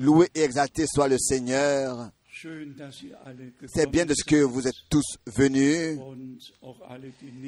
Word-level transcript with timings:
Loué 0.00 0.28
et 0.34 0.42
exalté 0.42 0.86
soit 0.86 1.08
le 1.08 1.18
Seigneur. 1.18 2.10
C'est 3.66 3.90
bien 3.90 4.04
de 4.04 4.14
ce 4.14 4.24
que 4.24 4.42
vous 4.42 4.66
êtes 4.66 4.74
tous 4.90 5.04
venus 5.26 5.98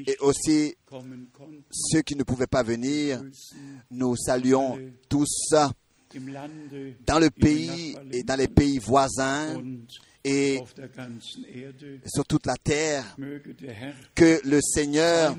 et 0.07 0.17
aussi 0.21 0.77
ceux 1.71 2.03
qui 2.03 2.15
ne 2.15 2.23
pouvaient 2.23 2.47
pas 2.47 2.63
venir. 2.63 3.21
Nous 3.91 4.17
saluons 4.17 4.79
tous 5.09 5.53
dans 7.05 7.19
le 7.19 7.31
pays 7.31 7.97
et 8.13 8.23
dans 8.23 8.37
les 8.37 8.47
pays 8.49 8.79
voisins 8.79 9.61
et 10.25 10.61
sur 12.07 12.25
toute 12.25 12.47
la 12.47 12.57
terre. 12.57 13.17
Que 14.15 14.41
le 14.45 14.61
Seigneur 14.61 15.37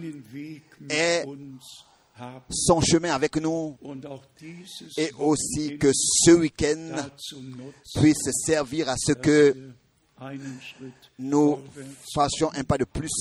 seinen 0.90 1.58
Son 2.50 2.82
chemin 2.82 3.14
avec 3.14 3.36
nous. 3.38 3.78
Et 4.98 5.12
aussi 5.20 5.78
que 5.78 5.92
ce 5.94 6.32
week-end 6.32 6.96
puisse 7.96 8.30
servir 8.46 8.90
à 8.90 8.96
ce 8.98 9.14
que 9.14 9.56
nous 11.20 11.60
fassions 12.14 12.52
un 12.56 12.64
pas 12.64 12.78
de 12.78 12.86
plus 12.86 13.12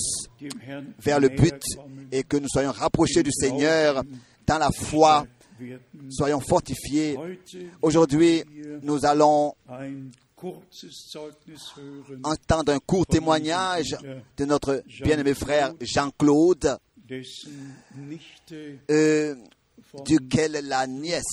vers 0.98 1.20
le 1.20 1.28
but 1.28 1.62
et 2.10 2.22
que 2.22 2.36
nous 2.38 2.48
soyons 2.48 2.72
rapprochés 2.72 3.22
du 3.22 3.32
Seigneur 3.32 4.02
dans 4.46 4.58
la 4.58 4.70
foi, 4.70 5.26
soyons 6.08 6.40
fortifiés. 6.40 7.18
Aujourd'hui, 7.82 8.44
nous 8.82 9.04
allons 9.04 9.54
entendre 12.22 12.72
un 12.72 12.78
court 12.78 13.06
témoignage 13.06 13.96
de 14.36 14.44
notre 14.44 14.82
bien-aimé 15.02 15.34
frère 15.34 15.74
Jean-Claude, 15.80 16.78
euh, 18.90 19.34
duquel 20.04 20.52
la 20.64 20.86
nièce 20.86 21.24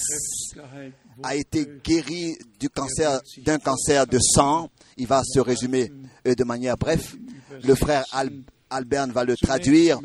a 1.23 1.35
été 1.35 1.61
wurde. 1.65 1.81
guéri 1.83 2.35
du 2.59 2.69
cancer, 2.69 3.21
d'un 3.45 3.59
cancer 3.59 4.05
de 4.07 4.19
sang. 4.19 4.69
Il 4.97 5.07
va 5.07 5.23
se 5.23 5.39
résumer 5.39 5.91
euh, 6.27 6.35
de 6.35 6.43
manière 6.43 6.77
bref. 6.77 7.15
Le 7.63 7.75
frère 7.75 8.03
Al- 8.11 8.31
Albert 8.69 9.07
va 9.09 9.23
le 9.23 9.35
traduire. 9.37 9.99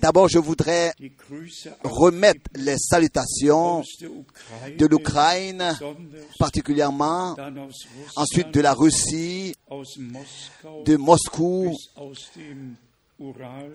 D'abord, 0.00 0.26
je 0.28 0.38
voudrais 0.38 0.92
remettre 1.84 2.40
les 2.54 2.76
salutations 2.78 3.82
de 4.78 4.86
l'Ukraine, 4.86 5.76
particulièrement, 6.38 7.36
ensuite 8.16 8.50
de 8.50 8.60
la 8.62 8.72
Russie, 8.72 9.54
de 10.86 10.96
Moscou 10.96 11.76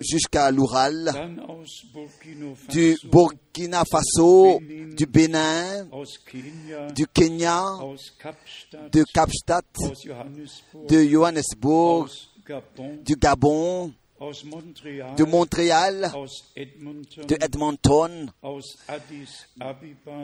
jusqu'à 0.00 0.50
l'Oural, 0.50 1.12
du 2.68 2.96
Burkina 3.04 3.84
Faso, 3.90 4.60
du 4.60 5.06
Bénin, 5.06 5.86
du 6.94 7.06
Kenya, 7.06 7.64
de 8.92 9.04
Kapstadt, 9.12 9.64
de 10.88 11.02
Johannesburg, 11.04 12.08
du 13.04 13.16
Gabon, 13.16 13.92
de 14.20 15.24
Montréal, 15.24 16.12
de 16.56 17.36
Edmonton, 17.44 18.30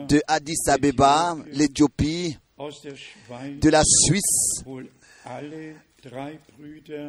de 0.07 0.21
Addis 0.27 0.57
Abeba, 0.67 1.37
l'Éthiopie, 1.51 2.37
de 2.57 3.69
la 3.69 3.83
Suisse, 3.85 4.63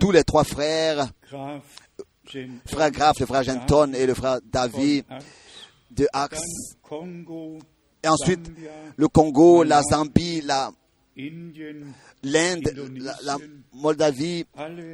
tous 0.01 0.11
les 0.13 0.25
trois 0.25 0.45
frères, 0.45 1.09
frère 2.67 2.91
Graf, 2.91 3.21
le 3.21 3.27
frère 3.27 3.43
Genton 3.43 3.93
et 3.93 4.07
le 4.07 4.15
frère 4.15 4.39
David 4.45 5.05
de 5.91 6.07
Axe. 6.13 6.43
Et 8.03 8.09
ensuite, 8.09 8.51
le 8.97 9.09
Congo, 9.09 9.63
la 9.65 9.83
Zambie, 9.83 10.41
la, 10.43 10.71
l'Inde, 12.23 12.73
la, 13.01 13.17
la 13.23 13.37
Moldavie, 13.73 14.45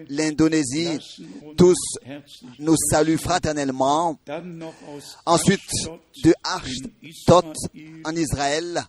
l'Indonésie, 0.09 0.99
tous 1.57 1.77
nous 2.59 2.77
saluent 2.91 3.19
fraternellement. 3.19 4.19
Ensuite, 5.27 5.61
de 6.25 6.35
Israel 7.03 7.57
en 8.05 8.15
Israël 8.17 8.83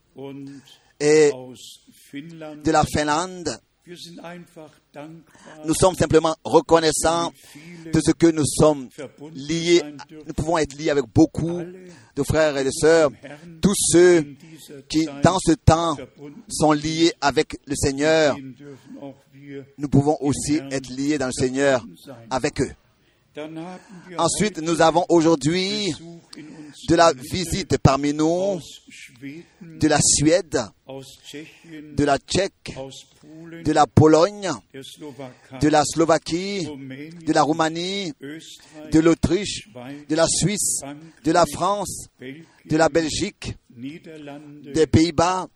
et 0.99 1.31
de 2.63 2.71
la 2.71 2.83
Finlande. 2.85 3.59
Nous 5.65 5.73
sommes 5.73 5.95
simplement 5.95 6.35
reconnaissants 6.45 7.33
de 7.91 7.99
ce 7.99 8.11
que 8.11 8.27
nous 8.27 8.45
sommes 8.45 8.87
liés, 9.33 9.81
nous 10.25 10.33
pouvons 10.33 10.57
être 10.57 10.73
liés 10.77 10.89
avec 10.89 11.03
beaucoup 11.13 11.61
de 12.15 12.23
frères 12.23 12.55
et 12.55 12.63
de 12.63 12.71
sœurs, 12.71 13.11
tous 13.61 13.75
ceux 13.75 14.25
qui, 14.87 15.05
dans 15.21 15.37
ce 15.39 15.51
temps, 15.53 15.97
sont 16.49 16.71
liés 16.71 17.11
avec 17.19 17.59
le 17.65 17.75
Seigneur. 17.75 18.37
Nous 19.77 19.89
pouvons 19.89 20.17
aussi 20.21 20.61
être 20.71 20.89
liés 20.89 21.17
dans 21.17 21.27
le 21.27 21.33
Seigneur 21.33 21.85
avec 22.29 22.61
eux. 22.61 22.71
Ensuite, 24.17 24.59
nous 24.61 24.79
avons 24.81 25.05
aujourd'hui 25.09 25.91
de 26.87 26.95
la 26.95 27.13
visite 27.13 27.77
parmi 27.79 28.13
nous 28.13 28.59
de 29.61 29.87
la 29.87 29.99
Suède, 30.01 30.61
de 30.87 32.03
la 32.03 32.17
Tchèque, 32.19 32.75
de 33.65 33.71
la 33.71 33.87
Pologne, 33.87 34.51
de 34.73 35.67
la 35.67 35.83
Slovaquie, 35.83 36.67
de 37.25 37.33
la 37.33 37.41
Roumanie, 37.41 38.13
de 38.21 38.99
l'Autriche, 38.99 39.67
de 40.07 40.15
la 40.15 40.27
Suisse, 40.27 40.81
de 41.23 41.31
la 41.31 41.45
France, 41.51 42.07
de 42.19 42.77
la 42.77 42.89
Belgique, 42.89 43.55
des 43.75 44.85
Pays-Bas, 44.85 45.47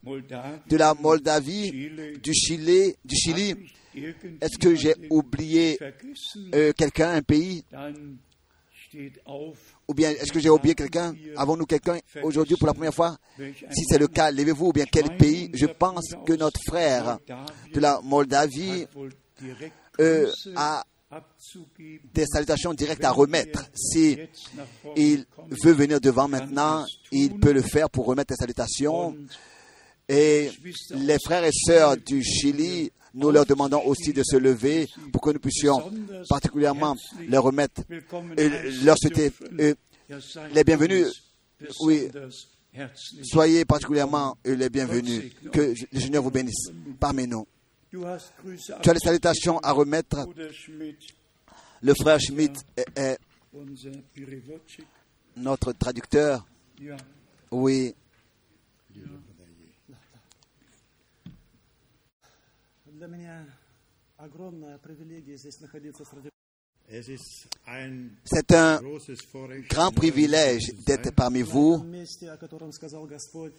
de 0.67 0.77
la 0.77 0.93
Moldavie, 0.95 1.71
du 2.23 2.33
Chili, 2.33 2.95
du 3.05 3.15
Chili. 3.15 3.53
Est-ce 4.41 4.57
que 4.57 4.75
j'ai 4.75 4.93
oublié 5.09 5.79
euh, 6.53 6.73
quelqu'un, 6.73 7.11
un 7.11 7.21
pays? 7.21 7.63
Ou 9.87 9.93
bien 9.93 10.11
est-ce 10.11 10.31
que 10.31 10.39
j'ai 10.39 10.49
oublié 10.49 10.73
quelqu'un? 10.75 11.13
Avons-nous 11.35 11.65
quelqu'un 11.65 11.99
aujourd'hui 12.23 12.55
pour 12.55 12.67
la 12.67 12.73
première 12.73 12.93
fois? 12.93 13.17
Si 13.37 13.83
c'est 13.89 13.97
le 13.97 14.07
cas, 14.07 14.31
levez-vous. 14.31 14.67
Ou 14.67 14.73
bien 14.73 14.85
quel 14.89 15.17
pays? 15.17 15.51
Je 15.53 15.65
pense 15.65 16.09
que 16.25 16.33
notre 16.33 16.59
frère 16.65 17.19
de 17.73 17.79
la 17.79 17.99
Moldavie 18.03 18.87
euh, 19.99 20.31
a 20.55 20.83
des 22.13 22.25
salutations 22.25 22.73
directes 22.73 23.03
à 23.03 23.11
remettre. 23.11 23.69
Si 23.73 24.17
il 24.95 25.25
veut 25.63 25.73
venir 25.73 26.01
devant 26.01 26.27
maintenant, 26.27 26.85
il 27.11 27.39
peut 27.39 27.53
le 27.53 27.61
faire 27.61 27.89
pour 27.89 28.05
remettre 28.05 28.33
les 28.33 28.37
salutations. 28.37 29.15
Et 30.09 30.49
les 30.91 31.17
frères 31.25 31.43
et 31.43 31.51
sœurs 31.51 31.97
du 31.97 32.23
Chili, 32.23 32.91
nous 33.13 33.29
leur 33.31 33.45
demandons 33.45 33.83
aussi 33.85 34.13
de 34.13 34.23
se 34.23 34.37
lever 34.37 34.87
pour 35.11 35.21
que 35.21 35.31
nous 35.31 35.39
puissions 35.39 35.91
particulièrement 36.29 36.95
leur 37.27 37.43
remettre, 37.43 37.81
heißen 37.89 38.85
leur 38.85 38.97
souhaiter 38.97 39.31
euh, 39.59 39.73
les 40.53 40.63
bienvenus. 40.63 41.07
Oui. 41.81 42.07
soyez 43.23 43.65
particulièrement 43.65 44.37
euh, 44.45 44.55
les 44.55 44.69
bienvenus. 44.69 45.33
Que 45.51 45.73
le 45.91 45.99
Seigneur 45.99 46.23
vous 46.23 46.31
bénisse 46.31 46.69
parmi 46.99 47.27
nous. 47.27 47.45
Tu 47.89 48.05
as 48.05 48.93
les 48.93 48.99
salutations 48.99 49.59
à 49.59 49.71
remettre. 49.71 50.27
Le 51.81 51.93
frère 51.95 52.19
Schmidt 52.19 52.59
est, 52.95 53.17
notre 55.35 55.73
traducteur. 55.73 56.45
Oui, 57.51 57.93
Для 62.96 63.06
меня 63.06 63.46
огромная 64.16 64.78
привилегия 64.78 65.36
здесь 65.36 65.60
находиться 65.60 66.04
среди 66.04 66.28
Es 66.88 67.08
ist 67.08 67.48
ein 67.64 68.18
c'est 68.24 68.52
un 68.52 68.78
großes 68.80 69.22
Vorrecht, 69.32 69.70
grand 69.70 69.92
privilège 69.94 70.72
d'être 70.86 71.10
parmi 71.14 71.42
в 71.42 71.50
vous 71.52 71.76
этом 71.76 71.90
месте, 71.90 72.30
о 72.30 72.36
котором 72.36 72.70
сказал 72.72 73.06
Господь, 73.06 73.54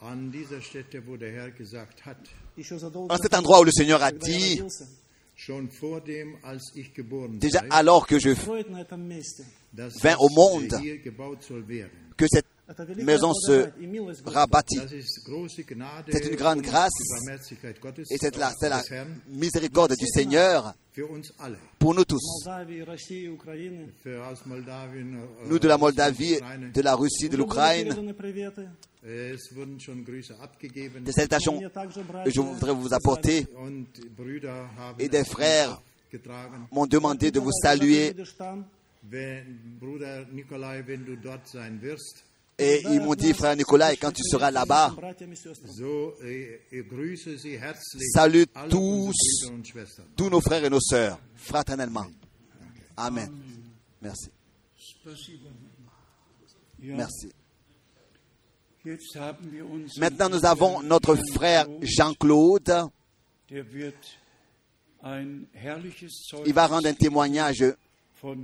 an 0.00 0.30
dieser 0.30 0.60
Stätte, 0.60 1.04
wo 1.06 1.16
der 1.16 1.32
Herr 1.32 1.50
gesagt 1.50 2.04
hat, 2.06 2.18
еще 2.56 2.78
задолго 2.78 3.12
en 3.12 3.18
cet 3.18 3.32
до 3.32 3.38
endroit 3.38 3.58
où 3.60 3.64
того, 3.64 3.64
le 3.64 3.72
Seigneur 3.72 4.00
a 4.02 4.10
когда 4.10 4.28
я 4.28 4.38
dit, 4.38 4.60
родился, 4.60 4.86
schon 5.34 5.70
vor 5.70 6.00
dem, 6.02 6.36
als 6.44 6.70
ich 6.76 6.94
geboren 6.94 7.40
déjà 7.40 7.60
sei, 7.60 7.70
alors 7.70 8.06
que 8.06 8.18
je 8.20 8.34
строить 8.34 8.70
на 8.70 8.82
этом 8.82 9.00
месте. 9.08 9.44
dass 9.72 9.94
vint 10.00 10.12
das 10.12 10.20
au 10.20 10.28
monde, 10.28 10.78
hier 10.80 10.98
gebaut 11.02 11.42
soll 11.42 11.66
werden. 11.66 11.90
que 12.16 12.26
cette 12.28 12.44
Это 12.44 12.46
великая 12.46 12.51
maison 13.03 13.33
se 13.33 13.69
rabattit. 14.25 14.79
C'est 16.09 16.25
une 16.27 16.35
grande 16.35 16.61
grâce. 16.61 16.91
Et 18.09 18.17
c'est 18.17 18.35
la, 18.37 18.51
la, 18.61 18.81
miséricorde 19.27 19.95
du 19.97 20.07
Seigneur 20.07 20.73
pour 21.79 21.93
nous 21.93 22.05
tous. 22.05 22.45
Nous 25.45 25.59
de 25.59 25.67
la 25.67 25.77
Moldavie, 25.77 26.39
de 26.73 26.81
la 26.81 26.95
Russie, 26.95 27.29
de 27.29 27.37
l'Ukraine. 27.37 27.93
Des 29.03 29.37
salutations 31.11 31.59
que 31.59 32.31
je 32.31 32.39
voudrais 32.39 32.73
vous 32.73 32.93
apporter. 32.93 33.45
Et 34.99 35.09
des 35.09 35.25
frères 35.25 35.81
m'ont 36.71 36.85
demandé 36.85 37.31
de 37.31 37.39
vous 37.39 37.51
saluer. 37.51 38.15
Et 42.59 42.83
ils 42.85 43.01
m'ont 43.01 43.15
dit, 43.15 43.33
frère 43.33 43.55
Nicolas, 43.55 43.93
et 43.93 43.97
quand 43.97 44.11
tu 44.11 44.21
seras 44.23 44.51
là-bas, 44.51 44.95
salue 48.13 48.43
tous, 48.69 49.15
tous 50.15 50.29
nos 50.29 50.41
frères 50.41 50.63
et 50.63 50.69
nos 50.69 50.79
sœurs, 50.79 51.19
fraternellement. 51.35 52.05
Amen. 52.95 53.31
Merci. 54.01 54.29
Merci. 56.79 57.31
Maintenant, 59.97 60.29
nous 60.29 60.45
avons 60.45 60.83
notre 60.83 61.17
frère 61.33 61.65
Jean-Claude. 61.81 62.71
Il 63.49 63.65
va 66.53 66.67
rendre 66.67 66.87
un 66.87 66.93
témoignage 66.93 67.65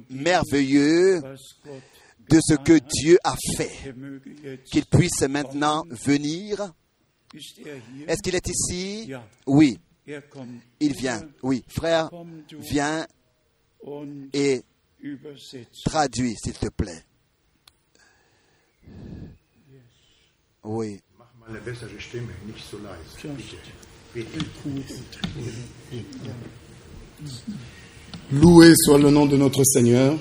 merveilleux 0.09 1.21
de 2.29 2.39
ce 2.41 2.55
que 2.55 2.79
Dieu 3.01 3.17
a 3.23 3.35
fait. 3.57 3.93
Qu'il 4.65 4.85
puisse 4.85 5.21
maintenant 5.21 5.85
venir. 5.89 6.73
Est-ce 7.33 8.21
qu'il 8.23 8.35
est 8.35 8.47
ici? 8.47 9.11
Oui, 9.45 9.79
il 10.79 10.93
vient. 10.93 11.21
Oui, 11.43 11.63
frère, 11.67 12.09
viens 12.59 13.05
et 14.33 14.63
traduis, 15.85 16.35
s'il 16.35 16.53
te 16.53 16.69
plaît. 16.69 17.03
Oui. 20.63 20.99
Loué 28.31 28.73
soit 28.75 28.99
le 28.99 29.09
nom 29.09 29.25
de 29.25 29.37
notre 29.37 29.63
Seigneur. 29.63 30.17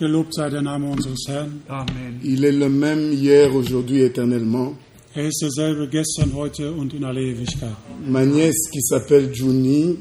Gelobt 0.00 0.34
sei 0.34 0.48
der 0.50 0.62
Name 0.62 0.86
unseres 0.88 1.26
Herrn. 1.28 1.62
Amen. 1.68 2.20
Il 2.24 2.42
est 2.42 2.58
le 2.58 2.68
même 2.70 3.12
hier, 3.12 3.54
aujourd'hui, 3.54 4.00
éternellement. 4.00 4.74
Er 5.14 5.26
ist 5.26 5.42
derselbe 5.42 5.88
gestern, 5.88 6.32
heute 6.34 6.72
und 6.72 6.94
in 6.94 7.04
alle 7.04 7.20
Ewigkeit. 7.20 7.76
Ma 8.06 8.24
nièce 8.24 8.70
qui 8.72 8.80
s'appelle 8.80 9.30
Juni, 9.32 9.98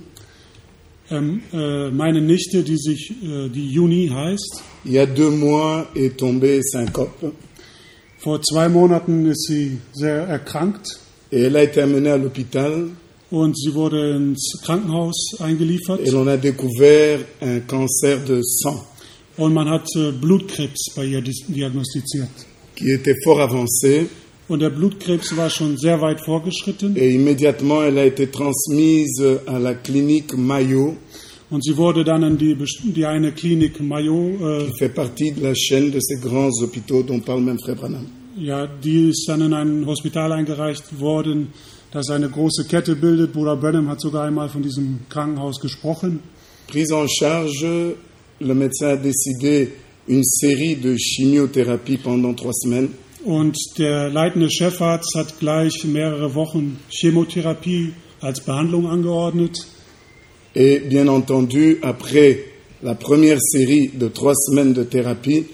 Ähm, 1.12 1.42
äh, 1.52 1.90
meine 1.90 2.22
Nichte, 2.22 2.62
die 2.64 2.78
sich 2.78 3.12
äh, 3.24 3.50
die 3.50 3.72
Juni 3.72 4.10
heißt, 4.10 4.62
il 4.86 4.92
y 4.92 5.00
a 5.00 5.08
deux 5.08 5.32
mois 5.32 5.88
est 5.96 6.16
tombée 6.18 6.62
syncope 6.62 7.34
vor 8.20 8.42
zwei 8.42 8.70
Monaten 8.70 9.26
ist 9.26 9.48
sie 9.48 9.80
sehr 9.94 10.28
erkrankt 10.28 11.00
et 11.32 11.44
elle 11.44 11.56
a 11.56 11.64
été 11.64 11.82
amenée 11.82 12.12
à 12.12 12.18
l'hôpital 12.18 12.90
und 13.32 13.58
sie 13.58 13.74
wurde 13.74 14.16
ins 14.18 14.62
Krankenhaus 14.62 15.36
eingeliefert 15.40 16.00
et 16.04 16.12
l'on 16.12 16.28
a 16.28 16.38
découvert 16.38 17.20
un 17.42 17.60
cancer 17.62 18.24
de 18.26 18.42
sang 18.44 18.86
und 19.40 19.54
man 19.54 19.68
hat 19.70 19.88
äh, 19.96 20.12
Blutkrebs 20.12 20.92
bei 20.96 21.06
ihr 21.06 21.22
diagnostiziert. 21.22 22.30
qui 22.76 22.92
était 22.92 23.16
fort 23.24 23.40
avancé 23.40 24.08
Und 24.48 24.62
der 24.62 24.72
Blutkrebs 24.72 25.36
war 25.38 25.50
schon 25.50 25.78
sehr 25.78 26.02
weit 26.02 26.20
fortgeschritten 26.26 26.96
et 26.96 27.12
immédiatement 27.14 27.84
elle 27.84 28.00
a 28.00 28.06
été 28.06 28.28
transmise 28.32 29.22
à 29.46 29.60
la 29.60 29.74
clinique 29.76 30.34
Mayo 30.38 30.96
und 31.52 31.64
sie 31.64 31.76
wurde 31.78 32.04
dann 32.04 32.24
in 32.24 32.38
die, 32.38 32.56
die 32.96 33.06
eine 33.06 33.32
Klinik 33.32 33.80
Mayo, 33.80 34.20
äh, 34.40 34.66
qui 34.68 34.78
fait 34.80 34.94
partie 34.94 35.32
de 35.32 35.42
la 35.42 35.54
chaîne 35.56 35.92
de 35.92 36.00
ces 36.00 36.20
grands 36.22 36.52
hôpitaux 36.62 37.04
dont 37.04 37.20
parle 37.20 37.42
même 37.42 37.60
Frère 37.60 37.76
Branham. 37.76 38.06
ja, 38.38 38.68
die 38.68 39.10
ist 39.10 39.26
dann 39.28 39.42
in 39.42 39.54
ein 39.54 39.86
Hospital 39.86 40.32
eingereicht 40.32 41.00
worden, 41.00 41.48
das 41.92 42.10
eine 42.10 42.30
große 42.30 42.66
Kette 42.66 42.96
bildet. 42.96 43.34
Bruder 43.34 43.56
Brenham 43.56 43.88
hat 43.90 44.00
sogar 44.00 44.24
einmal 44.26 44.48
von 44.50 44.62
diesem 44.62 45.00
Krankenhaus 45.10 45.60
gesprochen. 45.60 46.20
Prise 46.68 46.96
en 46.96 47.10
charge, 47.10 47.96
le 48.42 48.54
médecin 48.54 48.90
a 48.90 48.96
décidé 48.98 49.70
une 50.08 50.24
série 50.24 50.76
de 50.76 50.96
chimiothérapie 50.98 51.98
pendant 51.98 52.34
trois 52.34 52.54
semaines. 52.54 52.90
Und 53.26 53.54
der 53.78 54.10
leitende 54.10 54.50
Chefarzt 54.50 55.14
hat 55.16 55.40
gleich 55.40 55.84
mehrere 55.84 56.34
Wochen 56.36 56.78
Chemotherapie 56.90 57.92
als 58.22 58.40
Behandlung 58.40 58.88
angeordnet. 58.88 59.58
Et 60.56 60.80
bien 60.80 61.08
entendu, 61.10 61.78
après 61.82 62.40
la 62.82 62.96
première 62.96 63.40
série 63.42 63.90
de 63.94 64.08
trois 64.08 64.34
semaines 64.36 64.74
de 64.74 64.84
thérapie, 64.84 65.46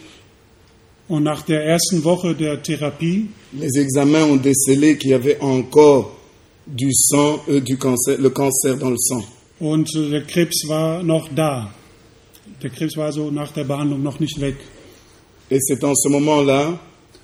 Und 1.08 1.24
nach 1.24 1.44
der 1.44 1.64
ersten 1.66 2.04
Woche 2.04 2.34
der 2.36 2.64
Therapie 2.64 3.28
les 3.54 3.78
examens 3.80 4.24
ont 4.24 4.38
décelé 4.38 4.98
qu'il 4.98 5.12
y 5.12 5.14
avait 5.14 5.40
encore 5.40 6.16
du 6.66 6.92
sang, 6.94 7.40
euh, 7.48 7.62
du 7.62 7.78
cancer, 7.78 8.18
le 8.20 8.30
cancer 8.32 8.76
dans 8.78 8.90
le 8.90 8.98
sang. 8.98 9.24
und 9.60 9.88
der 9.94 10.22
Krebs 10.24 10.68
war 10.68 11.04
noch 11.04 11.30
da. 11.36 11.72
Der 12.66 12.72
Krebs 12.72 12.98
war 12.98 13.06
also 13.06 13.30
nach 13.30 13.52
der 13.52 13.64
Behandlung 13.64 14.02
noch 14.02 14.20
nicht 14.20 14.42
weg. 14.42 14.56
Et 15.52 15.62
c'est 15.62 15.84
en 15.84 15.94
ce 15.94 16.10
moment-là 16.10 16.80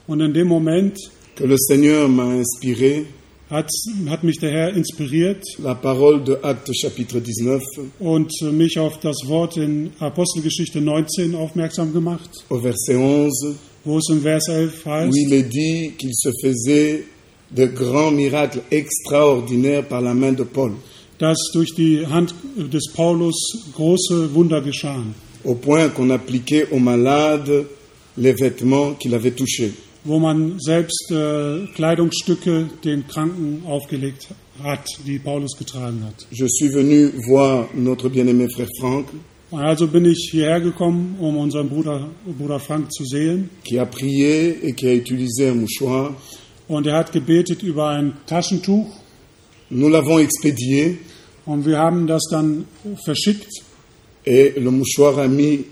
Und 0.06 0.22
in 0.22 0.36
dem 0.36 0.48
Moment 0.48 0.96
que 1.36 1.46
le 1.46 1.58
Seigneur 1.58 2.08
m'a 2.08 2.36
inspiré 2.36 3.06
hat, 3.50 3.68
hat 4.08 4.24
mich 4.24 4.38
der 4.38 4.52
Herr 4.52 4.76
inspiriert 4.76 5.44
la 5.58 5.74
parole 5.74 6.22
de 6.24 6.38
Actes 6.44 6.78
chapitre 6.80 7.22
19 7.22 7.92
und 7.98 8.32
mich 8.52 8.78
auf 8.78 9.00
das 9.00 9.18
Wort 9.26 9.58
in 9.58 9.90
Apostelgeschichte 9.98 10.80
19 10.80 11.34
aufmerksam 11.34 11.92
gemacht, 11.92 12.30
au 12.50 12.60
verset 12.60 12.98
11, 12.98 13.32
wo 13.84 13.98
es 13.98 14.10
im 14.12 14.22
Vers 14.22 14.48
11 14.48 14.86
où 14.86 14.90
heißt, 14.92 15.18
il 15.18 15.34
est 15.34 15.50
dit 15.50 15.94
qu'il 15.98 16.14
se 16.14 16.30
faisait 16.44 17.04
de 17.50 17.66
grands 17.66 18.12
miracles 18.12 18.62
extraordinaires 18.70 19.88
par 19.88 20.02
la 20.02 20.14
main 20.14 20.34
de 20.34 20.44
Paul, 20.44 20.74
dass 21.18 21.40
durch 21.52 21.74
die 21.74 22.06
Hand 22.06 22.36
des 22.56 22.92
Paulus 22.94 23.72
große 23.74 24.36
Wunder 24.36 24.62
geschahen. 24.62 25.16
Au 25.44 25.56
point 25.56 25.90
qu'on 25.90 26.10
appliquait 26.10 26.68
aux 26.72 26.80
malades 26.80 27.66
les 28.18 28.34
vêtements 28.34 28.94
qu'il 28.94 29.14
avait 29.16 29.32
touchés. 29.32 29.74
wo 30.04 30.18
man 30.20 30.58
selbst 30.60 31.12
äh, 31.12 31.68
Kleidungsstücke 31.76 32.68
den 32.84 33.06
Kranken 33.08 33.62
aufgelegt 33.68 34.30
hat, 34.64 34.84
die 35.06 35.20
Paulus 35.20 35.56
getragen 35.58 36.04
hat. 36.04 36.26
Je 36.32 36.48
suis 36.48 36.74
venu 36.74 37.12
voir 37.28 37.68
notre 37.76 38.10
bien-aimé 38.10 38.48
frère 38.50 38.70
Franck, 38.80 39.06
Also 39.52 39.86
bin 39.88 40.06
ich 40.06 40.30
hierher 40.32 40.60
gekommen, 40.62 41.18
um 41.20 41.38
unseren 41.38 41.70
Bruder, 41.70 42.08
Bruder 42.40 42.60
Frank 42.60 42.92
zu 42.92 43.06
sehen. 43.06 43.50
qui 43.64 43.78
a 43.78 43.86
prié 43.86 44.58
et 44.64 44.74
qui 44.74 44.88
a 44.88 44.94
utilisé 44.96 45.50
un 45.50 45.56
mouchoir. 45.62 46.16
Und 46.68 46.88
er 46.88 46.96
hat 46.98 47.12
gebetet 47.12 47.62
über 47.62 47.90
ein 47.90 48.14
Taschentuch. 48.26 48.88
Nous 49.70 49.90
l'avons 49.90 50.20
expédié 50.20 50.98
Und 51.46 51.66
wir 51.66 51.78
haben 51.78 52.08
das 52.08 52.24
dann 52.32 52.66
verschickt. 53.06 53.50
Et 54.26 54.54
le 54.58 54.72
mouchoir 54.72 55.20
a 55.20 55.28
mis 55.28 55.66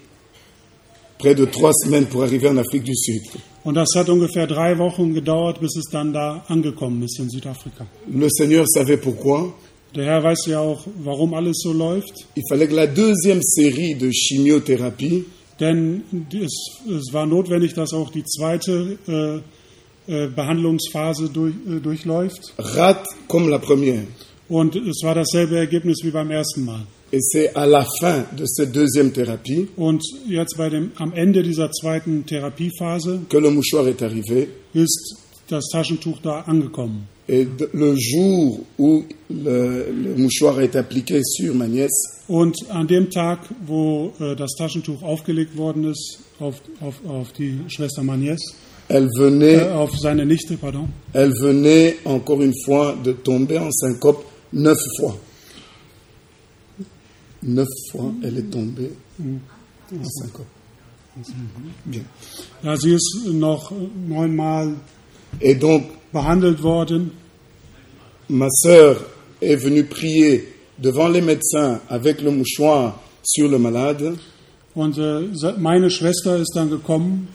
près 1.18 1.36
de 1.36 1.46
trois 1.46 1.74
semaines 1.74 2.06
pour 2.06 2.24
arriver 2.24 2.48
en 2.48 2.58
Afrique 2.58 2.84
du 2.84 2.96
Sud. 2.96 3.42
Und 3.64 3.76
das 3.76 3.90
hat 3.96 4.10
ungefähr 4.10 4.48
drei 4.48 4.78
Wochen 4.78 5.14
gedauert, 5.14 5.60
bis 5.60 5.76
es 5.76 5.86
dann 5.92 6.14
da 6.14 6.44
angekommen 6.48 7.04
ist 7.04 7.20
in 7.20 7.30
Südafrika. 7.30 7.86
Le 8.08 8.28
Seigneur 8.30 8.66
savait 8.68 8.98
pourquoi. 8.98 9.54
Der 9.96 10.06
Herr 10.06 10.24
weiß 10.24 10.46
ja 10.48 10.60
auch, 10.60 10.86
warum 11.04 11.34
alles 11.34 11.58
so 11.62 11.74
läuft. 11.74 12.14
Il 12.36 12.44
fallait 12.50 12.68
que 12.68 12.76
la 12.76 12.88
deuxième 12.88 13.42
série 13.42 13.96
de 13.96 14.12
chimiothérapie 14.12 15.26
Denn 15.60 16.04
es, 16.32 16.80
es 16.88 17.12
war 17.14 17.26
notwendig, 17.26 17.74
dass 17.74 17.94
auch 17.94 18.12
die 18.12 18.24
zweite 18.24 18.98
äh, 20.08 20.14
äh, 20.14 20.28
Behandlungsphase 20.28 21.30
durch, 21.30 21.54
äh, 21.68 21.80
durchläuft. 21.82 22.54
rate 22.58 23.04
comme 23.28 23.50
la 23.50 23.58
première. 23.58 24.06
Und 24.48 24.76
es 24.76 25.04
war 25.04 25.16
dasselbe 25.16 25.58
Ergebnis 25.58 26.00
wie 26.04 26.12
beim 26.12 26.32
ersten 26.32 26.64
Mal. 26.66 26.88
Et 27.12 27.20
c'est 27.22 27.56
à 27.56 27.66
la 27.66 27.86
fin 28.00 28.26
de 28.38 28.46
cette 28.46 28.72
deuxième 28.72 29.12
thérapie 29.12 29.68
Und 29.78 30.02
jetzt 30.28 30.58
bei 30.58 30.70
dem, 30.70 30.92
am 30.98 31.12
Ende 31.14 31.42
dieser 31.42 31.72
zweiten 31.72 32.26
Therapiephase 32.26 33.22
que 33.30 33.38
le 33.38 33.50
mouchoir 33.50 33.88
est 33.88 34.02
arrivé. 34.04 34.48
ist 34.74 35.16
das 35.50 35.66
Taschentuch 35.72 36.20
da 36.22 36.42
angekommen. 36.42 37.08
Et 37.28 37.48
le 37.74 37.96
jour 37.96 38.60
où 38.78 39.04
le, 39.30 39.86
le 39.92 40.16
mouchoir 40.18 40.60
est 40.62 40.76
appliqué 40.76 41.22
sur 41.24 41.54
ma 41.56 41.68
nièce, 41.68 42.20
Und 42.28 42.58
an 42.70 42.86
dem 42.86 43.10
Tag, 43.10 43.40
wo 43.66 44.14
äh, 44.20 44.36
das 44.36 44.52
Taschentuch 44.56 45.02
aufgelegt 45.02 45.58
worden 45.58 45.86
ist 45.90 46.20
auf, 46.40 46.62
auf, 46.80 47.02
auf 47.08 47.32
die 47.34 47.58
Schwester 47.70 48.04
Magnes, 48.04 48.40
elle 48.88 49.08
äh, 49.08 49.20
venait, 49.20 49.72
auf 49.72 49.98
seine 49.98 50.28
Nichte, 50.28 50.58
pardon, 50.58 50.90
elle 51.14 51.34
venait 51.34 51.96
encore 52.06 52.42
une 52.44 52.54
fois 52.64 52.96
de 53.04 53.14
tomber 53.14 53.62
en 53.62 53.72
syncope 53.72 54.24
neuf 54.52 54.78
fois. 55.00 55.16
Neuf 57.44 57.68
fois, 57.92 58.12
elle 58.24 58.38
est 58.38 58.52
tombée 58.52 58.92
en 59.20 60.04
syncope. 60.04 60.46
Bien. 61.86 62.04
ja, 62.64 62.78
sie 62.78 62.94
ist 62.94 63.26
noch 63.26 63.72
neunmal 64.08 64.76
Et 65.42 65.56
donc, 65.56 65.84
behandelt 66.14 66.62
worden 66.64 67.12
ma 68.30 68.48
sœur 68.50 69.04
est 69.42 69.56
venue 69.56 69.84
prier 69.86 70.48
devant 70.78 71.08
les 71.08 71.22
médecins 71.22 71.82
avec 71.90 72.22
le 72.22 72.32
mouchoir 72.32 73.02
sur 73.24 73.50
le 73.50 73.58
malade. 73.58 74.16
und 74.76 74.98
äh, 74.98 75.24
meine 75.58 75.90
Schwester 75.90 76.38
ist 76.38 76.54
dann 76.56 76.70
gekommen, 76.70 77.28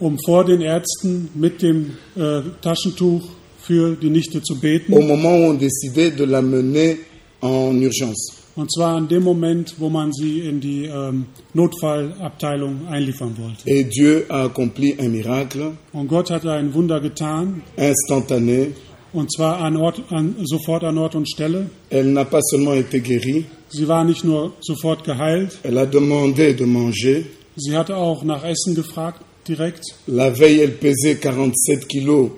um 0.00 0.16
vor 0.24 0.44
den 0.44 0.60
Ärzten 0.62 1.28
mit 1.34 1.62
dem 1.62 1.92
äh, 2.16 2.40
Taschentuch 2.62 3.28
für 3.60 3.94
die 3.96 4.10
Nichte 4.10 4.42
zu 4.42 4.58
beten. 4.58 4.92
Au 4.94 5.02
moment 5.02 5.44
où 5.44 5.50
on 5.50 5.54
décidait 5.54 6.10
de 6.10 6.24
l'amener 6.24 6.96
en 7.42 7.82
urgence. 7.82 8.32
Und 8.56 8.70
zwar 8.72 8.98
in 8.98 9.08
dem 9.08 9.22
Moment, 9.22 9.74
wo 9.78 9.88
man 9.88 10.12
sie 10.12 10.40
in 10.40 10.60
die 10.60 10.84
ähm, 10.86 11.26
Notfallabteilung 11.54 12.86
einliefern 12.88 13.36
wollte. 13.38 13.62
Et 13.66 13.90
Dieu 13.94 14.22
a 14.28 14.44
accompli 14.44 14.96
un 14.98 15.10
miracle 15.12 15.72
Und 15.92 16.08
Gott 16.08 16.30
hat 16.30 16.44
ein 16.46 16.74
Wunder 16.74 17.00
getan, 17.00 17.62
instantané. 17.76 18.68
und 19.12 19.32
zwar 19.32 19.58
an 19.58 19.76
Ort, 19.76 20.02
an, 20.10 20.34
sofort 20.44 20.84
an 20.84 20.98
Ort 20.98 21.14
und 21.14 21.28
Stelle. 21.28 21.66
Elle 21.90 22.12
n'a 22.12 22.24
pas 22.24 22.42
seulement 22.50 22.74
été 22.74 23.00
guérie, 23.00 23.44
Sie 23.72 23.86
war 23.86 24.04
nicht 24.04 24.24
nur 24.24 24.52
sofort 24.60 25.04
geheilt, 25.04 25.58
elle 25.62 25.78
a 25.78 25.86
demandé 25.86 26.54
de 26.54 26.66
manger. 26.66 27.22
sie 27.56 27.76
hatte 27.76 27.96
auch 27.96 28.24
nach 28.24 28.44
Essen 28.44 28.74
gefragt, 28.74 29.20
direkt. 29.46 29.84
La 30.06 30.30
veille, 30.38 30.62
elle 30.62 30.72
pesait 30.72 31.20
47 31.22 31.86
kilos. 31.88 32.30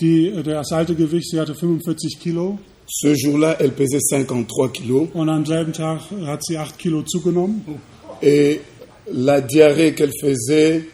Die, 0.00 0.28
äh, 0.28 0.42
das 0.42 0.72
alte 0.72 0.94
Gewicht, 0.94 1.28
sie 1.30 1.38
hatte 1.40 1.54
45 1.54 2.18
Kilo 2.20 2.58
Ce 2.86 3.14
jour-là, 3.14 3.56
elle 3.60 3.72
pesait 3.72 3.98
53 4.00 4.72
kilos. 4.72 5.08
und 5.14 5.28
am 5.28 5.44
selben 5.46 5.72
Tag 5.72 6.00
hat 6.26 6.44
sie 6.44 6.56
8 6.58 6.76
Kilo 6.78 7.02
zugenommen. 7.02 7.62
Et 8.22 8.60
la 9.12 9.40
diarrhée 9.40 9.94
qu'elle 9.94 10.12
faisait, 10.20 10.84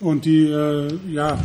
Und 0.00 0.26
die, 0.26 0.44
äh, 0.46 0.88
ja, 1.10 1.38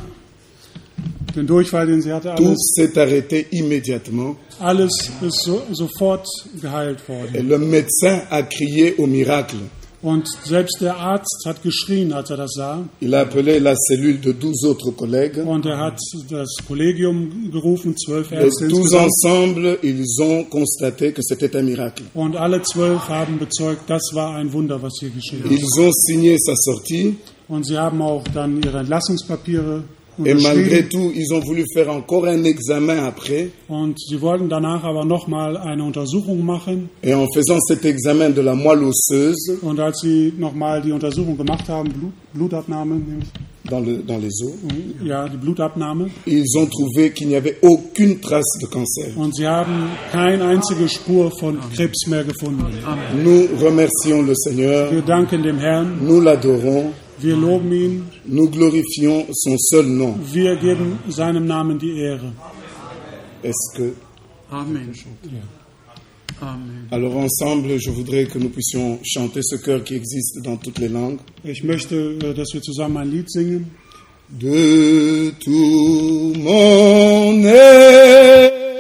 den 1.36 1.48
Durchfall, 1.48 1.88
den 1.88 2.02
sie 2.02 2.12
hatte, 2.12 2.34
tout 2.36 2.56
s'est 2.58 2.98
arrêté 2.98 3.48
immédiatement. 3.52 4.36
alles 4.60 4.92
ist 5.22 5.44
so, 5.46 5.62
sofort 5.72 6.26
geheilt 6.62 7.00
Et 7.34 7.42
le 7.42 7.58
médecin 7.58 8.24
a 8.30 8.44
crié 8.44 8.96
au 8.98 9.08
miracle. 9.08 9.56
Und 10.02 10.28
selbst 10.46 10.82
der 10.82 10.98
Arzt 10.98 11.44
hat 11.46 11.62
geschrien, 11.62 12.12
als 12.12 12.32
er 12.32 12.38
das 12.38 12.54
sah. 12.56 12.84
Il 13.02 13.14
a 13.14 13.22
appelé 13.22 13.60
la 13.60 13.76
cellule 13.76 14.18
de 14.18 14.34
12 14.34 14.64
autres 14.66 14.96
collègues. 14.96 15.44
Und 15.46 15.66
er 15.68 15.78
hat 15.78 16.00
das 16.30 16.56
Kollegium 16.68 17.52
gerufen, 17.52 17.96
zwölf 17.96 18.32
Ärzte 18.32 18.68
tous 18.68 18.94
ensemble, 18.94 19.78
ils 19.84 20.20
ont 20.20 20.44
constaté 20.50 21.12
que 21.14 21.22
c'était 21.22 21.56
un 21.56 21.64
miracle. 21.64 22.04
Und 22.16 22.36
alle 22.36 22.64
zwölf 22.64 23.08
haben 23.10 23.38
bezeugt, 23.38 23.88
das 23.88 24.12
war 24.14 24.36
ein 24.36 24.52
Wunder, 24.54 24.82
was 24.82 24.94
hier 25.00 25.12
geschehen 25.12 25.44
ist. 25.44 25.52
Ils 25.52 25.78
ont 25.78 25.94
signé 25.94 26.36
sa 26.40 26.54
sortie. 26.56 27.18
Und 27.48 27.68
sie 27.68 27.78
haben 27.78 28.02
auch 28.02 28.24
dann 28.34 28.64
ihre 28.64 28.80
Entlassungspapiere 28.80 29.84
Et 30.24 30.34
malgré 30.36 30.84
tout, 30.88 31.12
ils 31.16 31.34
ont 31.34 31.40
voulu 31.40 31.64
faire 31.74 31.90
encore 31.90 32.26
un 32.28 32.44
examen 32.44 33.00
après. 33.06 33.50
Und 33.70 33.96
sie 34.00 34.22
wollten 34.22 34.50
danach 34.50 34.84
aber 34.84 35.06
nochmal 35.06 35.58
eine 35.58 35.84
Untersuchung 35.84 36.46
machen. 36.46 36.90
Et 37.02 37.14
en 37.14 37.28
faisant 37.34 37.60
cet 37.68 37.86
examen 37.86 38.34
de 38.34 38.42
la 38.42 38.54
moelle 38.54 38.84
osseuse 38.84 39.58
Und 39.62 39.80
als 39.80 40.00
sie 40.02 40.34
nochmal 40.38 40.82
die 40.82 40.92
Untersuchung 40.92 41.38
gemacht 41.38 41.68
haben, 41.70 41.90
Blut, 41.90 42.12
Blutabnahme, 42.34 42.96
nämlich, 42.96 43.30
dans, 43.70 43.80
le- 43.80 44.00
dans 44.06 44.18
les 44.20 44.34
os, 44.44 44.54
ja, 45.04 45.28
die 45.30 45.38
Blutabnahme, 45.38 46.10
ils 46.26 46.56
ont 46.58 46.66
trouvé 46.68 47.12
qu'il 47.12 47.28
n'y 47.28 47.36
avait 47.36 47.58
aucune 47.62 48.20
trace 48.20 48.58
de 48.62 48.68
cancer. 48.68 49.14
und 49.16 49.36
sie 49.36 49.48
haben 49.48 49.90
keine 50.12 50.44
einzige 50.46 50.88
Spur 50.90 51.32
von 51.40 51.58
Krebs 51.74 52.06
mehr 52.08 52.24
gefunden. 52.24 52.66
Nous 53.24 53.48
remercions 53.64 54.22
le 54.26 54.34
Seigneur, 54.36 54.92
Wir 54.92 55.02
danken 55.04 55.42
dem 55.44 55.58
Herrn, 55.60 56.00
nous 56.06 56.20
l'adorons, 56.22 56.92
wir 57.22 57.36
loben 57.36 57.72
ihn, 57.72 58.04
nous 58.26 58.50
glorifions 58.50 59.26
son 59.32 59.58
seul 59.58 59.86
nom. 59.88 60.20
wir 60.34 60.56
geben 60.56 61.00
seinem 61.10 61.46
Namen 61.46 61.78
die 61.80 62.00
Ehre. 62.00 62.32
Est-ce 63.44 63.78
que 63.78 63.94
Amen. 64.50 64.92
Amen. 66.42 66.88
alors 66.92 67.16
ensemble, 67.16 67.80
je 67.80 67.90
voudrais 67.92 68.26
que 68.26 68.38
nous 68.40 68.50
puissions 68.50 69.00
chanter 69.04 69.42
ce 69.44 69.56
chœur 69.58 69.84
qui 69.84 69.96
existe 69.96 70.42
dans 70.44 70.58
toutes 70.58 70.80
les 70.80 70.90
langues. 70.90 71.20
Ich 71.46 71.64
möchte, 71.64 71.96
äh, 71.96 72.34
dass 72.34 72.54
wir 72.54 72.62
zusammen 72.62 72.98
ein 72.98 73.12
Lied 73.12 73.30
singen. 73.32 73.68
De 74.30 75.32
tout 75.44 76.34
mon 76.38 77.44
être, 77.46 78.71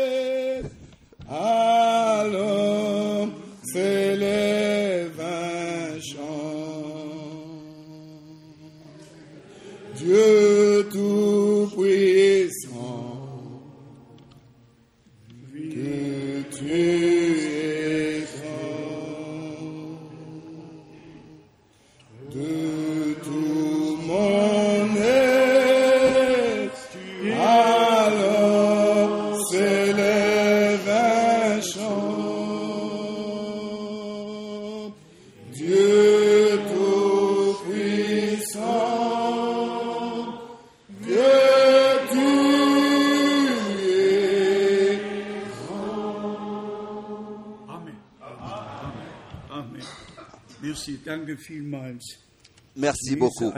Merci, 52.75 53.15
beaucoup. 53.15 53.51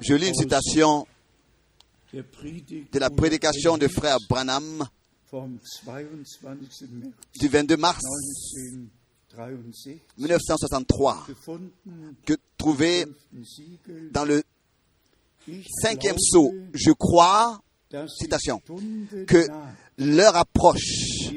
Je 0.00 0.14
lis 0.14 0.28
une 0.28 0.34
citation 0.34 1.06
de 2.12 2.98
la 2.98 3.10
prédication 3.10 3.78
de 3.78 3.88
frère 3.88 4.18
Branham 4.28 4.86
vom 5.30 5.58
22. 5.84 6.24
März 6.42 6.84
du 7.38 7.48
22 7.48 7.76
mars 7.76 8.02
1963 10.16 10.18
1963, 10.18 11.24
gefunden. 11.28 11.70
que 12.26 12.34
trouvé 12.58 13.06
dans 14.12 14.24
le 14.24 14.42
cinquième 15.82 16.18
sceau. 16.18 16.52
Je 16.74 16.90
crois, 16.90 17.60
citation, 18.08 18.60
que 19.26 19.46
l'heure 19.98 20.36
approche 20.36 21.30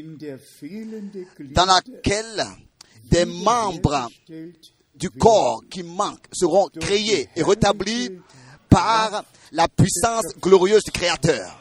dans 1.51 1.65
laquelle 1.65 2.45
des 3.05 3.25
membres 3.25 4.07
du 4.95 5.09
corps 5.09 5.63
qui 5.69 5.83
manquent 5.83 6.27
seront 6.31 6.67
créés 6.79 7.29
et 7.35 7.43
rétablis 7.43 8.19
par 8.69 9.23
la 9.51 9.67
puissance 9.67 10.25
glorieuse 10.39 10.83
du 10.83 10.91
Créateur. 10.91 11.59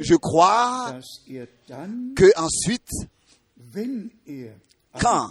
Je 0.00 0.14
crois 0.16 0.94
que 2.14 2.30
ensuite, 2.38 2.88
Quand? 4.98 5.28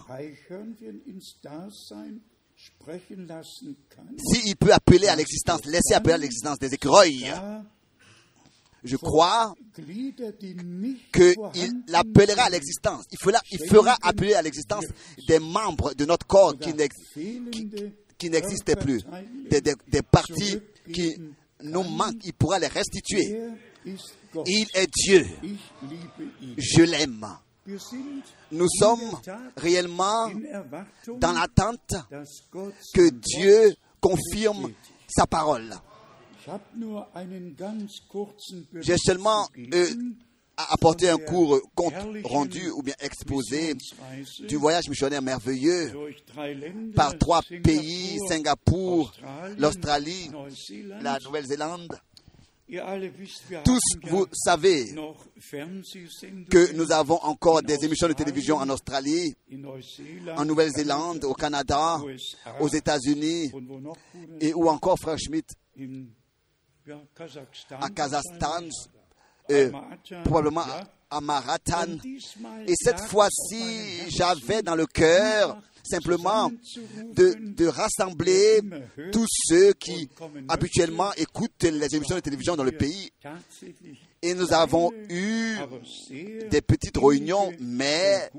s'il 4.17 4.55
peut 4.55 4.71
appeler 4.71 5.07
à 5.07 5.15
l'existence, 5.15 5.65
laisser 5.65 5.93
appeler 5.95 6.13
à 6.13 6.17
l'existence 6.17 6.59
des 6.59 6.73
écureuils, 6.73 7.31
je 8.85 8.95
crois 8.97 9.53
qu'il 11.11 11.83
l'appellera 11.87 12.43
à 12.43 12.49
l'existence. 12.49 13.05
Il 13.11 13.17
fera, 13.69 13.97
appeler 14.01 14.33
à 14.35 14.41
l'existence 14.41 14.85
des 15.27 15.39
membres 15.39 15.93
de 15.93 16.05
notre 16.05 16.25
corps 16.27 16.57
qui 16.57 16.73
n'ex- 16.73 16.95
fehlende 17.13 17.91
qui 18.17 18.29
n'existaient 18.29 18.75
plus, 18.77 19.01
des, 19.49 20.01
parties 20.01 20.59
qui 20.93 21.15
nous 21.63 21.83
manquent. 21.83 22.23
Il 22.23 22.33
pourra 22.33 22.59
les 22.59 22.67
restituer. 22.67 23.23
Er. 23.85 23.95
Il 24.45 24.67
est 24.73 24.87
Dieu. 24.93 25.25
Je 26.57 26.81
l'aime. 26.83 27.27
Nous 28.51 28.67
sommes 28.79 29.19
réellement 29.57 30.29
dans 31.17 31.33
l'attente 31.33 31.95
que 32.93 33.09
Dieu 33.09 33.75
confirme 33.99 34.71
sa 35.07 35.25
parole. 35.25 35.73
J'ai 38.81 38.97
seulement 38.97 39.47
euh, 39.73 39.87
apporter 40.57 41.09
un 41.09 41.17
cours 41.17 41.59
compte 41.73 41.93
rendu 42.23 42.69
ou 42.69 42.81
bien 42.81 42.95
exposé 42.99 43.75
du 44.47 44.55
voyage 44.55 44.87
missionnaire 44.89 45.21
merveilleux 45.21 45.91
par 46.95 47.17
trois 47.17 47.41
pays, 47.41 48.19
Singapour, 48.27 49.11
l'Australie, 49.57 50.29
la 51.01 51.19
Nouvelle-Zélande. 51.19 51.99
Tous, 53.63 53.81
vous 54.09 54.25
savez 54.33 54.95
que 56.49 56.73
nous 56.73 56.91
avons 56.91 57.19
encore 57.21 57.61
des 57.61 57.85
émissions 57.85 58.07
de 58.07 58.13
télévision 58.13 58.57
en 58.57 58.67
Australie, 58.69 59.35
en 60.35 60.45
Nouvelle-Zélande, 60.45 61.25
au 61.25 61.33
Canada, 61.33 62.01
aux 62.59 62.67
États-Unis 62.67 63.51
et 64.41 64.53
ou 64.55 64.67
encore, 64.67 64.97
frère 64.97 65.19
Schmidt, 65.19 65.53
à 67.81 67.89
Kazakhstan, 67.89 68.63
euh, 69.51 69.71
probablement 70.23 70.65
à 71.09 71.19
diesmal 72.01 72.65
Et 72.67 72.73
cette 72.75 72.99
fois-ci, 73.01 74.09
j'avais 74.09 74.61
dans 74.61 74.75
le 74.75 74.85
cœur 74.85 75.61
simplement 75.83 76.51
de, 77.13 77.35
de 77.39 77.67
rassembler 77.67 78.61
tous 79.11 79.27
ceux 79.47 79.73
qui 79.73 80.09
habituellement 80.47 81.13
écoutent 81.13 81.63
les 81.63 81.95
émissions 81.95 82.15
de 82.15 82.21
télévision 82.21 82.55
dans 82.55 82.63
le 82.63 82.71
pays. 82.71 83.11
Et 84.21 84.33
nous 84.33 84.51
avons 84.53 84.91
eu 85.09 85.57
des 86.49 86.61
petites 86.61 86.97
réunions, 86.97 87.53
mais 87.59 88.31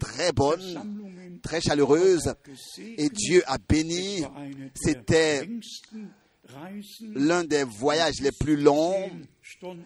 très 0.00 0.32
bonnes, 0.32 1.40
très 1.42 1.60
chaleureuses. 1.60 2.34
Et 2.78 3.08
Dieu 3.08 3.42
a 3.46 3.56
béni. 3.58 4.24
C'était 4.74 5.48
l'un 7.14 7.44
des 7.44 7.64
voyages 7.64 8.20
les 8.20 8.32
plus 8.32 8.56
longs 8.56 9.10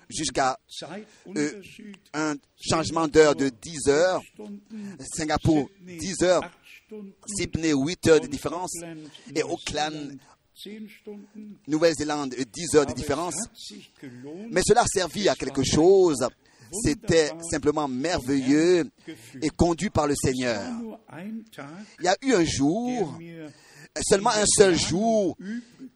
jusqu'à 0.08 0.58
Zeitunterschied, 0.68 1.92
un 2.12 2.36
changement 2.60 3.08
d'heure 3.08 3.34
de 3.34 3.48
10 3.48 3.88
heures. 3.88 4.20
Singapour, 5.14 5.68
Sydney, 5.78 5.98
10 5.98 6.22
heures. 6.22 6.50
Sydney, 7.26 7.72
8 7.72 8.08
heures 8.08 8.20
de 8.20 8.26
différence. 8.26 8.72
Et 9.34 9.42
Auckland. 9.42 10.18
Nouvelle-Zélande, 11.66 12.34
10 12.34 12.76
heures 12.76 12.86
de 12.86 12.92
différence. 12.92 13.34
Mais 14.50 14.62
cela 14.66 14.82
a 14.82 14.86
servi 14.86 15.28
à 15.28 15.34
quelque 15.34 15.64
chose. 15.64 16.26
C'était 16.82 17.30
simplement 17.50 17.86
merveilleux 17.88 18.90
et 19.42 19.50
conduit 19.50 19.90
par 19.90 20.06
le 20.06 20.14
Seigneur. 20.14 20.62
Il 22.00 22.04
y 22.04 22.08
a 22.08 22.16
eu 22.22 22.34
un 22.34 22.44
jour, 22.44 23.18
seulement 24.02 24.30
un 24.30 24.46
seul 24.46 24.76
jour, 24.78 25.36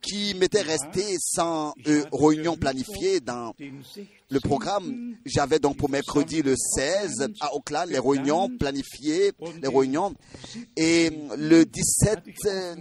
qui 0.00 0.35
m'était 0.35 0.62
resté 0.62 1.17
sans 1.19 1.75
euh, 1.87 2.05
réunion 2.12 2.57
planifiée 2.57 3.21
dans 3.21 3.55
den 3.59 3.83
16. 3.83 4.05
le 4.31 4.40
programme. 4.40 5.17
J'avais 5.25 5.59
donc 5.59 5.76
pour 5.76 5.90
mercredi 5.90 6.43
le 6.43 6.55
16 6.57 7.28
à 7.40 7.55
Auckland 7.55 7.88
les 7.88 7.99
réunions 7.99 8.49
planifiées, 8.59 9.33
les 9.61 9.69
réunions. 9.69 10.14
Et 10.76 11.11
le 11.37 11.64
17, 11.64 12.21
euh, 12.47 12.76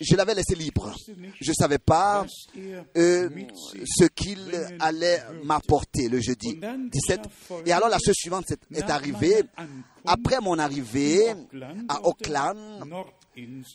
je 0.00 0.16
l'avais 0.16 0.34
laissé 0.34 0.54
libre. 0.54 0.94
Je 1.40 1.50
ne 1.50 1.54
savais 1.54 1.78
pas 1.78 2.26
euh, 2.96 3.28
ce 3.84 4.04
qu'il 4.06 4.40
allait 4.80 5.22
m'apporter 5.44 6.08
le 6.08 6.20
jeudi 6.20 6.58
17. 6.90 7.20
Et 7.66 7.72
alors 7.72 7.88
la 7.88 7.98
chose 8.04 8.14
suivante 8.14 8.50
est, 8.50 8.78
est 8.78 8.90
arrivée. 8.90 9.42
Après 10.04 10.40
mon 10.40 10.58
arrivée 10.58 11.28
à 11.88 12.04
Auckland, 12.06 12.56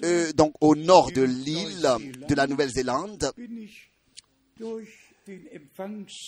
euh, 0.03 0.31
donc 0.33 0.53
au 0.61 0.75
nord 0.75 1.11
de 1.11 1.23
l'île 1.23 1.87
de 2.27 2.35
la 2.35 2.47
Nouvelle-Zélande, 2.47 3.31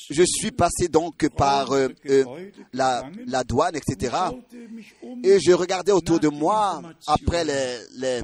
je 0.10 0.24
suis 0.26 0.52
passé 0.52 0.88
donc 0.90 1.28
par 1.30 1.72
euh, 1.72 1.88
euh, 2.08 2.52
la, 2.74 3.44
douane, 3.44 3.76
etc. 3.76 4.16
Et 5.24 5.40
je 5.40 5.54
regardais 5.54 5.92
autour 5.92 6.20
de 6.20 6.28
moi 6.28 6.82
après 7.08 7.46
les, 7.46 7.78
les, 7.98 8.22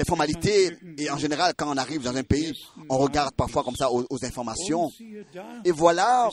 les 0.00 0.04
formalités. 0.06 0.70
Et 0.96 1.10
en 1.10 1.18
général, 1.18 1.52
quand 1.56 1.70
on 1.72 1.76
arrive 1.76 2.02
dans 2.02 2.16
un 2.16 2.22
pays, 2.22 2.52
on 2.88 2.96
regarde 2.96 3.34
parfois 3.34 3.62
comme 3.62 3.76
ça 3.76 3.90
aux, 3.90 4.06
aux 4.08 4.24
informations. 4.24 4.90
Et 5.64 5.70
voilà 5.70 6.30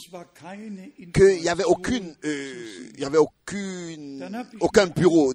qu'il 1.14 1.42
n'y 1.42 1.50
avait 1.50 1.66
aucune, 1.66 2.16
euh, 2.24 2.90
il 2.96 3.00
y 3.02 3.04
avait 3.04 3.18
aucune, 3.18 4.24
hab 4.24 4.48
ich 4.54 4.62
aucun 4.62 4.88
bureau 4.88 5.34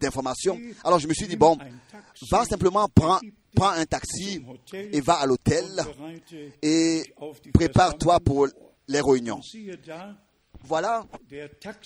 d'information. 0.00 0.58
Alors 0.82 0.98
je 0.98 1.06
me 1.06 1.14
suis 1.14 1.28
dit 1.28 1.36
bon, 1.36 1.56
va 2.30 2.44
simplement 2.44 2.88
prends, 2.92 3.20
prends 3.54 3.70
un 3.70 3.86
taxi 3.86 4.44
et 4.72 5.00
va 5.00 5.14
à 5.14 5.26
l'hôtel 5.26 5.64
et 6.60 7.02
prépare-toi 7.54 8.18
pour 8.20 8.48
les 8.88 9.00
réunions. 9.00 9.40
Voilà 10.64 11.06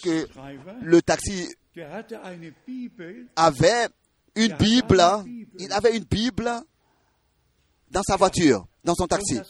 que 0.02 0.26
le 0.82 1.02
taxi 1.02 1.48
avait 3.36 3.88
une 4.34 4.54
Bible, 4.56 5.02
il 5.58 5.72
avait 5.72 5.96
une 5.96 6.04
Bible 6.04 6.50
dans 7.90 8.02
sa 8.02 8.16
voiture, 8.16 8.66
dans 8.84 8.94
son 8.94 9.06
taxi. 9.06 9.40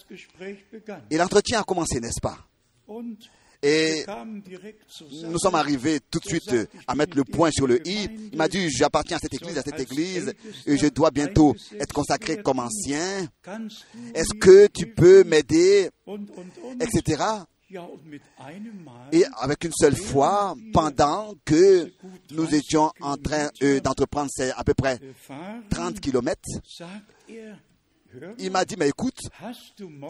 Et 1.11 1.17
l'entretien 1.17 1.61
a 1.61 1.65
commencé, 1.65 2.01
n'est-ce 2.01 2.21
pas? 2.21 2.39
Et 3.65 4.05
nous 5.23 5.39
sommes 5.39 5.55
arrivés 5.55 6.01
tout 6.11 6.19
de 6.19 6.25
suite 6.25 6.53
euh, 6.53 6.67
à 6.89 6.97
mettre 6.97 7.17
le 7.17 7.23
point 7.23 7.53
sur 7.53 7.69
le 7.69 7.87
i. 7.87 8.09
Il 8.33 8.37
m'a 8.37 8.49
dit, 8.49 8.69
j'appartiens 8.71 9.19
à 9.19 9.21
cette 9.21 9.35
église, 9.35 9.57
à 9.57 9.63
cette 9.63 9.79
église, 9.79 10.35
et 10.67 10.77
je 10.77 10.89
dois 10.89 11.13
bientôt 11.13 11.55
être 11.79 11.93
consacré 11.93 12.43
comme 12.43 12.59
ancien. 12.59 13.29
Est-ce 14.15 14.35
que 14.35 14.67
tu 14.67 14.87
peux 14.89 15.23
m'aider, 15.23 15.91
etc. 16.81 17.23
Et 19.13 19.25
avec 19.39 19.65
une 19.65 19.73
seule 19.73 19.97
fois, 19.97 20.55
pendant 20.73 21.35
que 21.45 21.91
nous 22.31 22.55
étions 22.55 22.91
en 23.01 23.17
train 23.17 23.49
euh, 23.63 23.81
d'entreprendre 23.81 24.31
ces 24.35 24.51
à 24.51 24.65
peu 24.65 24.75
près 24.75 24.99
fahren, 25.15 25.63
30 25.71 26.01
kilomètres, 26.01 26.49
il 28.39 28.51
m'a 28.51 28.65
dit, 28.65 28.77
mais 28.79 28.89
écoute, 28.89 29.19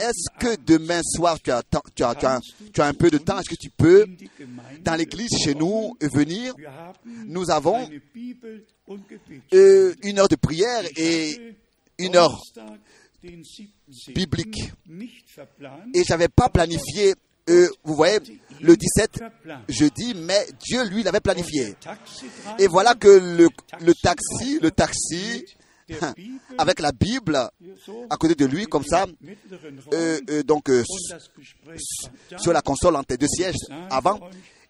est-ce 0.00 0.28
que 0.38 0.56
demain 0.60 1.00
soir 1.04 1.38
tu 1.40 1.50
as, 1.50 1.62
tu 1.62 1.76
as, 2.02 2.14
tu 2.14 2.26
as, 2.26 2.40
tu 2.72 2.80
as 2.80 2.86
un 2.86 2.94
peu 2.94 3.10
de 3.10 3.18
temps? 3.18 3.38
Est-ce 3.38 3.50
que 3.50 3.54
tu 3.60 3.70
peux, 3.70 4.06
dans 4.80 4.94
l'église 4.96 5.30
chez 5.42 5.54
nous, 5.54 5.96
venir? 6.00 6.54
Nous 7.26 7.50
avons 7.50 7.88
euh, 9.54 9.94
une 10.02 10.18
heure 10.18 10.28
de 10.28 10.36
prière 10.36 10.82
et 10.96 11.54
une 11.98 12.16
heure 12.16 12.36
Donnerstag, 12.54 12.80
den 13.22 13.42
17. 13.42 14.14
biblique. 14.14 14.72
Et 15.94 16.02
j'avais 16.04 16.28
pas 16.28 16.48
planifié, 16.48 17.14
euh, 17.50 17.68
vous 17.84 17.94
voyez, 17.94 18.18
le 18.60 18.76
17 18.76 19.20
jeudi, 19.68 20.14
mais 20.14 20.46
Dieu, 20.60 20.84
lui, 20.84 21.02
l'avait 21.02 21.20
planifié. 21.20 21.74
Et 22.58 22.66
voilà 22.68 22.94
que 22.94 23.08
le, 23.08 23.48
taxi, 24.02 24.58
le 24.60 24.70
taxi, 24.70 25.44
avec 26.58 26.80
la 26.80 26.92
Bible 26.92 27.36
à 28.08 28.16
côté 28.16 28.34
de 28.34 28.46
lui, 28.46 28.66
comme 28.66 28.84
ça, 28.84 29.06
euh, 29.92 30.20
euh, 30.30 30.42
donc 30.44 30.70
sur 32.38 32.52
la 32.52 32.62
console 32.62 32.96
entre 32.96 33.08
les 33.10 33.16
deux 33.18 33.26
sièges 33.28 33.56
avant, 33.90 34.20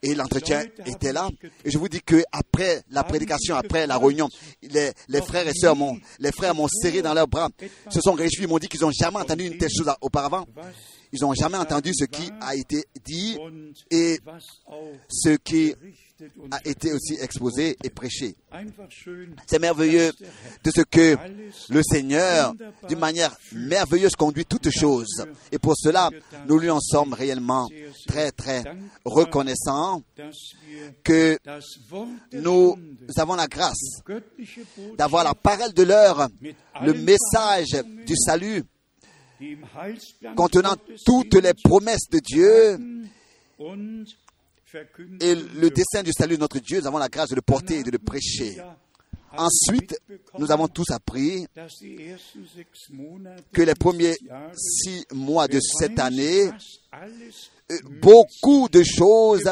et 0.02 0.14
l'entretien 0.14 0.64
était 0.86 1.12
là. 1.12 1.28
Et 1.64 1.70
je 1.70 1.78
vous 1.78 1.88
dis 1.88 2.00
que 2.00 2.24
après 2.32 2.82
la 2.90 3.04
prédication, 3.04 3.54
après 3.54 3.86
la 3.86 3.98
réunion, 3.98 4.28
les, 4.62 4.92
les 5.08 5.22
frères 5.22 5.46
et 5.46 5.54
sœurs 5.54 5.76
m'ont, 5.76 5.96
les 6.18 6.32
frères 6.32 6.54
m'ont 6.54 6.68
serré 6.68 7.02
dans 7.02 7.14
leurs 7.14 7.28
bras, 7.28 7.50
se 7.88 8.00
sont 8.00 8.12
réjouis, 8.12 8.46
m'ont 8.46 8.58
dit 8.58 8.68
qu'ils 8.68 8.80
n'ont 8.80 8.90
jamais 8.90 9.18
entendu 9.18 9.44
une 9.44 9.58
telle 9.58 9.70
chose 9.70 9.92
auparavant. 10.00 10.46
Ils 11.12 11.20
n'ont 11.20 11.34
jamais 11.34 11.58
entendu 11.58 11.92
ce 11.94 12.04
qui 12.04 12.30
a 12.40 12.54
été 12.56 12.84
dit 13.04 13.38
et 13.90 14.18
ce 15.08 15.36
qui 15.36 15.74
a 16.50 16.58
été 16.64 16.92
aussi 16.92 17.14
exposé 17.20 17.76
et 17.82 17.90
prêché. 17.90 18.34
C'est 19.46 19.58
merveilleux 19.58 20.12
de 20.64 20.70
ce 20.70 20.82
que 20.82 21.16
le 21.68 21.82
Seigneur, 21.82 22.54
d'une 22.88 22.98
manière 22.98 23.36
merveilleuse, 23.52 24.14
conduit 24.16 24.46
toutes 24.46 24.70
choses. 24.70 25.24
Et 25.50 25.58
pour 25.58 25.74
cela, 25.76 26.10
nous 26.46 26.58
lui 26.58 26.70
en 26.70 26.80
sommes 26.80 27.12
réellement 27.12 27.68
très, 28.06 28.30
très 28.30 28.62
reconnaissants 29.04 30.02
que 31.02 31.38
nous 32.32 32.76
avons 33.16 33.34
la 33.34 33.48
grâce 33.48 34.00
d'avoir 34.96 35.24
la 35.24 35.34
parole 35.34 35.72
de 35.72 35.82
l'heure, 35.82 36.28
le 36.82 36.94
message 36.94 37.82
du 38.06 38.14
salut, 38.16 38.64
contenant 40.36 40.76
toutes 41.04 41.34
les 41.34 41.54
promesses 41.54 42.08
de 42.10 42.18
Dieu 42.18 42.78
et 45.20 45.34
le 45.34 45.70
dessein 45.70 46.02
du 46.02 46.12
salut 46.12 46.36
de 46.36 46.40
notre 46.40 46.58
Dieu, 46.58 46.80
nous 46.80 46.86
avons 46.86 46.98
la 46.98 47.08
grâce 47.08 47.30
de 47.30 47.34
le 47.34 47.42
porter 47.42 47.78
et 47.80 47.82
de 47.82 47.90
le 47.90 47.98
prêcher. 47.98 48.56
Ensuite, 49.36 49.98
nous 50.38 50.50
avons 50.50 50.68
tous 50.68 50.90
appris 50.90 51.46
que 53.52 53.62
les 53.62 53.74
premiers 53.74 54.16
six 54.54 55.06
mois 55.12 55.48
de 55.48 55.58
cette 55.60 55.98
année, 55.98 56.50
beaucoup 58.00 58.68
de 58.68 58.82
choses 58.82 59.44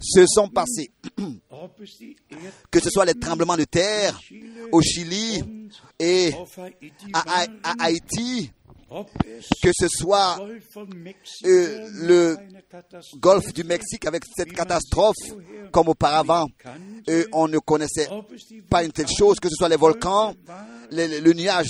se 0.00 0.24
sont 0.26 0.48
passées. 0.48 0.90
Que 2.70 2.80
ce 2.80 2.90
soit 2.90 3.04
les 3.04 3.14
tremblements 3.14 3.56
de 3.56 3.64
terre 3.64 4.18
au 4.72 4.80
Chili 4.82 5.42
et 5.98 6.32
à, 7.12 7.20
à- 7.20 7.24
waren, 7.24 7.58
à 7.62 7.84
Haïti, 7.84 8.50
que 9.62 9.70
ce 9.76 9.88
soit 9.88 10.38
euh, 11.44 11.88
le 11.94 12.36
golfe 13.18 13.52
du 13.52 13.64
Mexique 13.64 14.06
avec 14.06 14.22
cette 14.36 14.52
catastrophe, 14.52 15.16
comme 15.72 15.88
auparavant, 15.88 16.46
euh, 17.08 17.24
on 17.32 17.48
ne 17.48 17.58
connaissait 17.58 18.08
pas 18.70 18.84
une 18.84 18.92
telle 18.92 19.08
chose, 19.08 19.40
que 19.40 19.48
ce 19.48 19.56
soit 19.56 19.68
les 19.68 19.76
volcans, 19.76 20.34
le 20.92 21.32
nuage 21.32 21.66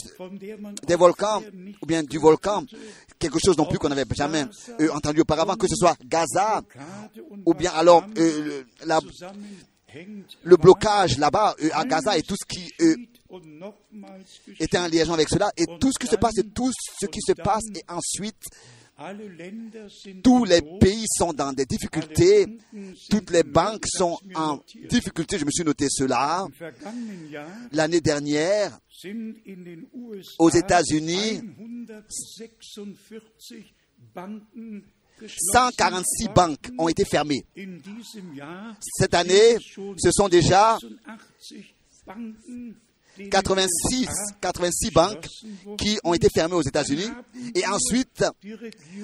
des 0.87 0.95
volcans, 0.97 1.43
ou 1.83 1.87
bien 1.87 2.03
du 2.03 2.19
volcan, 2.19 2.65
quelque 3.19 3.39
chose 3.43 3.57
non 3.57 3.65
plus 3.65 3.79
qu'on 3.79 3.89
n'avait 3.89 4.05
jamais 4.15 4.45
euh, 4.81 4.91
entendu 4.93 5.21
auparavant, 5.23 5.55
que 5.57 5.67
ce 5.69 5.75
soit 5.77 5.96
Gaza, 6.05 6.63
ou 7.47 7.55
bien 7.55 7.71
alors 7.73 8.05
euh, 8.19 8.45
le- 8.45 8.67
la- 8.87 9.01
zusammenhängt, 9.01 10.27
le 10.43 10.57
blocage 10.57 11.19
là-bas 11.19 11.55
euh, 11.63 11.69
à 11.73 11.85
Gaza 11.85 12.17
et 12.19 12.23
tout 12.23 12.37
ce 12.37 12.45
qui 12.47 12.71
euh, 12.83 12.95
était 14.61 14.79
en 14.79 14.89
liaison 14.89 15.15
avec 15.15 15.29
cela, 15.29 15.51
et 15.57 15.65
tout 15.81 15.91
ce 15.93 15.99
qui 15.99 16.07
se 16.07 16.17
passe 16.17 16.39
et 16.39 16.45
tout 16.49 16.71
ce 17.01 17.07
qui 17.07 17.21
se 17.21 17.33
passe, 17.33 17.65
et 17.75 17.83
ensuite 17.89 18.43
Tous 20.23 20.45
les 20.47 20.63
pays 20.81 21.05
sont 21.19 21.35
dans 21.35 21.53
des 21.53 21.67
difficultés. 21.67 22.47
Toutes 23.11 23.31
les 23.31 23.43
banques 23.43 23.85
sont 23.87 24.19
en 24.35 24.59
difficulté. 24.89 25.39
Je 25.39 25.45
me 25.45 25.51
suis 25.51 25.65
noté 25.65 25.87
cela. 25.91 26.47
L'année 27.73 28.01
dernière, 28.01 28.79
Aux 30.39 30.49
États-Unis, 30.49 31.43
146 35.21 35.25
Banken 35.25 35.27
geschlossen 35.27 35.53
146 35.53 36.25
worden. 36.27 36.35
banques 36.35 36.71
ont 36.79 36.89
été 36.89 37.05
fermées. 37.05 37.45
Cette 38.81 39.15
année, 39.15 39.57
ce 39.97 40.11
sont 40.13 40.29
déjà 40.29 40.79
86 40.79 41.65
Banken, 42.07 42.35
denen 42.47 42.75
86, 43.31 44.03
USA 44.03 44.37
86 44.41 44.91
banques 44.91 45.27
qui 45.79 45.99
ont 46.05 46.15
été 46.15 46.29
fermées 46.29 46.55
aux 46.55 46.63
États-Unis. 46.63 47.09
Et 47.55 47.67
ensuite, 47.67 48.25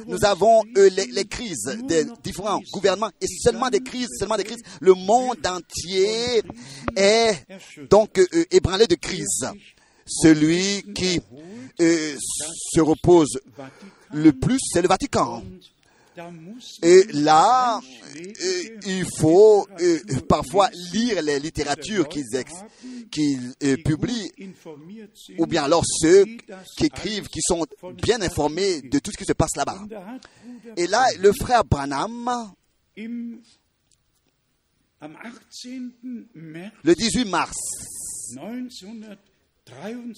nous 0.07 0.25
avons 0.25 0.62
euh, 0.77 0.90
les, 0.90 1.07
les 1.07 1.25
crises 1.25 1.79
des 1.85 2.07
différents 2.22 2.61
gouvernements 2.72 3.11
et 3.20 3.27
seulement 3.27 3.70
des 3.70 3.81
crises, 3.81 4.09
seulement 4.18 4.37
des 4.37 4.44
crises. 4.44 4.62
Le 4.81 4.94
monde 4.94 5.38
entier 5.46 6.42
est 6.96 7.46
donc 7.90 8.18
euh, 8.18 8.27
euh, 8.35 8.44
ébranlé 8.51 8.87
de 8.87 8.96
crises. 8.96 9.46
Celui 10.05 10.83
qui 10.94 11.20
euh, 11.81 12.14
se 12.75 12.81
repose 12.81 13.40
le 14.12 14.33
plus, 14.33 14.59
c'est 14.61 14.83
le 14.83 14.88
Vatican. 14.88 15.42
Et 16.83 17.05
là, 17.12 17.81
il 18.87 19.05
faut 19.18 19.66
parfois 20.29 20.68
lire 20.92 21.22
les 21.22 21.38
littératures 21.38 22.09
qu'ils 22.09 23.55
publient, 23.85 24.31
ou 25.38 25.46
bien 25.46 25.64
alors 25.64 25.85
ceux 25.87 26.25
qui 26.77 26.87
écrivent, 26.87 27.29
qui 27.29 27.40
sont 27.42 27.66
bien 28.03 28.20
informés 28.20 28.83
de 28.83 28.98
tout 28.98 29.11
ce 29.12 29.16
qui 29.16 29.25
se 29.25 29.33
passe 29.33 29.57
là-bas. 29.57 29.81
Et 30.77 30.87
là, 30.87 31.07
le 31.18 31.33
frère 31.33 31.64
Branham, 31.64 32.53
im, 32.98 33.38
am 35.01 35.16
18. 35.51 35.92
März 36.35 36.72
le 36.85 36.94
18 36.94 37.25
mars 37.25 37.57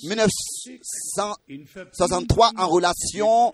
1963 0.03 1.37
in 1.49 1.65
1963, 1.65 2.53
en 2.57 2.69
relation 2.69 3.53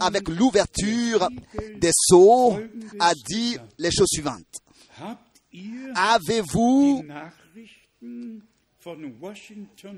avec 0.00 0.28
l'ouverture 0.28 1.28
des 1.76 1.90
sceaux, 1.92 2.58
a 2.98 3.14
dit 3.14 3.56
les 3.78 3.90
choses 3.90 4.08
suivantes. 4.10 4.44
Avez-vous 5.94 7.04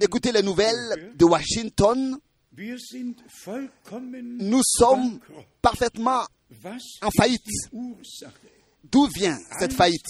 écouté 0.00 0.32
les 0.32 0.42
nouvelles 0.42 1.12
de 1.16 1.24
Washington? 1.24 2.18
Nous 4.22 4.62
sommes 4.64 5.20
parfaitement 5.62 6.22
en 7.02 7.10
faillite. 7.10 7.46
D'où 8.90 9.06
vient 9.14 9.38
cette 9.58 9.72
faillite? 9.72 10.06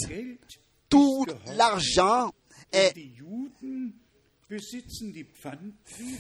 Tout 0.88 1.24
l'argent 1.56 2.32
est 2.72 2.94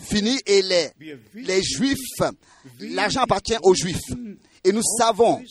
Fini 0.02 0.38
et 0.46 0.62
les, 0.62 0.88
les 1.34 1.62
Juifs, 1.62 1.96
l'argent 2.80 3.22
appartient 3.22 3.56
aux 3.62 3.74
Juifs. 3.74 3.98
Et 4.64 4.72
nous 4.72 4.82
savons 4.98 5.42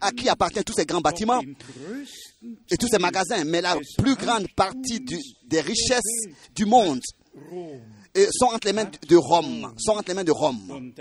à 0.00 0.10
qui 0.12 0.28
appartiennent 0.28 0.64
tous 0.64 0.74
ces 0.74 0.84
grands 0.86 1.00
bâtiments 1.00 1.40
et 2.70 2.76
tous 2.76 2.88
ces 2.88 2.98
magasins. 2.98 3.44
Mais 3.44 3.60
la 3.60 3.76
plus 3.98 4.14
grande 4.16 4.46
partie 4.54 5.00
du- 5.00 5.18
des 5.46 5.60
richesses 5.60 6.26
du 6.54 6.64
monde 6.66 7.00
sont 8.32 8.46
entre 8.46 8.66
les 8.66 8.72
mains 8.72 8.90
de 9.08 9.16
Rome. 9.16 9.72
Sont 9.78 9.92
entre 9.92 10.08
les 10.08 10.14
mains 10.14 10.24
de 10.24 10.32
Rome. 10.32 10.92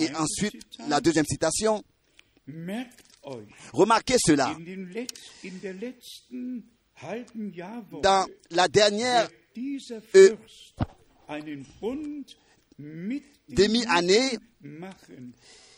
Et 0.00 0.14
ensuite, 0.16 0.60
la 0.88 1.00
deuxième 1.00 1.26
citation. 1.26 1.82
Remarquez 3.72 4.16
cela. 4.26 4.56
Dans 8.02 8.26
la 8.50 8.68
dernière 8.68 9.28
demi-année, 13.48 14.38
machen, 14.60 15.32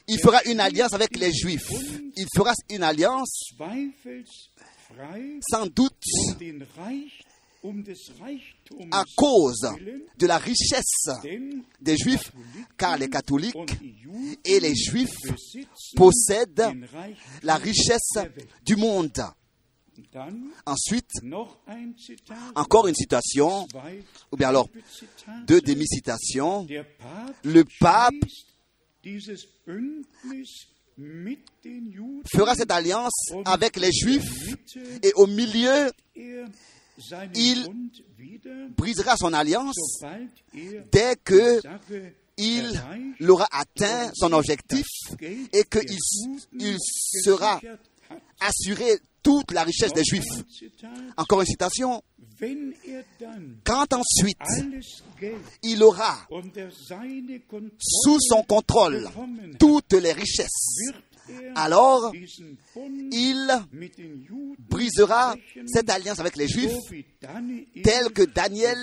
il 0.07 0.19
fera 0.21 0.43
une 0.45 0.61
alliance 0.61 0.93
avec 0.93 1.17
les 1.17 1.33
Juifs. 1.33 1.71
Il 2.17 2.27
fera 2.37 2.53
une 2.71 2.83
alliance, 2.83 3.53
sans 5.51 5.67
doute, 5.67 5.95
um 7.63 7.83
um 7.83 7.83
à 8.91 9.05
cause 9.17 9.67
de 10.19 10.27
la 10.27 10.37
richesse 10.37 11.09
des 11.81 11.97
Juifs, 11.97 12.31
car 12.77 12.99
les 12.99 13.09
catholiques 13.09 13.57
et 14.45 14.61
les 14.61 14.75
Juifs 14.75 15.17
possèdent 15.97 16.75
la 17.43 17.57
richesse 17.57 18.13
du 18.65 18.77
monde. 18.77 19.19
Ensuite, 20.67 21.11
encore 22.55 22.87
une 22.87 22.95
citation, 22.95 23.67
ou 24.33 24.37
bien 24.37 24.49
alors 24.49 24.69
deux 25.47 25.61
demi-citations. 25.61 26.67
Le 27.45 27.65
pape 27.81 28.15
fera 32.33 32.55
cette 32.55 32.71
alliance 32.71 33.33
avec 33.45 33.77
les 33.77 33.93
Juifs 33.93 34.57
et 35.03 35.13
au 35.15 35.27
milieu 35.27 35.91
er 36.17 36.45
il 37.35 37.67
brisera 38.77 39.17
son 39.17 39.33
alliance 39.33 40.01
er 40.55 40.81
dès 40.93 41.17
que 41.17 41.61
il 42.37 42.83
atteint 43.51 44.11
son 44.15 44.33
objectif 44.33 44.87
et 45.21 45.65
qu'il 45.65 45.99
il 46.59 46.77
sera 46.79 47.61
assuré 48.41 48.99
toute 49.25 49.51
la 49.51 49.65
richesse 49.65 49.93
des 49.93 50.05
Juifs. 50.05 50.23
Encore 51.17 51.41
une 51.41 51.47
citation. 51.47 52.01
Quand 53.65 53.93
ensuite 53.93 54.39
il 55.63 55.83
aura 55.83 56.19
sous 57.79 58.19
son 58.21 58.43
contrôle 58.43 59.09
toutes 59.59 59.95
les 59.95 60.13
richesses, 60.13 60.93
alors 61.55 62.13
il 63.13 63.49
brisera 64.59 65.35
cette 65.67 65.89
alliance 65.89 66.19
avec 66.19 66.37
les 66.37 66.49
Juifs, 66.49 66.73
so 66.73 66.91
wie 66.91 67.05
Daniel 67.21 67.67
tel 67.83 68.13
que 68.13 68.23
Daniel 68.23 68.79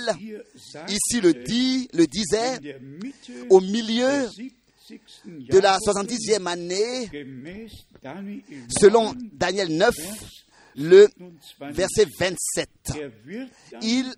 ici 0.88 1.22
le 1.22 1.34
dit, 1.34 1.88
le 1.94 2.08
disait, 2.08 2.80
au 3.50 3.62
milieu 3.62 4.28
des 4.38 4.50
70. 4.50 4.61
De 5.26 5.60
la 5.60 5.78
Jahrhunderts, 5.86 6.18
70e 6.18 6.48
année, 6.48 7.10
selon 8.80 9.14
9, 9.14 9.16
Daniel 9.34 9.78
9, 9.78 9.96
le 10.76 11.08
28. 11.60 11.76
verset 11.76 12.08
27. 12.20 12.70
Er 12.96 13.12
wird 13.26 13.50
dann 13.72 13.82
Il, 13.82 14.14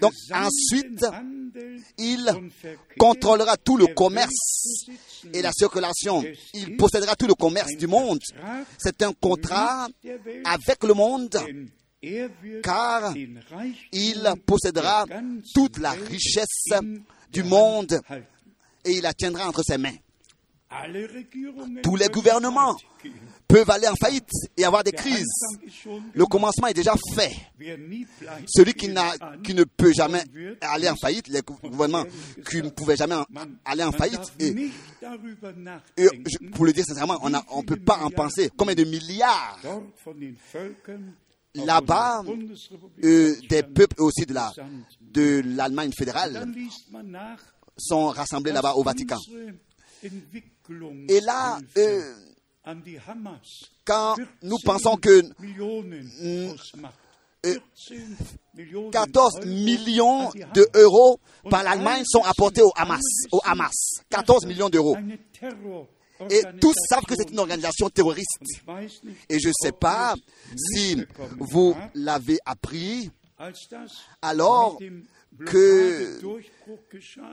donc 0.00 0.12
ensuite, 0.30 1.04
il 1.98 2.30
contrôlera 2.98 3.56
tout 3.56 3.76
le 3.76 3.88
commerce 3.88 4.86
et 5.32 5.42
la 5.42 5.52
circulation. 5.52 6.22
Il 6.52 6.76
possédera 6.76 7.16
tout 7.16 7.26
le 7.26 7.34
commerce 7.34 7.76
du 7.76 7.86
monde. 7.86 8.20
C'est 8.78 9.02
un 9.02 9.12
contrat 9.12 9.88
avec 10.44 10.84
le 10.84 10.94
monde, 10.94 11.36
car 12.62 13.14
il 13.92 14.32
possédera 14.46 15.06
toute 15.54 15.78
la 15.78 15.90
richesse 15.90 16.70
du 17.32 17.42
monde. 17.42 18.00
Et 18.84 18.92
il 18.92 19.02
la 19.02 19.12
tiendra 19.14 19.48
entre 19.48 19.62
ses 19.62 19.78
mains. 19.78 19.94
Tous 21.82 21.94
les 21.94 22.08
gouvernements 22.08 22.76
peuvent 23.46 23.70
aller 23.70 23.86
en 23.86 23.94
faillite 23.94 24.28
et 24.56 24.64
avoir 24.64 24.82
des 24.82 24.90
crises. 24.90 25.24
Le 26.14 26.24
commencement 26.26 26.66
est 26.66 26.74
déjà 26.74 26.94
fait. 27.14 27.30
Celui 28.48 28.74
qui, 28.74 28.88
ne 28.88 29.64
peut 29.64 29.92
jamais 29.92 30.24
aller 30.60 30.88
en 30.88 30.96
faillite, 30.96 31.28
les 31.28 31.42
gouvernements 31.42 32.04
qui 32.50 32.56
ne 32.62 32.70
pouvaient 32.70 32.96
jamais 32.96 33.14
en- 33.14 33.26
aller 33.64 33.84
en 33.84 33.92
faillite, 33.92 34.32
et, 34.40 34.72
et 35.96 36.08
pour 36.52 36.64
le 36.64 36.72
dire 36.72 36.84
sincèrement, 36.84 37.18
on 37.22 37.30
ne 37.30 37.62
peut 37.66 37.76
pas 37.76 37.98
en 37.98 38.10
penser. 38.10 38.50
Combien 38.56 38.74
de 38.74 38.84
milliards 38.84 39.60
là-bas, 41.54 42.24
euh, 43.04 43.36
des 43.48 43.62
peuples 43.62 44.02
aussi 44.02 44.26
de 44.26 44.34
la 44.34 44.48
gesandt. 44.56 44.84
de 45.00 45.40
l'Allemagne 45.54 45.92
fédérale 45.96 46.44
Sont 47.76 48.06
rassemblés 48.08 48.52
là-bas 48.52 48.74
au 48.74 48.82
Vatican. 48.82 49.18
Et 51.08 51.20
là, 51.20 51.58
euh, 51.76 52.14
quand 53.84 54.14
14 54.16 54.28
nous 54.42 54.56
pensons 54.64 54.96
que 54.96 55.22
Millionen 55.38 56.08
ausmacht. 56.54 56.94
euh, 57.46 57.58
14 57.74 58.24
Millionen 58.54 58.90
14 58.90 59.34
Euro 59.40 59.46
millions 59.46 60.28
an 60.28 60.32
die 60.32 60.40
de 60.54 60.60
Hamas. 60.72 60.82
euros 60.82 61.20
Und 61.44 61.50
par 61.50 61.62
l'Allemagne 61.62 62.04
sont 62.06 62.22
apportés 62.22 62.62
au 62.62 62.72
Hamas. 62.76 63.02
Au 63.32 63.40
Hamas. 63.44 63.74
14 64.08 64.46
millions 64.46 64.70
d'euros. 64.70 64.96
Et 66.30 66.42
tous 66.60 66.74
savent 66.88 67.04
que 67.04 67.14
c'est 67.16 67.30
une 67.30 67.38
organisation 67.40 67.90
terroriste. 67.90 68.40
Et 69.28 69.38
je 69.40 69.48
ne 69.48 69.52
sais 69.60 69.72
pas 69.72 70.14
si 70.56 71.04
vous 71.38 71.74
habt, 71.76 71.90
l'avez 71.94 72.38
appris 72.46 73.10
alors 74.22 74.78
que 75.46 76.20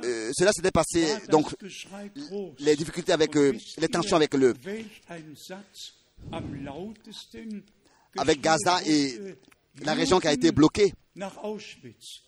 euh, 0.03 0.31
cela 0.33 0.51
s'était 0.51 0.71
passé, 0.71 1.05
donc 1.29 1.55
les 2.59 2.75
difficultés 2.75 3.11
avec, 3.11 3.35
euh, 3.35 3.53
les 3.77 3.87
tensions 3.87 4.15
avec 4.15 4.33
le, 4.33 4.53
avec 8.17 8.41
Gaza 8.41 8.79
et 8.85 9.19
wurde? 9.19 9.60
La 9.83 9.93
région 9.93 10.19
qui 10.19 10.27
a 10.27 10.33
été 10.33 10.51
bloquée, 10.51 10.93
Auschwitz. 11.43 12.21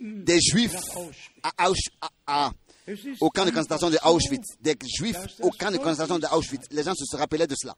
Des 0.00 0.38
Juifs 0.40 0.74
Auschwitz. 0.74 1.30
à 1.42 1.70
Ausch- 1.70 1.90
à- 2.00 2.10
à- 2.26 2.52
Es 2.88 2.92
ist 3.04 3.16
au 3.20 3.30
camp 3.30 3.44
de 3.44 3.50
concentration 3.50 3.90
de 3.90 3.98
Auschwitz, 4.04 4.54
des 4.60 4.76
Juifs 4.98 5.16
au 5.40 5.50
camp 5.50 5.72
de 5.72 5.76
concentration 5.78 6.18
de 6.20 6.26
Auschwitz. 6.32 6.66
Les 6.70 6.84
gens 6.84 6.94
se 6.94 7.04
se 7.04 7.16
rappelaient 7.16 7.48
de 7.48 7.56
cela. 7.58 7.74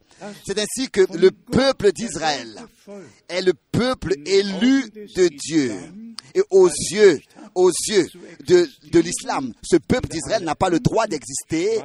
C'est 0.47 0.59
ainsi 0.59 0.91
que 0.91 1.01
le 1.17 1.31
peuple 1.31 1.93
d'Israël 1.93 2.59
est 3.29 3.41
le 3.41 3.55
peuple 3.73 4.15
élu 4.27 4.91
de 4.91 5.29
Dieu. 5.29 5.73
Et 6.35 6.43
aux 6.51 6.69
yeux, 6.93 7.21
aux 7.55 7.71
yeux 7.89 8.07
de, 8.47 8.69
de 8.93 8.99
l'islam, 9.01 9.55
ce 9.63 9.77
peuple 9.77 10.09
d'Israël 10.09 10.45
n'a 10.45 10.55
pas 10.55 10.69
le 10.69 10.79
droit 10.79 11.07
d'exister 11.07 11.81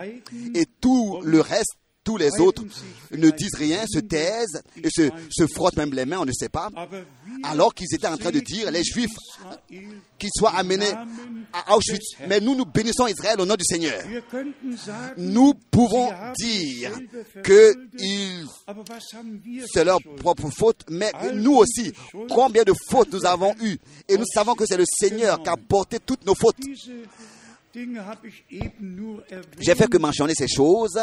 et 0.53 0.65
tout 0.81 1.21
le 1.23 1.39
reste, 1.39 1.71
tous 2.03 2.17
les 2.17 2.31
autres 2.39 2.63
ne 3.11 3.29
disent 3.29 3.55
rien, 3.55 3.85
se 3.87 3.99
taisent 3.99 4.61
et 4.83 4.89
se, 4.89 5.09
se 5.29 5.47
frottent 5.47 5.77
même 5.77 5.93
les 5.93 6.05
mains, 6.05 6.19
on 6.19 6.25
ne 6.25 6.31
sait 6.33 6.49
pas. 6.49 6.69
Aber 6.75 6.97
wir 6.97 7.05
Alors 7.49 7.73
qu'ils 7.73 7.93
étaient 7.93 8.07
en 8.07 8.17
train 8.17 8.31
de 8.31 8.39
dire, 8.39 8.69
les 8.71 8.83
Juifs, 8.83 9.11
qu'ils 10.19 10.29
soient 10.37 10.51
amenés 10.55 10.91
à 11.53 11.75
Auschwitz. 11.75 12.15
Mais 12.27 12.39
nous, 12.39 12.55
nous 12.55 12.65
bénissons 12.65 13.07
Israël 13.07 13.39
au 13.39 13.45
nom 13.45 13.55
du 13.55 13.63
Seigneur. 13.65 14.01
Nous 15.17 15.53
pouvons 15.71 16.09
dire 16.37 16.91
que 17.43 17.73
ils- 17.99 18.45
haben 18.67 19.41
wir 19.43 19.65
c'est 19.71 19.83
leur 19.85 19.99
propre 20.17 20.49
faute, 20.49 20.81
mais 20.89 21.11
nous 21.33 21.55
aussi, 21.55 21.93
combien 22.29 22.63
de 22.63 22.73
fautes 22.89 23.11
nous 23.13 23.25
avons 23.25 23.53
eues? 23.61 23.77
Et 24.07 24.17
nous 24.17 24.25
savons 24.33 24.55
que 24.55 24.65
c'est 24.65 24.77
le 24.77 24.85
Seigneur 24.85 25.41
qui 25.41 25.49
a 25.49 25.55
porté 25.57 25.99
toutes 25.99 26.25
nos 26.25 26.35
fautes. 26.35 26.57
J'ai 29.59 29.75
fait 29.75 29.87
que 29.89 29.97
mentionner 29.97 30.33
ces 30.35 30.47
choses 30.47 30.99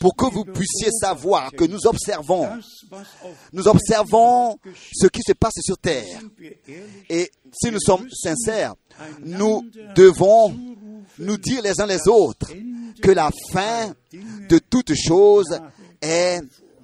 pour 0.00 0.14
que 0.16 0.26
vous 0.26 0.44
puissiez 0.44 0.90
savoir 0.90 1.50
que 1.52 1.64
nous 1.64 1.86
observons, 1.86 2.48
nous 3.52 3.66
observons 3.66 4.58
ce 4.92 5.06
qui 5.06 5.20
se 5.26 5.32
passe 5.32 5.54
sur 5.62 5.78
terre. 5.78 6.20
Et 7.08 7.30
si 7.52 7.70
nous 7.70 7.80
sommes 7.80 8.06
sincères, 8.10 8.74
nous 9.20 9.64
devons 9.94 10.54
nous 11.18 11.38
dire 11.38 11.62
les 11.62 11.80
uns 11.80 11.86
les 11.86 12.06
autres 12.06 12.52
que 13.02 13.10
la 13.10 13.30
fin 13.50 13.94
de 14.48 14.58
toute 14.58 14.94
chose 14.94 15.58
est 16.00 16.40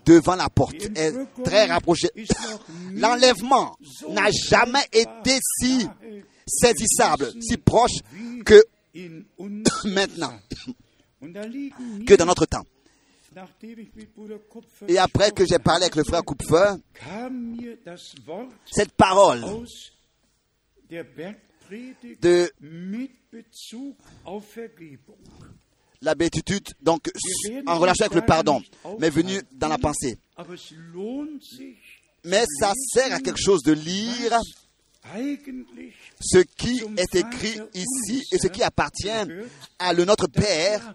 devant 0.07 0.37
la 0.37 0.49
porte, 0.49 0.77
est 0.97 1.13
très 1.45 1.67
rapprochée. 1.67 2.09
L'enlèvement 2.95 3.77
n'a 4.09 4.31
jamais 4.31 4.87
été 4.93 5.39
si 5.61 5.87
saisissable, 6.47 7.31
si 7.41 7.59
proche 7.59 7.99
que 8.47 8.65
maintenant, 9.85 10.33
que 11.21 12.15
dans 12.15 12.27
notre 12.27 12.47
temps. 12.47 12.65
Et 14.89 14.99
après 14.99 15.31
que 15.33 15.45
j'ai 15.47 15.59
parlé 15.59 15.85
avec 15.85 15.97
le 15.97 16.05
frère 16.05 16.23
Kupfer, 16.25 16.75
cette 18.71 18.93
parole 18.93 19.45
de 20.91 22.51
la 26.01 26.15
béatitude, 26.15 26.69
donc 26.81 27.11
en 27.67 27.79
relation 27.79 28.07
avec 28.07 28.15
le 28.15 28.25
pardon, 28.25 28.63
m'est 28.99 29.11
venue 29.11 29.41
dans 29.53 29.69
la 29.69 29.79
pensée. 29.79 30.19
Mais 32.25 32.45
ça 32.59 32.73
sert 32.93 33.13
à 33.15 33.21
quelque 33.21 33.41
chose 33.41 33.63
de 33.63 33.73
lire 33.73 34.39
ce 36.21 36.39
qui 36.39 36.83
est 36.97 37.15
écrit 37.15 37.61
ici 37.75 38.23
et 38.33 38.39
ce 38.39 38.49
qui 38.49 38.63
appartient 38.63 39.09
à 39.79 39.93
le 39.93 40.05
Notre 40.05 40.27
Père. 40.29 40.95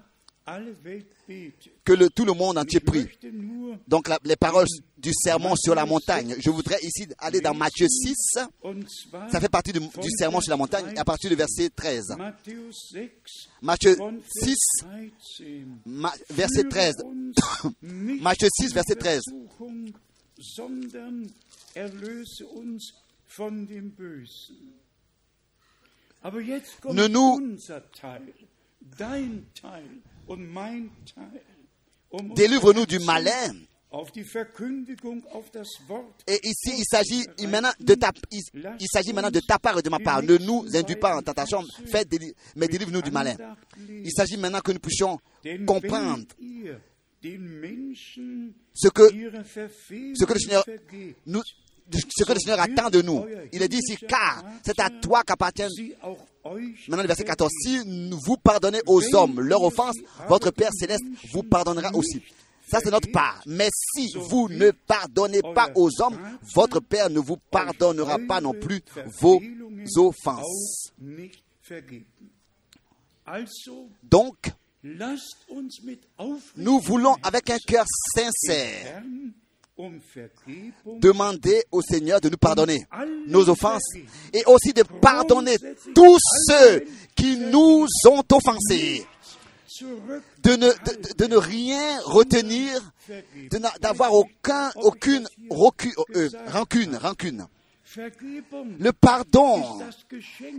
Que 1.85 1.93
le- 1.93 2.09
tout 2.09 2.25
le 2.25 2.33
monde 2.33 2.57
entier 2.57 2.79
prie. 2.81 3.07
Donc 3.87 4.07
la- 4.09 4.19
les 4.25 4.35
paroles 4.35 4.67
du 4.97 5.11
sermon 5.13 5.55
sur 5.55 5.73
la 5.75 5.85
montagne. 5.85 6.35
Je 6.39 6.49
voudrais 6.49 6.79
ici 6.83 7.07
aller 7.17 7.39
dans 7.41 7.53
Matthieu 7.53 7.87
6. 7.87 8.15
und 8.61 8.83
zwar 8.89 9.29
Ça 9.31 9.39
fait 9.39 9.49
partie 9.49 9.71
du, 9.71 9.79
du 9.79 10.09
sur 10.19 10.41
la 10.49 10.57
montagne 10.57 10.93
à 10.97 11.05
partir 11.05 11.29
du 11.29 11.35
verset 11.35 11.69
13. 11.69 12.15
Matthäus 12.17 12.89
6 12.91 13.49
Matthieu 13.61 13.95
von 13.95 14.21
6, 14.41 14.55
Vers 14.81 14.87
13. 14.97 15.81
ma- 15.85 16.13
verset 16.29 16.63
13. 16.69 16.93
Führe 16.97 17.07
uns 17.07 17.35
nicht 17.81 18.21
Matthieu 18.21 18.49
6, 18.51 18.73
verset 18.73 18.93
in 18.95 18.99
13. 18.99 19.21
Versuchung, 19.47 19.93
sondern 20.37 21.31
erlöse 21.73 22.45
uns 22.47 22.93
von 23.25 23.65
dem 23.65 23.91
Bösen. 23.91 24.73
Aber 26.21 26.41
jetzt 26.41 26.79
kommt 26.81 26.95
Ne 26.95 27.07
nous- 27.09 27.39
Um 32.11 32.33
Délivre-nous 32.35 32.85
du 32.85 32.99
malin. 32.99 33.53
Et 36.27 36.39
ici, 36.47 36.71
il 36.79 36.83
s'agit 36.83 37.25
maintenant 37.47 37.71
de 37.79 37.93
ta, 37.93 38.11
il, 38.31 38.41
il 38.79 38.87
s'agit 38.91 39.13
maintenant 39.13 39.29
de 39.31 39.39
ta 39.39 39.59
part 39.59 39.77
et 39.77 39.81
de 39.83 39.89
ma 39.89 39.99
part. 39.99 40.23
Ne 40.23 40.37
nous 40.37 40.65
induis 40.75 40.95
pas 40.95 41.15
en 41.17 41.21
tentation, 41.21 41.63
fais 41.87 42.03
déli- 42.03 42.33
mais 42.55 42.67
délivre-nous 42.67 43.01
du 43.03 43.11
malin. 43.11 43.35
Il 43.87 44.11
s'agit 44.11 44.37
maintenant 44.37 44.61
que 44.61 44.71
nous 44.71 44.79
puissions 44.79 45.19
comprendre 45.67 46.23
ce 48.73 48.89
que, 48.89 49.03
ce 50.15 50.25
le 50.33 50.39
Seigneur 50.39 50.65
nous, 51.27 51.41
ce 52.09 52.23
que 52.23 52.33
le 52.33 52.39
Seigneur 52.39 52.59
attend 52.61 52.89
de 52.89 53.01
nous. 53.03 53.25
Il 53.51 53.61
est 53.61 53.67
dit 53.67 53.77
ici, 53.77 53.97
car 54.07 54.43
c'est 54.65 54.79
à 54.79 54.89
toi 54.89 55.23
qu'appartiennent 55.23 55.69
Maintenant, 56.87 57.03
le 57.03 57.07
verset 57.07 57.23
14. 57.23 57.51
Si 57.61 57.79
vous 58.25 58.37
pardonnez 58.37 58.81
aux 58.85 59.15
hommes 59.15 59.39
leur 59.39 59.63
offense, 59.63 59.95
votre 60.27 60.51
Père 60.51 60.71
céleste 60.73 61.05
vous 61.31 61.43
pardonnera 61.43 61.91
aussi. 61.95 62.21
Ça, 62.67 62.79
c'est 62.83 62.91
notre 62.91 63.11
part. 63.11 63.41
Mais 63.45 63.69
si 63.71 64.13
vous 64.15 64.49
ne 64.49 64.71
pardonnez 64.71 65.41
pas 65.53 65.69
aux 65.75 65.89
hommes, 66.01 66.17
votre 66.53 66.79
Père 66.79 67.09
ne 67.09 67.19
vous 67.19 67.37
pardonnera 67.37 68.17
pas 68.27 68.41
non 68.41 68.53
plus 68.53 68.81
vos 69.19 69.39
offenses. 69.97 70.91
Donc, 74.03 74.51
nous 76.57 76.79
voulons 76.79 77.15
avec 77.23 77.49
un 77.49 77.57
cœur 77.59 77.85
sincère 78.15 79.03
demander 80.99 81.63
au 81.71 81.81
Seigneur 81.81 82.21
de 82.21 82.29
nous 82.29 82.37
pardonner 82.37 82.85
nos 83.27 83.49
offenses 83.49 83.81
et 84.31 84.43
aussi 84.45 84.71
de 84.73 84.83
pardonner 84.83 85.57
tous 85.95 86.17
ceux 86.47 86.85
qui 87.15 87.37
nous 87.37 87.87
ont 88.07 88.23
offensés. 88.31 89.05
de 90.43 90.51
ne, 90.51 90.67
de, 90.69 91.13
de 91.17 91.25
ne 91.25 91.37
rien 91.37 91.99
retenir, 92.01 92.79
d'avoir 93.81 94.13
aucun, 94.13 94.71
aucune 94.75 95.27
euh, 96.15 96.29
rancune, 96.47 96.95
rancune. 96.95 97.47
Le 98.79 98.91
pardon 98.91 99.61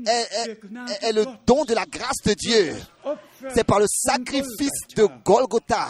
est, 0.06 0.28
est- 0.48 1.04
est 1.04 1.12
le 1.12 1.24
don 1.46 1.64
de 1.64 1.74
la 1.74 1.84
grâce 1.86 2.22
de 2.24 2.32
Dieu. 2.34 2.74
C'est 3.54 3.64
par 3.64 3.80
le 3.80 3.86
sacrifice 3.88 4.70
de. 4.96 5.06
Golgotha, 5.24 5.88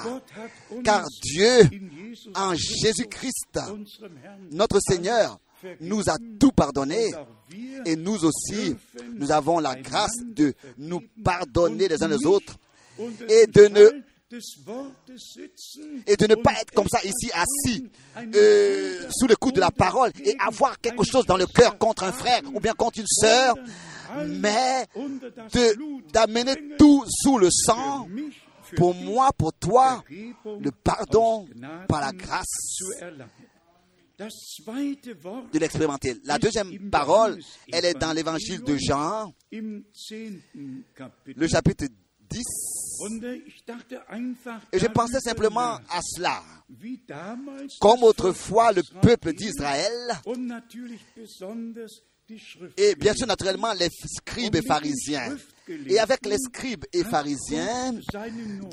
car 0.84 1.04
Dieu, 1.22 1.68
en 2.34 2.54
Jésus-Christ, 2.54 3.58
notre 4.50 4.78
Seigneur, 4.80 5.38
nous 5.80 6.08
a 6.08 6.16
tout 6.38 6.52
pardonné. 6.52 7.12
Et 7.86 7.96
nous 7.96 8.24
aussi, 8.24 8.76
nous 9.14 9.30
avons 9.30 9.58
la 9.58 9.74
grâce 9.76 10.18
de 10.24 10.54
nous 10.78 11.02
pardonner 11.24 11.88
les 11.88 12.02
uns 12.02 12.08
les 12.08 12.26
autres 12.26 12.56
et 13.28 13.46
de 13.46 13.68
ne 13.68 14.02
et 16.06 16.16
de 16.16 16.34
pas 16.34 16.52
être 16.60 16.72
comme 16.72 16.88
ça 16.88 16.98
ici 17.04 17.30
assis 17.32 17.86
euh, 18.34 19.08
sous 19.10 19.28
le 19.28 19.36
coup 19.36 19.52
de 19.52 19.60
la 19.60 19.70
parole 19.70 20.10
et 20.24 20.34
avoir 20.44 20.80
quelque 20.80 21.04
chose 21.04 21.24
dans 21.26 21.36
le 21.36 21.46
cœur 21.46 21.78
contre 21.78 22.04
un 22.04 22.12
frère 22.12 22.40
ou 22.52 22.58
bien 22.58 22.72
contre 22.72 22.98
une 22.98 23.06
sœur, 23.06 23.54
mais 24.26 24.86
d'amener 26.12 26.54
tout 26.78 27.04
sous 27.06 27.38
le 27.38 27.48
sang 27.50 28.08
pour 28.76 28.94
moi, 28.94 29.32
pour 29.32 29.52
toi, 29.52 30.04
le 30.10 30.70
pardon 30.70 31.46
par 31.88 32.00
la 32.00 32.12
grâce 32.12 32.80
de 34.18 35.58
l'expérimenter. 35.58 36.16
La 36.24 36.38
deuxième 36.38 36.90
parole, 36.90 37.38
elle 37.72 37.84
est 37.84 37.94
dans 37.94 38.12
l'évangile 38.12 38.62
de 38.62 38.76
Jean, 38.76 39.32
le 39.52 41.48
chapitre 41.48 41.86
10. 42.30 42.42
Und 43.00 43.24
äh, 43.24 43.34
ich 43.46 43.64
dachte 43.64 44.08
einfach 44.08 44.60
Et 44.72 44.78
je 44.78 44.86
pensais 44.86 45.20
simplement 45.20 45.78
à 45.88 46.00
cela. 46.02 46.42
Comme 47.80 48.02
autrefois 48.04 48.72
le 48.72 48.82
peuple 49.02 49.32
d'Israël 49.32 49.92
et 52.76 52.94
bien 52.94 53.14
sûr 53.14 53.26
naturellement 53.26 53.72
les 53.74 53.88
scribes 53.90 54.56
et 54.56 54.62
pharisiens. 54.62 55.36
Et 55.86 55.98
avec 55.98 56.26
les 56.26 56.38
scribes 56.38 56.84
et 56.92 57.04
pharisiens. 57.04 57.94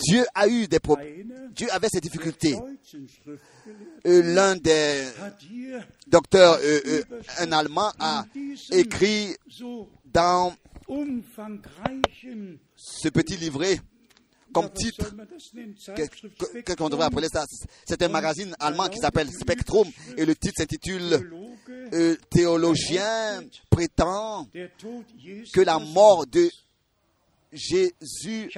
Dieu 0.08 0.26
a 0.34 0.48
eu 0.48 0.68
des 0.68 0.80
problèmes. 0.80 1.50
Dieu 1.52 1.68
avait 1.72 1.90
ses 1.90 2.02
difficultés. 2.02 2.58
Euh, 4.06 4.22
L'un 4.34 4.56
des 4.56 5.06
docteurs, 6.08 6.60
euh, 6.62 6.80
euh, 6.86 7.04
un 7.40 7.52
Allemand, 7.52 7.92
a 8.00 8.26
écrit 8.72 9.36
dans 10.06 10.54
ce 12.76 13.10
petit 13.10 13.38
livret 13.38 13.80
comme 14.54 14.70
titre 14.72 15.14
que- 15.96 16.74
qu'on 16.76 16.90
devrait 16.90 17.06
appeler 17.06 17.28
ça 17.32 17.46
C'est 17.86 18.02
un 18.02 18.08
magazine 18.10 18.56
allemand 18.60 18.88
qui 18.90 19.00
s'appelle 19.00 19.30
Spectrum 19.32 19.88
et 20.18 20.26
le 20.26 20.36
titre 20.36 20.56
s'intitule 20.58 21.30
euh, 21.94 22.16
Théologien 22.30 23.44
prétend 23.70 24.48
que 25.54 25.62
la 25.62 25.80
mort 25.80 26.26
de 26.28 26.50
Jésus. 27.54 28.50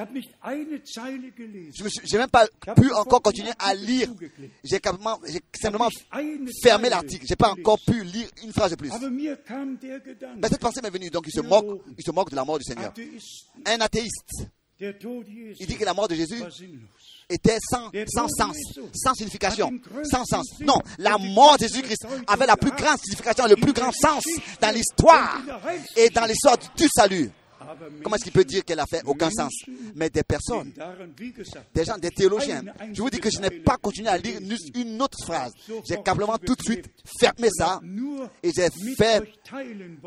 Je 2.04 2.12
n'ai 2.14 2.18
même 2.20 2.30
pas 2.30 2.48
pu 2.76 2.92
encore 2.94 3.24
continuer 3.24 3.50
à 3.58 3.74
lire. 3.74 4.08
J'ai 4.64 4.80
simplement 5.60 5.90
fermé 6.62 6.90
l'article. 6.90 7.26
J'ai 7.28 7.36
pas 7.36 7.50
encore 7.50 7.80
pu 7.80 8.04
lire 8.04 8.28
une 8.44 8.54
phrase 8.54 8.70
de 8.72 8.76
plus. 8.76 8.92
Mais 10.38 10.48
cette 10.48 10.60
pensée 10.62 10.82
m'est 10.84 10.92
venue. 10.92 11.10
Donc 11.10 11.26
il 11.28 11.32
se 11.32 11.42
moque, 11.42 11.82
il 11.98 12.04
se 12.06 12.12
moque 12.12 12.30
de 12.30 12.36
la 12.36 12.46
mort 12.46 12.60
du 12.60 12.64
Seigneur. 12.66 12.94
Un 13.66 13.82
athéiste, 13.82 14.46
il 15.60 15.68
dit 15.68 15.76
que 15.78 15.86
la 15.86 15.94
mort 15.94 16.08
de 16.08 16.16
Jésus 16.16 16.42
était 17.30 17.58
sans, 17.70 17.90
sans 18.08 18.28
sens, 18.28 18.58
sans 18.94 19.14
signification, 19.14 19.72
sans 20.04 20.26
sens. 20.26 20.46
Non, 20.60 20.78
la 20.98 21.18
mort 21.18 21.58
de 21.58 21.64
Jésus-Christ 21.64 22.06
avait 22.28 22.46
la 22.46 22.58
plus 22.58 22.72
grande 22.72 22.98
signification, 23.00 23.46
le 23.48 23.56
plus 23.56 23.74
grand 23.74 23.92
sens 23.92 24.24
dans 24.62 24.74
l'histoire 24.74 25.42
et 25.96 26.10
dans 26.10 26.26
l'histoire 26.26 26.58
du 26.76 26.88
salut. 26.96 27.32
Comment 28.04 28.18
est-ce 28.18 28.26
qu'il 28.26 28.34
peut 28.34 28.44
dire 28.44 28.64
qu'elle 28.66 28.80
a 28.82 28.86
fait 28.86 29.02
aucun 29.06 29.30
sens? 29.32 29.52
Mais 29.96 30.10
des 30.10 30.22
personnes, 30.24 30.74
des 31.74 31.86
gens, 31.86 31.98
des 31.98 32.10
théologiens, 32.12 32.62
je 32.92 33.02
vous 33.02 33.10
dis 33.10 33.20
que 33.20 33.30
je 33.32 33.40
n'ai 33.40 33.50
pas 33.50 33.78
continué 33.78 34.10
à 34.10 34.18
lire 34.18 34.40
une- 34.76 35.02
autre 35.02 35.18
phrase. 35.26 35.52
J'ai 35.88 35.96
simplement 36.06 36.38
tout 36.38 36.56
de 36.56 36.62
suite 36.62 36.86
fermé 37.20 37.48
ça 37.58 37.80
et 38.44 38.52
j'ai 38.56 38.68
fait 38.98 39.24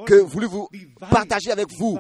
que 0.07 0.23
wie 0.23 0.45
weit, 0.47 0.89
partager 1.11 1.51
avec 1.51 1.67
vous, 1.79 1.99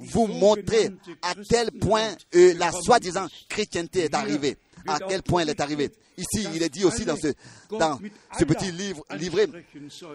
vous 0.00 0.26
montrer 0.26 0.90
à 1.22 1.34
tel 1.48 1.70
point 1.72 2.14
euh, 2.34 2.54
la 2.56 2.72
soi-disant 2.72 3.26
chrétienté 3.48 4.04
est 4.04 4.14
arrivée, 4.14 4.56
à 4.86 4.98
quel 4.98 5.22
point 5.22 5.42
elle 5.42 5.50
est 5.50 5.60
arrivée. 5.60 5.90
Ici, 6.16 6.46
il 6.54 6.62
est 6.62 6.68
dit 6.68 6.84
aussi 6.84 7.04
dans 7.04 7.16
ce, 7.16 7.28
dans 7.70 7.98
ce 8.38 8.44
petit 8.44 8.72
livre, 8.72 9.02
livret 9.16 9.48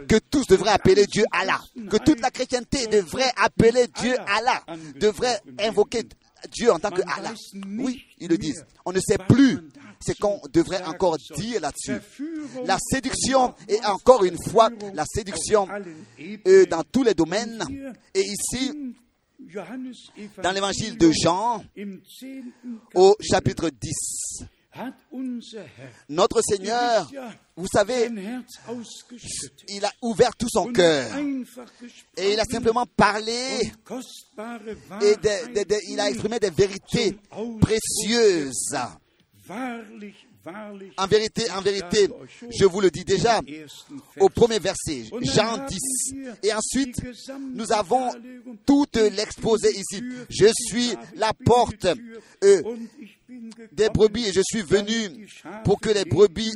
que 0.08 0.18
tous 0.30 0.46
devraient 0.48 0.72
appeler 0.72 1.08
Dieu 1.08 1.24
Allah, 1.32 1.60
que 1.90 1.98
toute 1.98 2.20
la 2.22 2.30
chrétienté 2.30 2.88
devrait 2.88 3.32
appeler 3.38 3.88
Dieu 4.00 4.16
Allah, 4.28 4.64
devrait 5.00 5.42
invoquer 5.60 6.04
Dieu 6.52 6.72
en 6.72 6.80
tant 6.80 6.92
que 6.92 7.02
Allah. 7.02 7.34
Oui, 7.80 8.04
ils 8.20 8.30
le 8.30 8.38
disent. 8.38 8.66
On 8.86 8.92
ne 8.92 9.00
sait 9.00 9.18
plus 9.18 9.60
ce 10.06 10.14
qu'on 10.20 10.40
devrait 10.54 10.84
encore 10.84 11.18
dire 11.36 11.62
là-dessus. 11.62 12.00
La 12.66 12.78
séduction 12.80 13.54
est 13.68 13.84
encore 13.86 14.24
une 14.24 14.38
fois 14.50 14.70
la 14.94 15.06
séduction 15.06 15.68
euh, 16.48 16.66
dans 16.66 16.84
tous 16.84 17.04
les 17.04 17.14
domaines. 17.14 17.64
Et 18.14 18.22
ici, 18.22 18.94
dans 20.42 20.52
l'évangile 20.52 20.98
de 20.98 21.12
Jean, 21.12 21.64
au 22.94 23.16
chapitre 23.22 23.70
10, 23.70 24.46
notre 26.10 26.42
Seigneur, 26.42 27.10
vous 27.56 27.68
savez, 27.68 28.10
il 29.70 29.86
a 29.86 29.92
ouvert 30.02 30.36
tout 30.36 30.50
son 30.50 30.72
cœur. 30.74 31.16
et 32.18 32.34
il 32.34 32.40
a 32.40 32.44
simplement 32.44 32.86
parlé 32.86 33.62
et 35.02 35.16
il 35.90 36.00
a 36.00 36.10
exprimé 36.10 36.40
des 36.40 36.50
vérités 36.50 37.18
précieuses. 37.62 38.76
En 40.98 41.08
vérité, 41.08 41.50
en 41.52 41.62
vérité, 41.62 42.08
je 42.52 42.66
vous 42.66 42.82
le 42.82 42.92
dis 42.92 43.04
déjà 43.04 43.42
au 44.20 44.30
premier 44.30 44.60
verset, 44.60 45.06
Jean 45.22 45.66
10. 45.66 45.80
Et 46.44 46.54
ensuite, 46.54 46.96
nous 47.54 47.72
avons 47.72 48.12
tout 48.66 48.86
l'exposé 48.94 49.72
ici. 49.72 50.04
Je 50.30 50.48
suis 50.68 50.94
la 51.16 51.32
porte 51.34 51.88
euh, 52.44 52.62
des 53.72 53.90
brebis 53.90 54.28
et 54.28 54.34
je 54.34 54.42
suis 54.44 54.62
venu 54.62 55.28
pour 55.64 55.80
que 55.80 55.90
les 55.90 56.06
brebis 56.06 56.54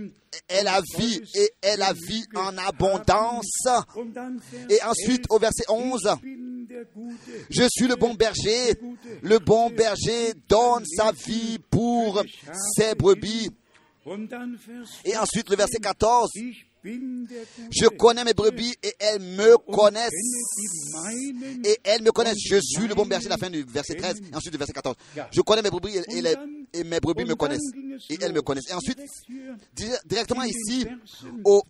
aient 0.47 0.63
la 0.63 0.81
vie 0.97 1.21
et 1.35 1.51
aient 1.61 1.77
la 1.77 1.93
vie 1.93 2.25
en 2.35 2.57
abondance. 2.57 3.67
Et 4.69 4.81
ensuite, 4.83 5.25
au 5.29 5.39
verset 5.39 5.63
11, 5.67 6.15
je 7.49 7.63
suis 7.69 7.87
le 7.87 7.95
bon 7.95 8.13
berger. 8.13 8.75
Le 9.21 9.39
bon 9.39 9.69
berger 9.69 10.33
donne 10.47 10.85
sa 10.85 11.11
vie 11.11 11.59
pour 11.69 12.23
ses 12.75 12.95
brebis. 12.95 13.49
Et 15.05 15.15
ensuite, 15.17 15.49
le 15.49 15.55
verset 15.55 15.77
14, 15.79 16.29
je 17.71 17.87
connais 17.89 18.23
mes 18.23 18.33
brebis 18.33 18.73
et 18.81 18.93
elles 18.99 19.19
me 19.21 19.57
connaissent. 19.71 20.09
Et 21.65 21.77
elles 21.83 22.01
me 22.01 22.11
connaissent. 22.11 22.37
Je 22.39 22.59
suis 22.61 22.87
le 22.87 22.95
bon 22.95 23.05
berger, 23.05 23.27
la 23.29 23.37
fin 23.37 23.49
du 23.49 23.63
verset 23.63 23.95
13. 23.95 24.21
Et 24.31 24.35
ensuite, 24.35 24.53
le 24.53 24.57
verset 24.59 24.73
14. 24.73 24.95
Je 25.31 25.41
connais 25.41 25.61
mes 25.61 25.69
brebis 25.69 25.97
et, 25.97 26.17
et 26.17 26.21
les- 26.21 26.35
et 26.73 26.83
mes 26.83 26.99
brebis 26.99 27.25
me 27.25 27.35
connaissent. 27.35 27.71
Et 28.09 28.17
elles 28.21 28.33
me 28.33 28.41
connaissent. 28.41 28.69
Et 28.69 28.73
ensuite, 28.73 28.97
di- 29.75 29.85
directement 30.05 30.43
ici, 30.43 30.85
au, 31.43 31.61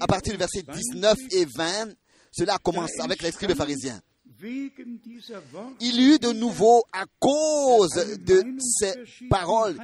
à 0.00 0.06
partir 0.06 0.32
du 0.32 0.38
verset 0.38 0.62
19 0.62 1.16
et 1.30 1.44
20, 1.44 1.92
cela 2.32 2.58
commence 2.58 2.90
avec 3.04 3.22
les 3.22 3.30
scribes 3.30 3.54
pharisiens. 3.56 4.00
Il 4.40 6.00
y 6.00 6.14
eut 6.14 6.18
de 6.18 6.32
nouveau, 6.32 6.84
à 6.92 7.04
cause 7.18 7.94
de 8.18 8.44
ces 8.60 8.94
paroles, 9.28 9.76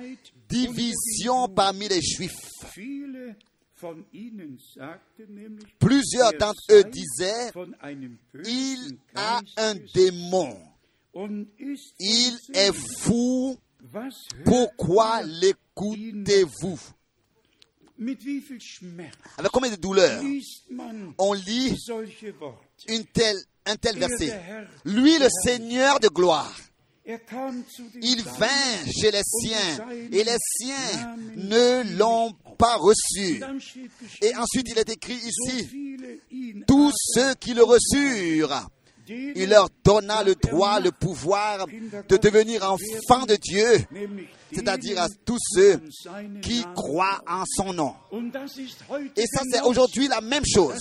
division 0.48 1.48
parmi 1.48 1.88
les 1.88 2.00
Juifs. 2.02 2.50
Plusieurs 5.78 6.32
d'entre 6.34 6.62
eux 6.70 6.84
disaient, 6.84 7.50
il 8.44 8.96
a 9.14 9.40
un 9.56 9.74
démon, 9.94 10.56
il 11.98 12.38
est 12.54 12.72
fou, 13.00 13.56
pourquoi 14.44 15.22
l'écoutez-vous? 15.22 16.78
Avec 19.38 19.50
combien 19.52 19.70
de 19.70 19.76
douleur 19.76 20.22
on 21.18 21.32
lit 21.34 21.76
une 22.88 23.04
telle, 23.04 23.36
un 23.66 23.76
tel 23.76 23.98
verset. 23.98 24.32
Lui, 24.84 25.18
le 25.18 25.28
Seigneur 25.44 26.00
de 26.00 26.08
gloire, 26.08 26.54
il 27.04 28.22
vint 28.38 28.92
chez 28.92 29.10
les 29.10 29.22
siens 29.24 29.86
et 30.12 30.22
les 30.22 30.36
siens 30.38 31.16
ne 31.36 31.96
l'ont 31.98 32.32
pas 32.58 32.76
reçu. 32.76 33.42
Et 34.20 34.34
ensuite, 34.36 34.68
il 34.70 34.78
est 34.78 34.88
écrit 34.88 35.16
ici, 35.18 35.96
tous 36.66 36.92
ceux 37.14 37.34
qui 37.34 37.54
le 37.54 37.64
reçurent, 37.64 38.68
il 39.34 39.48
leur 39.48 39.68
donna 39.84 40.22
le 40.24 40.34
droit, 40.34 40.80
le 40.80 40.90
pouvoir 40.92 41.66
de 41.66 42.16
devenir 42.16 42.62
enfants 42.70 43.26
de 43.26 43.36
Dieu, 43.36 43.66
c'est-à-dire 44.52 45.00
à 45.00 45.08
tous 45.24 45.38
ceux 45.54 45.80
qui 46.42 46.62
croient 46.74 47.20
en 47.26 47.44
son 47.46 47.72
nom. 47.72 47.94
Et 49.16 49.24
ça, 49.26 49.42
c'est 49.50 49.62
aujourd'hui 49.62 50.08
la 50.08 50.20
même 50.20 50.44
chose. 50.46 50.78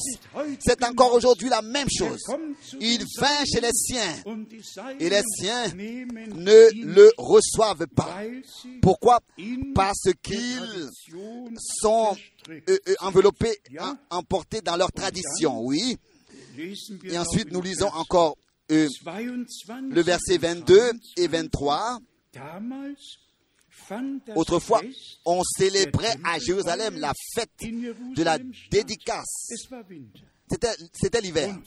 C'est 0.59 0.83
encore 0.83 1.13
aujourd'hui 1.13 1.49
la 1.49 1.61
même 1.61 1.87
chose. 1.89 2.19
Il 2.79 3.05
vint 3.17 3.45
chez 3.45 3.61
les 3.61 3.71
siens 3.73 4.15
et 4.99 5.09
les 5.09 5.21
siens 5.37 5.67
ne 6.35 6.69
le 6.95 7.11
reçoivent 7.17 7.87
pas. 7.95 8.17
Pourquoi? 8.81 9.19
Parce 9.73 10.09
qu'ils 10.21 10.89
sont 11.81 12.15
euh, 12.49 12.59
euh, 12.69 12.93
enveloppés, 13.01 13.57
en- 13.79 13.95
emportés 14.17 14.61
dans 14.61 14.75
leur 14.75 14.91
tradition, 14.91 15.61
oui. 15.61 15.97
Et 17.03 17.17
ensuite, 17.17 17.51
nous 17.51 17.61
lisons 17.61 17.89
encore 17.93 18.37
euh, 18.71 18.87
le 19.89 20.01
verset 20.01 20.37
22 20.37 20.91
et 21.17 21.27
23. 21.27 21.99
Autrefois, 24.35 24.81
on 25.25 25.41
célébrait 25.43 26.15
à 26.23 26.39
Jérusalem 26.39 26.97
la 26.97 27.13
fête 27.35 27.49
de 27.59 28.23
la 28.23 28.37
dédicace. 28.69 29.49
C'était, 30.93 31.21
l'hiver. 31.21 31.57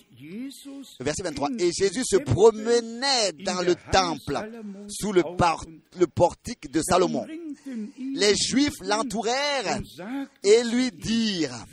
Verset 1.00 1.22
23. 1.22 1.50
Et 1.58 1.70
Jésus 1.72 2.02
se 2.04 2.16
promenait 2.16 3.32
dans 3.44 3.62
le 3.62 3.74
temple 3.92 4.38
sous 4.88 5.12
le, 5.12 5.22
par- 5.36 5.64
le 5.98 6.06
portique 6.06 6.70
de 6.70 6.80
Salomon. 6.82 7.26
Les 8.14 8.34
Juifs 8.36 8.74
l'entourèrent 8.82 9.80
et 10.42 10.64
lui 10.64 10.90
dirent, 10.92 11.64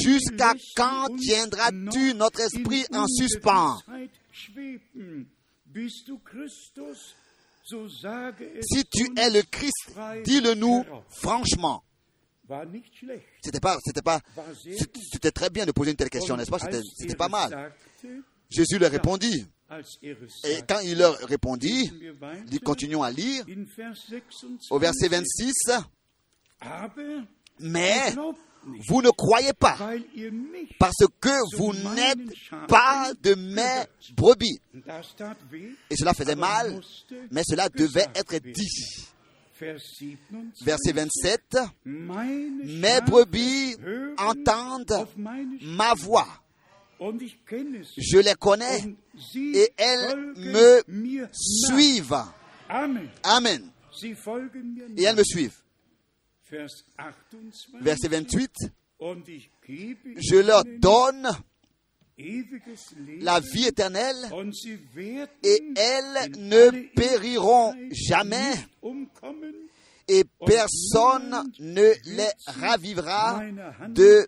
Jusqu'à 0.00 0.54
quand 0.76 1.06
tiendras-tu 1.16 2.14
notre 2.14 2.40
esprit 2.40 2.84
en 2.92 3.06
suspens? 3.06 3.78
Si 8.62 8.84
tu 8.86 9.06
es 9.16 9.30
le 9.30 9.42
Christ, 9.42 9.90
dis-le 10.24 10.54
nous 10.54 10.84
franchement. 11.10 11.82
C'était 13.42 13.60
pas, 13.60 13.78
c'était 13.84 14.02
pas, 14.02 14.20
c'était 15.12 15.30
très 15.30 15.50
bien 15.50 15.66
de 15.66 15.72
poser 15.72 15.90
une 15.90 15.96
telle 15.96 16.10
question, 16.10 16.36
n'est-ce 16.36 16.50
pas? 16.50 16.58
C'était, 16.58 16.80
c'était 16.96 17.16
pas 17.16 17.28
mal. 17.28 17.72
Jésus 18.50 18.78
leur 18.78 18.90
répondit. 18.90 19.46
er 20.02 20.16
Et 20.44 20.62
quand 20.68 20.78
il 20.80 20.98
leur 20.98 21.16
répondit, 21.18 21.90
continuons 22.64 23.02
à 23.02 23.10
lire 23.10 23.44
in 23.48 23.64
Vers 23.76 23.94
26. 24.08 24.70
au 24.70 24.78
verset 24.78 25.08
26, 25.08 25.52
Aber 26.60 27.24
mais 27.58 28.10
nicht, 28.10 28.36
vous 28.88 29.02
ne 29.02 29.10
croyez 29.10 29.52
pas 29.52 29.76
parce 30.78 31.04
que 31.20 31.56
vous 31.56 31.72
n'êtes 31.94 32.66
pas 32.68 33.12
de 33.20 33.34
mes 33.34 33.84
brebis. 34.16 34.60
Et 35.90 35.96
cela 35.96 36.14
faisait 36.14 36.36
mal, 36.36 36.80
mais 37.30 37.42
cela 37.44 37.68
devait 37.68 38.06
être 38.14 38.38
dit. 38.38 39.06
Vers 39.58 39.82
27. 39.98 40.64
Verset 40.64 40.92
27, 40.92 41.56
Meine 41.84 42.62
mes 42.64 43.00
brebis 43.00 43.76
entendent 44.18 45.06
ma 45.16 45.94
voix. 45.94 46.28
Je 47.00 48.18
les 48.18 48.34
connais 48.34 48.96
et 49.34 49.72
elles 49.76 50.34
me 50.36 50.82
suivent. 51.32 52.24
Amen. 52.68 53.70
Et 54.02 55.02
elles 55.02 55.16
me 55.16 55.24
suivent. 55.24 55.62
Vers 56.50 56.68
28. 56.98 57.82
Verset 57.82 58.08
28, 58.08 58.50
Und 58.98 59.28
ich 59.28 59.50
gebe 59.66 60.14
je 60.16 60.36
leur 60.36 60.64
donne 60.64 61.28
la 62.18 63.40
vie 63.40 63.66
éternelle 63.66 64.16
et 65.42 65.62
elles 65.76 66.30
ne 66.38 66.94
périront 66.94 67.74
jamais 67.92 68.54
et 70.08 70.24
personne 70.46 71.52
ne 71.58 71.92
les 72.04 72.30
ravivra 72.46 73.42
de 73.88 74.26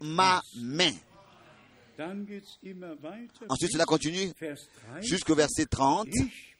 ma 0.00 0.42
main. 0.56 0.92
Ensuite, 3.48 3.72
cela 3.72 3.84
continue 3.84 4.32
Vers 4.40 4.56
3. 4.90 5.00
jusqu'au 5.00 5.34
verset 5.34 5.66
30. 5.66 6.08
Ich 6.14 6.56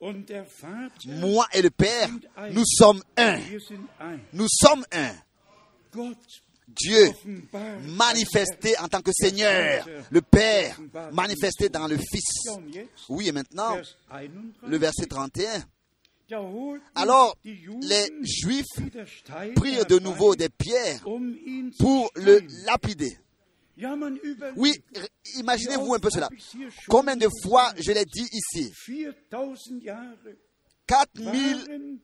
und 0.00 0.26
der 0.30 0.46
Vater, 0.46 1.10
Moi 1.20 1.46
et 1.52 1.60
le 1.60 1.70
Père, 1.70 2.08
nous 2.52 2.64
sommes 2.64 3.02
un. 3.18 3.38
Nous 4.32 4.48
sommes 4.48 4.84
un. 4.92 5.12
Dieu 6.76 7.12
manifesté 7.96 8.78
en 8.78 8.88
tant 8.88 9.00
que 9.00 9.10
Seigneur, 9.12 9.86
le 10.10 10.20
Père 10.22 10.78
manifesté 11.12 11.68
dans 11.68 11.86
le 11.86 11.96
Fils. 11.96 12.48
Oui, 13.08 13.28
et 13.28 13.32
maintenant, 13.32 13.74
Vers 13.74 13.84
31. 14.08 14.68
le 14.68 14.76
verset 14.78 15.06
31. 15.06 15.64
Da 16.28 16.40
holten 16.40 16.80
Alors, 16.94 17.36
les 17.44 18.08
Juifs 18.22 18.66
prirent 19.56 19.86
de 19.86 19.98
nouveau 19.98 20.36
des 20.36 20.48
pierres 20.48 21.02
pour 21.78 22.10
le 22.14 22.40
lapider. 22.66 23.18
Oui, 24.56 24.72
imaginez-vous 25.38 25.94
un 25.94 25.98
peu 25.98 26.10
cela. 26.10 26.28
Combien 26.88 27.16
de 27.16 27.28
fois 27.42 27.72
je 27.78 27.90
l'ai 27.92 28.04
dit 28.04 28.28
ici? 28.32 28.72
4000 30.86 31.98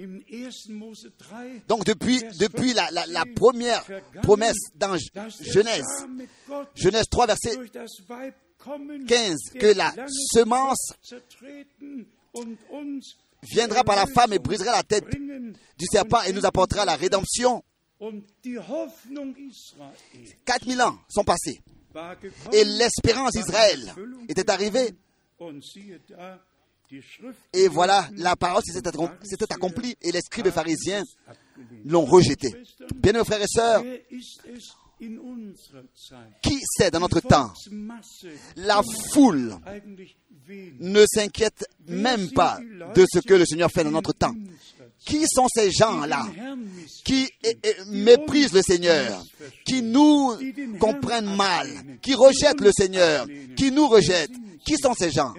Jahre 0.00 0.20
4000 0.20 0.20
waren 0.20 0.24
seit 0.24 0.30
der 0.30 0.38
ersten 0.38 0.40
Verheißung 0.40 0.40
im 0.40 0.46
1. 0.46 0.68
Mose 0.68 1.12
3 1.18 1.62
Donc 1.68 1.84
depuis, 1.84 2.22
depuis 2.38 2.72
la, 2.72 2.90
la- 2.90 3.06
la 3.06 3.22
15 3.24 3.34
première 3.34 3.84
promesse 4.22 4.58
dans 4.74 4.96
Genèse, 5.40 6.06
Genèse 6.74 7.08
3, 7.10 7.26
verset 7.26 7.54
durch 7.56 7.70
das 7.72 7.90
Weib 8.08 8.34
kommen, 8.58 9.06
15, 9.06 9.36
der 9.54 9.60
que 9.60 9.66
la 9.76 9.92
semence 10.32 10.92
viendra 13.42 13.84
par 13.84 13.96
la 13.96 14.06
femme 14.06 14.32
et 14.34 14.38
brisera 14.38 14.72
la 14.72 14.82
tête 14.82 15.04
du 15.10 15.86
serpent 15.90 16.22
et 16.26 16.32
nous 16.32 16.44
apportera 16.44 16.84
la 16.84 16.96
rédemption. 16.96 17.62
Und 17.98 18.22
die 18.44 18.58
Hoffnung 18.58 19.34
Israel 19.36 19.92
4000 20.46 20.80
ans 20.80 20.98
sont 21.08 21.24
passés 21.24 21.60
et 22.52 22.64
l'espérance 22.64 23.32
d'Israël 23.32 23.92
était 24.28 24.48
arrivée. 24.50 24.94
Et 27.52 27.68
voilà, 27.68 28.08
la 28.16 28.36
parole 28.36 28.62
s'était 28.64 28.88
accom- 28.88 29.10
s'était 29.22 29.52
accomplie 29.52 29.96
et 30.02 30.12
les 30.12 30.20
scribes 30.20 30.50
pharisiens 30.50 31.04
l'ont 31.84 32.04
rejeté. 32.04 32.48
Bien, 32.96 33.12
mes 33.12 33.24
frères 33.24 33.42
et 33.42 33.46
sœurs, 33.46 33.82
qui 36.42 36.58
sait 36.76 36.90
dans 36.90 37.00
notre 37.00 37.20
temps? 37.20 37.52
La 38.56 38.82
foule 39.12 39.56
ne 40.80 41.04
s'inquiète 41.06 41.64
même 41.88 42.30
pas 42.32 42.58
de 42.94 43.06
ce 43.12 43.20
que 43.20 43.34
le 43.34 43.46
Seigneur 43.46 43.70
fait 43.70 43.84
dans 43.84 43.90
notre 43.92 44.12
temps. 44.12 44.34
Qui 45.06 45.24
sont 45.26 45.46
ces 45.54 45.70
gens-là? 45.70 46.26
Qui 47.04 47.28
méprisent 47.86 48.52
le 48.52 48.60
Seigneur, 48.62 49.22
qui 49.64 49.80
nous 49.82 50.36
comprennent 50.78 51.34
mal, 51.34 51.68
qui 52.02 52.14
rejettent 52.14 52.60
le 52.60 52.70
Seigneur, 52.72 53.26
qui 53.56 53.70
nous 53.72 53.88
rejettent? 53.88 54.32
Qui 54.66 54.76
sont 54.76 54.92
ces 54.92 55.10
gens? 55.10 55.32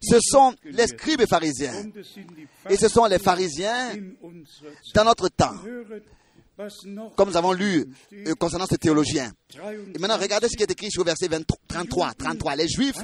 Ce 0.00 0.18
sont 0.20 0.54
les 0.64 0.86
scribes 0.86 1.26
pharisiens. 1.28 1.84
Et 2.70 2.76
ce 2.76 2.88
sont 2.88 3.06
les 3.06 3.18
pharisiens 3.18 3.92
dans 4.94 5.04
notre 5.04 5.28
temps, 5.28 5.54
comme 7.16 7.28
nous 7.28 7.36
avons 7.36 7.52
lu 7.52 7.86
euh, 8.12 8.34
concernant 8.34 8.66
ce 8.66 8.76
théologien. 8.76 9.32
23 9.54 9.72
Et 9.94 9.98
maintenant, 9.98 10.18
regardez 10.18 10.48
ce 10.48 10.56
qui 10.56 10.62
est 10.62 10.70
écrit 10.70 10.90
sur 10.90 11.04
verset 11.04 11.28
23, 11.28 11.58
33. 11.68 12.14
33. 12.14 12.56
Les 12.56 12.68
Juifs 12.68 12.96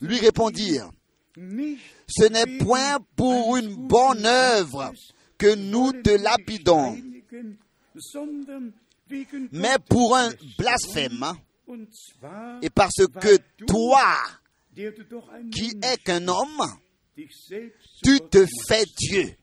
lui 0.00 0.18
répondirent, 0.18 0.90
ce 1.36 2.24
n'est 2.28 2.58
point 2.58 2.98
pour 3.16 3.56
une 3.56 3.74
bonne 3.74 4.26
œuvre 4.26 4.92
que 5.38 5.54
nous 5.54 5.92
te 5.92 6.10
lapidons, 6.10 6.96
mais 9.52 9.76
pour 9.88 10.16
un 10.16 10.30
blasphème, 10.58 11.24
et 12.62 12.70
parce 12.70 13.06
que 13.20 13.38
toi, 13.66 14.04
qui 15.50 15.70
Mensch 15.74 15.84
es 15.84 15.96
qu'un 15.98 16.26
homme, 16.28 16.62
tu 18.02 18.18
te 18.30 18.44
fais 18.66 18.84
Dieu. 18.96 19.34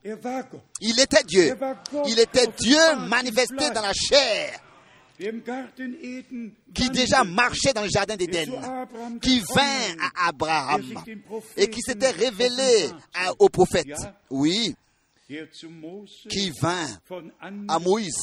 Il 0.82 1.00
était 1.00 1.24
Dieu. 1.24 1.56
Il 2.08 2.20
était 2.20 2.48
Dieu 2.60 2.78
manifesté 3.08 3.70
dans 3.74 3.82
la 3.82 3.94
chair, 3.94 4.60
qui 6.74 6.90
déjà 6.90 7.24
marchait 7.24 7.74
dans 7.74 7.84
le 7.84 7.90
jardin 7.90 8.16
d'Éden, 8.16 8.50
qui 9.22 9.40
vint 9.56 9.96
à 10.02 10.30
Abraham 10.30 10.82
et 11.58 11.70
qui 11.70 11.82
s'était 11.82 12.10
révélé 12.12 12.90
à- 13.14 13.34
au 13.38 13.50
prophète. 13.50 13.88
Oui, 14.32 14.74
qui 16.30 16.50
vint 16.60 16.88
à 17.68 17.80
Moïse 17.80 18.18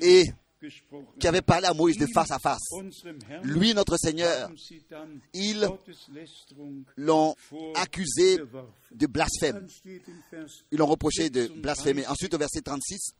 et 0.00 0.24
qui 1.18 1.26
avait 1.28 1.42
parlé 1.42 1.66
à 1.66 1.74
Moïse 1.74 1.98
de 1.98 2.06
face 2.06 2.30
à 2.30 2.38
face. 2.38 2.62
Lui, 3.42 3.74
notre 3.74 3.96
Seigneur, 3.96 4.50
ils 5.32 5.68
l'ont 6.96 7.34
accusé 7.76 8.38
de 8.90 9.06
blasphème. 9.06 9.66
Ils 10.70 10.78
l'ont 10.78 10.86
reproché 10.86 11.30
de 11.30 11.48
blasphémer. 11.48 12.06
Ensuite, 12.06 12.34
au 12.34 12.38
verset 12.38 12.60
36, 12.62 13.12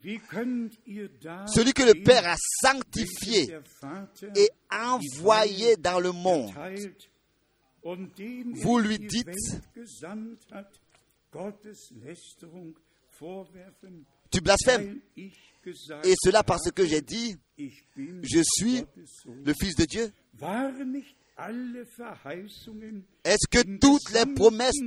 Wie 0.00 0.20
könnt 0.20 0.70
ihr 0.86 1.08
da 1.20 1.44
celui 1.48 1.72
que 1.72 1.82
le 1.82 1.94
Père 2.04 2.24
a 2.28 2.36
sanctifié 2.62 3.48
et 4.36 4.48
envoyé 4.70 5.76
dans 5.76 5.98
le 5.98 6.12
monde, 6.12 6.52
dem 8.16 8.52
Vous 8.54 8.78
er 8.78 8.82
lui 8.86 8.98
dites- 9.00 9.26
Tu 14.30 14.40
blasphèmes. 14.40 15.00
Et 15.16 16.14
cela 16.22 16.42
parce 16.42 16.70
que 16.70 16.86
j'ai 16.86 17.00
dit, 17.00 17.36
je 17.58 18.42
suis 18.42 18.84
le 19.44 19.52
Fils 19.60 19.74
de 19.76 19.84
Dieu. 19.84 20.12
Est-ce 23.24 23.46
que 23.50 23.78
toutes 23.78 24.10
les 24.12 24.26
promesses 24.34 24.80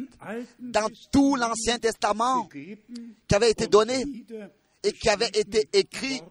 dans 0.60 0.90
tout 1.12 1.36
l'Ancien 1.36 1.80
Testament 1.80 2.48
qui 2.48 3.36
avaient 3.36 3.52
été 3.52 3.68
données 3.68 4.04
et 4.84 4.92
qui 4.92 5.10
avaient 5.10 5.30
été 5.34 5.70
écrites, 5.72 6.24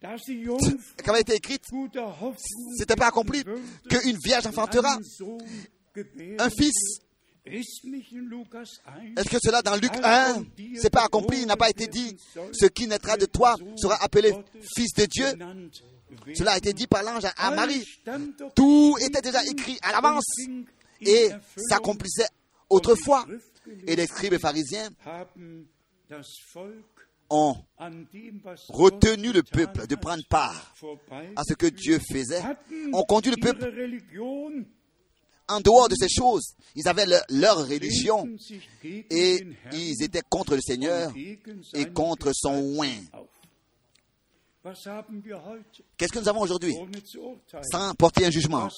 qui 0.00 1.10
avaient 1.10 1.20
été 1.20 1.38
c'était 2.78 2.96
pas 2.96 3.08
accompli, 3.08 3.44
qu'une 3.88 4.18
vierge 4.24 4.46
enfantera 4.46 4.96
un 6.38 6.50
fils. 6.50 7.00
Ist 7.52 7.84
nicht 7.84 8.12
in 8.12 8.28
Lukas 8.28 8.80
1 8.86 9.16
Est-ce 9.20 9.28
que 9.30 9.38
cela 9.42 9.62
dans 9.62 9.76
Luc 9.76 9.92
1, 10.02 10.44
c'est 10.76 10.90
pas 10.90 11.04
accompli, 11.04 11.40
il 11.40 11.46
n'a 11.46 11.56
pas 11.56 11.70
été 11.70 11.86
dit, 11.86 12.16
ce 12.52 12.66
qui 12.66 12.86
naîtra 12.86 13.16
de 13.16 13.26
toi 13.26 13.54
sera 13.76 13.96
appelé 14.02 14.32
fils 14.76 14.92
de 14.94 15.06
Dieu. 15.06 15.26
Cela 16.34 16.52
a 16.52 16.56
été 16.58 16.72
dit 16.72 16.86
par 16.86 17.02
l'ange 17.02 17.24
à- 17.36 17.50
Marie. 17.50 17.84
Tout 18.54 18.96
était 19.00 19.20
déjà 19.22 19.44
écrit 19.44 19.78
à 19.82 19.92
l'avance 19.92 20.24
et 21.00 21.28
s'accomplissait 21.56 22.28
autrefois. 22.70 23.26
Et 23.86 23.96
les 23.96 24.06
scribes 24.06 24.32
et 24.34 24.38
pharisiens 24.38 24.88
ont 27.30 27.54
retenu 28.70 29.32
le 29.32 29.42
peuple 29.42 29.86
de 29.86 29.94
prendre 29.96 30.24
part 30.28 30.74
à 31.36 31.42
ce 31.46 31.52
que 31.54 31.66
Dieu 31.66 31.98
faisait, 32.10 32.42
ont 32.92 33.02
conduit 33.04 33.30
le 33.32 33.36
peuple 33.36 33.70
en 35.48 35.60
dehors 35.60 35.88
de 35.88 35.94
ces 35.98 36.08
choses. 36.08 36.54
Ils 36.74 36.86
avaient 36.88 37.06
leur, 37.30 37.66
religion 37.66 38.28
et 39.10 39.46
ils 39.72 40.02
étaient 40.02 40.22
contre 40.28 40.54
le 40.54 40.60
Seigneur 40.60 41.12
et 41.74 41.86
contre 41.86 42.30
son 42.34 42.54
heute? 42.78 42.88
Qu'est-ce 45.96 46.12
que 46.12 46.18
nous 46.18 46.28
avons 46.28 46.40
aujourd'hui? 46.42 46.76
Sans 47.72 47.94
porter 47.94 48.26
un 48.26 48.30
jugement. 48.30 48.68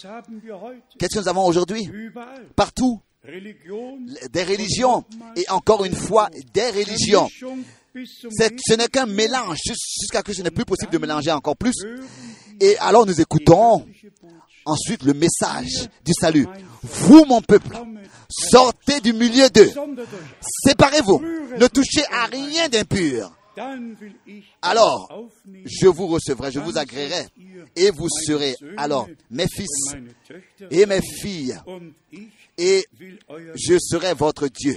Qu'est-ce 0.98 1.14
que 1.16 1.20
nous 1.20 1.28
avons 1.28 1.44
aujourd'hui? 1.46 1.90
Partout. 2.54 3.00
Des 4.30 4.44
religions. 4.44 5.04
Et 5.36 5.48
encore 5.50 5.84
une 5.84 5.94
fois, 5.96 6.30
des 6.54 6.70
religions. 6.70 7.28
Ce 7.94 8.74
n'est 8.76 8.86
qu'un 8.86 9.06
mélange 9.06 9.58
jus- 9.66 9.74
jusqu'à 10.00 10.22
que 10.22 10.32
ce 10.32 10.42
n'est 10.42 10.50
plus 10.52 10.64
possible 10.64 10.92
de 10.92 10.98
mélanger 10.98 11.32
encore 11.32 11.56
plus. 11.56 11.74
Et 12.60 12.78
alors 12.78 13.04
nous 13.04 13.20
écoutons 13.20 13.84
ensuite 14.70 15.02
le 15.02 15.14
message 15.14 15.88
du 16.04 16.12
salut. 16.18 16.46
Vous, 16.82 17.24
mon 17.26 17.42
peuple, 17.42 17.76
sortez 18.28 19.00
du 19.00 19.12
milieu 19.12 19.48
d'eux. 19.50 19.70
Séparez-vous. 20.66 21.20
Ne 21.58 21.66
touchez 21.66 22.04
à 22.10 22.26
rien 22.26 22.68
d'impur. 22.68 23.32
Alors, 24.62 25.28
je 25.64 25.86
vous 25.86 26.06
recevrai, 26.06 26.50
je 26.52 26.60
vous 26.60 26.78
agréerai. 26.78 27.26
Et 27.76 27.90
vous 27.90 28.08
serez 28.26 28.54
alors 28.76 29.08
mes 29.30 29.46
fils 29.48 29.94
et 30.70 30.86
mes 30.86 31.00
filles. 31.02 31.58
Et 32.62 32.86
je 33.56 33.78
serai 33.78 34.12
votre 34.12 34.46
Dieu. 34.48 34.76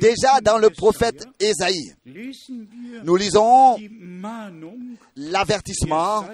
Déjà 0.00 0.40
dans 0.40 0.56
le 0.56 0.70
prophète 0.70 1.26
Ésaïe, 1.38 1.94
nous 3.04 3.16
lisons 3.16 3.76
l'avertissement 5.14 6.24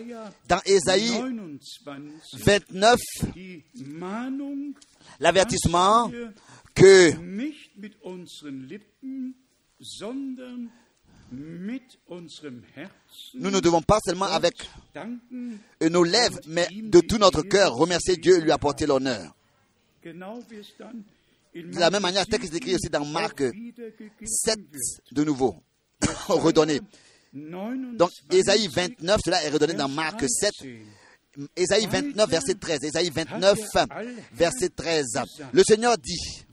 dans 0.48 0.60
Ésaïe 0.64 1.20
29, 1.82 2.14
29, 2.44 3.00
die 3.34 3.64
Mahnung, 3.86 4.72
l'avertissement 5.18 6.12
que 6.76 7.12
nous 13.34 13.50
ne 13.50 13.60
devons 13.60 13.82
pas 13.82 13.98
seulement 14.04 14.26
avec 14.26 14.54
nos 15.82 16.04
lèvres, 16.04 16.38
mais 16.46 16.68
de 16.70 17.00
tout 17.00 17.18
notre 17.18 17.42
cœur 17.42 17.74
remercier 17.74 18.16
Dieu 18.16 18.38
et 18.38 18.40
lui 18.40 18.52
apporter 18.52 18.86
l'honneur. 18.86 19.34
De 21.54 21.78
la 21.78 21.90
même 21.90 22.02
manière, 22.02 22.26
que 22.38 22.46
c'est 22.46 22.56
écrit 22.56 22.74
aussi 22.74 22.88
dans 22.88 23.04
7 23.04 23.12
Marc 23.12 23.40
auch 23.40 23.52
wiedergegeben 23.52 24.26
7 24.26 24.58
wird. 24.70 25.00
de 25.12 25.24
nouveau, 25.24 25.62
redonné. 26.28 26.80
29, 27.32 27.96
Donc, 27.96 28.10
Ésaïe 28.30 28.68
29, 28.68 29.20
cela 29.24 29.44
est 29.44 29.50
redonné 29.50 29.74
dans 29.74 29.88
Marc 29.88 30.24
7. 30.28 30.50
13. 30.52 30.78
Ésaïe 31.56 31.86
29, 31.86 32.28
verset 32.28 32.54
13. 32.54 32.84
Ésaïe 32.84 33.10
29, 33.10 33.58
verset 34.32 34.68
13. 34.70 35.06
Le 35.52 35.62
Seigneur 35.62 35.96
dit, 35.96 36.44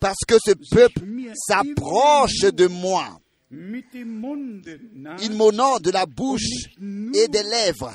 parce 0.00 0.18
que 0.26 0.34
ce 0.44 0.52
peuple 0.74 1.02
s'approche 1.34 2.40
de 2.52 2.66
moi, 2.66 3.20
il 3.50 5.32
m'honore 5.34 5.80
de 5.80 5.90
la 5.90 6.04
bouche 6.04 6.42
et 7.14 7.28
des 7.28 7.42
lèvres. 7.42 7.94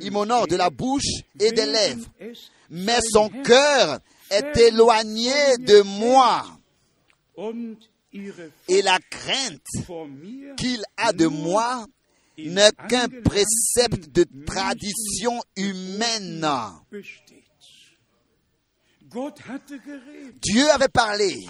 Il 0.00 0.10
m'honore 0.10 0.46
de 0.46 0.56
la 0.56 0.70
bouche 0.70 1.22
et 1.38 1.52
des 1.52 1.66
lèvres. 1.66 2.08
es 2.20 2.32
Mais 2.70 2.98
son 3.12 3.28
cœur 3.28 4.00
est 4.30 4.56
éloigné 4.56 5.58
de 5.58 5.82
moi. 5.82 6.46
Et 8.68 8.82
la 8.82 8.98
crainte 9.10 9.60
qu'il 10.56 10.82
a 10.96 11.12
de 11.12 11.26
moi 11.26 11.86
n'est 12.38 12.72
qu'un 12.88 13.08
précepte 13.08 14.10
de 14.14 14.24
tradition 14.46 15.42
humaine. 15.56 16.46
besteht. 16.90 17.36
Gott 19.05 19.05
hatte 19.05 19.05
geredet, 19.05 19.05
Dieu 20.42 20.70
avait 20.70 20.88
parlé, 20.88 21.46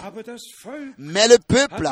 mais 0.97 1.27
le 1.27 1.37
peuple 1.37 1.87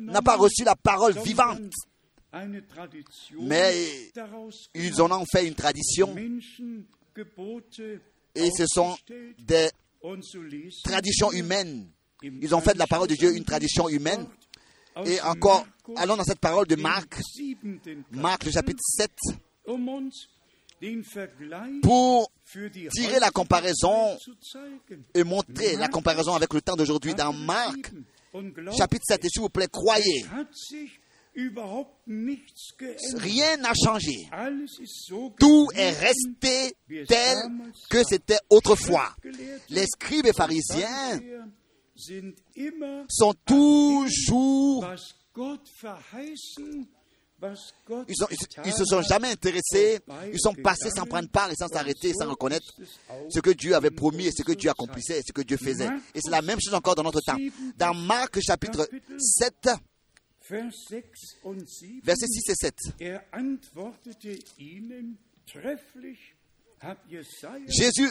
n'a 0.00 0.22
pas 0.22 0.36
reçu 0.36 0.64
la 0.64 0.76
parole 0.76 1.14
vivante. 1.24 1.72
Mais 3.40 4.10
Ils 4.74 5.02
en 5.02 5.10
ont 5.12 5.24
fait 5.30 5.46
une 5.46 5.54
tradition 5.54 6.14
et 8.34 8.50
ce 8.56 8.64
sont 8.66 8.96
des 9.38 9.68
traditions 10.84 11.30
humaines. 11.32 11.88
Ils 12.22 12.54
ont 12.54 12.60
fait 12.60 12.72
de 12.74 12.78
la 12.78 12.86
parole 12.86 13.08
de 13.08 13.14
Dieu 13.14 13.34
une 13.36 13.44
tradition 13.44 13.88
humaine. 13.88 14.26
Et 15.06 15.20
encore, 15.22 15.66
allons 15.96 16.16
dans 16.16 16.24
cette 16.24 16.38
parole 16.40 16.66
de 16.66 16.76
Marc, 16.76 17.20
Marc 18.10 18.44
le 18.44 18.50
chapitre 18.50 18.80
7, 18.82 19.10
pour 21.82 22.30
tirer 22.92 23.20
la 23.20 23.30
comparaison 23.30 24.16
et 25.14 25.24
montrer 25.24 25.76
la 25.76 25.88
comparaison 25.88 26.34
avec 26.34 26.52
le 26.52 26.60
temps 26.60 26.76
d'aujourd'hui 26.76 27.14
dans 27.14 27.32
Marc 27.32 27.92
chapitre 28.76 29.04
7. 29.06 29.24
Et 29.24 29.28
s'il 29.28 29.42
vous 29.42 29.48
plaît, 29.48 29.68
croyez, 29.70 30.24
rien 33.16 33.56
n'a 33.58 33.72
changé. 33.74 34.28
Tout 35.38 35.68
est 35.74 35.90
resté 35.90 36.74
tel 37.06 37.36
que 37.88 38.02
c'était 38.04 38.38
autrefois. 38.50 39.14
Les 39.70 39.86
scribes 39.86 40.26
et 40.26 40.32
pharisiens 40.32 41.20
sont 43.08 43.34
toujours, 43.46 44.84
ils, 48.08 48.16
sont- 48.16 48.26
ils- 48.30 48.36
ils 48.66 48.72
se 48.72 48.84
sont 48.84 49.02
jamais 49.02 49.28
intéressés, 49.30 49.98
ils 50.32 50.40
sont 50.40 50.54
passés 50.54 50.90
sans 50.94 51.04
prendre 51.06 51.28
part 51.28 51.50
et 51.50 51.54
sans 51.56 51.68
s'arrêter, 51.68 52.12
sans 52.14 52.28
reconnaître 52.28 52.72
ce 53.30 53.40
que 53.40 53.50
Dieu 53.50 53.74
avait 53.74 53.90
promis 53.90 54.26
et 54.26 54.32
ce 54.32 54.42
que 54.42 54.52
Dieu 54.52 54.70
accomplissait 54.70 55.18
et 55.18 55.22
ce 55.26 55.32
que 55.32 55.42
Dieu 55.42 55.56
faisait. 55.56 55.88
Et 56.14 56.20
c'est 56.22 56.30
la 56.30 56.42
même 56.42 56.58
chose 56.60 56.74
encore 56.74 56.94
dans 56.94 57.02
notre 57.02 57.20
temps. 57.20 57.36
Dans 57.76 57.94
Marc 57.94 58.40
chapitre 58.40 58.88
7, 59.18 59.70
Vers 60.50 60.70
6 60.72 61.36
und 61.44 61.66
7. 61.68 61.88
versets 62.04 62.26
6 62.26 62.48
et 62.50 62.54
7. 62.54 62.74
Er 63.00 63.18
Jésus 67.68 68.10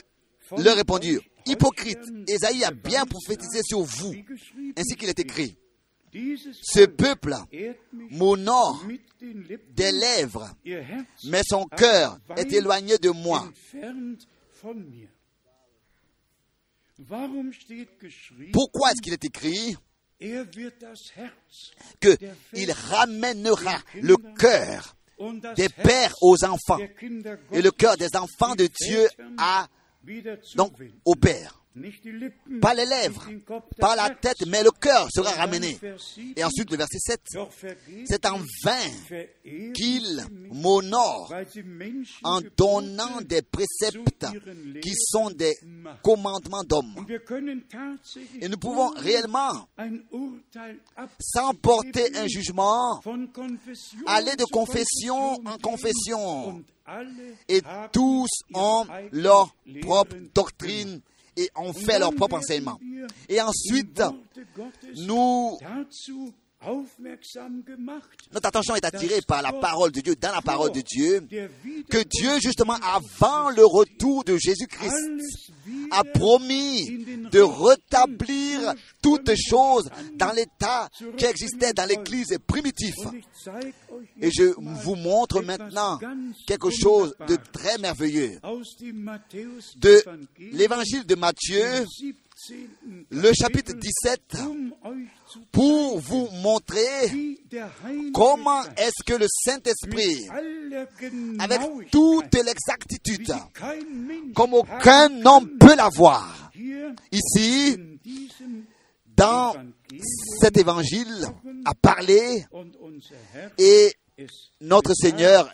leur 0.57 0.75
répondit, 0.75 1.17
Hypocrite, 1.45 1.99
Esaïe 2.27 2.63
a 2.63 2.71
bien 2.71 3.05
prophétisé 3.05 3.61
sur 3.63 3.81
vous, 3.81 4.13
ainsi 4.77 4.95
qu'il 4.95 5.09
est 5.09 5.19
écrit. 5.19 5.57
Ce 6.13 6.85
peuple 6.85 7.35
m'honore 7.93 8.83
des 9.21 9.91
lèvres, 9.91 10.49
mais 11.25 11.41
son 11.47 11.65
cœur 11.65 12.17
est 12.35 12.51
éloigné 12.51 12.97
de 12.97 13.09
moi. 13.09 13.49
Pourquoi 18.51 18.91
est-ce 18.91 19.01
qu'il 19.01 19.13
est 19.13 19.25
écrit 19.25 19.77
qu'il 21.99 22.71
ramènera 22.71 23.79
le 23.95 24.15
cœur 24.37 24.95
des 25.55 25.69
pères 25.69 26.13
aux 26.21 26.43
enfants 26.45 26.79
et 27.51 27.61
le 27.61 27.71
cœur 27.71 27.97
des 27.97 28.15
enfants 28.15 28.55
de 28.55 28.67
Dieu 28.67 29.07
à, 29.37 29.67
donc, 30.55 30.73
au 31.05 31.15
Père? 31.15 31.60
Pas 32.61 32.73
les 32.73 32.85
lèvres, 32.85 33.25
pas 33.79 33.95
la 33.95 34.09
tête, 34.09 34.45
mais 34.45 34.61
le 34.61 34.71
cœur 34.71 35.07
sera 35.09 35.31
ramené. 35.31 35.77
Vers 35.81 36.01
7, 36.01 36.23
Et 36.35 36.43
ensuite 36.43 36.69
le 36.69 36.77
verset 36.77 36.99
7, 36.99 37.21
Doch 37.33 37.49
vergeblich 37.61 38.07
c'est 38.09 38.25
en 38.25 38.39
vain 38.63 39.71
qu'il 39.73 40.21
m'honore 40.51 41.33
en 42.23 42.41
donnant 42.57 43.21
des 43.21 43.41
préceptes 43.41 44.25
qui 44.81 44.91
sont 44.95 45.29
des 45.29 45.53
commandements 46.03 46.63
d'hommes. 46.63 47.05
Et 48.41 48.49
nous 48.49 48.57
pouvons 48.57 48.89
réellement, 48.89 49.67
sans 51.19 51.53
porter 51.53 52.17
un 52.17 52.27
jugement, 52.27 52.99
aller 54.07 54.35
de 54.35 54.45
confession 54.51 55.39
en 55.45 55.57
confession. 55.57 56.63
Et 57.47 57.61
tous 57.93 58.27
ont 58.53 58.85
leur 59.13 59.55
propre 59.81 60.15
doctrine 60.33 60.99
et 61.37 61.49
ont 61.55 61.73
fait 61.73 61.99
leur 61.99 62.13
propre 62.13 62.35
enseignement. 62.35 62.79
Et 63.29 63.41
ensuite, 63.41 64.01
nous, 64.95 65.57
notre 68.31 68.47
attention 68.47 68.75
est 68.75 68.85
attirée 68.85 69.21
par 69.27 69.41
la 69.41 69.51
parole 69.51 69.91
de 69.91 70.01
Dieu, 70.01 70.15
dans 70.15 70.31
la 70.31 70.41
parole 70.41 70.71
de 70.71 70.81
Dieu, 70.81 71.27
que 71.89 72.03
Dieu, 72.03 72.39
justement, 72.39 72.77
avant 72.83 73.49
le 73.49 73.65
retour 73.65 74.23
de 74.23 74.37
Jésus-Christ, 74.37 75.51
a 75.89 76.03
promis 76.03 77.03
de 77.31 77.39
rétablir 77.41 78.73
toutes 79.01 79.31
choses 79.35 79.89
dans 80.15 80.31
l'état 80.33 80.89
qui 81.17 81.25
existait 81.25 81.73
dans 81.73 81.85
l'Église 81.85 82.37
primitive. 82.45 82.93
Et 84.21 84.29
je 84.31 84.53
vous 84.57 84.95
montre 84.95 85.41
maintenant 85.41 85.99
quelque 86.45 86.69
chose 86.69 87.15
de 87.27 87.37
très 87.51 87.79
merveilleux. 87.79 88.39
De 89.77 90.03
l'évangile 90.37 91.05
de 91.05 91.15
Matthieu, 91.15 91.63
im 91.63 91.85
17. 91.85 92.15
Le 93.09 93.31
chapitre 93.33 93.73
Kapitel, 93.73 93.79
17, 93.79 94.21
um 94.49 94.73
euch 94.85 95.09
zu 95.27 95.39
pour 95.51 95.99
vous 95.99 96.27
montrer 96.41 97.37
comment 98.13 98.63
est-ce 98.77 99.03
que 99.05 99.13
le 99.13 99.27
Saint-Esprit, 99.29 100.27
avec 101.39 101.61
toute 101.91 102.35
l'exactitude, 102.35 103.33
comme 104.33 104.53
aucun 104.53 105.25
homme 105.25 105.57
peut 105.59 105.75
l'avoir, 105.75 106.51
ici, 107.11 107.77
dans 109.15 109.53
cet 110.39 110.57
évangile 110.57 111.27
a 111.65 111.75
parlé 111.75 112.45
et 113.57 113.93
notre 114.61 114.93
Seigneur 114.93 115.51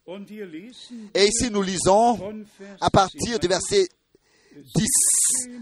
et 1.14 1.26
ici 1.28 1.50
nous 1.50 1.62
lisons 1.62 2.46
à 2.82 2.90
partir 2.90 3.40
du 3.40 3.48
verset 3.48 3.88
10. 4.76 4.86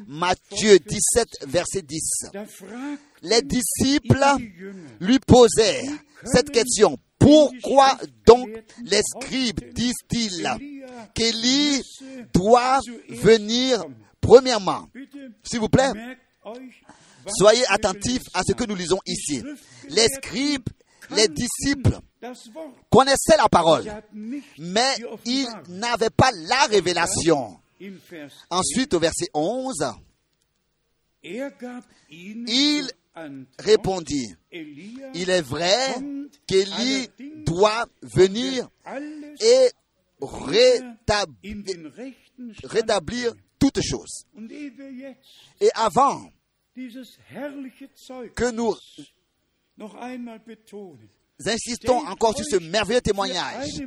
Matthieu 0.08 0.80
17 0.80 1.28
verset 1.48 1.82
10. 1.84 2.02
Da 2.34 2.46
fragt 2.46 3.02
Les 3.22 3.42
disciples 3.44 4.26
lui 5.00 5.20
posèrent 5.20 5.92
cette 6.26 6.50
question. 6.50 6.98
Pourquoi 7.20 7.98
donc 8.26 8.50
les 8.84 9.02
scribes 9.04 9.74
disent-ils 9.74 10.50
qu'Élie 11.14 11.84
doit 12.34 12.80
venir 13.10 13.86
premièrement? 14.22 14.88
S'il 15.44 15.60
vous 15.60 15.70
plaît, 15.70 15.92
soyez 17.28 17.64
attentifs 17.68 18.24
à 18.34 18.42
ce 18.44 18.54
que 18.54 18.64
nous 18.64 18.76
lisons 18.76 19.00
ici. 19.06 19.44
Les 19.90 20.08
scribes, 20.08 20.68
les 21.12 21.28
disciples 21.28 22.00
Connaissaient 22.90 23.38
la 23.38 23.50
parole, 23.50 23.84
mais 24.14 25.04
Offenbarung. 25.04 25.64
n'avaient 25.70 26.10
pas 26.10 26.32
la 26.32 26.66
révélation. 26.66 27.60
Im 27.82 27.98
Vers 28.10 28.32
Ensuite, 28.50 28.94
au 28.94 29.00
verset 29.00 29.30
11, 29.34 29.84
er 31.24 31.52
gab 31.60 31.84
ihnen 32.10 32.48
il 32.48 32.88
répondit, 33.60 34.36
il 34.52 35.30
est 35.30 35.42
vrai 35.42 35.96
qu'Élie 36.48 37.10
doit 37.46 37.86
venir 38.02 38.70
et 39.42 39.72
rétablir, 40.22 41.92
rétablir 42.64 43.34
toutes 43.60 43.82
choses. 43.82 44.26
Et 45.60 45.70
avant 45.74 46.32
que 48.36 48.52
nous 48.52 48.76
insistons 51.48 52.00
encore 52.08 52.36
sur 52.36 52.46
ce 52.46 52.58
merveilleux 52.58 53.02
témoignage, 53.02 53.82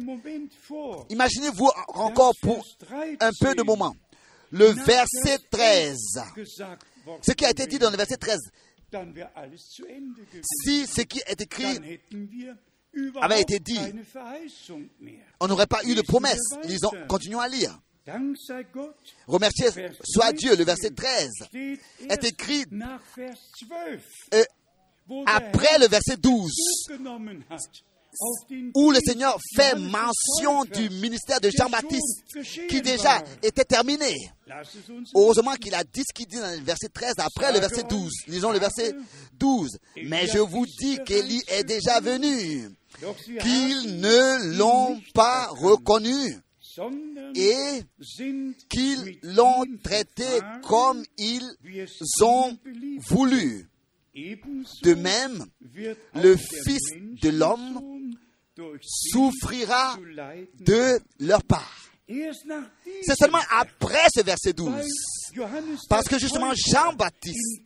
imaginez-vous 1.08 1.70
encore 1.88 2.32
pour 2.40 2.64
un 3.20 3.30
peu 3.40 3.54
de 3.54 3.62
moment 3.62 3.94
le 4.50 4.66
verset 4.66 5.38
13. 5.50 5.96
gesagt 6.36 6.82
worden 7.04 7.22
Ce 7.22 7.32
qui 7.32 7.44
a 7.44 7.50
été 7.50 7.66
dit 7.66 7.78
dans 7.78 7.90
le 7.90 7.96
verset 7.96 8.16
13. 8.16 8.38
dann 8.94 9.14
wäre 9.14 9.34
alles 9.34 9.68
zu 9.70 9.84
Ende 9.86 10.24
gewesen. 10.26 10.44
Si 10.64 10.86
ce 10.86 11.02
qui 11.02 11.20
est 11.26 11.40
écrit, 11.40 12.00
avait 13.20 13.40
été 13.40 13.58
dit. 13.58 13.80
on 15.40 15.48
n'aurait 15.48 15.66
pas 15.66 15.82
eu 15.84 15.94
de 15.94 16.02
promesse. 16.02 16.54
Lisons, 16.64 16.92
continuons 17.08 17.40
à 17.40 17.48
lire. 17.48 17.80
Remerciez 19.26 19.70
soit 20.04 20.32
Dieu. 20.32 20.54
Le 20.56 20.64
verset 20.64 20.90
13 20.90 21.30
steht 21.46 21.80
est 22.08 22.24
écrit 22.24 22.64
nach 22.70 23.00
Vers 23.16 23.38
12, 23.60 24.00
euh, 24.34 24.38
wo 24.38 24.42
der 24.42 24.44
après 25.26 25.78
le 25.78 25.86
verset 25.88 26.16
12, 26.16 26.50
zugenommen 26.86 27.44
hat 27.50 27.82
auf 28.20 28.46
den 28.48 28.70
où 28.74 28.90
le 28.90 29.00
Seigneur 29.04 29.38
fait 29.56 29.74
mention 29.76 30.64
du 30.64 30.88
ministère 30.90 31.40
de 31.40 31.50
Jean-Baptiste, 31.50 32.24
qui 32.68 32.82
déjà 32.82 33.22
était 33.42 33.64
terminé. 33.64 34.14
Heureusement 35.14 35.54
qu'il 35.54 35.74
a 35.74 35.84
dit 35.84 36.02
ce 36.06 36.12
qu'il 36.14 36.26
dit 36.26 36.38
dans 36.38 36.50
le 36.50 36.64
verset 36.64 36.88
13 36.88 37.14
après 37.18 37.52
le 37.52 37.60
verset 37.60 37.82
12. 37.84 38.12
Lisons 38.28 38.52
le 38.52 38.58
verset 38.58 38.94
12. 39.34 39.78
Mais 40.04 40.26
je 40.26 40.38
vous 40.38 40.66
dis 40.66 40.98
qu'Élie 41.04 41.42
est 41.48 41.64
déjà 41.64 42.00
venu, 42.00 42.68
qu'ils 43.40 44.00
ne 44.00 44.56
l'ont 44.56 45.00
pas 45.12 45.48
reconnu 45.48 46.38
et 47.34 47.82
qu'ils 48.68 49.18
l'ont 49.22 49.64
traité 49.82 50.26
comme 50.62 51.02
ils 51.18 51.56
ont 52.20 52.56
voulu. 53.08 53.68
De 54.14 54.94
même, 54.94 55.44
le 56.14 56.36
Fils 56.36 56.90
de 57.22 57.30
l'homme 57.30 58.14
souffrira 58.80 59.96
de 60.60 61.00
leur 61.18 61.42
part. 61.42 61.80
C'est 62.08 63.16
seulement 63.18 63.40
après 63.50 64.06
ce 64.14 64.22
verset 64.22 64.52
12. 64.52 64.70
Parce 65.88 66.08
que 66.08 66.18
justement 66.18 66.52
Jean-Baptiste, 66.54 67.62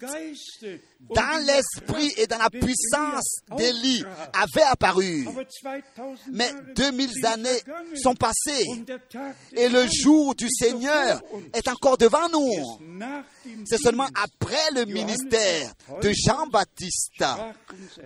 dans 1.14 1.46
l'esprit 1.46 2.12
et 2.16 2.26
dans 2.26 2.38
la 2.38 2.50
puissance 2.50 3.40
d'Élie, 3.56 4.04
avait 4.32 4.62
apparu. 4.62 5.26
Aber 5.28 5.44
2000 5.44 6.32
Mais 6.32 6.48
Jahre 6.48 6.74
2000 6.74 7.10
sind 7.10 7.26
années 7.26 7.62
sont 8.02 8.14
passées 8.14 8.66
et 9.52 9.68
le 9.68 9.86
jour 9.86 10.34
du 10.34 10.48
Seigneur 10.50 11.22
est 11.54 11.68
encore 11.68 11.98
devant 11.98 12.28
nous. 12.30 12.78
C'est 13.64 13.78
seulement 13.78 14.08
après 14.22 14.70
le 14.74 14.84
ministère 14.84 15.72
de 16.02 16.12
Jean-Baptiste 16.12 17.24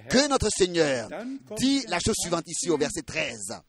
que 0.08 0.28
notre 0.28 0.48
Seigneur 0.50 1.08
dit 1.56 1.84
la 1.88 1.98
chose 1.98 2.16
suivante 2.18 2.44
ici 2.46 2.70
au 2.70 2.76
verset 2.76 3.02
13. 3.02 3.62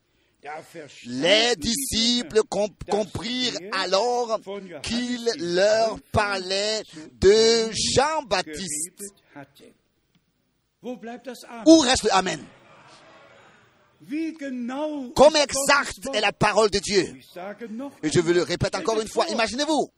Les 1.05 1.55
disciples 1.55 2.41
comprirent 2.49 3.57
alors 3.71 4.39
qu'il 4.83 5.29
leur 5.37 5.99
parlait 6.11 6.81
de 7.13 7.71
Jean-Baptiste. 7.71 9.13
Où 11.65 11.77
reste 11.79 12.03
le 12.03 12.13
Amen? 12.13 12.43
Comme 15.15 15.35
ist 15.37 15.43
exact 15.43 16.03
Gottes 16.03 16.15
est 16.15 16.21
la 16.21 16.33
parole 16.33 16.69
de 16.69 16.79
Dieu. 16.79 17.15
Et 18.03 18.09
je 18.11 18.19
veux 18.19 18.33
le 18.33 18.43
répéter 18.43 18.77
encore 18.77 18.99
une 18.99 19.07
fois. 19.07 19.25
Imaginez-vous 19.29 19.89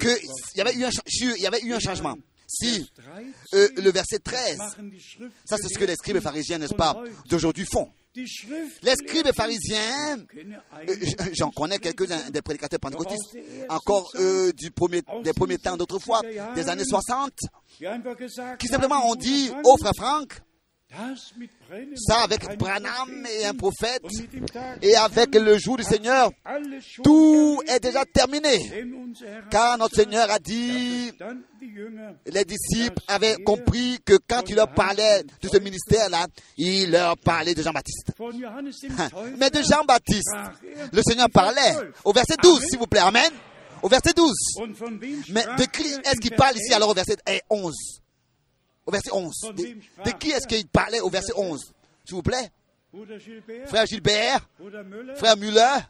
qu'il 0.00 0.18
y 0.56 0.60
avait 0.60 0.74
eu 0.74 0.84
un, 0.84 0.90
cha- 0.90 1.02
il 1.06 1.40
y 1.42 1.46
avait 1.46 1.60
eu 1.60 1.72
un 1.72 1.78
changement. 1.80 2.16
Si 2.46 2.90
Vers 2.96 3.14
13, 3.14 3.24
euh, 3.54 3.68
le 3.80 3.90
verset 3.90 4.18
13, 4.18 4.58
machen 4.58 4.90
die 4.90 5.00
ça 5.46 5.56
c'est 5.56 5.68
ce 5.72 5.78
que 5.78 5.84
les 5.84 5.96
scribes 5.96 6.16
et 6.16 6.20
pharisiens, 6.20 6.58
n'est-ce 6.58 6.74
pas, 6.74 7.02
d'aujourd'hui 7.26 7.64
font. 7.64 7.90
Les 8.16 8.94
scribes 8.94 9.32
pharisiens, 9.34 10.18
euh, 10.18 10.94
j'en 11.32 11.50
connais 11.50 11.78
quelques-uns 11.78 12.30
des 12.30 12.42
prédicateurs 12.42 12.78
pentecôtistes, 12.78 13.36
encore 13.68 14.12
euh, 14.14 14.52
du 14.52 14.70
premier, 14.70 15.02
des 15.24 15.32
premiers 15.32 15.58
temps 15.58 15.76
d'autrefois, 15.76 16.20
70er 16.22 16.32
Jahren, 16.34 16.54
des 16.54 16.68
années 16.68 16.84
60, 16.84 17.32
die 17.80 17.86
einfach 17.86 18.16
gesagt 18.16 18.60
qui 18.60 18.68
simplement 18.68 19.10
ont 19.10 19.16
dit 19.16 19.50
au 19.64 19.76
frère 19.78 19.94
Franck, 19.96 20.40
ça 21.96 22.22
avec 22.22 22.56
Branham 22.58 23.26
et 23.38 23.46
un 23.46 23.54
prophète, 23.54 24.02
et 24.82 24.96
avec 24.96 25.34
le 25.34 25.58
jour 25.58 25.76
du 25.76 25.82
Seigneur, 25.84 26.30
tout 27.02 27.60
est 27.66 27.80
déjà 27.80 28.04
terminé. 28.04 28.58
Car 29.50 29.78
notre 29.78 29.96
Seigneur 29.96 30.30
a 30.30 30.38
dit, 30.38 31.12
les 32.26 32.44
disciples 32.44 33.02
avaient 33.08 33.36
compris 33.42 33.98
que 34.04 34.18
quand 34.28 34.42
il 34.48 34.56
leur 34.56 34.72
parlait 34.72 35.22
de 35.42 35.48
ce 35.48 35.58
ministère-là, 35.58 36.26
il 36.56 36.90
leur 36.90 37.16
parlait 37.18 37.54
de 37.54 37.62
Jean-Baptiste. 37.62 38.12
Hein. 38.20 39.08
Mais 39.38 39.50
de 39.50 39.62
Jean-Baptiste, 39.62 40.34
er 40.34 40.88
le 40.92 41.02
Seigneur 41.02 41.30
parlait. 41.30 41.72
12. 41.74 41.84
Au 42.04 42.12
verset 42.12 42.34
12, 42.42 42.56
Amen. 42.58 42.68
s'il 42.68 42.78
vous 42.78 42.86
plaît. 42.86 43.00
Amen. 43.00 43.30
Au 43.82 43.88
verset 43.88 44.12
12. 44.14 44.32
Und 44.56 44.74
von 44.76 44.98
wem 44.98 45.22
Mais 45.28 45.44
de 45.58 45.64
qui 45.66 45.82
er 45.82 46.00
est-ce 46.04 46.20
qu'il 46.20 46.34
parle 46.34 46.56
ici 46.56 46.70
11? 46.72 46.76
alors 46.76 46.90
au 46.90 46.94
verset 46.94 47.16
eh, 47.28 47.40
11 47.50 47.74
Au 48.86 48.90
verset 48.90 49.10
11. 49.12 49.34
De, 49.56 49.62
de 50.04 50.10
qui 50.18 50.30
est-ce 50.30 50.46
qu'il 50.46 50.66
parlait 50.66 51.00
au 51.00 51.10
verset 51.10 51.32
11 51.36 51.72
S'il 52.04 52.14
vous 52.14 52.22
plaît. 52.22 52.50
Gilbert, 53.18 53.66
Frère 53.66 53.86
Gilbert, 53.86 54.48
Müller, 54.60 55.14
frère 55.16 55.36
Brüdern, 55.36 55.82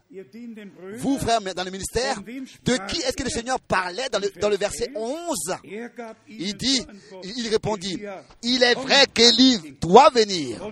vous, 0.97 1.19
frère, 1.19 1.41
dans 1.55 1.65
le 1.65 1.71
ministère, 1.71 2.23
de 2.23 2.77
qui 2.89 3.03
est-ce 3.03 3.13
que 3.13 3.25
le 3.25 3.29
Seigneur 3.31 3.61
parlait 3.61 4.09
dans 4.11 4.19
le, 4.19 4.31
dans 4.41 4.49
le 4.49 4.57
verset 4.57 4.91
11 4.95 5.37
er 5.65 5.89
gab 5.97 6.17
Il 6.29 6.57
dit, 6.57 6.81
il 7.23 7.49
répondit, 7.49 8.01
il 8.43 8.63
est 8.63 8.75
vrai 8.75 9.05
qu'Élie 9.13 9.77
doit 9.81 10.09
venir 10.11 10.67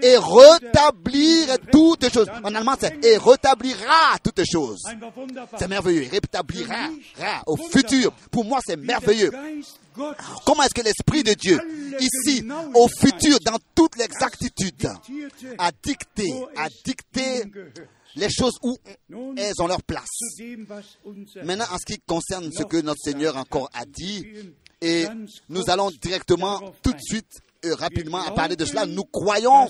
et 0.00 0.16
rétablir 0.16 1.58
toutes 1.72 2.12
choses. 2.12 2.30
En 2.44 2.54
allemand, 2.54 2.76
c'est 2.78 3.04
et 3.04 3.16
rétablira 3.16 4.16
toutes 4.22 4.42
choses. 4.50 4.82
C'est 5.58 5.68
merveilleux. 5.68 6.04
Il 6.04 6.08
rétablira 6.08 6.88
ra, 7.18 7.42
au 7.46 7.56
futur. 7.56 8.12
Pour 8.30 8.44
moi, 8.44 8.60
c'est 8.64 8.76
merveilleux. 8.76 9.32
Comment 10.44 10.62
est-ce 10.62 10.74
que 10.74 10.82
l'Esprit 10.82 11.22
de 11.22 11.34
Dieu, 11.34 11.58
ici, 12.00 12.44
au 12.74 12.88
futur, 13.00 13.38
dans 13.40 13.58
toute 13.74 13.96
l'exactitude, 13.96 14.88
a 15.58 15.70
dicté, 15.82 16.32
a 16.56 16.68
dicté 16.84 17.44
les 18.16 18.30
choses 18.30 18.54
où 18.62 18.76
elles 19.36 19.54
ont 19.60 19.66
leur 19.66 19.82
place? 19.82 20.08
Maintenant, 21.44 21.66
en 21.72 21.78
ce 21.78 21.92
qui 21.92 22.00
concerne 22.06 22.50
ce 22.52 22.62
que 22.62 22.78
notre 22.78 23.00
Seigneur 23.02 23.36
encore 23.36 23.70
a 23.74 23.84
dit, 23.84 24.26
et 24.80 25.06
nous 25.48 25.68
allons 25.68 25.90
directement, 25.90 26.60
tout 26.82 26.92
de 26.92 27.00
suite, 27.00 27.40
euh, 27.64 27.74
rapidement, 27.74 28.22
parler 28.36 28.54
de 28.54 28.64
cela. 28.64 28.86
Nous 28.86 29.02
croyons 29.04 29.66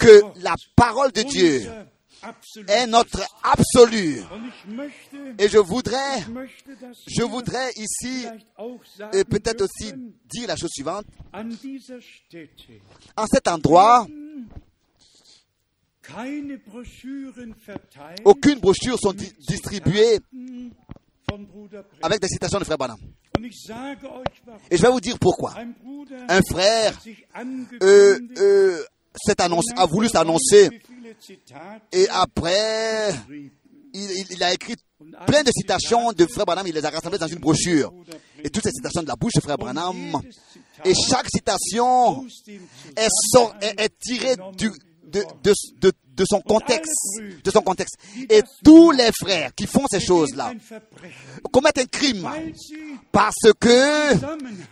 que 0.00 0.22
la 0.42 0.54
parole 0.74 1.12
de 1.12 1.22
Dieu 1.22 1.70
est 2.68 2.86
notre 2.86 3.22
absolu. 3.42 4.20
Et 5.38 5.48
je 5.48 5.58
voudrais, 5.58 6.20
je 7.06 7.22
voudrais 7.22 7.70
ici, 7.76 8.26
et 9.12 9.24
peut-être 9.24 9.62
aussi 9.62 9.92
dire 10.26 10.48
la 10.48 10.56
chose 10.56 10.70
suivante. 10.70 11.04
En 13.16 13.26
cet 13.26 13.48
endroit, 13.48 14.06
aucune 18.24 18.60
brochure 18.60 18.98
sont 18.98 19.12
di- 19.12 19.32
distribuées 19.48 20.20
avec 22.02 22.20
des 22.20 22.28
citations 22.28 22.58
de 22.58 22.64
Frère 22.64 22.76
warum. 22.78 22.98
Et 24.70 24.76
je 24.76 24.82
vais 24.82 24.88
vous 24.90 25.00
dire 25.00 25.18
pourquoi. 25.18 25.54
Un 26.28 26.40
frère 26.48 26.98
euh, 27.82 28.18
euh, 28.38 28.82
und 29.24 29.62
a 29.76 29.86
voulu 29.86 30.08
s'annoncer. 30.08 30.70
Et 31.92 32.08
après, 32.10 33.14
il, 33.92 34.10
il- 34.30 34.42
a 34.42 34.52
écrit 34.52 34.76
plein 35.26 35.42
de 35.42 35.50
citations 35.56 36.12
de 36.12 36.26
Frère 36.26 36.44
Branham, 36.44 36.66
il 36.66 36.74
les 36.74 36.84
a 36.84 36.90
rassemblées 36.90 37.18
dans 37.18 37.26
une 37.28 37.38
brochure. 37.38 37.92
Et 38.44 38.50
toutes 38.50 38.64
ces 38.64 38.70
citations 38.72 39.02
de 39.02 39.08
la 39.08 39.14
bouche 39.16 39.32
de 39.34 39.40
Frère 39.40 39.56
Branham, 39.58 40.20
et 40.84 40.92
chaque 41.08 41.28
citation 41.30 42.24
est, 42.96 43.08
sort- 43.32 43.54
est- 43.60 43.80
est 43.80 43.98
tirée 43.98 44.36
du- 44.56 44.70
de, 45.06 45.22
de- 45.42 45.54
de- 45.80 45.92
de 46.16 46.24
son 46.28 46.40
contexte, 46.40 46.92
de 47.44 47.50
son 47.50 47.60
contexte. 47.62 47.96
Et 48.30 48.42
tous 48.64 48.90
les 48.90 49.10
frères 49.22 49.54
qui 49.54 49.66
font 49.66 49.84
ces 49.90 50.00
choses-là 50.00 50.52
commettent 51.52 51.78
un 51.78 51.86
crime 51.86 52.28
parce 53.12 53.34
que 53.58 54.14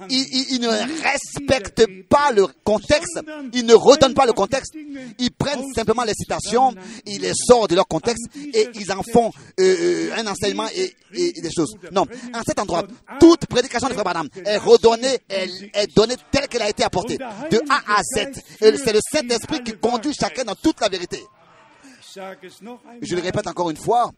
ils, 0.08 0.18
ils- 0.32 0.46
ils 0.54 0.60
ne 0.60 0.68
respectent 1.02 1.86
pas 2.08 2.30
le 2.32 2.46
contexte, 2.64 3.20
ils 3.52 3.64
ne 3.66 3.74
redonnent 3.74 4.14
pas 4.14 4.26
le 4.26 4.32
contexte, 4.32 4.74
ils 5.18 5.30
prennent 5.30 5.64
simplement 5.74 6.04
les 6.04 6.14
citations, 6.14 6.74
ils 7.06 7.20
les 7.20 7.32
sortent 7.34 7.70
de 7.70 7.76
leur 7.76 7.86
contexte 7.86 8.24
et 8.52 8.68
ils 8.74 8.90
en 8.92 9.02
font 9.02 9.30
euh, 9.60 9.76
euh, 9.80 10.10
un 10.16 10.26
enseignement 10.26 10.66
et, 10.74 10.94
des 11.12 11.50
choses. 11.56 11.74
Non, 11.92 12.02
en 12.34 12.42
cet 12.46 12.58
endroit, 12.58 12.84
toute 13.20 13.46
prédication 13.46 13.88
de 13.88 13.92
Frère 13.92 14.04
Branham 14.04 14.28
est 14.44 14.56
redonnée, 14.56 15.18
elle 15.28 15.50
est 15.74 15.94
donnée 15.94 16.16
telle 16.32 16.48
qu'elle 16.48 16.62
a 16.62 16.68
été 16.68 16.82
apportée, 16.84 17.18
de 17.18 17.60
A 17.70 17.98
à 17.98 18.02
Z. 18.02 18.40
C'est 18.60 18.92
le 18.92 18.98
Saint-Esprit 19.12 19.62
qui 19.62 19.72
conduit 19.74 20.12
chacun 20.18 20.44
dans 20.44 20.54
toute 20.56 20.80
la 20.80 20.88
vérité. 20.88 21.22
Je 23.02 23.14
le 23.16 23.20
répète 23.22 23.46
encore 23.46 23.70
une 23.70 23.76
fois, 23.76 24.10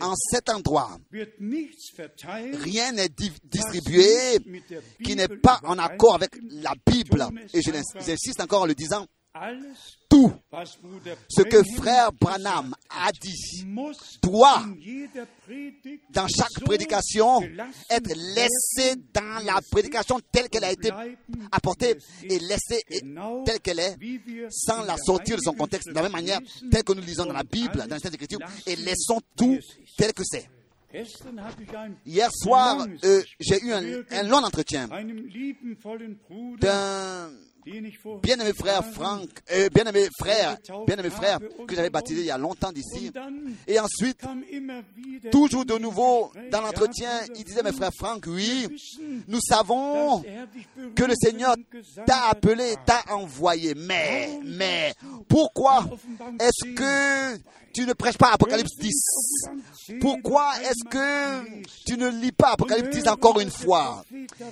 en 0.00 0.14
cet 0.16 0.48
endroit, 0.50 0.98
rien 2.54 2.92
n'est 2.92 3.08
di- 3.08 3.32
distribué 3.44 4.38
qui 5.04 5.16
n'est 5.16 5.28
pas 5.28 5.60
en 5.64 5.78
accord 5.78 6.14
avec 6.14 6.30
la 6.50 6.74
Bible. 6.86 7.26
Et 7.54 7.62
je 7.62 7.70
j'insiste 8.04 8.40
encore 8.40 8.62
en 8.62 8.66
le 8.66 8.74
disant, 8.74 9.06
tout 10.08 10.32
ce 11.28 11.42
que 11.42 11.62
frère 11.76 12.12
Branham 12.12 12.74
a 12.90 13.10
dit 13.12 13.64
doit, 14.22 14.64
dans 16.10 16.26
chaque 16.28 16.64
prédication, 16.64 17.40
être 17.90 18.14
laissé 18.14 18.96
dans 19.14 19.44
la 19.44 19.60
prédication 19.70 20.20
telle 20.30 20.48
qu'elle 20.48 20.64
a 20.64 20.72
été 20.72 20.90
apportée 21.50 21.96
et 22.24 22.38
laissée 22.40 22.82
telle 23.46 23.60
qu'elle 23.60 23.78
est, 23.80 23.96
sans 24.50 24.82
la 24.84 24.96
sortir 24.98 25.36
de 25.36 25.42
son 25.42 25.54
contexte, 25.54 25.88
de 25.88 25.94
la 25.94 26.02
même 26.02 26.12
manière, 26.12 26.40
telle 26.70 26.84
que 26.84 26.92
nous 26.92 27.02
lisons 27.02 27.24
dans 27.24 27.32
la 27.32 27.44
Bible, 27.44 27.86
dans 27.88 27.94
les 27.94 28.00
Saintes 28.00 28.14
Écritures, 28.14 28.40
et 28.66 28.76
laissons 28.76 29.20
tout 29.36 29.58
tel 29.96 30.12
que 30.12 30.22
c'est. 30.24 30.48
Hier 32.04 32.28
soir, 32.30 32.86
euh, 33.04 33.22
j'ai 33.40 33.62
eu 33.64 33.72
un, 33.72 34.02
un 34.10 34.22
long 34.24 34.44
entretien 34.44 34.88
d'un 36.60 37.30
bien-aimé 38.22 38.52
frère 38.52 38.84
Franck, 38.84 39.28
euh, 39.52 39.68
bien-aimé 39.68 40.08
frère, 40.18 40.56
bien-aimé 40.86 41.10
frère 41.10 41.38
que 41.66 41.74
j'avais 41.74 41.90
baptisé 41.90 42.20
il 42.20 42.26
y 42.26 42.30
a 42.30 42.38
longtemps 42.38 42.72
d'ici. 42.72 43.10
Et 43.66 43.78
ensuite, 43.78 44.20
toujours 45.30 45.64
de 45.64 45.78
nouveau 45.78 46.32
dans 46.50 46.60
l'entretien, 46.60 47.10
il 47.36 47.44
disait, 47.44 47.62
mes 47.62 47.72
frères 47.72 47.92
Franck, 47.96 48.24
oui, 48.26 48.68
nous 49.28 49.40
savons 49.40 50.22
que 50.94 51.04
le 51.04 51.14
Seigneur 51.14 51.56
t'a 52.06 52.28
appelé, 52.30 52.74
t'a 52.84 53.02
envoyé. 53.14 53.74
Mais, 53.74 54.40
mais, 54.44 54.94
pourquoi 55.28 55.86
est-ce 56.40 56.74
que 56.74 57.40
tu 57.72 57.86
ne 57.86 57.92
prêches 57.94 58.18
pas 58.18 58.32
Apocalypse 58.32 58.76
10 58.78 59.98
Pourquoi 60.00 60.52
est-ce 60.62 60.84
que 60.88 61.62
tu 61.86 61.96
ne 61.96 62.08
lis 62.08 62.32
pas 62.32 62.52
Apocalypse 62.52 62.90
10 62.90 63.08
encore 63.08 63.40
une 63.40 63.50
fois? 63.50 64.04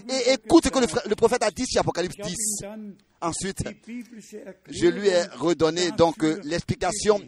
Et 0.08 0.32
écoute 0.32 0.64
ce 0.64 0.70
que 0.70 0.78
le, 0.78 0.86
le 1.08 1.14
prophète 1.14 1.42
a 1.42 1.50
dit 1.50 1.66
sur 1.66 1.80
Apocalypse 1.80 2.11
Ich 2.11 2.20
habe 2.20 2.28
10. 2.28 2.99
Ensuite, 3.20 3.62
je 4.70 4.86
lui 4.86 5.09
ai 5.09 5.22
redonné 5.36 5.90
donc 5.92 6.22
euh, 6.24 6.40
l'explication, 6.44 7.20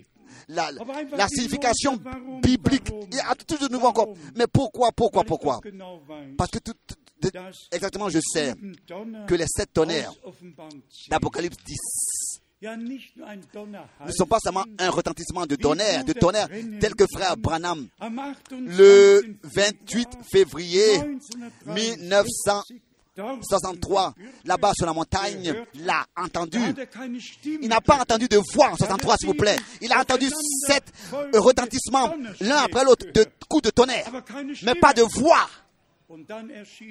la, 0.49 0.71
la 1.13 1.29
signification 1.29 2.01
biblique. 2.43 2.89
Il 3.11 3.17
y 3.17 3.21
a 3.21 3.35
tout 3.35 3.59
de 3.59 3.71
nouveau 3.71 3.89
encore. 3.89 4.15
Mais 4.35 4.47
pourquoi, 4.47 4.91
pourquoi, 4.93 5.23
pourquoi? 5.25 5.61
Parce 6.39 6.51
que 6.51 6.59
tout, 6.61 6.73
de- 7.21 7.31
exactement, 7.71 8.09
je 8.09 8.21
sais 8.21 8.55
que 9.27 9.35
les 9.35 9.47
sept 9.47 9.73
tonnerres 9.73 10.11
aus 10.25 10.29
Offenbarung 10.31 10.81
10 10.91 11.09
d'Apocalypse 11.11 11.57
10 11.65 11.77
ja 12.63 12.77
nicht 12.77 13.17
nur 13.17 13.27
ein 13.27 13.41
Donner 13.53 13.83
ne 14.07 14.13
sont 14.13 14.25
pas 14.27 14.39
seulement 14.39 14.65
un 14.79 14.89
retentissement 14.91 15.47
de 15.47 15.57
tonnerre, 15.57 16.05
de 16.05 16.13
tonnerre 16.13 16.49
tel 16.81 16.95
que 16.95 17.05
frère 17.13 17.37
Branham. 17.37 17.89
Am 17.99 18.17
28. 18.17 18.61
le 18.79 19.37
28 19.43 20.09
février 20.33 21.01
1963, 21.67 22.63
1963, 23.17 24.15
là-bas 24.47 24.73
sur 24.75 24.87
la 24.87 24.95
montagne, 24.95 25.55
l'a 25.85 26.07
entendu. 26.17 26.59
Il 27.45 27.69
n'a 27.69 27.81
pas 27.83 27.97
entendu 28.01 28.27
de 28.27 28.41
voix 28.55 28.71
en 28.71 28.77
63, 28.77 29.17
s'il 29.19 29.29
vous 29.29 29.35
plaît. 29.35 29.57
Il 29.83 29.93
a 29.93 30.01
entendu 30.01 30.31
sept 30.67 30.85
retentissements, 31.35 32.15
l'un 32.41 32.57
après 32.57 32.85
l'autre, 32.85 33.07
de 33.13 33.27
coups 33.49 33.65
de 33.65 33.71
tonnerre, 33.71 34.11
mais 34.63 34.75
pas 34.77 34.95
de 34.95 35.03
voix. 35.03 35.47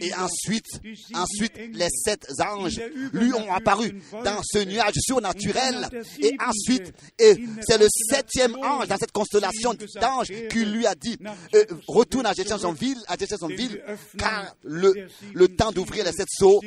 Et 0.02 0.14
ensuite, 0.16 0.66
ensuite, 1.14 1.54
les 1.74 1.90
sept 1.90 2.28
anges 2.40 2.82
lui 3.14 3.34
ont 3.34 3.52
apparu 3.54 4.02
dans 4.24 4.42
ce 4.44 4.60
nuage 4.60 4.94
surnaturel. 5.00 5.88
Et 6.20 6.36
ensuite, 6.46 6.94
et 7.20 7.36
c'est 7.62 7.78
le 7.78 7.88
septième 8.10 8.56
ange 8.64 8.88
dans 8.88 8.98
cette 8.98 9.12
constellation 9.12 9.74
d'anges 10.00 10.32
qui 10.50 10.66
lui 10.66 10.86
a 10.86 10.96
dit, 10.96 11.18
euh, 11.56 11.66
retourne 11.88 12.26
à 12.26 12.34
Jeffersonville, 12.34 12.98
à 13.08 13.16
Jeffersonville, 13.18 13.82
car 14.18 14.56
le, 14.64 15.08
le 15.34 15.48
temps 15.50 15.72
d'ouvrir 15.72 16.06
les 16.06 16.12
sept 16.14 16.28
sceaux 16.30 16.62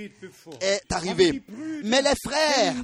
est 0.61 0.83
arrivé. 0.93 1.43
Mais 1.85 2.03
les 2.03 2.15
frères 2.25 2.75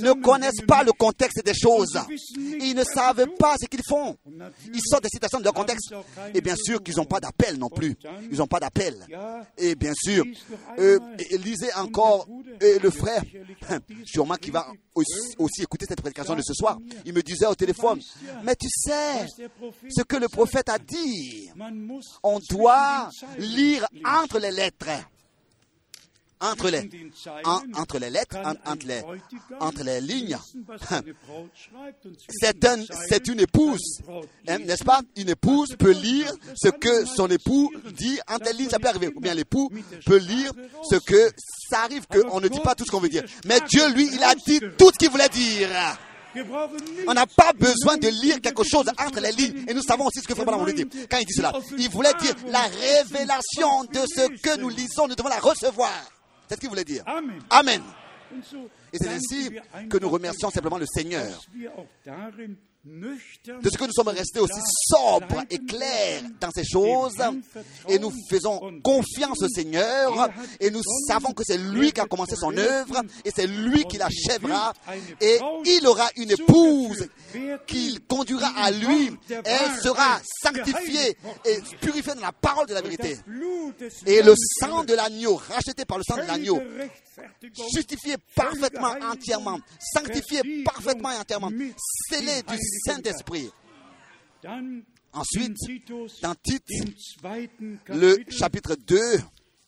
ne 0.00 0.12
connaissent 0.12 0.64
pas 0.66 0.82
le 0.82 0.92
contexte 0.92 1.44
des 1.44 1.54
choses. 1.54 1.98
Ils 2.36 2.74
ne 2.74 2.84
savent 2.84 3.26
pas 3.38 3.56
ce 3.60 3.66
qu'ils 3.66 3.82
font. 3.88 4.16
Ils 4.72 4.80
sortent 4.84 5.04
des 5.04 5.08
citations 5.08 5.38
de 5.38 5.44
leur 5.44 5.54
contexte. 5.54 5.94
Et 6.34 6.40
bien 6.40 6.56
sûr 6.56 6.82
qu'ils 6.82 6.96
n'ont 6.96 7.04
pas 7.04 7.20
d'appel 7.20 7.56
non 7.58 7.68
plus. 7.70 7.96
Ils 8.30 8.38
n'ont 8.38 8.46
pas 8.46 8.60
d'appel. 8.60 8.94
Et 9.58 9.74
bien 9.74 9.92
sûr, 9.94 10.24
euh, 10.78 10.98
lisez 11.32 11.72
encore 11.74 12.26
euh, 12.62 12.78
le 12.82 12.90
frère, 12.90 13.22
sûrement 14.04 14.34
qui 14.36 14.50
va 14.50 14.66
aussi, 14.94 15.62
écouter 15.62 15.86
cette 15.88 16.00
prédication 16.00 16.34
de 16.34 16.42
ce 16.42 16.54
soir. 16.54 16.78
Il 17.04 17.12
me 17.12 17.22
disait 17.22 17.46
au 17.46 17.54
téléphone, 17.54 18.00
mais 18.42 18.54
tu 18.56 18.68
sais 18.70 19.26
ce 19.88 20.02
que 20.02 20.16
le 20.16 20.28
prophète 20.28 20.68
a 20.68 20.78
dit. 20.78 21.50
On 22.22 22.38
doit 22.50 23.08
lire 23.38 23.86
entre 24.04 24.38
les 24.38 24.50
lettres. 24.50 24.88
Entre 26.40 26.68
les, 26.68 26.90
en- 27.44 27.62
entre 27.74 27.98
les 27.98 28.10
lettres, 28.10 28.36
en- 28.44 28.54
entre 29.60 29.82
les, 29.84 30.00
lignes. 30.00 30.36
C'est 32.28 32.64
un, 32.66 32.84
c'est 33.08 33.28
une 33.28 33.40
épouse, 33.40 34.00
hein, 34.48 34.58
n'est-ce 34.58 34.84
pas? 34.84 35.00
Une 35.16 35.30
épouse 35.30 35.74
peut 35.78 35.92
lire 35.92 36.30
ce 36.54 36.68
que 36.68 37.06
son 37.06 37.28
époux 37.28 37.70
dit 37.96 38.18
entre 38.28 38.46
les 38.46 38.52
lignes, 38.58 38.68
ça 38.68 38.78
peut 38.78 38.88
arriver. 38.88 39.10
Ou 39.14 39.20
bien 39.20 39.34
l'époux 39.34 39.70
peut 40.04 40.18
lire 40.18 40.52
ce 40.90 40.96
que 40.96 41.30
ça 41.70 41.82
arrive 41.84 42.06
qu'on 42.06 42.40
ne 42.40 42.48
dit 42.48 42.60
pas 42.60 42.74
tout 42.74 42.84
ce 42.84 42.90
qu'on 42.90 43.00
veut 43.00 43.08
dire. 43.08 43.24
Mais 43.46 43.60
Dieu, 43.68 43.88
lui, 43.92 44.08
il 44.12 44.22
a 44.22 44.34
dit 44.34 44.60
tout 44.76 44.90
ce 44.92 44.98
qu'il 44.98 45.10
voulait 45.10 45.28
dire. 45.30 45.68
On 47.06 47.14
n'a 47.14 47.26
pas 47.26 47.52
besoin 47.52 47.96
de 47.96 48.08
lire 48.08 48.40
quelque 48.40 48.64
chose 48.64 48.86
entre 48.98 49.20
les 49.20 49.30
lignes. 49.32 49.64
Et 49.68 49.72
nous 49.74 49.82
savons 49.82 50.06
aussi 50.06 50.20
ce 50.20 50.26
que 50.26 50.34
Frère 50.34 50.58
voulait 50.58 50.72
dire. 50.72 50.86
Quand 51.08 51.18
il 51.18 51.26
dit 51.26 51.32
cela, 51.32 51.52
il 51.78 51.88
voulait 51.88 52.12
dire 52.20 52.34
la 52.48 52.62
révélation 52.62 53.84
de 53.84 54.00
ce 54.00 54.26
que 54.40 54.58
nous 54.58 54.68
lisons, 54.68 55.06
nous 55.08 55.14
devons 55.14 55.28
la 55.28 55.38
recevoir. 55.38 55.92
C'est 56.54 56.58
ce 56.58 56.60
qu'il 56.60 56.68
voulait 56.68 56.84
dire. 56.84 57.02
Amen. 57.06 57.40
Amen. 57.50 57.82
Et 58.92 58.98
c'est 58.98 59.08
ainsi 59.08 59.50
que 59.90 59.98
nous 59.98 60.08
remercions 60.08 60.50
simplement 60.50 60.78
le 60.78 60.86
Seigneur 60.86 61.26
de 62.84 63.70
ce 63.70 63.78
que 63.78 63.84
nous 63.84 63.92
sommes 63.92 64.08
restés 64.08 64.40
aussi 64.40 64.60
sobres 64.90 65.42
et 65.48 65.58
clairs 65.58 66.20
dans 66.38 66.50
ces 66.50 66.64
choses 66.64 67.16
et 67.88 67.98
nous 67.98 68.12
faisons 68.28 68.60
confiance 68.82 69.42
au 69.42 69.48
Seigneur 69.48 70.28
et 70.60 70.70
nous 70.70 70.82
savons 71.08 71.32
que 71.32 71.42
c'est 71.46 71.56
lui 71.56 71.92
qui 71.92 72.00
a 72.02 72.04
commencé 72.04 72.36
son 72.36 72.54
œuvre 72.54 73.00
et 73.24 73.30
c'est 73.34 73.46
lui 73.46 73.84
qui 73.84 73.96
l'achèvera 73.96 74.74
et 75.18 75.38
il 75.64 75.86
aura 75.86 76.10
une 76.16 76.30
épouse 76.30 77.08
qu'il 77.66 78.00
conduira 78.02 78.48
à 78.54 78.70
lui. 78.70 79.16
elle 79.30 79.82
sera 79.82 80.20
sanctifiée 80.42 81.16
et 81.46 81.60
purifiée 81.80 82.14
dans 82.14 82.20
la 82.20 82.32
parole 82.32 82.66
de 82.66 82.74
la 82.74 82.82
vérité. 82.82 83.16
et 84.04 84.20
le 84.20 84.34
sang 84.60 84.84
de 84.84 84.92
l'agneau 84.92 85.36
racheté 85.36 85.86
par 85.86 85.96
le 85.96 86.04
sang 86.06 86.16
de 86.16 86.28
l'agneau 86.28 86.60
justifié 87.74 88.16
parfaitement 88.34 88.94
entièrement 89.10 89.58
sanctifié 89.78 90.62
parfaitement 90.64 91.12
et 91.12 91.16
entièrement 91.16 91.50
scellé 92.10 92.42
du 92.42 92.58
Saint-Esprit 92.86 93.50
Ensuite, 95.12 95.56
dans 96.22 96.34
Tite, 96.34 96.68
le 97.88 98.16
chapitre 98.28 98.74
2, 98.74 98.98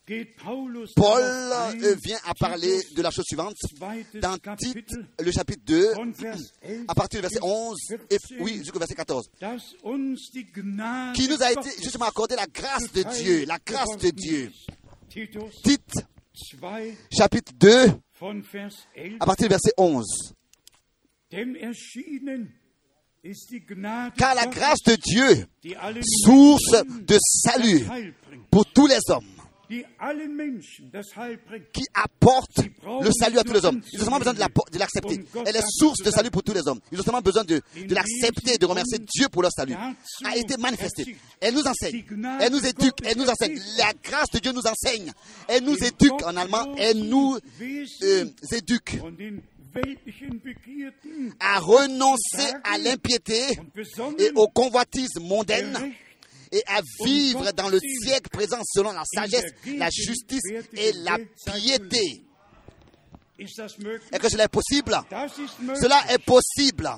geht 0.07 0.37
Paulus 0.37 0.93
Paul 0.95 1.23
euh, 1.23 1.97
vient 2.03 2.19
à 2.25 2.35
parler 2.35 2.81
de 2.95 3.03
la 3.03 3.11
chose 3.11 3.25
suivante 3.27 3.57
dans 4.21 4.39
Tite, 4.57 4.93
le 5.21 5.33
chapitre 5.33 5.63
2, 5.67 5.95
von 5.95 6.13
Vers 6.13 6.37
11 6.63 6.85
à 6.89 6.95
partir 6.95 7.21
du 7.21 7.23
verset 7.23 7.41
bis 7.41 7.47
11 7.47 7.77
et 8.11 8.19
14, 8.19 8.41
oui, 8.41 8.59
jusqu'au 8.59 8.79
verset 8.79 8.95
14, 8.95 9.31
dass 9.41 9.75
uns 9.85 10.15
die 10.33 10.47
Gnade 10.53 11.15
qui 11.15 11.29
nous 11.29 11.43
a 11.43 11.53
été 11.53 11.71
justement 11.83 12.07
accordé 12.07 12.37
la 12.37 12.47
grâce 12.47 12.93
de 12.93 13.03
Dieu, 13.03 13.45
la 13.47 13.59
grâce 13.65 13.97
de 13.99 14.11
Dieu. 14.11 14.51
Titus 15.09 15.63
Tite, 15.63 15.95
2 16.61 16.69
chapitre 17.11 17.53
2, 17.55 17.93
von 18.21 18.43
Vers 18.53 18.75
11. 18.97 19.17
à 19.21 19.27
partir 19.27 19.49
du 19.49 19.51
verset 19.51 19.73
11. 19.77 20.05
Car 24.17 24.35
la 24.35 24.47
grâce 24.47 24.83
de 24.87 24.95
Dieu, 24.97 25.47
source 26.03 26.85
de 27.07 27.19
salut 27.21 27.85
pour 28.51 28.65
tous 28.67 28.87
les 28.87 28.99
hommes, 29.09 29.25
qui 31.73 31.83
apporte 31.93 32.59
le 33.03 33.11
salut 33.11 33.39
à 33.39 33.43
tous 33.43 33.53
les 33.53 33.65
hommes. 33.65 33.81
Ils 33.93 33.99
ont 34.01 34.05
seulement 34.05 34.19
besoin 34.19 34.35
de 34.35 34.39
la- 34.39 34.47
de 34.47 34.79
l'accepter. 34.79 35.17
Elle 35.45 35.57
est 35.57 35.65
source 35.69 35.99
de 36.05 36.11
salut 36.13 36.31
pour 36.31 36.45
tous 36.45 36.53
les 36.53 36.69
hommes. 36.69 36.79
Ils 36.93 37.01
ont 37.01 37.03
seulement 37.03 37.21
besoin 37.21 37.43
de, 37.43 37.61
de 37.75 37.93
l'accepter 37.95 38.55
et 38.55 38.59
de 38.59 38.67
remercier 38.67 38.99
Dieu 39.01 39.29
pour 39.29 39.43
leur 39.43 39.51
salut. 39.51 39.75
A 40.25 40.37
été 40.37 40.57
manifestée. 40.57 41.17
Elle 41.41 41.55
nous 41.55 41.63
enseigne. 41.67 42.05
Elle 42.41 42.53
nous 42.53 42.65
éduque. 42.65 42.95
Elle 43.05 43.19
nous 43.19 43.29
enseigne. 43.29 43.59
La 43.79 43.93
grâce 44.05 44.31
de 44.33 44.39
Dieu 44.39 44.53
nous 44.53 44.63
enseigne. 44.67 45.11
Elle 45.49 45.65
nous 45.65 45.75
éduque 45.75 46.23
en 46.25 46.37
allemand. 46.37 46.73
Elle 46.79 47.01
nous 47.03 47.37
euh, 48.05 48.25
éduque 48.53 49.01
à 51.41 51.59
renoncer 51.59 52.53
à 52.65 52.79
l'impiété 52.79 53.41
et 54.19 54.31
aux 54.35 54.49
convoitises 54.49 55.17
mondaines 55.21 55.93
et 56.53 56.63
à 56.67 56.81
vivre 57.05 57.53
dans 57.53 57.69
le 57.69 57.79
siècle 57.81 58.31
présent 58.31 58.61
selon 58.65 58.93
la 58.93 59.03
sagesse, 59.05 59.53
la 59.67 59.91
justice 59.91 60.43
et 60.75 60.93
la 61.05 61.19
piété. 61.47 62.23
Est-ce 64.13 64.19
que 64.23 64.29
cela 64.31 64.45
est 64.45 64.49
possible? 64.49 64.93
Cela 65.79 66.01
est 66.11 66.19
possible. 66.25 66.91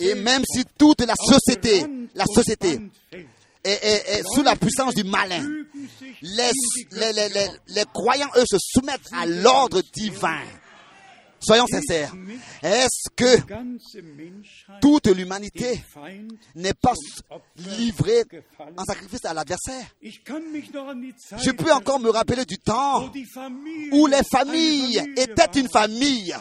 Et 0.00 0.14
même 0.16 0.42
si 0.52 0.64
toute 0.76 1.00
la 1.00 1.14
société, 1.16 1.86
la 2.14 2.24
société 2.26 2.78
sous 4.34 4.42
la 4.42 4.56
puissance 4.56 4.94
du 4.94 5.04
malin, 5.04 5.46
les, 6.92 7.12
les- 7.28 7.48
les 7.68 7.84
croyants, 7.92 8.28
eux, 8.36 8.44
se 8.50 8.56
soumettent 8.58 9.08
à 9.12 9.24
l'ordre 9.26 9.80
divin. 9.94 10.42
Soyons 11.40 11.66
sincères. 11.66 12.14
Est-ce 12.62 13.08
que 13.16 13.36
toute 14.80 15.06
l'humanité 15.08 15.82
n'est 16.54 16.74
pas 16.74 16.92
livrée 17.56 18.22
en 18.76 18.84
sacrifice 18.84 19.24
à 19.24 19.32
l'adversaire? 19.32 19.86
Je 20.02 21.50
peux 21.52 21.72
encore 21.72 21.98
me 22.00 22.10
rappeler 22.10 22.44
du 22.44 22.58
temps 22.58 23.10
où 23.92 24.06
les 24.06 24.22
familles 24.30 25.02
étaient 25.16 25.58
une 25.60 25.68
famille, 25.68 26.34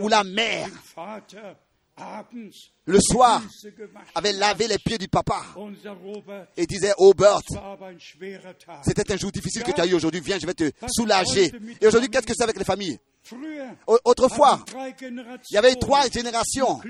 où 0.00 0.08
la 0.08 0.24
mère, 0.24 0.68
le 2.86 3.00
soir, 3.00 3.42
avait 4.14 4.32
lavé 4.32 4.68
les 4.68 4.78
pieds 4.78 4.98
du 4.98 5.08
papa 5.08 5.42
et 6.56 6.66
disait, 6.66 6.92
oh 6.98 7.14
Bert, 7.14 7.40
c'était 8.84 9.12
un 9.12 9.16
jour 9.16 9.30
difficile 9.32 9.62
que 9.62 9.72
tu 9.72 9.80
as 9.80 9.86
eu 9.86 9.94
aujourd'hui, 9.94 10.20
viens, 10.20 10.38
je 10.38 10.46
vais 10.46 10.54
te 10.54 10.70
soulager. 10.88 11.52
Et 11.80 11.86
aujourd'hui, 11.86 12.10
qu'est-ce 12.10 12.26
que 12.26 12.34
c'est 12.34 12.44
avec 12.44 12.58
les 12.58 12.64
familles? 12.64 12.98
Autrefois, 14.04 14.60
il 15.50 15.54
y 15.54 15.56
avait 15.58 15.74
trois 15.76 16.08
générations 16.08 16.80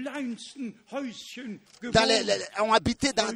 dans 1.93 2.05
les, 2.09 2.23
les- 2.25 2.45
ont 2.63 2.73
habité 2.73 3.13
dans- 3.13 3.33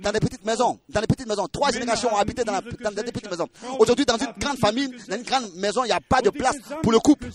dans 0.00 0.12
les 0.12 0.20
petites 0.20 0.44
maisons. 0.44 0.78
Dans 0.88 1.00
les 1.00 1.06
petites 1.06 1.26
maisons. 1.26 1.48
Trois 1.48 1.72
générations 1.72 2.12
ont 2.14 2.16
habité 2.18 2.44
dans, 2.44 2.52
la- 2.52 2.60
dans 2.60 2.90
des 2.92 3.02
petites 3.12 3.30
maisons. 3.30 3.48
Aujourd'hui, 3.80 4.04
dans 4.06 4.16
une 4.16 4.32
grande 4.38 4.58
famille, 4.58 4.88
dans 5.08 5.16
une 5.16 5.22
grande 5.22 5.54
maison, 5.56 5.82
il 5.84 5.88
n'y 5.88 5.92
a 5.92 6.00
pas 6.00 6.22
de 6.22 6.30
place 6.30 6.56
pour 6.82 6.92
le 6.92 6.98
couple. 7.00 7.26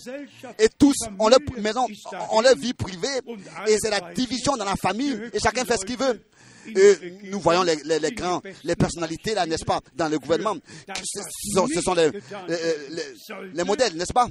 Et 0.58 0.68
tous 0.70 0.94
ont 1.18 1.28
leur 1.28 1.38
maison, 1.58 1.86
ont 2.30 2.40
leur 2.40 2.54
vie 2.56 2.72
privée. 2.72 3.20
Et 3.68 3.76
c'est 3.78 3.90
la 3.90 4.00
division 4.14 4.56
dans 4.56 4.64
la 4.64 4.76
famille. 4.76 5.20
Et 5.32 5.38
chacun 5.40 5.64
fait 5.64 5.76
ce 5.76 5.84
qu'il 5.84 5.98
veut. 5.98 6.22
Et 6.66 7.14
nous 7.24 7.40
voyons 7.40 7.62
les, 7.62 7.76
les, 7.84 7.98
les 7.98 8.10
grands, 8.12 8.40
les 8.64 8.76
personnalités 8.76 9.34
là, 9.34 9.46
n'est-ce 9.46 9.64
pas, 9.64 9.80
dans 9.94 10.08
le 10.08 10.18
gouvernement. 10.18 10.56
Ce 11.04 11.20
sont, 11.54 11.66
ce 11.74 11.80
sont 11.80 11.94
les, 11.94 12.10
les, 12.48 12.56
les- 12.90 13.52
les 13.54 13.64
modèles, 13.64 13.96
n'est-ce 13.96 14.12
pas? 14.12 14.26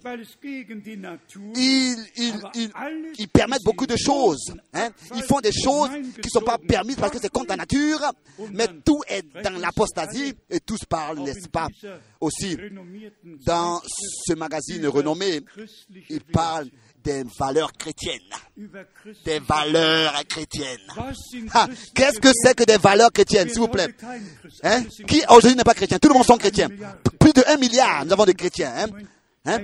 ils, 1.56 1.96
ils, 2.18 2.34
ils, 2.56 2.72
ils 3.18 3.28
permettent 3.28 3.64
beaucoup 3.64 3.88
de 3.88 3.96
choses. 3.98 4.54
hein. 4.74 4.90
Ils 5.16 5.24
font 5.24 5.40
des 5.40 5.52
choses 5.52 5.90
qui 6.16 6.28
ne 6.28 6.30
sont 6.30 6.42
pas 6.42 6.58
permises 6.58 6.96
parce 6.98 7.12
que 7.12 7.20
c'est 7.22 7.30
contre 7.32 7.50
la 7.50 7.58
nature. 7.58 8.00
Mais 8.54 8.68
tout 8.86 9.02
est 9.08 9.24
dans 9.44 9.60
l'apostasie 9.60 10.34
et 10.50 10.60
tous 10.60 10.80
parlent, 10.88 11.20
n'est-ce 11.20 11.48
pas, 11.50 11.68
aussi 12.20 12.58
dans 13.46 13.82
ce 13.86 14.34
magazine 14.34 14.88
renommé. 14.88 15.42
Ils 16.10 16.22
parlent 16.22 16.70
des 17.04 17.24
valeurs 17.40 17.72
chrétiennes. 17.74 18.20
Des 19.26 19.40
valeurs 19.40 20.14
chrétiennes. 20.28 20.80
Ah, 21.54 21.68
Qu'est-ce 21.94 22.20
que 22.20 22.30
c'est 22.34 22.56
que 22.56 22.64
des 22.64 22.78
valeurs 22.78 23.12
chrétiennes, 23.12 23.50
s'il 23.50 23.60
vous 23.60 23.68
plaît? 23.68 23.88
Hein? 24.64 24.84
Qui 25.08 25.24
aujourd'hui 25.30 25.56
n'est 25.56 25.64
pas 25.64 25.74
chrétien? 25.74 26.00
Tout 26.00 26.10
le 26.10 26.14
monde 26.16 26.26
sont 26.26 26.38
chrétiens. 26.38 26.70
Plus 27.20 27.34
de 27.34 27.44
un 27.48 27.58
milliard, 27.58 28.06
nous 28.06 28.14
avons 28.14 28.26
de 28.26 28.32
chrétiens. 28.34 28.74
Hein? 28.76 28.88
Hein? 29.44 29.62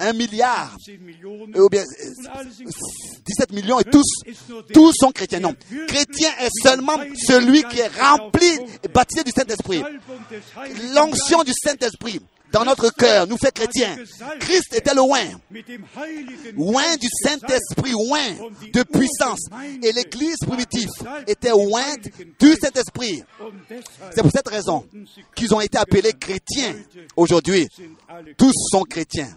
Un 0.00 0.12
milliard. 0.12 0.74
10 0.84 0.98
Millionen, 0.98 1.54
Ou 1.56 1.68
bien 1.68 1.84
und 1.84 2.26
alle 2.34 2.50
sind 2.50 2.66
Christen. 2.66 3.22
17 3.26 3.52
millions 3.52 3.78
et 3.78 3.84
tous, 3.84 4.04
tous 4.74 4.92
sont 4.92 5.12
chrétiens. 5.12 5.38
Non, 5.38 5.54
chrétien 5.86 6.30
est 6.40 6.50
seulement 6.62 6.98
celui 7.14 7.62
qui 7.64 7.78
est 7.78 7.96
rempli 7.96 8.58
et 8.82 8.88
baptisé 8.88 9.22
du 9.22 9.30
Saint-Esprit. 9.30 9.84
Des 10.30 10.94
L'onction 10.94 11.44
du 11.44 11.52
Saint-Esprit 11.52 12.20
dans 12.52 12.64
notre 12.64 12.90
cœur 12.90 13.26
nous 13.26 13.36
fait 13.36 13.52
chrétiens. 13.52 13.96
Christ 14.40 14.74
était 14.74 14.94
loin, 14.94 15.24
loin 16.54 16.96
Geist 16.96 17.00
du. 17.00 17.08
Saint-Esprit, 17.22 17.92
loin 17.92 18.20
de 18.72 18.82
puissance. 18.82 19.40
Et 19.82 19.92
l'église 19.92 20.38
primitive 20.46 20.88
était 21.26 21.50
loin 21.50 21.84
du 22.38 22.54
Saint-Esprit. 22.54 23.22
C'est 24.14 24.22
pour 24.22 24.30
cette 24.30 24.48
raison 24.48 24.86
qu'ils 25.34 25.54
ont 25.54 25.60
été 25.60 25.78
appelés 25.78 26.12
chrétiens. 26.12 26.74
Aujourd'hui, 27.16 27.68
tous 28.36 28.52
sont 28.70 28.82
chrétiens. 28.82 29.36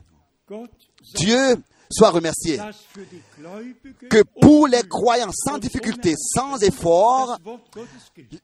Dieu 1.16 1.56
soit 1.92 2.10
remercié. 2.10 2.60
Que 4.10 4.24
pour 4.42 4.68
les 4.68 4.84
croyants 4.84 5.32
sans 5.32 5.58
difficulté, 5.58 6.16
sans 6.18 6.62
effort, 6.62 7.38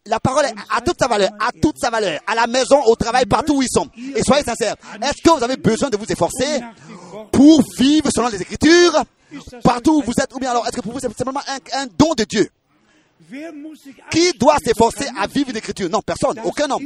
la 0.05 0.19
parole 0.19 0.45
a 0.69 0.81
toute 0.81 0.99
sa 0.99 1.07
valeur, 1.07 1.29
a 1.39 1.51
toute 1.51 1.77
sa 1.79 1.89
valeur, 1.89 2.19
à 2.27 2.35
la 2.35 2.47
maison, 2.47 2.81
au 2.85 2.95
travail, 2.95 3.25
partout 3.25 3.55
où 3.57 3.61
ils 3.61 3.69
sont. 3.69 3.87
Et 4.15 4.23
soyez 4.23 4.43
sincères, 4.43 4.75
est-ce 5.01 5.21
que 5.23 5.37
vous 5.37 5.43
avez 5.43 5.57
besoin 5.57 5.89
de 5.89 5.97
vous 5.97 6.05
efforcer 6.09 6.61
pour 7.31 7.63
vivre 7.77 8.09
selon 8.13 8.29
les 8.29 8.41
Écritures 8.41 9.03
partout 9.63 9.97
où 9.97 10.01
vous 10.01 10.13
êtes, 10.21 10.33
ou 10.33 10.39
bien 10.39 10.51
alors 10.51 10.65
est-ce 10.65 10.77
que 10.77 10.81
pour 10.81 10.93
vous 10.93 10.99
c'est 10.99 11.17
simplement 11.17 11.41
un, 11.73 11.87
don 11.97 12.13
de 12.13 12.23
Dieu? 12.23 12.49
Qui 14.11 14.31
doit 14.33 14.57
s'efforcer 14.63 15.07
à 15.17 15.27
vivre 15.27 15.51
l'écriture 15.51 15.89
Non, 15.89 16.01
personne, 16.01 16.39
aucun 16.43 16.69
homme. 16.69 16.83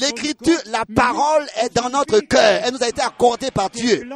L'écriture, 0.00 0.58
la 0.66 0.84
parole 0.94 1.46
est 1.62 1.74
dans 1.74 1.90
notre 1.90 2.20
cœur. 2.20 2.62
Elle 2.64 2.72
nous 2.74 2.82
a 2.82 2.88
été 2.88 3.00
accordée 3.00 3.50
par 3.50 3.70
Dieu. 3.70 4.08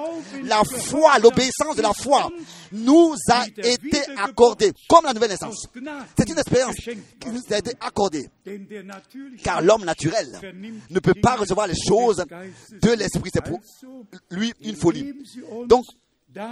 La 0.45 0.63
foi, 0.65 1.19
l'obéissance 1.19 1.77
de 1.77 1.83
la 1.83 1.93
foi 1.93 2.31
nous 2.73 3.15
a 3.31 3.47
été 3.47 4.01
accordée 4.23 4.73
comme 4.89 5.05
la 5.05 5.13
nouvelle 5.13 5.31
naissance. 5.31 5.67
C'est 6.19 6.29
une 6.29 6.39
expérience 6.39 6.77
qui 6.77 7.29
nous 7.29 7.43
a 7.51 7.59
été 7.59 7.73
accordée. 7.81 8.29
Car 9.43 9.63
l'homme 9.63 9.85
naturel 9.85 10.41
ne 10.91 11.01
peut 11.01 11.15
pas 11.15 11.37
recevoir 11.37 11.67
les 11.67 11.77
choses 11.77 12.25
de 12.83 12.91
l'esprit. 12.91 13.31
C'est 13.33 13.45
pour 13.45 13.61
lui 14.31 14.53
une 14.63 14.77
folie. 14.77 15.13
Donc, 15.67 15.85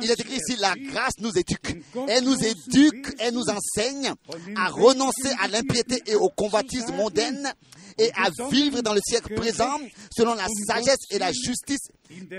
il 0.03 0.11
est 0.11 0.21
écrit 0.21 0.37
ici, 0.37 0.57
la 0.59 0.75
grâce 0.77 1.19
nous 1.19 1.31
éduque. 1.37 1.83
Elle 2.09 2.25
nous 2.25 2.39
éduque, 2.45 3.15
elle 3.19 3.35
nous 3.35 3.45
enseigne 3.49 4.13
à 4.57 4.69
renoncer 4.69 5.35
à 5.41 5.49
l'impiété 5.49 6.03
et 6.07 6.15
aux 6.15 6.29
convoitises 6.29 6.93
mondaines 6.93 7.53
et 7.99 8.11
à 8.15 8.31
vivre 8.51 8.83
dans 8.83 8.95
le 8.95 9.01
siècle 9.07 9.35
présent 9.35 9.79
selon 10.17 10.35
la 10.35 10.47
sagesse 10.67 11.05
et 11.11 11.19
la 11.19 11.33
justice 11.33 11.89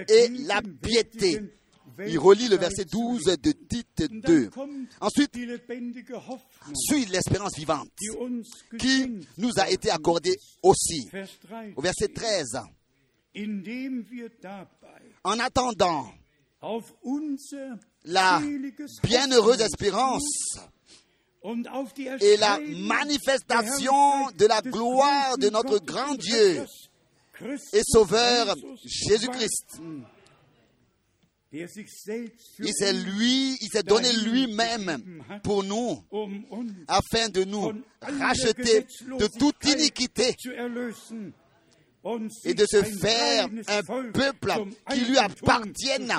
et 0.07 0.29
la 0.47 0.61
piété. 0.61 1.41
Il 2.07 2.17
relit 2.17 2.47
le 2.47 2.57
verset 2.57 2.85
12 2.85 3.23
de 3.41 3.51
Tite 3.51 4.09
2. 4.09 4.49
Ensuite, 4.99 5.37
suit 6.73 7.05
l'espérance 7.05 7.55
vivante 7.55 7.89
qui 8.79 9.19
nous 9.37 9.51
a 9.57 9.69
été 9.69 9.91
accordée 9.91 10.35
aussi. 10.63 11.07
Vers 11.11 11.29
3. 11.47 11.63
Au 11.75 11.81
verset 11.81 12.07
13. 12.07 12.59
Indem 13.35 14.05
wir 14.11 14.29
dabei 14.41 15.13
En 15.23 15.39
attendant 15.39 16.05
la 18.05 18.41
bienheureuse 19.03 19.61
espérance 19.61 20.57
et 22.21 22.37
la 22.37 22.57
manifestation 22.59 24.29
de 24.37 24.45
la 24.45 24.61
gloire 24.61 25.37
de 25.37 25.49
notre 25.49 25.79
grand 25.79 26.15
Dieu 26.15 26.65
et 27.73 27.81
Sauveur 27.85 28.55
Jésus-Christ. 28.85 29.81
Il 31.51 31.67
s'est 31.69 32.93
lui, 32.93 33.57
il 33.61 33.69
s'est 33.71 33.83
donné 33.83 34.11
lui-même 34.11 35.21
pour 35.43 35.63
nous, 35.63 36.03
um 36.11 36.43
afin 36.87 37.29
de 37.29 37.43
nous 37.43 37.73
racheter 38.01 38.87
de 39.19 39.27
toute 39.37 39.63
iniquité 39.65 40.35
et 42.43 42.53
de 42.53 42.65
se 42.65 42.83
faire 42.83 43.47
un 43.67 43.81
peuple 44.11 44.51
qui 44.91 44.99
lui 45.05 45.17
appartienne, 45.17 46.11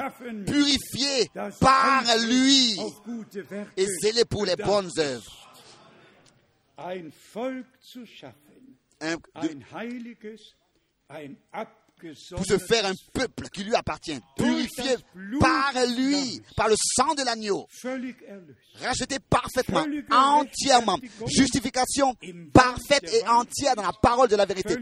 purifié 0.46 1.30
par 1.60 2.04
lui 2.26 2.76
et 3.76 3.86
scellé 4.00 4.24
pour 4.24 4.46
les 4.46 4.56
bonnes 4.56 4.90
œuvres. 4.98 5.54
Un- 9.00 9.16
de- 9.42 9.48
pour 12.30 12.44
se 12.44 12.58
faire 12.58 12.86
un 12.86 12.94
peuple 13.12 13.48
qui 13.48 13.64
lui 13.64 13.74
appartient, 13.74 14.18
purifié 14.36 14.96
par 15.40 15.72
lui, 15.96 16.42
par 16.56 16.68
le 16.68 16.74
sang 16.78 17.14
de 17.14 17.24
l'agneau, 17.24 17.66
racheté 18.80 19.18
parfaitement, 19.18 19.86
entièrement, 20.10 20.98
justification 21.26 22.14
parfaite 22.52 23.10
et 23.12 23.26
entière 23.26 23.76
dans 23.76 23.82
la 23.82 23.92
parole 23.92 24.28
de 24.28 24.36
la 24.36 24.44
vérité, 24.44 24.76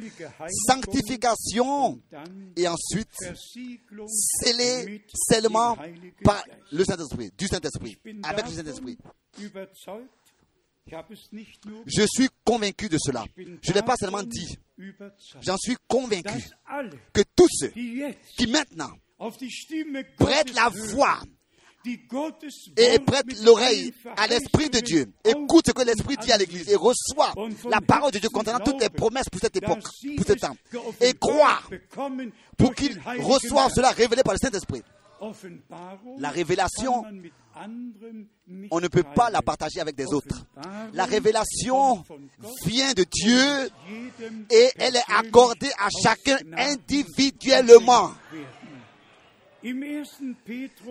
sanctification. 0.67 2.01
Et 2.57 2.67
ensuite 2.67 3.09
scellé 4.09 5.05
seulement 5.31 5.77
par 6.25 6.43
le 6.71 6.85
Saint-Esprit, 6.85 7.31
du 7.37 7.47
Saint-Esprit, 7.47 7.99
avec 8.23 8.47
le 8.47 8.53
Saint-Esprit. 8.53 8.99
Je 11.87 12.03
suis 12.07 12.29
convaincu 12.45 12.89
de 12.89 12.99
cela. 12.99 13.25
Je 13.37 13.71
ne 13.71 13.75
l'ai 13.75 13.83
pas 13.83 13.97
seulement 13.97 14.23
dit, 14.23 14.59
j'en 15.41 15.57
suis 15.57 15.77
convaincu 15.89 16.43
que 17.13 17.23
tous 17.37 17.49
ceux 17.51 17.73
qui 18.37 18.47
maintenant 18.49 18.91
prêtent 20.19 20.55
la 20.55 20.69
voix 20.69 21.21
et 21.85 22.99
mit 23.27 23.35
l'oreille 23.45 23.93
à 24.17 24.27
l'Esprit 24.29 24.71
de 24.71 24.81
Dieu, 24.81 25.13
écoute 25.25 25.67
ce 25.67 25.73
que 25.73 25.83
l'Esprit 25.83 26.17
dit 26.17 26.31
à 26.31 26.39
l'Église 26.39 26.69
et 26.69 26.77
von 26.77 26.93
la 27.69 27.81
parole 27.81 28.13
de 28.13 28.19
Dieu 28.19 28.29
contenant 28.29 28.61
toutes 28.61 28.81
les 28.81 28.89
promesses 28.89 29.29
pour 29.29 29.41
cette 29.41 29.57
époque, 29.57 29.83
pour 30.17 30.27
ce 30.27 30.33
temps, 30.35 30.57
et 31.01 31.13
bekommen 31.15 32.31
pour 32.57 32.75
qu'ils 32.75 33.01
reçoivent 33.21 33.73
cela 33.75 33.91
révélé 33.91 34.23
par 34.23 34.35
le 34.35 34.39
Saint-Esprit. 34.39 34.83
La 36.19 36.31
révélation, 36.31 37.05
On 38.71 38.81
ne 38.81 38.89
peut 38.89 39.05
pas 39.15 39.31
la 39.31 39.43
partager 39.43 39.81
avec 39.81 39.95
des 39.95 40.07
autres. 40.13 40.45
La 40.95 41.05
révélation 41.05 42.03
vient 42.65 42.93
de 42.93 43.05
Dieu 43.05 43.71
et 44.51 44.71
elle 44.79 44.97
est 44.97 45.13
accordée 45.15 45.71
à 45.79 45.89
chacun 46.03 46.39
individuellement. 46.57 48.13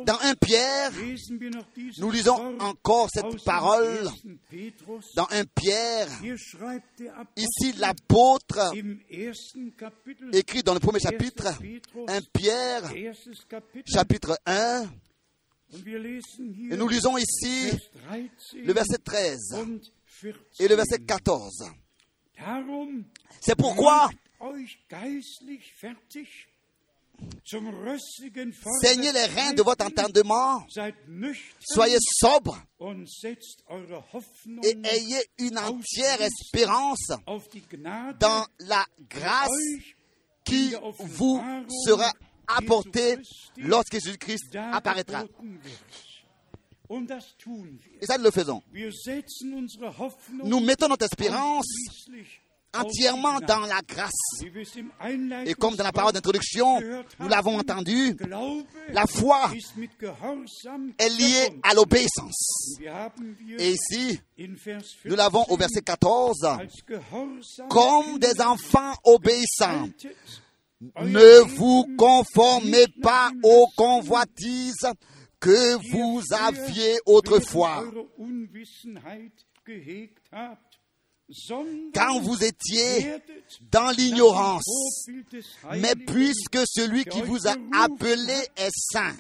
Dans 0.05 0.17
1 0.21 0.35
Pierre, 0.35 0.91
nous 1.97 2.11
lisons 2.11 2.59
encore 2.59 3.09
cette 3.13 3.43
parole. 3.43 4.09
Dans 5.15 5.27
1 5.29 5.43
Pierre, 5.55 6.07
ici 7.35 7.73
l'apôtre 7.77 8.73
écrit 10.31 10.63
dans 10.63 10.73
le 10.73 10.79
premier 10.79 10.99
chapitre, 10.99 11.47
1 12.07 12.19
Pierre, 12.33 12.91
chapitre 13.85 14.39
1, 14.45 14.89
und 15.73 15.85
wir 15.85 15.99
lesen 15.99 16.53
hier 16.53 16.73
et 16.73 16.77
nous 16.77 16.87
lisons 16.87 17.17
ici 17.17 17.69
Vers 17.69 17.79
13 18.09 18.65
le 18.65 18.73
verset 18.73 18.97
13 18.97 19.53
und 19.53 19.91
14. 20.21 20.59
et 20.59 20.67
le 20.67 20.75
verset 20.75 20.99
14. 20.99 21.63
Darum 22.37 23.05
C'est 23.39 23.55
pourquoi 23.55 24.09
saignez 28.81 29.11
les 29.11 29.25
reins 29.25 29.53
de 29.53 29.61
votre 29.61 29.85
entendement, 29.85 30.65
soyez 31.59 31.97
Hoffnung 34.13 34.59
et 34.63 34.77
ayez 34.83 35.23
une 35.39 35.57
entière 35.57 36.21
espérance 36.21 37.11
dans 38.19 38.45
la 38.59 38.85
grâce 39.09 39.49
qui 40.43 40.73
vous 40.99 41.41
sera 41.85 42.11
apportée 42.47 43.17
lorsque 43.57 43.93
Jésus-Christ 43.93 44.55
apparaîtra. 44.55 45.25
Et 48.01 48.05
ça, 48.05 48.17
nous 48.17 48.25
le 48.25 48.31
faisons. 48.31 48.61
Nous 50.43 50.59
mettons 50.59 50.87
notre 50.89 51.05
espérance 51.05 51.65
entièrement 52.73 53.39
dans 53.39 53.61
la 53.61 53.81
grâce. 53.87 54.43
Et 55.45 55.53
comme 55.53 55.75
dans 55.75 55.83
la 55.83 55.91
parole 55.91 56.13
d'introduction, 56.13 56.79
nous 57.19 57.27
l'avons 57.27 57.59
entendu, 57.59 58.15
la 58.89 59.07
foi 59.07 59.51
est 60.97 61.09
liée 61.09 61.59
à 61.63 61.73
l'obéissance. 61.73 62.77
Et 63.57 63.71
ici, 63.71 64.19
nous 65.05 65.15
l'avons 65.15 65.43
au 65.43 65.57
14 65.57 65.71
verset 65.71 65.81
14, 65.81 66.43
als 66.45 66.81
gehorsame 66.87 67.69
comme 67.69 68.19
des 68.19 68.41
enfants 68.41 68.93
obéissants. 69.03 69.89
Ne 70.81 71.41
vous 71.57 71.85
conformez 71.97 72.87
pas 73.01 73.31
aux 73.43 73.67
convoitises 73.75 74.87
que 75.39 75.75
vous 75.91 76.21
aviez 76.31 76.97
autrefois, 77.05 77.83
quand 81.93 82.19
vous 82.21 82.43
étiez 82.43 83.13
dans 83.71 83.91
l'ignorance. 83.91 85.05
Mais 85.77 85.95
puisque 85.95 86.59
celui 86.65 87.05
qui 87.05 87.21
vous 87.21 87.47
a 87.47 87.55
appelé 87.73 88.47
est 88.55 88.71
saint, 88.91 89.15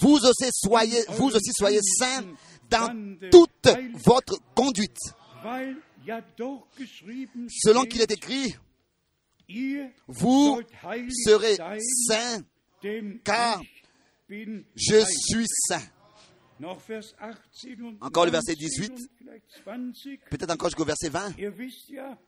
vous 0.00 0.16
aussi 0.16 0.50
soyez, 0.52 1.04
vous 1.10 1.28
aussi 1.34 1.52
soyez 1.52 1.80
saints 1.98 2.24
dans 2.70 3.16
toute 3.30 3.68
votre 4.04 4.38
conduite. 4.54 4.98
Selon 7.48 7.84
qu'il 7.84 8.00
est 8.00 8.10
écrit, 8.10 8.54
vous 10.08 10.60
serez 11.26 11.56
denn 12.82 13.18
car 13.24 13.60
je 14.28 15.04
suis 15.06 15.46
saint. 15.68 15.82
Noch 16.51 16.51
Vers 16.51 16.51
18 16.51 16.51
und 16.51 16.51
Encore 18.00 18.26
le 18.26 18.30
verset 18.30 18.54
19 18.54 18.84
18. 18.86 18.90
und 18.90 19.10
vielleicht 19.18 19.50
20. 19.64 20.20
Peut-être 20.30 20.50
encore 20.50 20.68
jusqu'au 20.70 20.84
verset 20.84 21.10
20. 21.10 21.38
Ihr 21.38 21.56
wisst 21.58 21.88
ja, 21.88 22.18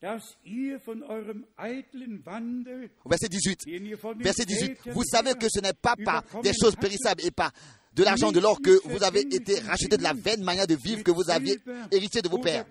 dass 0.00 0.36
ihr 0.44 0.80
von 0.80 1.02
eurem 1.02 1.46
eitlen 1.56 2.24
Wandel, 2.26 2.90
Au 3.04 3.08
verset 3.08 3.32
18. 3.32 3.66
den 3.66 3.86
ihr 3.86 3.98
von 3.98 4.18
den 4.18 4.22
Verset 4.24 4.50
18. 4.50 4.68
Vätern 4.68 4.94
Vous 4.94 5.04
savez 5.04 5.34
que 5.34 5.46
ce 5.48 5.60
n'est 5.60 5.72
pas 5.80 5.94
par 5.96 6.24
des 6.42 6.52
choses 6.52 6.76
périssables 6.76 7.24
et 7.24 7.30
par 7.30 7.52
de 7.94 8.02
l'argent, 8.02 8.32
de 8.32 8.40
l'or 8.40 8.60
que 8.60 8.80
vous 8.88 9.02
avez 9.02 9.20
été 9.20 9.60
rachetés 9.60 9.96
de 9.96 10.02
la 10.02 10.14
vaine 10.14 10.42
manière 10.42 10.66
de 10.66 10.74
vivre 10.74 11.02
que 11.04 11.10
vous 11.10 11.30
aviez 11.30 11.58
hérité 11.90 12.22
de 12.22 12.28
vos 12.28 12.38
pères. 12.38 12.66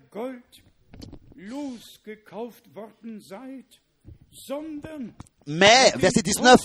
Mais, 5.48 5.92
verset 5.96 6.22
19, 6.22 6.60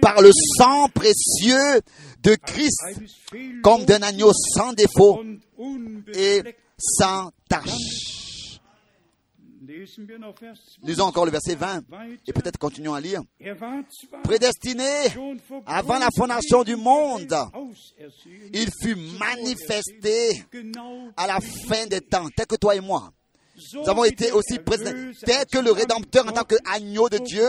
par 0.00 0.20
le 0.22 0.30
sang 0.58 0.88
précieux 0.88 1.80
de 2.22 2.34
Christ, 2.34 2.80
comme 3.62 3.84
d'un 3.84 4.02
agneau 4.02 4.32
sans 4.54 4.72
défaut 4.72 5.22
et 6.14 6.42
sans 6.78 7.30
tache. 7.48 8.00
Lesen 9.80 10.08
wir 10.08 10.18
noch 10.18 10.40
Vers 10.40 10.56
20. 10.56 10.86
Lisons 10.86 11.04
encore 11.04 11.24
le 11.24 11.30
verset 11.30 11.54
20 11.54 11.84
et 12.26 12.32
peut-être 12.32 12.58
continuons 12.58 12.94
à 12.94 13.00
lire. 13.00 13.22
Prédestiné 14.24 14.84
avant 15.64 15.98
la 15.98 16.08
fondation 16.14 16.64
du 16.64 16.76
monde, 16.76 17.34
il 18.52 18.68
fut 18.82 18.96
manifesté 19.18 20.44
à 21.16 21.26
la 21.26 21.38
fin 21.40 21.86
des 21.86 22.00
temps, 22.00 22.26
tel 22.36 22.46
que 22.46 22.56
toi 22.56 22.74
et 22.74 22.80
moi. 22.80 23.12
Nous 23.74 23.88
avons 23.88 24.04
été 24.04 24.32
aussi 24.32 24.58
prédestinés, 24.58 25.12
Erlöser 25.12 25.24
tel 25.24 25.46
que 25.46 25.58
le 25.58 25.72
Rédempteur 25.72 26.26
en 26.26 26.32
tant 26.32 26.44
qu'agneau 26.44 27.08
de 27.08 27.18
Dieu, 27.18 27.48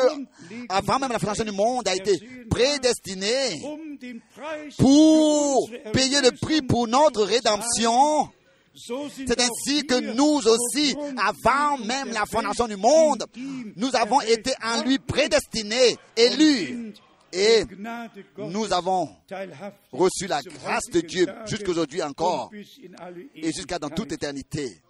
avant 0.70 1.00
même 1.00 1.12
la 1.12 1.20
fondation 1.20 1.44
du 1.46 1.52
monde, 1.52 1.88
a 1.88 1.96
été 1.96 2.20
prédestiné 2.50 3.62
pour 4.78 5.70
payer 5.94 6.22
le 6.22 6.32
prix 6.40 6.62
pour 6.62 6.88
notre 6.88 7.24
rédemption. 7.24 8.30
C'est 8.74 9.40
ainsi 9.40 9.86
que 9.86 10.00
nous 10.16 10.42
aussi, 10.48 10.96
avant 11.18 11.78
même 11.84 12.12
la 12.12 12.26
fondation 12.26 12.68
du 12.68 12.78
monde, 12.78 13.26
nous 13.76 13.96
avons 13.96 14.22
été 14.22 14.54
en 14.64 14.82
lui 14.84 14.98
prédestinés, 15.00 15.98
élus, 16.16 16.94
et 17.34 17.64
nous 18.38 18.74
avons 18.74 19.10
reçu 19.92 20.28
la 20.28 20.42
grâce 20.42 20.90
de 20.92 21.02
Dieu 21.02 21.28
jusqu'aujourd'hui 21.46 22.02
encore 22.02 22.52
et 23.36 23.52
jusqu'à 23.52 23.80
dans 23.80 23.90
toute 23.90 24.12
éternité. 24.12 24.82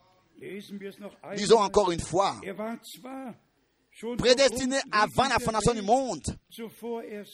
Einmal. 0.41 1.53
encore 1.53 1.91
une 1.91 1.99
fois. 1.99 2.35
Prédestiné 4.17 4.77
avant 4.91 5.27
la 5.27 5.37
fondation 5.37 5.73
du 5.73 5.81
monde, 5.81 6.23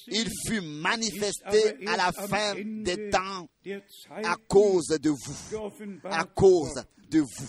il 0.08 0.28
fut 0.48 0.62
manifesté 0.62 1.88
à 1.88 1.98
la 1.98 2.12
fin 2.12 2.56
des 2.56 3.10
temps 3.12 3.48
à 4.10 4.36
cause 4.48 4.88
de 4.88 5.10
vous. 5.12 5.36
À 6.04 6.24
cause 6.24 6.84
de 7.10 7.20
vous. 7.20 7.48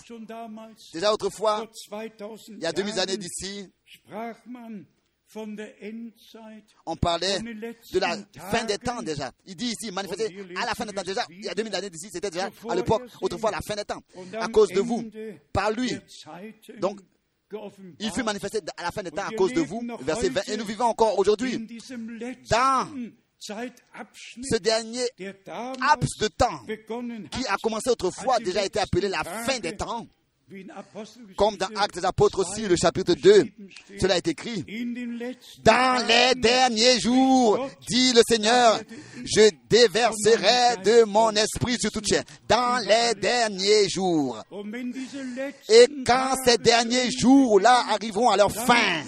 Déjà 0.92 1.12
autrefois, 1.12 1.66
vor 1.88 2.00
2000 2.00 2.56
il 2.58 2.62
y 2.62 2.66
a 2.66 2.72
2000 2.72 3.00
années 3.00 3.16
d'ici, 3.16 3.72
On 6.86 6.96
parlait 6.96 7.38
de 7.40 7.98
la 7.98 8.16
fin 8.50 8.64
des 8.64 8.78
temps 8.78 9.02
déjà. 9.02 9.30
Il 9.46 9.56
dit 9.56 9.74
ici, 9.78 9.90
manifesté 9.92 10.36
à 10.56 10.66
la 10.66 10.74
fin 10.74 10.86
des 10.86 10.92
temps 10.92 11.02
déjà. 11.02 11.26
Il 11.30 11.44
y 11.44 11.48
a 11.48 11.54
2000 11.54 11.74
années 11.74 11.90
d'ici, 11.90 12.08
c'était 12.12 12.30
déjà 12.30 12.48
à 12.68 12.74
l'époque, 12.74 13.02
autrefois 13.20 13.50
la 13.50 13.60
fin 13.60 13.76
des 13.76 13.84
temps. 13.84 14.02
À 14.38 14.48
cause 14.48 14.70
de 14.70 14.80
vous, 14.80 15.04
par 15.52 15.70
lui. 15.72 15.92
Donc, 16.80 17.00
Il 17.98 18.10
fut 18.12 18.22
manifesté 18.22 18.60
à 18.76 18.82
la 18.82 18.90
fin 18.90 19.02
des 19.02 19.10
temps 19.10 19.26
à 19.26 19.32
cause 19.32 19.52
de 19.52 19.60
vous. 19.60 19.82
Verset 20.00 20.28
20. 20.28 20.40
heute 20.40 20.48
Et 20.50 20.56
nous 20.56 20.64
vivons 20.66 20.84
encore 20.84 21.18
aujourd'hui 21.18 21.58
dans 22.50 22.88
ce 23.40 24.56
dernier 24.58 25.06
laps 25.18 26.18
de 26.20 26.28
temps 26.28 26.62
qui 27.30 27.46
a 27.46 27.56
commencé 27.62 27.88
autrefois, 27.88 28.38
déjà 28.38 28.64
été 28.64 28.80
appelé 28.80 29.08
la 29.08 29.24
fin 29.24 29.58
des 29.60 29.76
temps. 29.76 30.06
Comme 31.36 31.56
dans 31.56 31.68
Actes 31.76 31.96
des 31.96 32.04
Apôtres 32.06 32.38
aussi, 32.38 32.62
2 32.62 32.68
le 32.68 32.76
chapitre 32.76 33.14
2, 33.14 33.20
geschrieben 33.20 33.68
steht, 33.70 34.00
cela 34.00 34.16
est 34.16 34.28
écrit. 34.28 34.64
Dans 35.62 36.06
les 36.06 36.40
derniers 36.40 36.98
jours, 37.00 37.68
dit 37.86 38.12
le 38.14 38.22
Seigneur, 38.26 38.80
je 39.24 39.50
déverserai 39.68 40.82
de 40.82 41.04
mon 41.04 41.30
esprit 41.32 41.76
sur 41.78 41.90
toute 41.90 42.06
chair. 42.06 42.24
Dans 42.48 42.78
les 42.78 43.14
derniers 43.20 43.88
jours. 43.90 44.42
Et 45.68 45.86
quand 46.06 46.34
ces 46.44 46.56
derniers 46.56 47.10
jours-là 47.10 47.84
arriveront 47.90 48.30
à 48.30 48.38
leur 48.38 48.50
fin, 48.50 49.02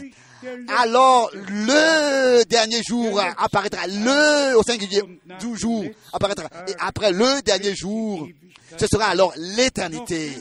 alors 0.78 1.30
le 1.34 2.44
dernier 2.44 2.82
jour 2.86 3.18
apparaîtra, 3.38 3.86
le 3.86 4.56
au 4.58 4.62
singulier 4.62 5.02
du 5.40 5.56
apparaîtra. 6.12 6.48
Et 6.68 6.74
après 6.78 7.12
le 7.12 7.40
dernier 7.42 7.74
jour, 7.74 8.28
ce 8.76 8.86
sera 8.86 9.06
alors 9.06 9.32
l'éternité. 9.36 10.32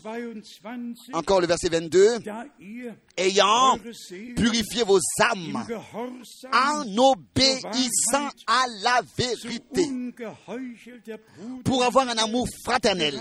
Noch 0.00 0.12
Vers 0.12 0.42
22, 0.62 1.12
Encore 1.12 1.40
le 1.40 1.46
verset 1.46 1.68
22. 1.68 2.20
da 2.20 2.44
ihr 2.60 2.94
Ayant 3.16 3.78
purifié 4.36 4.84
vos 4.84 4.98
âmes 5.20 5.64
en 6.52 6.98
obéissant 6.98 8.28
à 8.46 8.64
la 8.82 9.02
vérité 9.16 9.88
pour 11.64 11.84
avoir 11.84 12.08
un 12.08 12.16
amour 12.18 12.46
fraternel, 12.64 13.20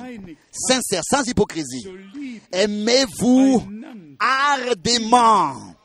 sincère, 0.51 1.01
sans 1.09 1.27
hypocrisie. 1.27 1.85
Aimez-vous 2.51 3.63
ardemment. 4.19 5.75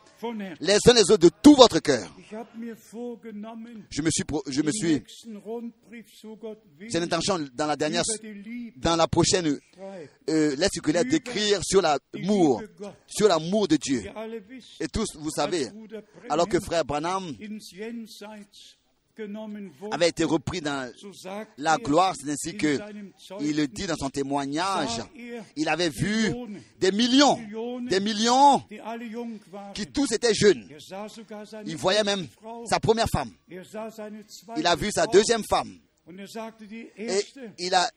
Les 0.61 0.79
uns 0.89 0.95
les 0.95 1.11
autres 1.11 1.19
de 1.19 1.31
tout 1.43 1.55
votre 1.55 1.79
cœur. 1.81 2.09
Je 3.91 4.03
me 4.03 4.11
suis, 4.11 4.25
je 4.49 4.63
me 4.63 4.71
suis, 4.73 5.03
c'est 6.89 7.01
l'intention 7.01 7.39
dans 7.55 7.67
la 7.67 7.77
dernière, 7.77 8.03
dans 8.77 8.97
la 8.97 9.07
prochaine 9.07 9.59
euh, 10.29 10.57
lettre 10.57 10.73
circulaire 10.73 11.05
d'écrire 11.05 11.61
sur 11.65 11.83
l'amour, 11.83 12.63
sur 13.07 13.29
l'amour 13.29 13.69
de 13.69 13.77
Dieu. 13.77 14.05
Et 14.81 14.89
tous, 14.89 15.07
vous 15.17 15.31
savez, 15.31 15.69
alors 16.29 16.49
que 16.49 16.61
frère 16.61 16.85
Branham 16.85 17.35
avait 19.91 20.09
été 20.09 20.25
repris 20.25 20.61
dans 20.61 20.91
la 21.59 21.79
gloire, 21.79 22.15
c'est 22.17 22.31
ainsi 22.31 22.51
in 22.51 22.59
que 22.59 22.79
il 23.41 23.57
le 23.57 23.67
dit 23.67 23.87
dans 23.87 23.97
son 23.97 24.11
témoignage. 24.11 25.01
Il 25.57 25.69
avait 25.69 25.89
vu 25.89 26.33
des 26.79 26.93
millions, 26.93 27.39
des 27.89 28.01
millions 28.01 28.63
qui 29.75 29.87
tous 29.87 30.13
étaient 30.13 30.35
jeunes. 30.35 30.69
Il 31.67 31.77
voyait 31.77 32.05
même 32.05 32.27
sa 32.69 32.81
première 32.81 33.09
femme. 33.09 33.31
Il 34.57 34.67
a 34.67 34.77
vu 34.77 34.91
sa 34.93 35.07
deuxième 35.07 35.43
femme. 35.49 35.79
Et 36.97 37.21
il 37.59 37.75
a, 37.75 37.91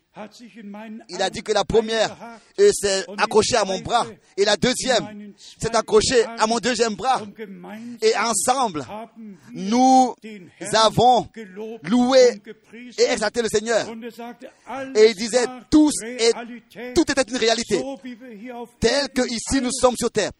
il 1.08 1.22
a 1.22 1.30
dit 1.30 1.42
que 1.44 1.52
la 1.52 1.64
première 1.64 2.16
s'est 2.58 3.06
accrochée 3.18 3.56
à 3.56 3.64
mon 3.66 3.80
bras. 3.80 4.06
Et 4.36 4.44
la 4.44 4.58
deuxième 4.58 5.34
s'est 5.38 5.76
accrochée 5.76 6.24
à 6.26 6.46
mon 6.48 6.58
deuxième 6.60 6.96
bras. 6.96 7.22
Et 8.02 8.14
ensemble, 8.18 8.86
nous 9.54 10.16
avons 10.74 11.28
loué 11.84 12.42
et 12.98 13.04
exalté 13.04 13.42
le 13.42 13.48
Seigneur. 13.50 13.88
Et 14.96 15.10
il 15.10 15.16
disait, 15.16 15.46
tous 15.70 15.94
et 16.04 16.32
tout 16.96 17.10
était 17.10 17.24
une 17.30 17.38
réalité. 17.38 17.82
Tel 18.80 19.10
que 19.10 19.22
ici 19.28 19.62
nous 19.62 19.72
sommes 19.72 19.96
sur 19.98 20.12
terre. 20.12 20.32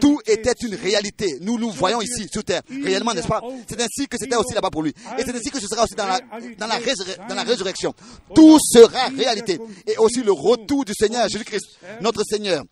Tout 0.00 0.18
était 0.26 0.54
une 0.66 0.74
réalité. 0.74 1.38
Nous 1.42 1.58
nous 1.58 1.70
voyons 1.70 2.00
ici 2.02 2.26
sur 2.32 2.42
terre, 2.42 2.62
réellement, 2.82 3.14
n'est-ce 3.14 3.28
pas? 3.28 3.40
C'est 3.68 3.80
ainsi 3.80 4.08
que 4.08 4.16
c'était 4.18 4.34
aussi 4.34 4.52
là-bas 4.54 4.70
pour 4.70 4.82
lui. 4.82 4.92
Et 5.16 5.22
c'est 5.24 5.34
ainsi 5.34 5.50
que 5.50 5.60
ce 5.60 5.68
sera 5.68 5.84
aussi 5.84 5.94
dans 5.94 6.06
la, 6.08 6.18
dans 6.58 6.66
la, 6.66 6.78
résur- 6.78 7.16
dans 7.28 7.34
la 7.36 7.44
résurrection. 7.44 7.94
Tout 8.34 8.58
sera 8.80 9.08
réalité. 9.08 9.58
Et 9.86 9.96
aussi 9.98 10.22
le 10.22 10.32
retour 10.32 10.84
du 10.84 10.92
Seigneur 10.98 11.28
Jésus-Christ, 11.28 11.78
notre 12.00 12.22
Seigneur, 12.24 12.64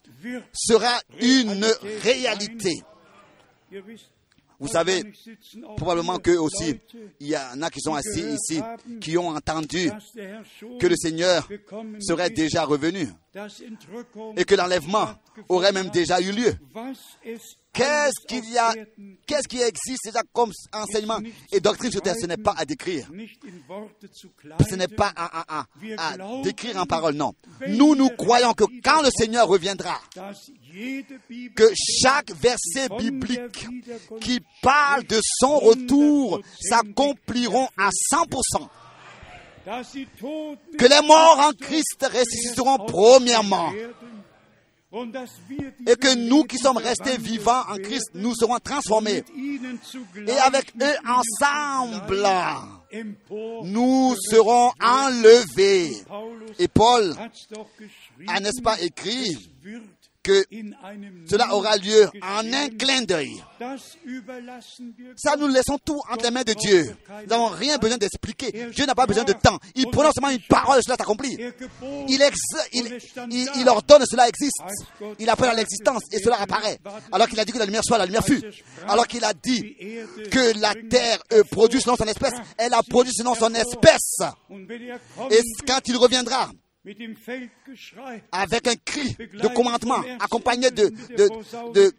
sera 0.53 1.01
une 1.21 1.67
réalité. 2.03 2.83
Vous 4.59 4.69
savez, 4.69 5.03
probablement 5.77 6.19
que 6.19 6.31
aussi, 6.31 6.81
il 7.21 7.27
y 7.27 7.37
en 7.37 7.61
a 7.61 7.71
qui 7.71 7.81
sont 7.81 7.95
assis 7.95 8.25
ici, 8.25 8.61
qui 9.01 9.19
ont 9.19 9.29
entendu 9.29 9.91
que 10.81 10.87
le 10.87 10.97
Seigneur 10.97 11.47
serait 12.01 12.31
déjà 12.31 12.65
revenu 12.65 13.09
et 14.37 14.45
que 14.45 14.55
l'enlèvement 14.55 15.09
aurait 15.49 15.73
même 15.73 15.91
déjà 15.91 16.21
eu 16.21 16.33
lieu. 16.33 16.55
Qu'est-ce 17.73 18.27
qu'il 18.27 18.51
y 18.51 18.57
a, 18.57 18.75
qu'est-ce 19.27 19.47
qui 19.49 19.61
existe 19.61 20.01
déjà 20.07 20.23
comme 20.33 20.51
enseignement 20.73 21.19
et 21.53 21.61
doctrine 21.61 21.91
sur 21.93 22.01
terre? 22.01 22.15
Ce 22.19 22.25
n'est 22.25 22.39
pas 22.39 22.55
à 22.57 22.65
décrire. 22.65 23.07
Ce 24.71 24.75
n'est 24.77 24.89
pas 24.89 25.13
à, 25.15 25.41
à- 25.41 25.61
à- 25.61 25.67
à 25.99 26.17
décrire 26.43 26.79
en 26.79 26.87
parole, 26.87 27.15
non. 27.17 27.35
Nous, 27.69 27.95
nous 27.95 28.09
croyons 28.11 28.55
que 28.55 28.65
quand 28.83 29.03
le 29.03 29.11
Seigneur 29.15 29.47
reviendra, 29.47 30.01
que 31.55 31.65
chaque 32.01 32.31
verset 32.33 32.89
biblique 32.99 33.67
qui 34.23 34.41
parle 34.63 35.05
de 35.05 35.21
son 35.41 35.59
retour 35.59 36.41
s'accompliront 36.61 37.69
à 37.77 37.91
100%. 37.91 38.69
Que 40.79 40.87
les 40.87 41.07
morts 41.07 41.41
en 41.41 41.53
Christ 41.53 42.07
ressusciteront 42.13 42.79
premièrement. 42.87 43.73
Et 45.87 45.97
que 45.97 46.15
nous 46.15 46.45
qui 46.45 46.57
sommes 46.59 46.77
restés 46.77 47.19
vivants 47.19 47.63
en 47.69 47.77
Christ, 47.77 48.11
nous 48.15 48.35
serons 48.35 48.59
transformés. 48.59 49.25
Et 50.27 50.39
avec 50.39 50.73
eux 50.81 50.97
ensemble, 51.05 52.23
nous 53.65 54.15
serons 54.31 54.71
enlevés. 54.81 55.91
Et 56.59 56.69
Paul 56.69 57.15
a, 58.29 58.41
n'est-ce 58.41 58.63
pas, 58.63 58.81
écrit 58.81 59.51
que 60.27 60.45
cela 61.31 61.55
aura 61.55 61.77
lieu 61.77 62.09
en 62.21 62.53
un 62.53 62.69
clin 62.71 63.03
d'œil. 63.03 63.31
Ça, 65.17 65.37
nous 65.39 65.47
laissons 65.47 65.79
tout 65.85 66.01
entre 66.11 66.25
les 66.25 66.31
mains 66.33 66.43
de 66.43 66.53
Dieu. 66.55 66.97
Nous 67.23 67.27
n'avons 67.29 67.47
rien 67.47 67.79
besoin 67.79 67.97
d'expliquer. 67.97 68.51
Dieu 68.75 68.87
n'a 68.87 68.95
pas 68.97 69.07
besoin 69.07 69.23
de 69.23 69.33
temps. 69.33 69.59
Il 69.77 69.87
prononce 69.89 70.15
seulement 70.15 70.31
une 70.31 70.43
parole, 70.49 70.81
cela 70.85 70.97
s'accomplit. 70.97 71.37
Er 71.41 71.53
Il, 72.09 72.21
il, 72.73 72.99
il, 73.31 73.49
il 73.57 73.69
ordonne, 73.69 74.05
cela 74.11 74.29
existe. 74.29 74.63
Il 75.21 75.31
appelle 75.31 75.51
à 75.51 75.55
l'existence 75.55 76.03
et 76.13 76.19
cela 76.19 76.41
apparaît. 76.41 76.79
Alors 77.13 77.29
qu'il 77.29 77.39
a 77.39 77.45
dit 77.45 77.53
que 77.53 77.59
la 77.59 77.67
lumière 77.67 77.85
soit, 77.85 77.99
la 77.99 78.07
lumière 78.07 78.25
fut. 78.25 78.43
Alors 78.89 79.07
qu'il 79.07 79.25
a 79.25 79.33
dit 79.33 79.77
que 80.31 80.59
la 80.61 80.75
terre 80.91 81.23
euh, 81.33 81.45
produit 81.51 81.81
selon 81.81 81.95
son 81.97 82.07
espèce, 82.07 82.35
elle 82.59 82.75
a 82.75 82.83
produit 82.83 83.13
selon 83.15 83.37
son 83.37 83.55
espèce. 83.55 84.19
er 84.21 84.99
Et 85.31 85.41
quand 85.67 85.81
il 85.87 85.97
reviendra, 85.97 86.51
avec 88.33 88.69
un 88.69 88.77
cri 88.77 89.17
de 89.19 89.49
commandement, 89.55 90.03
accompagné 90.21 90.71
de, 90.71 90.89
de, 91.17 91.93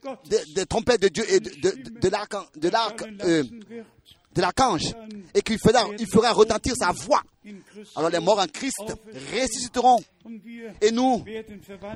de, 0.56 0.64
trompettes 0.64 1.02
de 1.02 1.10
Dieu 1.10 1.26
et 1.30 1.40
de, 1.40 2.00
de, 2.00 2.10
l'arc, 2.10 2.34
de 2.56 2.70
l'arc, 2.70 3.04
euh, 3.24 3.44
de 4.34 4.42
l'archange, 4.42 4.94
et 5.34 5.42
qu'il 5.42 5.60
fera, 5.60 5.88
il 6.00 6.08
fera 6.08 6.32
retentir 6.32 6.74
sa 6.78 6.92
voix. 6.92 7.22
Alors 7.96 8.10
les 8.10 8.20
morts 8.20 8.40
en 8.40 8.48
Christ 8.48 8.94
ressusciteront. 9.34 10.00
et 10.82 10.92
nous, 10.92 11.24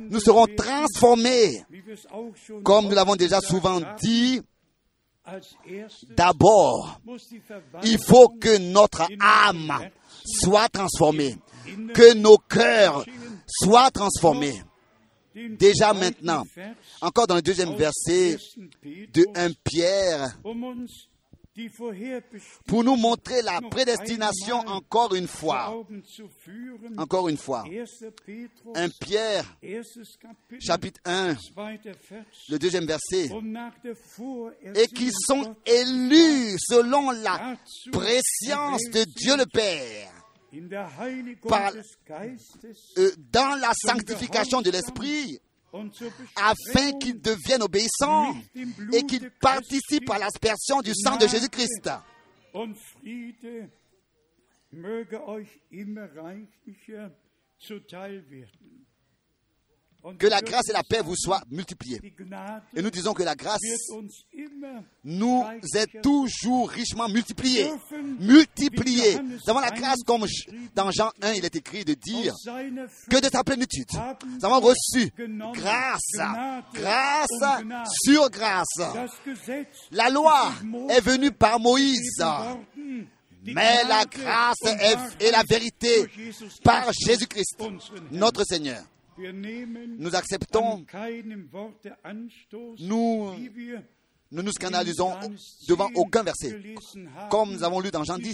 nous 0.10 0.20
serons 0.20 0.48
transformés. 0.48 1.64
Comme 2.64 2.86
nous 2.86 2.96
l'avons 2.96 3.16
déjà 3.16 3.40
souvent 3.42 3.82
dit, 4.02 4.42
d'abord, 6.10 7.00
il 7.84 7.98
faut 8.04 8.30
que 8.30 8.58
notre 8.58 9.08
âme 9.20 9.90
soit 10.26 10.70
transformée, 10.70 11.36
que 11.94 12.14
nos 12.14 12.38
cœurs 12.38 13.06
soient 13.48 13.92
transformés. 13.92 14.62
Déjà 15.34 15.94
maintenant, 15.94 16.44
encore 17.02 17.28
dans 17.28 17.36
le 17.36 17.42
deuxième 17.42 17.76
verset 17.76 18.34
1. 18.34 18.38
Petrus, 18.82 19.12
de 19.14 19.26
1 19.34 19.52
Pierre, 19.64 20.38
pour 22.66 22.84
nous 22.84 22.96
montrer 22.96 23.42
la 23.42 23.62
prédestination 23.62 24.60
encore 24.68 25.16
une 25.16 25.28
fois. 25.28 25.84
Encore 26.98 27.30
une 27.30 27.38
fois. 27.38 27.64
1. 27.66 27.70
Petrus, 28.26 28.50
1 28.76 28.90
Pierre, 28.90 29.58
chapitre 30.60 31.00
1, 31.06 31.36
zweiter 31.36 31.92
Vers. 32.10 32.26
le 32.50 32.60
deuxième 32.60 32.86
verset. 32.86 33.30
Et 34.76 34.88
qui 34.88 35.12
sont 35.12 35.56
élus 35.66 36.58
selon 36.60 37.12
la 37.12 37.58
préscience 37.92 38.84
de 38.92 39.04
Dieu 39.16 39.38
le 39.38 39.46
Père, 39.46 40.12
par- 41.50 41.72
euh, 42.98 43.12
dans 43.32 43.56
la 43.60 43.72
sanctification 43.86 44.62
de 44.62 44.72
l'Esprit, 44.72 45.40
afin 46.36 46.92
qu'ils 47.00 47.22
deviennent 47.22 47.62
obéissants 47.64 48.34
et 48.94 49.04
qu'ils 49.06 49.32
participent 49.40 50.10
à 50.10 50.20
l'aspersion 50.20 50.82
du 50.82 50.92
sang 50.94 51.16
de 51.18 51.28
Jésus-Christ. 51.28 51.90
Que 60.18 60.28
la 60.28 60.42
grâce 60.42 60.68
et 60.70 60.74
la 60.74 60.84
paix 60.84 61.02
vous 61.04 61.16
soient 61.16 61.42
multipliées. 61.52 62.00
Et 62.76 62.82
nous 62.82 62.90
disons 62.90 63.14
que 63.14 63.24
la 63.24 63.36
grâce 63.36 63.60
nous 65.04 65.44
est 65.76 66.02
toujours 66.02 66.70
richement 66.70 67.08
multipliée. 67.08 67.72
Multipliée. 68.20 69.20
Nous 69.22 69.38
avons 69.50 69.60
la 69.60 69.70
grâce, 69.72 70.00
comme 70.06 70.26
dans 70.76 70.90
Jean 70.92 71.12
1, 71.22 71.34
il 71.34 71.46
est 71.46 71.56
écrit 71.56 71.86
de 71.86 71.94
dire 71.94 72.34
que 73.10 73.20
de 73.20 73.30
sa 73.32 73.44
plénitude. 73.44 73.88
Nous 73.94 74.46
avons 74.46 74.60
reçu 74.60 75.12
grâce, 75.54 76.02
grâce 76.74 77.28
sur 78.06 78.30
grâce. 78.30 78.68
La 79.92 80.10
loi 80.10 80.52
est 80.90 81.02
venue 81.02 81.32
par 81.32 81.60
Moïse, 81.60 82.22
mais 83.44 83.84
la 83.88 84.06
grâce 84.06 84.58
est- 85.20 85.32
la 85.32 85.44
vérité 85.44 86.08
par 86.64 86.92
Jésus-Christ, 86.94 87.56
notre 88.12 88.44
Seigneur. 88.46 88.84
Nous 89.18 90.16
acceptons, 90.16 90.86
nous 92.80 93.34
ne 94.32 94.42
nous 94.42 94.52
scandalisons 94.54 95.14
devant 95.68 95.90
aucun 95.96 96.24
verset. 96.24 96.58
Comme 97.30 97.52
nous 97.52 97.64
avons 97.64 97.80
lu 97.82 97.92
dans 97.92 98.04
Jean 98.04 98.18
10, 98.18 98.34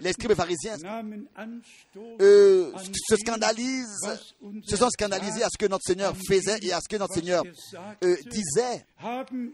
les 0.00 0.12
scribes 0.12 0.32
et 0.32 0.34
pharisiens 0.34 0.76
euh, 2.20 2.72
se 3.08 3.16
scandalisent, 3.16 4.08
se 4.66 4.76
sont 4.76 4.90
scandalisés 4.90 5.42
à 5.44 5.48
ce 5.50 5.56
que 5.56 5.66
notre 5.66 5.84
Seigneur 5.86 6.14
faisait 6.28 6.58
et 6.62 6.72
à 6.72 6.80
ce 6.80 6.88
que 6.88 6.96
notre 6.96 7.14
Seigneur 7.14 7.44
euh, 8.02 8.16
disait. 8.26 8.84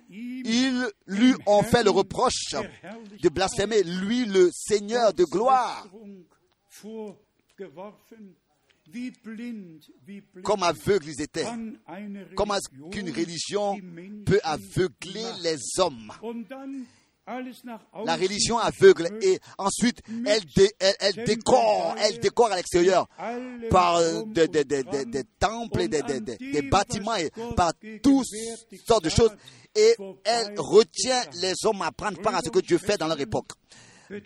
Ils 0.09 0.89
lui 1.07 1.35
ont 1.47 1.63
fait 1.63 1.85
le 1.85 1.91
reproche 1.91 2.55
de 3.23 3.29
blasphémer, 3.29 3.83
lui 3.83 4.25
le 4.25 4.51
Seigneur 4.53 5.13
de 5.13 5.25
gloire. 5.25 5.87
Comme 10.43 10.63
aveugles 10.63 11.09
ils 11.09 11.23
étaient. 11.23 11.45
Comment 12.37 12.55
est-ce 12.57 12.69
qu'une 12.91 13.11
religion 13.11 13.77
peut 14.25 14.41
aveugler 14.43 15.25
les 15.43 15.57
hommes. 15.79 16.13
La 18.07 18.17
religion 18.17 18.59
aveugle 18.59 19.09
et 19.23 19.39
ensuite 19.59 20.01
elle, 20.27 20.45
dé- 20.57 20.71
elle, 20.81 20.95
elle 20.99 21.25
décore, 21.27 21.95
elle 21.99 22.19
décore 22.19 22.51
à 22.51 22.57
l'extérieur. 22.57 23.07
par 23.69 23.97
euh, 23.97 24.23
des 24.27 24.49
des- 24.49 24.65
des- 24.65 24.83
des- 24.83 25.05
temples 25.39 25.79
des 26.39 26.63
bâtiments 26.71 27.15
et 27.17 27.31
par 27.55 27.73
toutes 28.03 28.27
sortes 28.87 29.05
de 29.05 29.11
choses. 29.11 29.31
Et 29.77 29.95
elle 30.25 30.55
retient 30.59 31.23
les 31.41 31.53
hommes 31.65 31.83
à 31.83 31.93
prendre 31.93 32.21
part 32.21 32.35
à 32.35 32.41
ce 32.43 32.49
que 32.49 32.59
Dieu 32.61 32.79
fait 32.79 32.97
dans 32.99 33.07
leur 33.07 33.21
époque. 33.21 33.51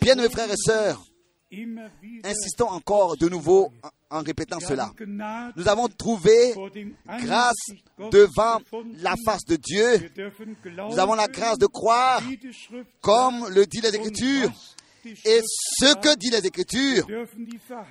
Bien 0.01 0.15
mes 0.15 0.31
frères 0.31 0.51
et 0.51 0.57
sœurs, 0.57 1.05
insistons 2.25 2.69
encore 2.69 3.17
de 3.17 3.29
nouveau 3.29 3.73
en 4.11 4.23
répétant 4.23 4.61
cela. 4.61 4.93
Nous 5.57 5.69
avons 5.69 5.89
trouvé 5.89 6.55
grâce 7.21 7.67
devant 8.11 8.61
la 8.99 9.15
face 9.25 9.45
de 9.45 9.57
Dieu. 9.57 10.11
Nous 10.91 10.99
avons 10.99 11.15
la 11.15 11.29
grâce 11.29 11.59
de 11.59 11.67
croire 11.67 12.23
comme 13.01 13.49
le 13.51 13.67
dit 13.67 13.81
les 13.81 13.95
Écritures. 13.95 14.51
Et 15.05 15.41
ce 15.79 15.95
que 15.97 16.17
dit 16.17 16.31
les 16.31 16.47
Écritures, 16.47 17.07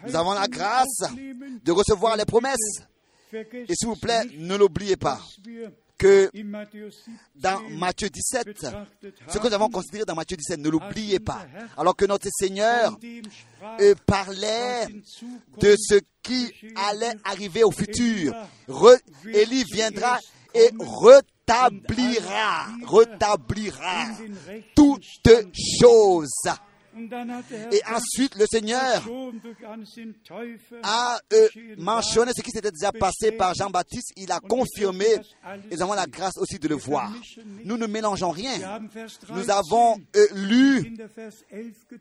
nous 0.07 0.15
avons 0.15 0.33
la 0.33 0.47
grâce 0.47 1.03
de 1.63 1.71
recevoir 1.71 2.17
les 2.17 2.25
promesses. 2.25 2.81
Et 3.33 3.75
s'il 3.75 3.87
vous 3.87 3.95
plaît, 3.95 4.23
ne 4.37 4.55
l'oubliez 4.55 4.95
pas 4.95 5.19
que 5.97 6.29
dans 7.35 7.59
Matthieu 7.77 8.09
17, 8.09 8.65
ce 9.27 9.37
que 9.37 9.47
nous 9.47 9.53
avons 9.53 9.69
considéré 9.69 10.03
dans 10.05 10.15
Matthieu 10.15 10.35
17, 10.37 10.59
ne 10.59 10.69
l'oubliez 10.69 11.19
pas. 11.19 11.45
Alors 11.77 11.95
que 11.95 12.05
notre 12.05 12.27
Seigneur 12.33 12.97
euh, 13.79 13.95
parlait 14.05 14.87
de 15.59 15.75
ce 15.77 15.99
qui 16.21 16.53
allait 16.75 17.13
arriver 17.23 17.63
au 17.63 17.71
futur. 17.71 18.33
Re- 18.67 18.99
Élie 19.33 19.63
viendra 19.71 20.19
et 20.53 20.69
rétablira, 21.47 22.67
rétablira 22.85 24.07
toutes 24.75 25.03
choses. 25.81 26.29
Et 27.71 27.81
ensuite, 27.91 28.35
le 28.35 28.45
Seigneur 28.45 29.01
a 30.83 31.19
euh, 31.33 31.47
mentionné 31.77 32.31
ce 32.35 32.41
qui 32.41 32.51
s'était 32.51 32.71
déjà 32.71 32.91
passé 32.91 33.31
par 33.31 33.53
Jean-Baptiste. 33.53 34.13
Il 34.17 34.31
a 34.31 34.39
confirmé. 34.39 35.05
Et 35.71 35.75
nous 35.75 35.81
avons 35.81 35.93
la 35.93 36.05
grâce 36.05 36.37
aussi 36.37 36.59
de 36.59 36.67
le 36.67 36.75
voir. 36.75 37.11
Nous 37.65 37.77
ne 37.77 37.87
mélangeons 37.87 38.31
rien. 38.31 38.79
Nous 39.29 39.49
avons 39.49 39.99
euh, 40.15 40.27
lu, 40.33 40.97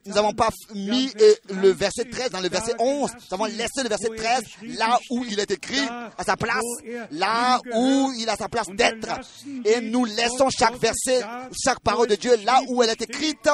nous 0.07 0.15
n'avons 0.15 0.33
pas 0.33 0.51
mis 0.75 1.11
euh, 1.21 1.35
le 1.51 1.71
verset 1.71 2.05
13 2.05 2.31
dans 2.31 2.41
le 2.41 2.49
verset 2.49 2.75
11. 2.79 3.11
Nous 3.13 3.35
avons 3.35 3.47
laissé 3.47 3.83
le 3.83 3.89
verset 3.89 4.09
13 4.15 4.43
là 4.79 4.99
où 5.11 5.25
il 5.25 5.41
est 5.41 5.51
écrit 5.51 5.87
à 6.19 6.25
sa 6.25 6.37
place, 6.37 6.63
là 7.11 7.61
où 7.75 8.13
il 8.19 8.29
a 8.29 8.37
sa 8.37 8.49
place 8.49 8.69
d'être. 8.69 9.21
Et 9.65 9.81
nous 9.81 10.05
laissons 10.05 10.49
chaque 10.51 10.77
verset, 10.77 11.23
chaque 11.65 11.81
parole 11.81 12.09
de 12.09 12.17
Dieu 12.17 12.37
là 12.45 12.61
où 12.69 12.83
elle 12.83 12.91
est 12.91 13.03
écrite. 13.03 13.49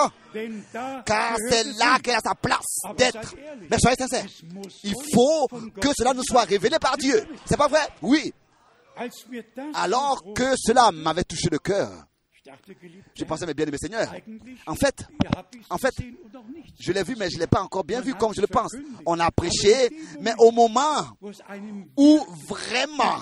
Car 1.05 1.37
c'est 1.49 1.65
là 1.79 1.99
qu'elle 2.03 2.17
a 2.17 2.21
sa 2.21 2.35
place 2.35 2.79
d'être. 2.97 3.35
Mais 3.71 3.79
soyez 3.79 3.97
sincères. 3.97 4.27
Il 4.85 4.95
faut 5.15 5.49
que 5.49 5.89
cela 5.97 6.15
nous 6.15 6.25
soit 6.25 6.45
révélé 6.45 6.79
par 6.79 6.97
Dieu. 6.97 7.27
C'est 7.45 7.57
pas 7.57 7.69
vrai? 7.69 7.87
Oui. 8.03 8.33
Alors 9.75 10.23
que 10.35 10.55
cela 10.57 10.91
m'avait 10.91 11.25
touché 11.25 11.49
le 11.51 11.59
cœur, 11.59 11.91
je 13.15 13.25
pensais, 13.25 13.47
mes 13.47 13.55
bien-aimés 13.55 13.79
seigneurs, 13.79 14.13
en 14.67 14.75
fait, 14.75 15.07
en 15.71 15.79
fait, 15.79 15.95
je 16.79 16.93
l'ai 16.93 17.03
vu, 17.03 17.15
mais 17.19 17.29
je 17.31 17.37
ne 17.37 17.41
l'ai 17.41 17.47
pas 17.47 17.63
encore 17.63 17.85
bien 17.85 18.01
vu 18.01 18.15
comme 18.15 18.35
je 18.35 18.41
le 18.41 18.47
pense. 18.47 18.73
On 19.07 19.19
a 19.19 19.31
prêché, 19.31 19.91
mais 20.21 20.33
au 20.39 20.51
moment 20.51 21.07
où 21.97 22.21
vraiment 22.49 23.17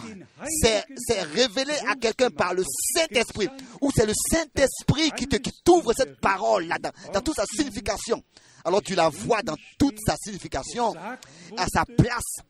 c'est 0.60 1.22
révélé 1.22 1.72
à 1.88 1.94
quelqu'un 1.96 2.30
par 2.30 2.54
le 2.54 2.62
Saint-Esprit, 2.94 3.48
où 3.80 3.90
c'est 3.94 4.06
le 4.06 4.12
Saint-Esprit 4.32 5.10
qui 5.16 5.26
te- 5.26 5.36
qui 5.36 5.52
t'ouvre 5.64 5.92
cette 5.96 6.20
parole 6.20 6.66
là, 6.66 6.78
dans, 6.78 6.90
dans 7.12 7.20
toute 7.20 7.36
sa 7.36 7.44
signification. 7.46 8.22
Alors 8.66 8.82
tu 8.82 8.96
la 8.96 9.08
vois 9.08 9.42
dans 9.42 9.54
toute 9.78 9.96
sa 10.04 10.16
signification, 10.16 10.92
à 11.56 11.66
sa 11.72 11.84
place. 11.84 12.44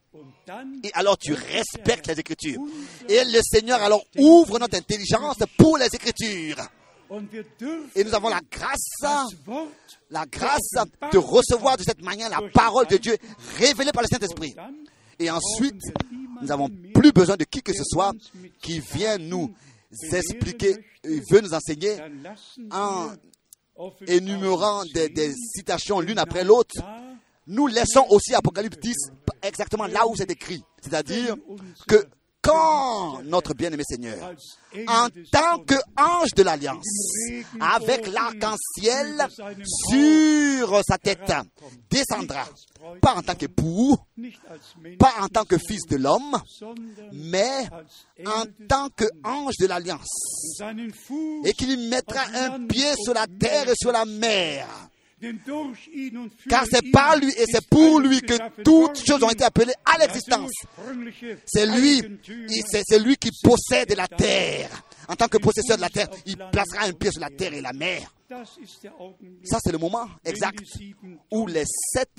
Et 0.82 0.90
alors 0.94 1.18
tu 1.18 1.34
respectes 1.34 2.06
les 2.06 2.18
Écritures. 2.18 2.58
Et 3.06 3.22
le 3.22 3.40
Seigneur 3.42 3.82
alors 3.82 4.02
ouvre 4.16 4.58
notre 4.58 4.78
intelligence 4.78 5.36
pour 5.58 5.76
les 5.76 5.94
Écritures. 5.94 6.56
Et 7.94 8.02
nous 8.02 8.14
avons 8.14 8.30
la 8.30 8.40
grâce, 8.50 9.36
la 10.10 10.24
grâce 10.24 10.72
de 11.12 11.18
recevoir 11.18 11.76
de 11.76 11.82
cette 11.82 12.02
manière 12.02 12.30
la 12.30 12.40
parole 12.52 12.86
de 12.86 12.96
Dieu 12.96 13.16
révélée 13.58 13.92
par 13.92 14.02
le 14.02 14.08
Saint-Esprit. 14.08 14.56
Et 15.18 15.30
ensuite, 15.30 15.82
nous 16.40 16.46
n'avons 16.48 16.70
plus 16.94 17.12
besoin 17.12 17.36
de 17.36 17.44
qui 17.44 17.62
que 17.62 17.74
ce 17.74 17.84
soit 17.84 18.12
qui 18.62 18.80
vient 18.80 19.18
nous 19.18 19.52
expliquer, 20.12 20.76
veut 21.04 21.40
nous 21.42 21.52
enseigner 21.52 21.96
en 22.70 23.10
énumérant 24.06 24.84
des, 24.84 25.34
citations 25.54 26.00
l'une 26.00 26.18
après 26.18 26.44
l'autre. 26.44 26.74
Nous 27.46 27.66
laissons 27.66 28.04
aussi 28.10 28.34
Apocalypse 28.34 28.78
10 28.78 28.94
exactement 29.42 29.86
là 29.86 30.06
où 30.06 30.16
c'est 30.16 30.30
écrit. 30.30 30.62
C'est-à-dire 30.80 31.36
que 31.86 32.06
quand 32.46 33.22
notre 33.24 33.54
bien-aimé 33.54 33.82
Seigneur, 33.88 34.34
en 34.88 35.08
tant 35.30 35.58
qu'ange 35.66 36.30
de 36.34 36.42
l'Alliance, 36.42 36.86
avec 37.60 38.06
l'arc-en-ciel 38.06 39.26
sur 39.90 40.80
sa 40.86 40.98
tête, 40.98 41.32
descendra, 41.90 42.44
pas 43.00 43.14
en 43.14 43.22
tant 43.22 43.34
qu'époux, 43.34 43.96
pas 44.98 45.14
en 45.20 45.28
tant 45.28 45.44
que 45.44 45.58
fils 45.58 45.86
de 45.88 45.96
l'homme, 45.96 46.40
mais 47.12 47.66
en 48.24 48.44
tant 48.68 48.88
qu'ange 48.90 49.54
de 49.60 49.66
l'Alliance, 49.66 50.62
et 51.44 51.52
qu'il 51.52 51.88
mettra 51.88 52.22
un 52.34 52.66
pied 52.66 52.92
sur 53.02 53.14
la 53.14 53.26
terre 53.26 53.68
et 53.68 53.74
sur 53.76 53.92
la 53.92 54.04
mer. 54.04 54.66
Car 56.48 56.64
c'est 56.70 56.90
par 56.92 57.16
lui 57.16 57.32
et 57.38 57.44
c'est 57.50 57.66
pour 57.66 58.00
lui 58.00 58.20
que 58.20 58.34
toutes 58.62 59.02
choses 59.06 59.22
ont 59.22 59.30
été 59.30 59.44
appelées 59.44 59.72
à 59.84 59.98
l'existence. 59.98 60.50
C'est 61.46 61.66
lui, 61.66 62.02
c'est 62.70 62.82
c'est 62.86 62.98
lui 62.98 63.16
qui 63.16 63.30
possède 63.42 63.94
la 63.96 64.08
terre. 64.08 64.68
En 65.08 65.14
tant 65.14 65.28
que 65.28 65.38
possesseur 65.38 65.76
de 65.76 65.82
la 65.82 65.88
terre, 65.88 66.08
il 66.26 66.36
placera 66.36 66.84
un 66.84 66.92
pied 66.92 67.10
sur 67.10 67.20
la 67.20 67.30
terre 67.30 67.54
et 67.54 67.62
la 67.62 67.72
mer. 67.72 68.12
Ça, 68.28 69.58
c'est 69.64 69.72
le 69.72 69.78
moment 69.78 70.06
exact 70.24 70.58
où 71.30 71.46
les 71.46 71.64
sept 71.64 72.10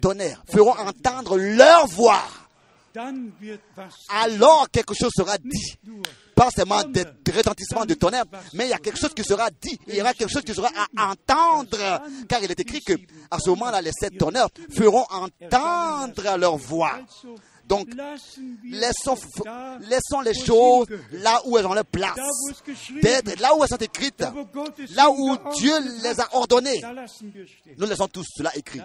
tonnerres 0.00 0.42
feront 0.50 0.72
entendre 0.72 1.36
leur 1.36 1.86
voix. 1.86 2.24
Alors 4.08 4.68
quelque 4.70 4.94
chose 4.94 5.10
sera 5.16 5.38
dit. 5.38 5.78
Pas 6.34 6.50
seulement 6.50 6.82
des 6.84 7.04
retentissements 7.32 7.84
de 7.84 7.94
tonnerre, 7.94 8.24
mais 8.54 8.66
il 8.66 8.70
y 8.70 8.72
a 8.72 8.78
quelque 8.78 8.98
chose 8.98 9.12
qui 9.14 9.22
sera 9.22 9.50
dit. 9.50 9.78
Il 9.86 9.94
y 9.94 10.00
aura 10.00 10.14
quelque 10.14 10.30
chose 10.32 10.42
qui 10.42 10.54
sera 10.54 10.68
à 10.96 11.10
entendre. 11.10 12.02
Car 12.28 12.42
il 12.42 12.50
est 12.50 12.60
écrit 12.60 12.80
que 12.80 12.94
à 13.30 13.38
ce 13.38 13.50
moment-là, 13.50 13.80
les 13.82 13.92
sept 13.92 14.18
tonnerres 14.18 14.48
feront 14.70 15.06
entendre 15.10 16.36
leur 16.38 16.56
voix. 16.56 16.98
Donc, 17.68 17.88
laissons, 18.64 19.16
les 20.24 20.34
choses 20.34 20.86
là 21.12 21.40
où 21.46 21.56
elles 21.58 21.66
ont 21.66 21.74
leur 21.74 21.84
place. 21.84 22.16
D'être 23.00 23.40
là 23.40 23.54
où 23.56 23.62
elles 23.62 23.68
sont 23.68 23.76
écrites, 23.76 24.24
là 24.94 25.10
où 25.10 25.36
Dieu 25.54 25.72
les 26.02 26.20
a 26.20 26.28
ordonnées. 26.34 26.82
Nous 27.78 27.86
laissons 27.86 28.08
tout 28.08 28.24
cela 28.36 28.54
écrit. 28.56 28.80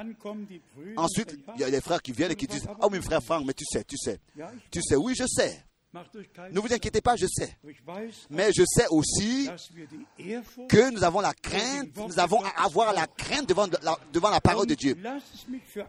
Ensuite, 0.95 1.37
il 1.55 1.61
y 1.61 1.63
a 1.63 1.71
des 1.71 1.81
frères 1.81 2.01
qui 2.01 2.11
viennent 2.11 2.31
et 2.31 2.35
qui 2.35 2.47
disent 2.47 2.67
Ah 2.81 2.87
oui, 2.89 3.01
frère 3.01 3.21
Franck, 3.21 3.45
mais 3.45 3.53
tu 3.53 3.65
sais, 3.65 3.83
tu 3.83 3.97
sais. 3.97 4.19
Tu 4.71 4.81
sais, 4.81 4.95
oui, 4.95 5.13
je 5.17 5.25
sais. 5.27 5.63
Ne 6.51 6.59
vous 6.59 6.71
inquiétez 6.71 7.01
pas, 7.01 7.15
je 7.15 7.25
sais. 7.27 7.57
Mais 8.29 8.51
je 8.55 8.63
sais 8.67 8.87
aussi 8.89 9.49
que 10.67 10.91
nous 10.91 11.03
avons 11.03 11.21
la 11.21 11.33
crainte, 11.33 11.95
nous 11.95 12.19
avons 12.19 12.43
à 12.43 12.65
avoir 12.65 12.93
la 12.93 13.07
crainte 13.07 13.47
devant 13.47 13.67
la, 13.81 13.97
devant 14.11 14.29
la 14.29 14.41
parole 14.41 14.67
de 14.67 14.75
Dieu. 14.75 14.95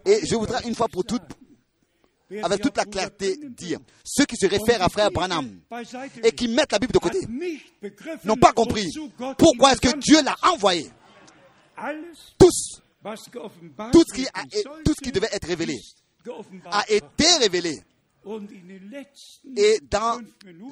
Et 0.04 0.20
je 0.26 0.34
voudrais 0.36 0.66
une 0.66 0.74
fois 0.74 0.88
pour 0.88 1.04
toutes, 1.04 1.22
avec 2.42 2.60
toute 2.60 2.76
la 2.76 2.84
clarté, 2.84 3.38
dire 3.48 3.78
ceux 4.04 4.24
qui 4.26 4.36
se 4.36 4.46
réfèrent 4.46 4.82
à 4.82 4.88
frère 4.88 5.10
Branham 5.10 5.60
et 6.22 6.32
qui 6.32 6.48
mettent 6.48 6.72
la 6.72 6.78
Bible 6.78 6.92
de 6.92 6.98
côté 6.98 7.20
n'ont 8.24 8.36
pas 8.36 8.52
compris 8.52 8.88
pourquoi 9.38 9.72
est-ce 9.72 9.80
que 9.80 9.96
Dieu 9.98 10.22
l'a 10.22 10.36
envoyé. 10.42 10.90
Tout 12.38 12.50
ce 12.52 12.80
qui, 14.14 14.26
tout 14.84 14.94
ce 14.96 15.04
qui 15.04 15.12
devait 15.12 15.28
être 15.32 15.46
révélé 15.46 15.76
a 16.70 16.84
été 16.90 17.36
révélé. 17.40 17.78
Et 19.56 19.78
dans 19.90 20.20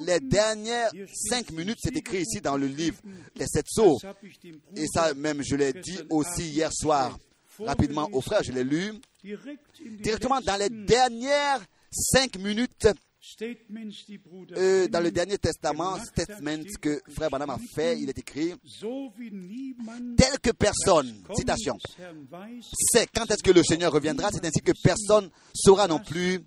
les 0.01 0.19
dernières 0.19 0.91
cinq 1.13 1.51
minutes, 1.51 1.79
c'est 1.81 1.95
écrit 1.95 2.21
ici 2.21 2.41
dans 2.41 2.57
le 2.57 2.67
livre 2.67 2.97
Les 3.35 3.47
Sept 3.47 3.65
Sceaux. 3.67 3.97
Et 4.75 4.85
ça 4.87 5.13
même, 5.15 5.41
je 5.43 5.55
l'ai 5.55 5.73
dit 5.73 5.99
aussi 6.09 6.49
hier 6.49 6.71
soir, 6.71 7.17
rapidement 7.59 8.09
au 8.11 8.21
frère, 8.21 8.43
je 8.43 8.51
l'ai 8.51 8.63
lu. 8.63 8.93
Directement 9.23 10.39
dans 10.41 10.57
les 10.57 10.69
dernières 10.69 11.61
cinq 11.91 12.37
minutes, 12.37 12.87
euh, 14.55 14.87
dans 14.87 15.01
le 15.01 15.11
dernier 15.11 15.37
testament, 15.37 15.97
statement 15.97 16.63
que 16.81 17.01
frère 17.09 17.29
Branham 17.29 17.49
a 17.49 17.57
fait, 17.57 17.99
il 17.99 18.09
est 18.09 18.17
écrit 18.17 18.53
tel 20.17 20.39
que 20.41 20.51
personne, 20.51 21.23
citation, 21.35 21.77
sait 22.73 23.07
quand 23.13 23.29
est-ce 23.29 23.43
que 23.43 23.51
le 23.51 23.63
Seigneur 23.63 23.91
reviendra, 23.91 24.29
c'est 24.31 24.45
ainsi 24.45 24.61
que 24.61 24.71
personne 24.81 25.29
saura 25.53 25.87
non 25.87 25.99
plus 25.99 26.39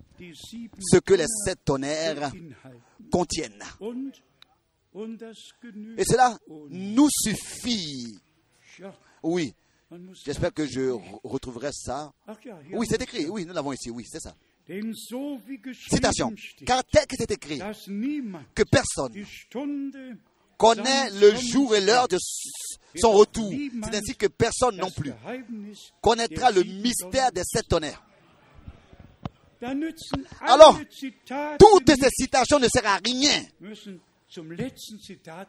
ce 0.79 0.97
que 0.97 1.13
les 1.13 1.27
sept 1.45 1.59
tonnerres 1.63 2.31
contiennent. 3.11 3.63
Et 5.97 6.03
cela 6.03 6.37
nous 6.69 7.09
suffit. 7.11 8.17
Oui, 9.23 9.53
j'espère 10.25 10.53
que 10.53 10.65
je 10.65 10.81
re- 10.91 11.19
retrouverai 11.23 11.69
ça. 11.73 12.11
Oui, 12.73 12.87
c'est 12.89 13.01
écrit. 13.01 13.27
Oui, 13.27 13.45
nous 13.45 13.53
l'avons 13.53 13.73
ici. 13.73 13.89
Oui, 13.89 14.05
c'est 14.09 14.19
ça. 14.21 14.33
Citation. 15.89 16.29
Car 16.65 16.83
tel 16.85 17.05
que 17.07 17.15
c'est 17.17 17.31
écrit, 17.31 17.59
que 18.55 18.63
personne 18.63 19.11
connaît 20.57 21.09
le 21.19 21.35
jour 21.35 21.75
et 21.75 21.81
l'heure 21.81 22.07
de 22.07 22.17
son 22.95 23.11
retour. 23.11 23.51
C'est 23.91 23.97
ainsi 23.97 24.15
que 24.15 24.27
personne 24.27 24.77
non 24.77 24.91
plus 24.91 25.11
connaîtra 26.01 26.51
le 26.51 26.63
mystère 26.63 27.31
des 27.31 27.43
sept 27.43 27.67
tonnerres. 27.67 28.01
Alors, 30.41 30.79
Toutes 31.59 31.91
ces 31.99 32.09
citations 32.11 32.59
ne 32.59 32.67
servent 32.67 32.85
à 32.87 32.99
rien. 33.03 33.43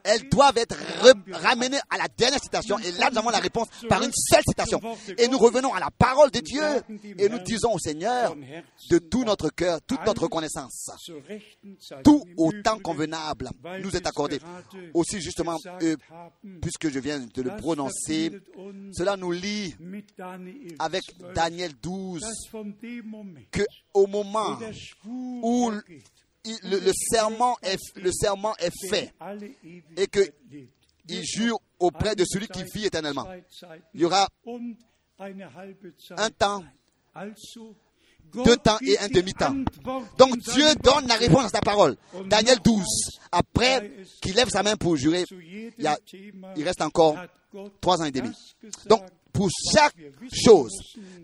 Elles 0.05 0.29
doivent 0.29 0.59
être 0.59 0.77
re- 1.03 1.33
ramenées 1.33 1.79
à 1.91 1.99
la 1.99 2.09
dernière 2.17 2.41
citation. 2.43 2.79
Et 2.79 2.93
là, 2.93 3.09
nous 3.11 3.19
avons 3.19 3.31
la 3.31 3.39
réponse 3.39 3.69
par 3.89 4.03
une 4.03 4.13
seule 4.13 4.43
citation. 4.47 4.81
Et 5.19 5.29
nous 5.29 5.39
revenons 5.39 5.73
à 5.73 5.81
la 5.81 5.91
parole 5.91 6.31
de 6.31 6.41
Dieu. 6.41 6.63
Et 7.19 7.29
nous 7.29 7.39
disons 7.41 7.73
au 7.75 7.79
Seigneur 7.79 8.35
de 8.91 8.99
tout 8.99 9.25
notre 9.25 9.51
cœur, 9.51 9.81
toute 9.87 10.05
notre 10.07 10.29
Zeit 10.49 12.03
Tout 12.05 12.25
au 12.37 12.53
temps 12.63 12.79
convenable 12.79 13.51
nous 13.83 13.95
est 13.97 14.07
accordé. 14.07 14.41
Aussi 14.95 15.21
justement, 15.21 15.59
euh, 15.83 15.97
puisque 16.61 16.89
je 16.91 16.99
viens 16.99 17.21
de 17.21 17.43
le 17.43 17.57
prononcer, 17.57 18.31
cela 18.93 19.17
nous 19.17 19.33
lie 19.33 19.75
avec 20.79 21.03
12, 21.19 21.33
Daniel 21.35 21.73
12, 21.83 22.21
dass 22.21 22.49
von 22.51 22.73
dem 22.81 23.03
Moment, 23.07 23.41
que 23.51 23.63
au 23.95 24.07
moment 24.07 24.59
où 25.43 25.73
le, 26.45 26.93
serment 27.11 27.57
est, 27.63 27.79
le 27.97 28.11
serment 28.13 28.55
est 28.59 28.73
fait, 28.89 29.13
et 29.97 30.07
que 30.07 30.21
lebt, 30.21 30.35
il 31.09 31.17
wird 31.17 31.25
jure 31.25 31.61
auprès 31.79 32.15
de 32.15 32.25
celui 32.25 32.49
qui 32.49 32.63
vit 32.65 32.87
éternellement. 32.87 33.27
Il 33.95 34.01
y 34.01 34.05
aura 34.05 34.29
un 36.17 36.31
temps, 36.31 36.65
deux 38.33 38.57
temps 38.57 38.79
et 38.83 38.99
un 38.99 39.09
demi-temps. 39.09 39.55
Donc 40.19 40.39
Dieu 40.39 40.75
donne 40.83 41.07
la 41.07 41.17
réponse 41.17 41.47
à 41.47 41.49
sa 41.49 41.61
parole. 41.61 41.97
Daniel 42.27 42.59
12, 42.65 42.85
après 43.31 43.93
qu'il 44.21 44.35
lève 44.35 44.49
sa 44.49 44.63
main 44.63 44.77
pour 44.77 44.97
jurer, 44.97 45.25
il, 45.79 45.89
il 46.57 46.65
reste 46.65 46.83
encore 46.83 47.17
trois 47.81 48.01
ans 48.01 48.05
et 48.05 48.13
demi. 48.13 48.31
Donc 48.87 49.03
pour 49.33 49.49
chaque 49.73 49.95
chose, 50.33 50.73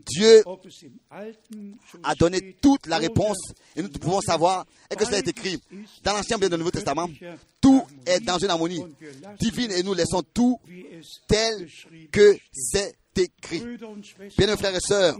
Dieu 0.06 0.42
a 2.02 2.14
donné 2.14 2.56
toute 2.60 2.86
la 2.86 2.98
réponse 2.98 3.52
et 3.76 3.82
nous 3.82 3.88
pouvons 3.88 4.20
savoir 4.20 4.66
et 4.90 4.96
que 4.96 5.04
cela 5.04 5.18
est 5.18 5.28
écrit 5.28 5.60
dans 6.02 6.14
l'Ancien 6.14 6.38
dans 6.38 6.48
le 6.48 6.56
Nouveau 6.56 6.70
Testament? 6.70 7.08
Tout 7.60 7.84
est 8.06 8.20
dans 8.20 8.38
une 8.38 8.50
harmonie 8.50 8.82
divine 9.38 9.70
et 9.72 9.82
nous 9.82 9.94
laissons 9.94 10.22
tout 10.22 10.58
tel 11.26 11.68
que 12.10 12.36
c'est 12.52 12.94
écrit. 13.16 13.62
Bien, 14.36 14.56
frères 14.56 14.74
et 14.74 14.80
sœurs, 14.80 15.16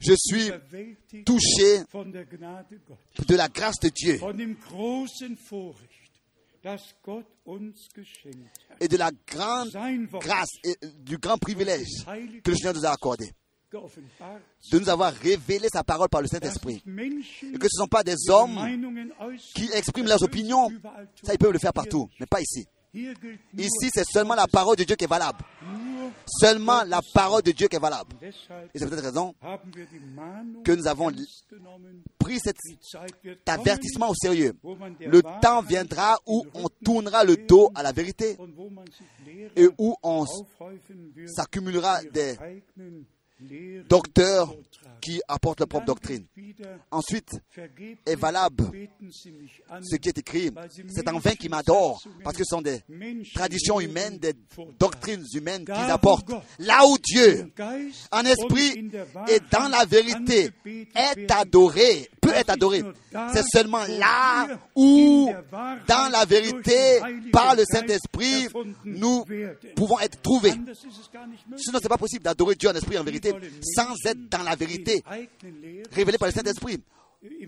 je 0.00 0.14
suis 0.18 0.50
touché 1.24 1.82
de 3.26 3.36
la 3.36 3.48
grâce 3.48 3.78
de 3.80 3.88
Dieu 3.88 4.20
et 8.80 8.88
de 8.88 8.96
la 8.96 9.10
grande 9.26 9.70
grâce 10.20 10.50
et 10.64 10.74
du 11.00 11.18
grand 11.18 11.38
privilège 11.38 12.04
que 12.42 12.50
le 12.50 12.56
Seigneur 12.56 12.74
nous 12.74 12.86
a 12.86 12.90
accordé 12.90 13.30
de 13.72 14.78
nous 14.78 14.88
avoir 14.88 15.12
révélé 15.12 15.68
sa 15.72 15.82
parole 15.84 16.08
par 16.08 16.22
le 16.22 16.28
Saint-Esprit. 16.28 16.82
Et 16.86 17.58
que 17.58 17.68
ce 17.68 17.78
ne 17.78 17.82
sont 17.82 17.88
pas 17.88 18.02
des 18.02 18.14
hommes 18.30 18.58
qui 19.54 19.70
expriment 19.74 20.06
leurs 20.06 20.22
opinions. 20.22 20.70
Ça, 21.22 21.34
ils 21.34 21.38
peuvent 21.38 21.52
le 21.52 21.58
faire 21.58 21.72
partout, 21.72 22.08
mais 22.20 22.26
pas 22.26 22.40
ici. 22.40 22.66
Ici, 23.56 23.90
c'est 23.92 24.04
seulement 24.10 24.34
la 24.34 24.46
parole 24.46 24.76
de 24.76 24.84
Dieu 24.84 24.96
qui 24.96 25.04
est 25.04 25.08
valable. 25.08 25.38
Seulement 26.40 26.82
la 26.84 27.00
parole 27.14 27.42
de 27.42 27.52
Dieu 27.52 27.68
qui 27.68 27.76
est 27.76 27.80
valable. 27.80 28.14
Et 28.22 28.78
c'est 28.78 28.88
peut-être 28.88 29.04
raison 29.04 29.34
que 30.64 30.72
nous 30.72 30.86
avons 30.86 31.10
pris 32.18 32.38
cet 32.38 32.56
avertissement 33.46 34.10
au 34.10 34.14
sérieux. 34.14 34.54
Le 35.00 35.22
temps 35.40 35.62
viendra 35.62 36.18
où 36.26 36.46
on 36.54 36.68
tournera 36.84 37.24
le 37.24 37.36
dos 37.36 37.70
à 37.74 37.82
la 37.82 37.92
vérité 37.92 38.36
et 39.56 39.68
où 39.78 39.94
on 40.02 40.24
s'accumulera 41.26 42.00
des 42.04 42.36
docteurs 43.88 44.54
qui 45.00 45.20
apportent 45.28 45.60
leur 45.60 45.68
propre 45.68 45.86
doctrine. 45.86 46.24
Ensuite, 46.90 47.30
est 48.06 48.16
valable 48.16 48.70
ce 49.82 49.96
qui 49.96 50.08
est 50.08 50.18
écrit, 50.18 50.50
c'est 50.88 51.08
en 51.08 51.18
vain 51.18 51.34
qu'ils 51.34 51.50
m'adorent, 51.50 52.02
parce 52.22 52.36
que 52.36 52.44
ce 52.44 52.56
sont 52.56 52.62
des 52.62 52.82
traditions 53.34 53.80
humaines, 53.80 54.18
des 54.18 54.34
doctrines 54.78 55.24
humaines 55.34 55.64
qu'ils 55.64 55.90
apportent. 55.90 56.32
Là 56.58 56.86
où 56.86 56.96
Dieu, 56.98 57.52
en 58.12 58.24
esprit 58.24 58.90
et 59.28 59.40
dans 59.50 59.68
la 59.68 59.84
vérité, 59.84 60.50
est 60.94 61.30
adoré, 61.30 62.08
peut 62.20 62.34
être 62.34 62.50
adoré. 62.50 62.82
C'est 63.32 63.44
seulement 63.52 63.84
là 63.98 64.48
où, 64.74 65.30
dans 65.86 66.10
la 66.10 66.24
vérité, 66.24 67.00
par 67.32 67.54
le 67.54 67.64
Saint-Esprit, 67.64 68.48
nous 68.84 69.24
pouvons 69.74 69.98
être 70.00 70.20
trouvés. 70.22 70.54
Sinon, 71.56 71.78
c'est 71.80 71.88
pas 71.88 71.98
possible 71.98 72.24
d'adorer 72.24 72.54
Dieu 72.54 72.68
en 72.68 72.74
esprit 72.74 72.96
et 72.96 72.98
en 72.98 73.04
vérité 73.04 73.32
sans 73.74 73.94
être 74.04 74.28
dans 74.28 74.42
la 74.42 74.56
vérité, 74.56 75.02
révélée 75.92 76.18
par 76.18 76.28
le 76.28 76.34
Saint-Esprit. 76.34 76.65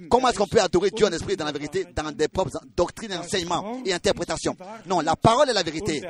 Comment 0.09 0.29
est-ce 0.29 0.39
qu'on 0.39 0.47
peut 0.47 0.61
adorer 0.61 0.91
Dieu 0.91 1.07
en 1.07 1.13
esprit 1.13 1.37
dans 1.37 1.45
la 1.45 1.53
vérité, 1.53 1.85
dans 1.95 2.11
des 2.11 2.29
propres 2.29 2.59
doctrines, 2.77 3.13
enseignements 3.13 3.81
et 3.85 3.93
interprétations? 3.93 4.57
Non, 4.87 5.01
la 5.01 5.15
parole 5.15 5.51
est 5.51 5.53
la 5.53 5.63
vérité. 5.63 6.03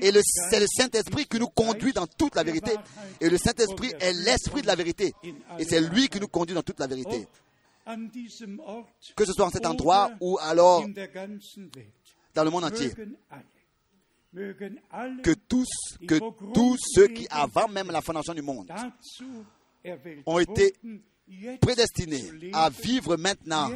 Et 0.00 0.12
c'est 0.50 0.60
le 0.60 0.66
Saint-Esprit 0.66 1.26
qui 1.26 1.38
nous 1.38 1.48
conduit 1.48 1.92
dans 1.92 2.06
toute 2.06 2.34
la 2.34 2.42
vérité. 2.42 2.72
Et 3.20 3.28
le 3.28 3.36
Saint-Esprit 3.36 3.92
est 4.00 4.12
l'esprit 4.12 4.62
de 4.62 4.66
la 4.66 4.74
vérité. 4.74 5.12
Et 5.58 5.64
c'est 5.64 5.80
lui 5.80 6.08
qui 6.08 6.20
nous 6.20 6.28
conduit 6.28 6.54
dans 6.54 6.62
toute 6.62 6.80
la 6.80 6.86
vérité. 6.86 7.26
Que 9.16 9.24
ce 9.24 9.32
soit 9.32 9.46
en 9.46 9.50
cet 9.50 9.66
endroit 9.66 10.10
ou 10.20 10.38
alors 10.40 10.84
dans 12.34 12.44
le 12.44 12.50
monde 12.50 12.64
entier. 12.64 12.92
Que 14.32 15.32
tous, 15.48 15.68
que 16.06 16.20
tous 16.54 16.76
ceux 16.94 17.08
qui, 17.08 17.26
avant 17.30 17.66
même 17.68 17.90
la 17.90 18.00
fondation 18.00 18.32
du 18.32 18.42
monde, 18.42 18.70
ont 20.24 20.38
été 20.38 20.76
leben, 21.30 22.50
à 22.52 22.70
vivre 22.70 23.16
maintenant, 23.16 23.70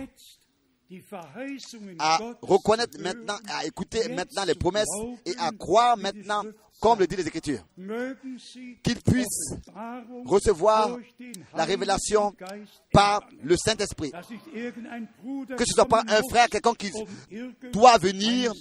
à 1.98 2.18
reconnaître 2.43 2.98
maintenant, 3.01 3.39
à 3.48 3.64
écouter 3.64 4.09
maintenant 4.09 4.44
les 4.44 4.55
promesses 4.55 4.89
et 5.24 5.35
à 5.39 5.51
croire 5.52 5.97
maintenant 5.97 6.43
comme 6.81 6.98
le 6.98 7.06
dit 7.06 7.16
les 7.16 7.26
Écritures, 7.26 7.64
qu'ils 8.82 9.01
puissent 9.01 9.55
recevoir 10.26 10.98
la 11.56 11.64
révélation 11.64 12.35
par 12.93 13.26
le 13.43 13.56
Saint-Esprit. 13.56 14.12
Que 15.56 15.64
ce 15.64 15.72
soit 15.74 15.86
pas 15.89 16.02
un 16.06 16.20
frère, 16.28 16.48
quelqu'un 16.48 16.74
qui 16.74 16.93
doit 17.72 17.97
venir 17.97 18.52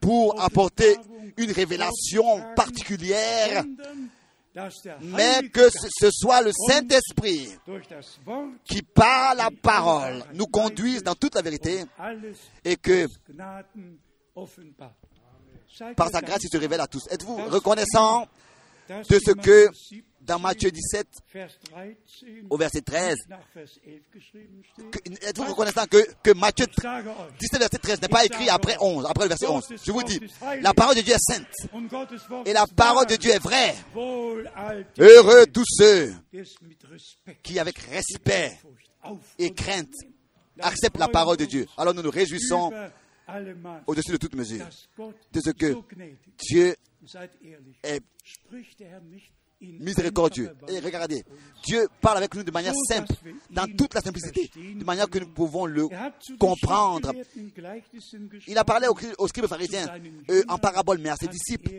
pour 0.00 0.40
apporter 0.40 0.96
une 1.36 1.52
révélation 1.52 2.42
particulière, 2.56 3.64
mais 5.00 5.48
que 5.48 5.68
ce 5.70 6.10
soit 6.10 6.42
le 6.42 6.52
Saint-Esprit 6.68 7.48
qui, 8.64 8.82
par 8.82 9.34
la 9.34 9.50
parole, 9.50 10.24
nous 10.34 10.46
conduise 10.46 11.02
dans 11.02 11.14
toute 11.14 11.34
la 11.34 11.42
vérité 11.42 11.84
et 12.64 12.76
que 12.76 13.06
par 15.96 16.10
sa 16.10 16.20
grâce, 16.20 16.44
il 16.44 16.50
se 16.50 16.58
révèle 16.58 16.80
à 16.80 16.86
tous. 16.86 17.02
Êtes-vous 17.10 17.36
reconnaissant 17.48 18.26
de 18.88 19.18
ce 19.18 19.32
que 19.32 19.68
Matthäus 19.68 19.90
17, 19.90 20.04
dans 20.24 20.38
Matthieu 20.38 20.70
17, 20.70 21.06
Vers 21.34 21.50
13, 21.72 21.94
au 22.48 22.56
verset 22.56 22.80
13, 22.82 23.16
nicht 23.16 23.28
nach 23.28 23.38
Vers 23.54 23.70
11 23.84 24.00
geschrieben 24.14 24.62
steht? 24.72 24.90
que- 24.90 25.26
êtes-vous 25.26 25.44
reconnaissant 25.50 25.86
que, 25.86 25.98
que 26.22 26.30
Matthieu 26.32 26.66
Ich 26.68 26.80
sage 26.82 27.06
euch, 27.06 27.38
17, 27.40 27.58
verset 27.60 27.78
13 27.78 28.02
n'est 28.02 28.08
pas 28.08 28.24
écrit 28.24 28.48
après 28.48 28.76
11, 28.80 29.04
après 29.06 29.24
le 29.24 29.28
verset 29.30 29.46
11 29.48 29.64
Je 29.84 29.90
vous 29.92 30.02
dis, 30.04 30.20
la 30.60 30.72
parole 30.74 30.94
de 30.96 31.00
Dieu 31.00 31.14
est 31.14 31.18
sainte 31.18 31.46
et 32.46 32.52
la 32.52 32.66
parole 32.66 33.06
de. 33.06 33.16
Dieu 33.16 33.32
est 33.32 33.38
vraie. 33.42 33.74
Heureux 34.98 35.46
tous 35.46 35.64
ceux 35.66 36.12
qui, 37.42 37.58
avec 37.58 37.78
respect 37.78 38.58
et 39.38 39.52
crainte, 39.52 39.92
acceptent 40.60 40.98
la 40.98 41.08
parole 41.08 41.36
de 41.36 41.44
Dieu. 41.46 41.66
Alors 41.76 41.94
nous 41.94 42.02
nous 42.02 42.10
réjouissons 42.10 42.72
au-dessus 43.86 44.12
de 44.12 44.16
toute 44.18 44.34
mesure 44.34 44.66
de 45.32 45.40
ce 45.40 45.50
que. 45.50 45.74
Dieu 46.38 46.76
est 47.82 48.02
Miséricordieux. 49.80 50.50
Et 50.68 50.80
regardez? 50.80 51.24
Dieu 51.64 51.88
parle 52.00 52.18
avec 52.18 52.34
nous 52.34 52.42
de 52.42 52.50
manière 52.50 52.74
simple, 52.88 53.12
dans 53.50 53.66
toute 53.76 53.94
la 53.94 54.00
simplicité, 54.00 54.50
de 54.56 54.84
manière 54.84 55.08
que 55.08 55.18
nous 55.18 55.28
pouvons 55.28 55.66
le 55.66 55.88
comprendre. 56.38 57.12
Il 58.46 58.58
a 58.58 58.64
parlé 58.64 58.88
aux, 59.18 59.28
scribes 59.28 59.46
pharisiens 59.46 59.86
euh, 60.30 60.42
en 60.48 60.58
parabole, 60.58 60.98
mais 60.98 61.10
à 61.10 61.16
ses 61.16 61.28
disciples, 61.28 61.70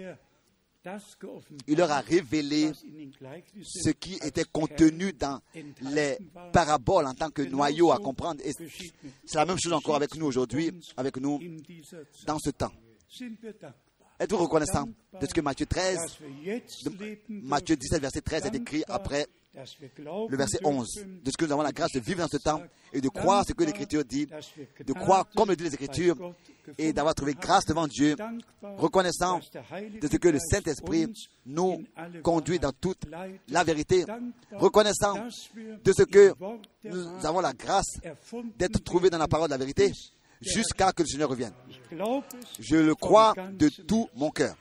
il 1.68 1.78
leur 1.78 1.92
a 1.92 2.02
révélé 2.02 2.72
ce 3.64 3.90
qui 3.90 4.16
était 4.16 4.44
contenu 4.44 5.14
dans 5.14 5.40
les 5.82 6.18
paraboles 6.52 7.08
en 7.08 7.14
tant 7.14 7.30
que 7.30 7.42
noyau 7.42 7.92
à 7.92 8.00
comprendre. 8.00 8.42
Et 8.44 8.52
c'est 8.54 9.38
la 9.38 9.46
même 9.46 9.58
chose 9.62 9.74
encore 9.74 9.96
avec 9.96 10.16
nous 10.16 10.26
aujourd'hui, 10.26 10.72
avec 10.98 11.18
nous 11.18 11.40
dans 12.26 12.38
ce 12.40 12.50
temps. 12.50 12.72
Êtes-vous 14.24 14.38
reconnaissant 14.38 14.86
de 15.20 15.26
ce 15.28 15.34
que 15.34 15.42
Matthieu 15.42 15.66
13, 15.66 15.98
dass 15.98 16.20
wir 16.22 16.30
jetzt 16.56 16.86
de- 16.86 16.90
leben 16.98 17.18
Matthieu 17.44 17.76
dürfen, 17.76 18.00
17, 18.00 18.02
verset 18.02 18.22
13 18.22 18.46
est 18.46 18.56
écrit 18.56 18.84
après 18.88 19.28
le 20.30 20.38
verset 20.38 20.60
11, 20.64 20.88
dürfen, 20.96 21.22
de 21.24 21.30
ce 21.32 21.36
que 21.38 21.46
nous 21.46 21.52
avons 21.52 21.62
la 21.62 21.74
grâce 21.74 21.92
de 21.92 22.00
vivre 22.00 22.20
dans 22.22 22.28
ce 22.30 22.38
temps 22.38 22.62
et 22.94 23.02
de 23.02 23.10
croire 23.10 23.44
ce 23.46 23.52
que 23.52 23.64
l'Écriture 23.66 24.06
dit, 24.06 24.26
de 24.26 24.94
croire 24.94 25.28
comme 25.36 25.50
le 25.50 25.56
dit 25.58 25.66
les 25.66 25.74
Écritures 25.74 26.16
et 26.78 26.94
d'avoir 26.94 27.14
trouvé 27.16 27.34
grâce 27.34 27.66
devant 27.66 27.86
Dieu, 27.86 28.16
reconnaissant 28.78 29.40
de 30.02 30.08
ce 30.08 30.16
que 30.18 30.30
le 30.30 30.40
Saint-Esprit 30.40 31.08
nous 31.46 31.84
conduit 32.24 32.60
dans 32.60 32.72
toute 32.72 33.02
la 33.50 33.64
vérité, 33.66 34.06
reconnaissant 34.54 35.16
de 35.84 35.92
ce 35.92 36.04
que 36.04 36.34
nous 36.86 37.26
avons 37.26 37.42
la 37.42 37.52
grâce 37.52 37.98
d'être 38.58 38.82
trouvés 38.84 39.10
dans 39.10 39.18
la 39.18 39.28
parole 39.28 39.50
de 39.50 39.54
la 39.54 39.58
vérité 39.58 39.92
jusqu'à 40.44 40.92
que 40.92 41.04
le 41.04 41.08
Seigneur 41.08 41.30
revienne. 41.30 41.54
Je 42.60 42.76
le 42.76 42.96
crois 42.96 43.34
de 43.54 43.70
tout 43.70 44.10
mon 44.16 44.30
cœur. 44.32 44.56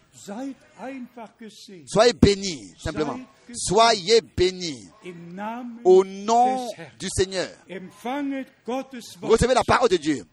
Soyez 1.87 2.13
bénis, 2.13 2.75
simplement. 2.79 3.19
Soyez 3.55 4.21
bénis 4.21 4.89
au 5.85 6.05
nom 6.05 6.69
du 6.99 7.09
Seigneur. 7.15 7.49
Recevez 9.23 9.55
la 9.55 9.65
parole 9.65 9.89
de 9.89 9.97
Dieu 9.97 10.25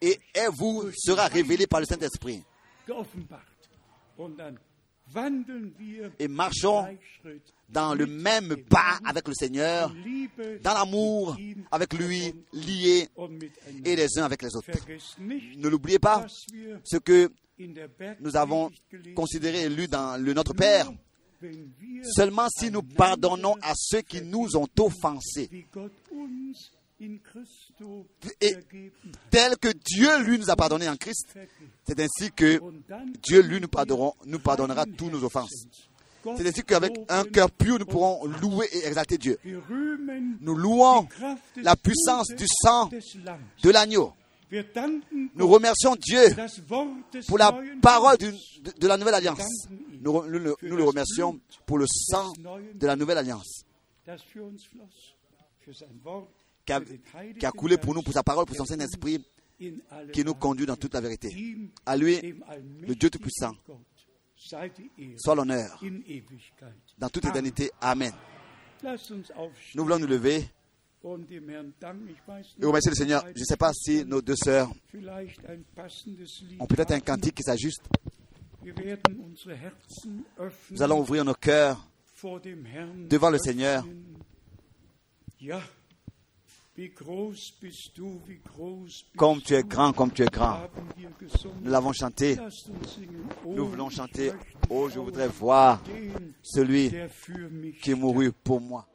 et 0.00 0.18
elle 0.34 0.50
vous 0.56 0.90
sera 0.96 1.26
révélée 1.26 1.66
par 1.66 1.80
le 1.80 1.86
Saint-Esprit. 1.86 2.42
Et 6.18 6.28
marchons 6.28 6.86
dans 7.68 7.94
le 7.94 8.06
même 8.06 8.56
pas 8.68 8.98
avec 9.04 9.28
le 9.28 9.34
Seigneur, 9.34 9.94
dans 10.62 10.74
l'amour 10.74 11.36
avec 11.70 11.92
lui, 11.94 12.34
liés 12.52 13.08
et 13.84 13.96
les 13.96 14.18
uns 14.18 14.24
avec 14.24 14.42
les 14.42 14.54
autres. 14.56 14.70
Ne 15.18 15.68
l'oubliez 15.68 15.98
pas, 15.98 16.26
ce 16.84 16.96
que 16.96 17.30
nous 18.20 18.36
avons 18.36 18.70
considéré 19.14 19.62
et 19.62 19.68
lu 19.68 19.88
dans 19.88 20.22
le 20.22 20.32
Notre 20.32 20.54
Père, 20.54 20.90
seulement 22.16 22.48
si 22.48 22.70
nous 22.70 22.82
pardonnons 22.82 23.56
à 23.62 23.72
ceux 23.76 24.00
qui 24.02 24.22
nous 24.22 24.56
ont 24.56 24.68
offensés, 24.78 25.66
Et- 28.40 28.54
tel 29.30 29.56
que 29.56 29.68
Dieu 29.68 30.22
lui 30.24 30.38
nous 30.38 30.50
a 30.50 30.56
pardonné 30.56 30.88
en 30.88 30.96
Christ, 30.96 31.28
c'est 31.86 32.00
ainsi 32.00 32.32
que 32.32 32.58
Dieu 33.22 33.40
lui 33.42 33.60
nous 33.60 33.68
pardonnera, 33.68 34.12
nous 34.26 34.38
pardonnera 34.40 34.84
toutes 34.96 35.12
nos 35.12 35.22
offenses. 35.24 35.66
C'est 36.36 36.46
ainsi 36.48 36.62
qu'avec 36.64 36.92
un 37.08 37.24
cœur 37.24 37.50
pur, 37.50 37.78
nous 37.78 37.86
pourrons 37.86 38.26
louer 38.42 38.66
et 38.72 38.86
exalter 38.86 39.16
Dieu. 39.18 39.38
Nous 40.40 40.54
louons 40.56 41.06
la 41.62 41.76
puissance 41.76 42.28
du 42.28 42.44
sang 42.62 42.88
de 43.62 43.70
l'agneau. 43.70 44.12
Nous 45.34 45.46
remercions 45.46 45.94
Dieu 45.94 46.20
pour 47.28 47.38
la 47.38 47.52
parole 47.82 48.16
du- 48.18 48.32
de, 48.62 48.72
de 48.80 48.86
la 48.88 48.96
nouvelle 48.96 49.14
alliance. 49.14 49.38
Nous, 50.00 50.12
nous 50.26 50.76
le 50.76 50.84
remercions 50.84 51.38
pour 51.66 51.78
le 51.78 51.86
sang 51.86 52.32
de 52.74 52.86
la 52.86 52.96
nouvelle 52.96 53.18
alliance 53.18 53.62
qui 57.38 57.46
a, 57.46 57.50
coulé 57.50 57.78
pour 57.78 57.94
nous, 57.94 58.02
pour 58.02 58.12
sa 58.12 58.22
parole, 58.22 58.44
pour 58.44 58.56
son 58.56 58.64
Saint-Esprit, 58.64 59.24
qui 60.12 60.24
nous 60.24 60.34
conduit 60.34 60.66
dans 60.66 60.76
toute 60.76 60.94
la 60.94 61.00
vérité. 61.00 61.34
À 61.86 61.96
lui, 61.96 62.20
le 62.86 62.94
Dieu 62.94 63.10
Tout-Puissant, 63.10 63.54
soit 64.36 65.34
l'honneur 65.34 65.82
dans 66.98 67.08
toute 67.08 67.24
éternité. 67.24 67.70
Amen. 67.80 68.12
Nous 68.82 69.82
voulons 69.82 69.98
nous 69.98 70.06
lever 70.06 70.44
et 71.04 72.64
remercier 72.66 72.90
le 72.90 72.96
Seigneur. 72.96 73.24
Je 73.34 73.40
ne 73.40 73.44
sais 73.44 73.56
pas 73.56 73.72
si 73.72 74.04
nos 74.04 74.20
deux 74.20 74.36
sœurs 74.36 74.70
ont 76.58 76.66
peut-être 76.66 76.92
un 76.92 77.00
cantique 77.00 77.34
qui 77.34 77.42
s'ajuste. 77.42 77.82
Nous 80.70 80.82
allons 80.82 81.00
ouvrir 81.00 81.24
nos 81.24 81.34
cœurs 81.34 81.88
devant 83.08 83.30
le. 83.30 83.38
Seigneur. 83.38 83.84
Comme 89.16 89.40
tu 89.42 89.54
es 89.54 89.62
grand, 89.62 89.92
comme 89.92 90.12
tu 90.12 90.22
es 90.22 90.26
grand. 90.26 90.60
Nous 91.60 91.70
l'avons 91.70 91.92
chanté. 91.92 92.36
Oh, 93.44 93.54
Nous 93.54 93.66
voulons 93.66 93.90
chanter. 93.90 94.32
Oh, 94.70 94.88
je 94.88 95.00
voudrais 95.00 95.28
voir 95.28 95.82
celui 96.42 96.92
qui 97.82 97.90
est 97.90 97.94
mouru 97.94 98.32
pour 98.32 98.60
moi. 98.60 98.86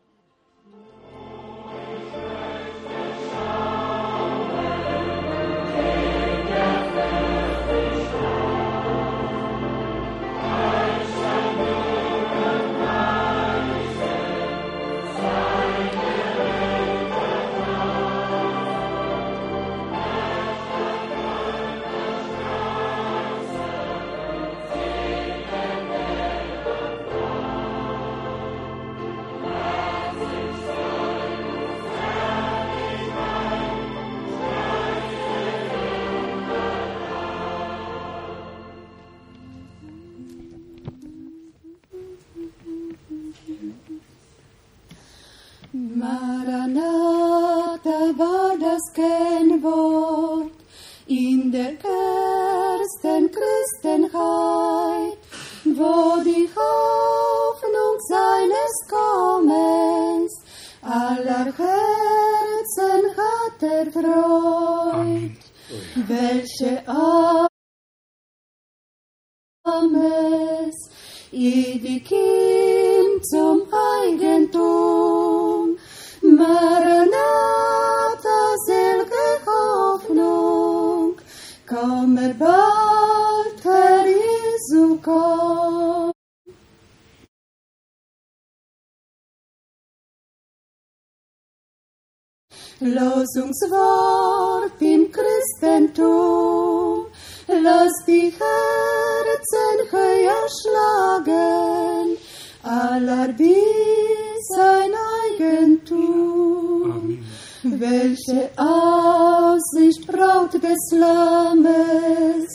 Losungswort 92.85 94.81
im 94.81 95.11
Christentum, 95.11 97.05
lass 97.47 97.93
die 98.05 98.33
Herzen 98.33 99.91
höher 99.91 100.47
schlagen, 100.61 102.17
aller 102.63 103.27
bis 103.33 104.47
sein 104.55 104.91
Eigentum. 105.31 107.19
Welche 107.63 108.49
Aussicht 108.57 110.05
Braut 110.05 110.53
des 110.53 110.91
Lammes, 110.91 112.47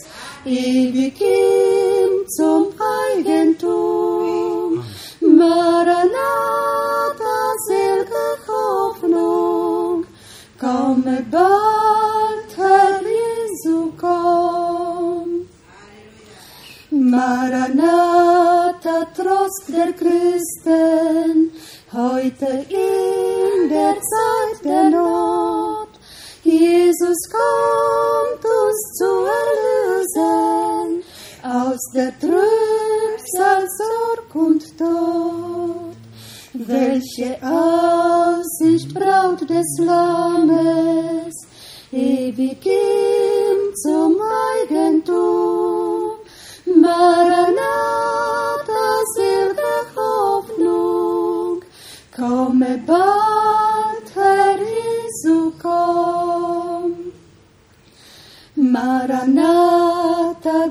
ewig 0.45 1.21
ihm 1.21 2.29
zum 2.29 2.69
Eigentum. 3.15 4.48
Herr 11.09 13.01
Jesu, 13.01 13.93
komm. 13.97 15.49
Maranatha, 16.91 19.07
Trost 19.17 19.69
der 19.69 19.93
Christen, 19.93 21.51
heute 21.93 22.67
in 22.69 23.69
der 23.71 23.95
Zeit 24.13 24.65
der 24.65 24.91
Not. 24.91 25.89
Jesus 26.43 27.31
kommt 27.31 28.45
uns 28.45 28.99
zu 28.99 29.11
erlösen 29.41 31.03
aus 31.43 31.81
der 31.95 32.13
Trübsal, 32.19 33.67
Sorg 33.79 34.35
und 34.35 34.77
Tod. 34.77 35.98
Welche 36.55 37.37
Aussicht 37.43 38.95
Braut 38.95 39.49
des 39.49 39.79
Lammes, 39.79 41.35
ewig 41.93 42.65
ihm 42.65 43.75
zum 43.75 44.17
Eigentum. 44.57 46.13
Maranatha, 46.65 47.55
selge 49.15 49.75
Hoffnung, 49.95 51.63
komme 52.17 52.83
bald, 52.87 54.15
Herr 54.15 54.59
Jesu, 54.59 55.53
komm. 55.63 57.13
Maranatha, 58.57 59.89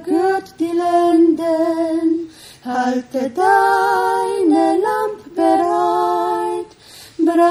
gehört 0.04 0.60
die 0.60 0.66
Lenden, 0.66 2.30
halte 2.66 3.30
deine 3.30 4.78
Lamp 4.80 5.16
bereit, 5.16 5.16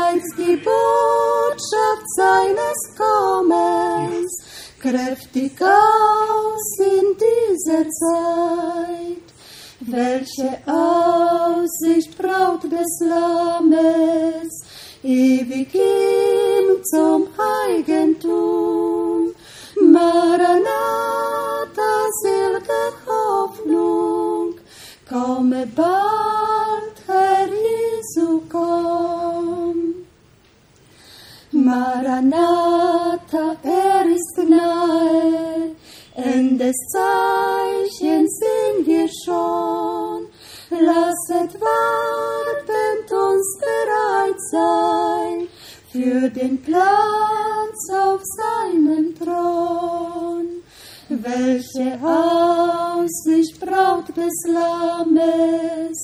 bereits 0.06 0.36
die 0.36 0.56
Botschaft 0.56 2.06
seines 2.16 2.78
Kommens, 2.96 4.32
kräftig 4.80 5.60
aus 5.60 6.78
in 6.78 7.16
dieser 7.18 7.88
Zeit. 7.90 9.26
Welche 9.80 10.58
Aussicht 10.66 12.16
Braut 12.18 12.64
des 12.64 13.00
Lammes, 13.00 14.64
ewig 15.02 15.74
ihm 15.74 16.82
zum 16.84 17.28
Eigentum. 17.68 19.34
Maranatha, 19.80 20.70
selge 22.22 22.92
Hoffnung, 23.06 24.54
komme 25.08 25.66
bald, 25.74 26.96
Herr 27.06 27.46
Jesu, 27.46 28.42
komm. 28.48 29.65
Maranatha, 31.66 33.56
er 33.64 34.06
ist 34.06 34.36
nahe, 34.48 35.74
Endeszeichen 36.14 36.64
sehen 38.38 38.78
wir 38.86 39.09
schon. 39.24 40.28
Lasset 40.70 41.52
wartend 41.60 43.09
uns 43.10 43.48
bereit 43.59 44.40
sein 44.52 45.48
für 45.90 46.30
den 46.30 46.62
Platz 46.62 47.80
auf 47.90 48.22
seinem 48.40 49.12
Thron. 49.18 50.47
Welche 51.09 51.98
Aussicht 52.01 53.59
Braut 53.60 54.09
des 54.16 54.36
Lammes, 54.47 55.98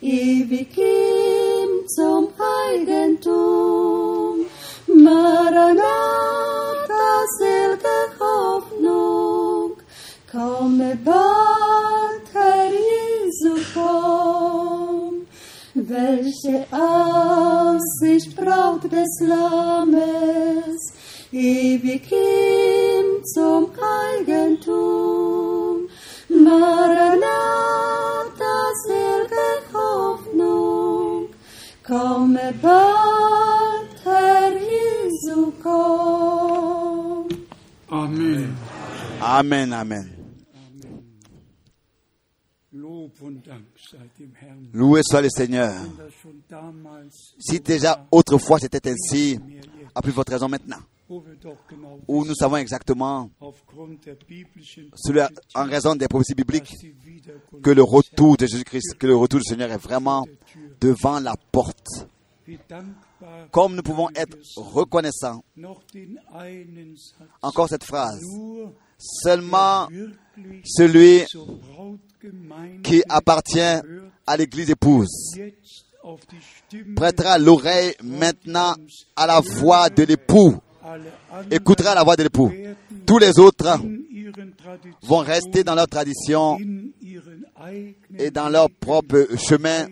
ewig 0.00 0.78
ihm 0.78 1.88
zum 1.88 2.28
Eigentum. 2.70 4.27
Maranatha, 5.08 7.04
selge 7.38 7.98
Hoffnung, 8.20 9.72
komme 10.30 10.90
bald, 11.02 12.26
Herr 12.34 12.70
Jesu, 12.70 13.52
komm. 13.74 15.26
Welche 15.74 16.56
Aussicht 16.70 18.36
Braut 18.36 18.84
des 18.84 19.12
Lammes, 19.20 20.80
ewig 21.32 22.12
ihm 22.12 23.08
zum 23.34 23.62
Eigentum. 24.04 25.88
Maranatha, 26.28 27.24
selge 28.86 29.48
Hoffnung, 29.72 31.28
komme 31.86 32.52
bald, 32.60 33.07
Amen. 37.90 38.54
Amen, 39.20 39.72
Amen. 39.72 40.18
Loué 44.72 45.00
soit 45.02 45.22
le 45.22 45.30
Seigneur. 45.30 45.74
Si 47.38 47.60
déjà 47.60 48.06
autrefois 48.10 48.58
c'était 48.58 48.90
ainsi, 48.90 49.38
à 49.94 50.02
plus 50.02 50.12
forte 50.12 50.28
raison 50.28 50.48
maintenant, 50.48 50.78
où 52.06 52.24
nous 52.24 52.34
savons 52.34 52.56
exactement, 52.56 53.30
en 55.54 55.64
raison 55.64 55.96
des 55.96 56.06
prophéties 56.08 56.34
bibliques, 56.34 56.74
que 57.62 57.70
le 57.70 57.82
retour 57.82 58.36
de 58.36 58.46
Jésus-Christ, 58.46 58.96
que 58.98 59.06
le 59.06 59.16
retour 59.16 59.40
du 59.40 59.44
Seigneur 59.44 59.70
est 59.70 59.78
vraiment 59.78 60.26
devant 60.80 61.18
la 61.20 61.34
porte. 61.50 62.06
Comme 63.50 63.74
nous 63.74 63.82
pouvons 63.82 64.08
être 64.14 64.36
reconnaissants, 64.56 65.42
encore 67.42 67.68
cette 67.68 67.84
phrase, 67.84 68.20
seulement 68.98 69.88
celui 70.64 71.24
qui 72.82 73.02
appartient 73.08 73.80
à 74.26 74.36
l'église 74.36 74.70
épouse 74.70 75.08
prêtera 76.96 77.38
l'oreille 77.38 77.94
maintenant 78.02 78.74
à 79.16 79.26
la 79.26 79.40
voix 79.40 79.90
de 79.90 80.04
l'époux, 80.04 80.56
écoutera 81.50 81.94
la 81.94 82.02
voix 82.02 82.16
de 82.16 82.22
l'époux. 82.22 82.52
Tous 83.06 83.18
les 83.18 83.38
autres 83.38 83.78
vont 85.02 85.18
rester 85.18 85.64
dans 85.64 85.74
leur 85.74 85.86
tradition 85.88 86.58
et 88.18 88.30
dans 88.30 88.48
leur 88.48 88.70
propre 88.70 89.26
chemin 89.36 89.86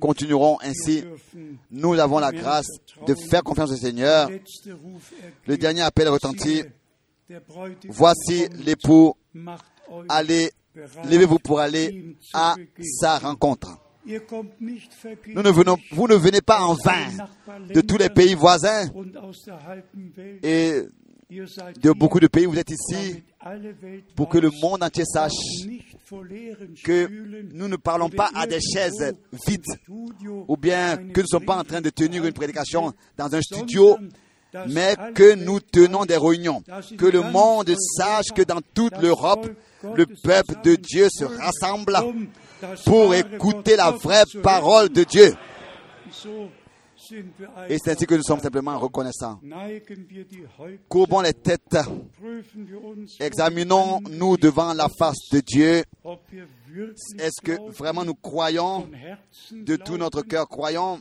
continueront 0.00 0.58
ainsi. 0.62 1.04
Nous 1.70 1.94
avons 1.94 2.18
la 2.18 2.32
grâce 2.32 2.68
de 3.06 3.14
faire 3.14 3.42
confiance 3.42 3.70
au 3.72 3.76
Seigneur. 3.76 4.30
Le 5.46 5.56
dernier 5.56 5.82
appel 5.82 6.08
retentit. 6.08 6.62
Voici 7.88 8.48
l'époux, 8.64 9.14
allez, 10.08 10.50
levez-vous 11.04 11.38
pour 11.38 11.60
aller 11.60 12.16
à 12.34 12.56
sa 13.00 13.18
rencontre. 13.18 13.78
Vous 14.04 15.42
ne 15.42 16.14
venez 16.16 16.40
pas 16.40 16.60
en 16.62 16.74
vain 16.74 17.06
de 17.68 17.80
tous 17.80 17.98
les 17.98 18.08
pays 18.08 18.34
voisins 18.34 18.88
et 20.42 20.82
de 21.80 21.92
beaucoup 21.92 22.18
de 22.18 22.26
pays. 22.26 22.46
Vous 22.46 22.58
êtes 22.58 22.70
ici 22.70 23.22
pour 24.16 24.28
que 24.28 24.38
le 24.38 24.50
monde 24.60 24.82
entier 24.82 25.04
sache 25.04 25.32
que 26.84 27.08
nous 27.54 27.68
ne 27.68 27.76
parlons 27.76 28.08
pas 28.08 28.30
à 28.34 28.46
des 28.46 28.60
chaises 28.60 29.14
vides 29.46 29.64
ou 29.88 30.56
bien 30.56 30.96
que 30.96 31.20
nous 31.20 31.22
ne 31.22 31.28
sommes 31.28 31.44
pas 31.44 31.56
en 31.56 31.64
train 31.64 31.80
de 31.80 31.90
tenir 31.90 32.24
une 32.24 32.32
prédication 32.32 32.92
dans 33.16 33.34
un 33.34 33.40
studio, 33.40 33.96
mais 34.68 34.96
que 35.14 35.34
nous 35.34 35.60
tenons 35.60 36.04
des 36.04 36.16
réunions. 36.16 36.62
Que 36.98 37.06
le 37.06 37.22
monde 37.22 37.72
sache 37.96 38.28
que 38.34 38.42
dans 38.42 38.60
toute 38.74 38.96
l'Europe, 39.00 39.48
le 39.94 40.06
peuple 40.06 40.54
de 40.64 40.74
Dieu 40.76 41.08
se 41.10 41.24
rassemble 41.24 41.96
pour 42.84 43.14
écouter 43.14 43.76
la 43.76 43.90
vraie 43.90 44.24
parole 44.42 44.88
de 44.90 45.04
Dieu. 45.04 45.34
Et 47.68 47.78
c'est 47.78 47.92
ainsi 47.92 48.06
que 48.06 48.14
nous 48.14 48.22
sommes 48.22 48.40
simplement 48.40 48.78
reconnaissants. 48.78 49.40
Courbons 50.88 51.20
les 51.20 51.34
têtes, 51.34 51.78
examinons-nous 53.18 54.36
devant 54.36 54.72
la 54.72 54.88
face 54.88 55.28
de 55.32 55.40
Dieu. 55.40 55.82
Est-ce 57.18 57.40
que 57.42 57.70
vraiment 57.72 58.04
nous 58.04 58.14
croyons 58.14 58.88
de 59.50 59.76
tout 59.76 59.96
notre 59.96 60.22
cœur, 60.22 60.48
croyons 60.48 60.98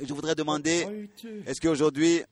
Et 0.00 0.06
je 0.06 0.12
voudrais 0.12 0.34
demander, 0.34 1.08
est-ce 1.46 1.60
qu'aujourd'hui, 1.60 2.22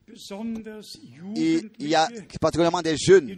il, 1.36 1.70
y 1.78 1.94
a 1.94 2.09
particulièrement 2.40 2.82
des 2.82 2.97
jeunes 2.97 3.36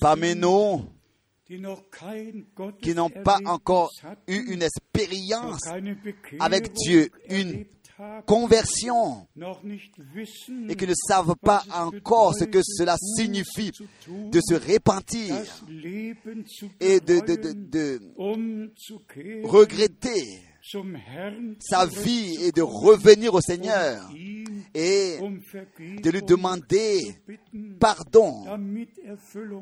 parmi 0.00 0.34
nous 0.34 0.84
qui 2.80 2.94
n'ont 2.94 3.10
pas 3.10 3.38
encore 3.44 3.90
eu 4.28 4.52
une 4.52 4.62
expérience 4.62 5.66
avec 6.38 6.72
Dieu, 6.72 7.10
une 7.28 7.64
conversion 8.26 9.26
et 10.68 10.76
qui 10.76 10.86
ne 10.86 10.94
savent 10.94 11.34
pas 11.42 11.62
encore 11.74 12.34
ce 12.34 12.44
que 12.44 12.60
cela 12.62 12.96
signifie 13.16 13.72
de 14.06 14.40
se 14.40 14.54
repentir 14.54 15.34
et 16.80 17.00
de, 17.00 17.20
de, 17.20 17.36
de, 17.36 17.52
bereuen, 17.52 17.68
de 17.68 18.00
umzukehren, 18.18 19.44
regretter 19.46 20.40
sa 21.60 21.86
vie 21.86 22.36
et 22.42 22.52
de 22.52 22.62
revenir 22.62 23.34
au 23.34 23.40
Seigneur 23.40 24.10
et 24.74 25.18
um 25.20 25.40
de 26.02 26.10
lui 26.10 26.22
demander 26.22 27.00
pardon 27.78 28.44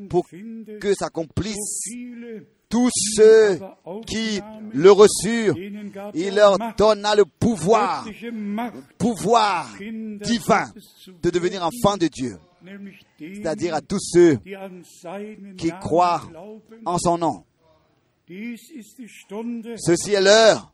pour 0.08 0.26
que 0.28 0.94
s'accomplisse 0.94 1.84
tous 2.68 2.90
ceux 3.16 3.58
qui 4.06 4.40
le 4.72 4.90
reçurent. 4.90 5.56
Il 6.14 6.22
er 6.26 6.30
leur 6.30 6.58
donna 6.76 7.14
le 7.14 7.24
pouvoir, 7.24 8.06
pouvoir 8.98 9.74
divin 10.22 10.66
de 11.22 11.30
devenir 11.30 11.62
enfants 11.62 11.96
de 11.96 12.08
Dieu, 12.08 12.36
c'est-à-dire 13.18 13.74
à 13.74 13.80
tous 13.80 14.00
ceux 14.00 14.38
qui 15.56 15.70
croient 15.80 16.22
en 16.84 16.98
son 16.98 17.18
nom. 17.18 17.44
Dies 17.44 17.44
ist 17.44 17.46
die 17.46 17.46
Stunde, 17.48 18.17
Ceci 19.76 20.12
est 20.12 20.20
l'heure 20.20 20.72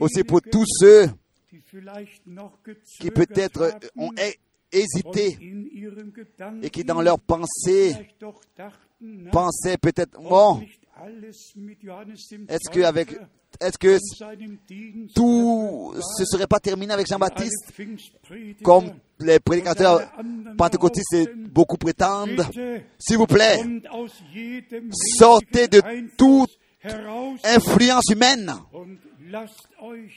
aussi 0.00 0.24
pour 0.24 0.40
tous 0.40 0.64
ceux 0.66 1.08
qui 3.00 3.10
peut-être 3.10 3.78
ont 3.96 4.10
hésité 4.72 5.38
et 6.62 6.70
qui 6.70 6.84
dans 6.84 7.02
leurs 7.02 7.20
pensées 7.20 7.94
pensaient 9.30 9.78
peut-être, 9.78 10.18
bon, 10.20 10.62
est-ce 12.48 12.70
que 12.70 12.80
avec, 12.80 13.10
Täufer 13.10 13.26
est-ce 13.60 13.78
que 13.78 13.98
tout 15.14 15.92
war, 15.94 16.26
serait 16.26 16.46
pas 16.46 16.60
terminé 16.60 16.92
avec 16.92 17.06
Jean-Baptiste, 17.06 17.72
comme 18.62 18.92
les 19.20 19.38
prédicateurs 19.40 20.10
pentecôtistes 20.56 21.30
beaucoup 21.58 21.76
prétendent. 21.76 22.46
S'il 23.00 23.18
vous 23.18 23.26
plaît, 23.26 23.60
sortez 25.18 25.66
de 25.66 25.82
toute 26.16 26.56
influence 27.42 28.04
humaine 28.12 28.54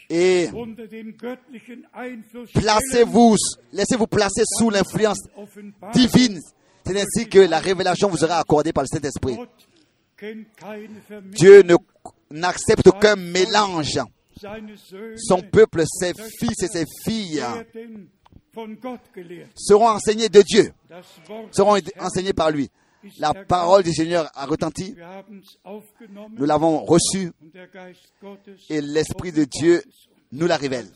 et 0.07 0.49
placez-vous, 2.53 3.35
laissez-vous 3.73 4.05
placer 4.05 4.43
sous 4.45 4.69
l'influence 4.69 5.18
divine. 5.95 6.39
C'est 6.85 7.01
ainsi 7.01 7.27
que 7.27 7.39
la 7.39 7.57
révélation 7.57 8.07
vous 8.07 8.18
sera 8.18 8.38
accordée 8.38 8.72
par 8.72 8.84
le 8.84 8.88
Saint-Esprit. 8.88 9.38
Dieu 11.31 11.63
n'accepte 12.30 12.85
aucun 12.85 13.15
mélange. 13.15 13.99
Son 15.18 15.41
peuple, 15.41 15.85
ses 15.88 16.13
fils 16.39 16.61
et 16.61 16.68
ses 16.68 16.85
filles 17.03 17.43
seront 19.56 19.90
enseignés 19.90 20.30
de 20.30 20.41
Dieu, 20.41 20.73
seront 21.52 21.80
enseignés 21.99 22.34
par 22.34 22.52
lui. 22.52 22.69
La 23.18 23.34
parole 23.34 23.84
du 23.84 23.94
Seigneur 23.94 24.30
a 24.36 24.45
retenti, 24.45 24.95
nous 26.38 26.45
l'avons 26.45 26.84
reçue 26.84 27.32
et 28.69 28.82
l'Esprit 28.82 29.32
de 29.32 29.45
Dieu 29.45 29.84
nous 30.32 30.48
la 30.48 30.57
révèle. 30.57 30.88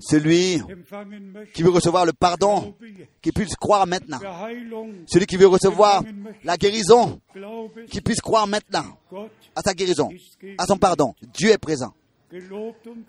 Celui 0.00 0.62
qui 1.52 1.62
veut 1.62 1.70
recevoir 1.70 2.06
le 2.06 2.12
pardon, 2.12 2.74
qui 3.20 3.32
puisse 3.32 3.56
croire 3.56 3.86
maintenant. 3.86 4.20
Celui 5.06 5.26
qui 5.26 5.36
veut 5.36 5.48
recevoir 5.48 6.02
la 6.44 6.56
guérison, 6.56 7.20
qui 7.90 8.00
puisse 8.00 8.20
croire 8.20 8.46
maintenant 8.46 8.98
à 9.54 9.62
sa 9.62 9.74
guérison, 9.74 10.08
à 10.56 10.66
son 10.66 10.78
pardon. 10.78 11.14
Dieu 11.34 11.50
est 11.50 11.58
présent. 11.58 11.92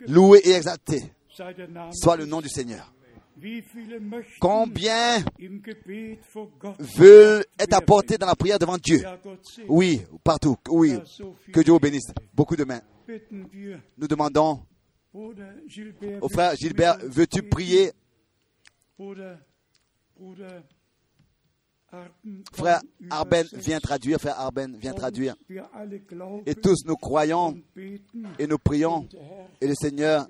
Loué 0.06 0.40
et 0.44 0.52
exalté. 0.52 1.12
Soit 1.92 2.16
le 2.16 2.26
nom 2.26 2.40
du 2.40 2.48
Seigneur. 2.48 2.92
Combien 4.40 5.24
veulent 6.78 7.44
être 7.58 7.74
apportés 7.74 8.18
dans 8.18 8.26
la 8.26 8.34
prière 8.34 8.58
devant 8.58 8.78
Dieu? 8.78 9.02
Oui, 9.68 10.02
partout. 10.24 10.56
Oui. 10.68 10.98
Que 11.52 11.60
Dieu 11.60 11.72
vous 11.72 11.78
bénisse. 11.78 12.10
Beaucoup 12.34 12.56
de 12.56 12.64
mains. 12.64 12.80
Nous 13.96 14.08
demandons 14.08 14.62
au 15.14 16.28
frère 16.28 16.54
Gilbert, 16.56 16.98
veux-tu 17.02 17.42
prier? 17.42 17.92
Frère 22.52 22.82
Arben 23.08 23.46
vient 23.52 23.80
traduire, 23.80 24.20
frère 24.20 24.38
Arben 24.38 24.76
vient 24.76 24.92
traduire. 24.92 25.36
Et 26.44 26.54
tous 26.54 26.84
nous 26.84 26.96
croyons 26.96 27.58
et 28.38 28.46
nous 28.46 28.58
prions 28.58 29.08
et 29.60 29.66
le 29.66 29.74
Seigneur 29.74 30.26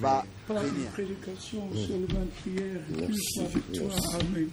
va 0.00 0.24
bénir. 0.48 0.88
prédication 0.92 1.68
sur 1.74 1.96
le 1.98 2.06
20 2.06 2.18
prières, 2.40 3.06
plus 3.06 3.40
avec 3.40 3.72
toi. 3.72 3.90
Amen. 4.20 4.48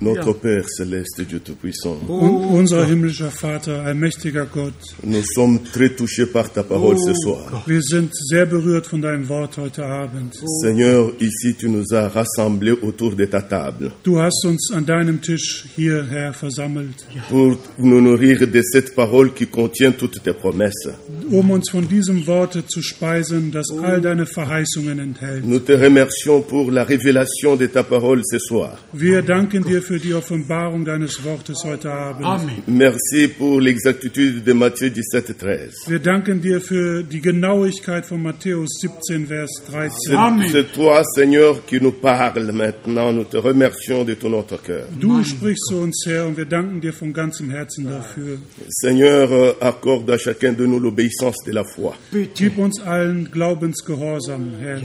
Notre 0.00 0.32
Père 0.32 0.64
céleste, 0.68 1.22
Dieu 1.22 1.40
Tout-Puissant, 1.40 1.98
Un, 2.08 2.56
unser 2.60 2.84
himmlischer 2.88 3.30
Vater, 3.42 3.72
allmächtiger 3.84 4.44
Gott, 4.54 4.72
nous 5.02 5.22
sommes 5.34 5.60
très 5.60 5.88
touchés 5.90 6.26
par 6.26 6.52
ta 6.52 6.62
parole 6.62 6.96
ce 6.98 7.12
soir. 7.14 7.64
wir 7.66 7.82
sind 7.82 8.08
sehr 8.14 8.46
berührt 8.46 8.86
von 8.86 9.00
deinem 9.00 9.28
Wort 9.28 9.56
heute 9.58 9.84
Abend. 9.84 10.34
Seigneur, 10.62 11.10
ici 11.18 11.54
tu 11.58 11.68
nous 11.68 11.92
as 11.94 12.08
rassemblés 12.08 12.76
autour 12.80 13.16
de 13.16 13.24
ta 13.26 13.40
table 13.42 13.90
Du 14.04 14.20
hast 14.20 14.44
uns 14.46 14.70
an 14.72 14.82
deinem 14.82 15.20
Tisch 15.20 15.64
hierher 15.76 16.32
versammelt, 16.32 17.04
pour 17.28 17.58
nous 17.78 18.00
nourrir 18.00 18.46
de 18.46 18.62
cette 18.62 18.94
parole 18.94 19.32
qui 19.34 19.46
contient 19.48 19.90
toutes 19.90 20.22
tes 20.22 20.32
promesses. 20.32 20.90
um 21.30 21.50
uns 21.50 21.68
von 21.70 21.86
diesem 21.88 22.24
Worte 22.28 22.64
zu 22.66 22.82
speisen, 22.82 23.50
das 23.50 23.66
all 23.82 24.00
deine 24.00 24.26
Verheißungen 24.26 25.00
enthält. 25.00 25.44
Nous 25.44 25.58
te 25.58 25.72
remercions 25.72 26.40
pour 26.40 26.70
la 26.70 26.84
révélation 26.84 27.56
de 27.56 27.66
ta 27.66 27.82
parole 27.82 28.22
ce 28.24 28.38
soir. 28.38 28.78
Wir 28.92 29.22
danken 29.22 29.64
dir 29.64 29.82
für 29.88 29.98
die 29.98 30.12
Offenbarung 30.12 30.84
deines 30.84 31.24
Wortes 31.24 31.64
heute 31.64 31.90
Abend. 31.90 32.68
Merci 32.68 33.26
pour 33.26 33.58
l'exactitude 33.58 34.42
de 34.44 34.52
Matthieu 34.52 34.90
17, 34.94 35.34
13. 35.38 35.90
Wir 35.90 35.98
danken 35.98 36.42
dir 36.42 36.60
für 36.60 37.02
die 37.02 37.22
Genauigkeit 37.22 38.04
von 38.04 38.22
Matthäus 38.22 38.68
17, 38.82 39.26
Vers 39.28 39.50
13. 39.70 39.90
C'est 40.06 40.52
c'est 40.52 40.72
toi, 40.74 41.02
Seigneur, 41.04 41.64
qui 41.64 41.80
nous 41.80 41.92
parles 41.92 42.52
maintenant. 42.52 43.14
Nous 43.14 43.24
te 43.24 43.38
remercions 43.38 44.04
de 44.04 44.12
tout 44.12 44.28
notre 44.28 44.58
cœur. 44.62 44.84
Du 45.00 45.24
sprichst 45.24 45.64
zu 45.68 45.76
uns 45.76 46.04
her 46.06 46.26
und 46.26 46.36
wir 46.36 46.44
danken 46.44 46.82
dir 46.82 46.92
von 46.92 47.14
ganzem 47.14 47.50
Herzen 47.50 47.86
dafür. 47.88 48.36
Seigneur, 48.68 49.56
accorde 49.60 50.10
à 50.10 50.18
chacun 50.18 50.52
de 50.52 50.66
nous 50.66 50.80
l'obéissance 50.80 51.42
de 51.46 51.52
la 51.52 51.64
foi. 51.64 51.96
Gib 52.34 52.58
uns 52.58 52.78
allen 52.84 53.30
Glaubensgehorsam, 53.32 54.50
Herr. 54.60 54.82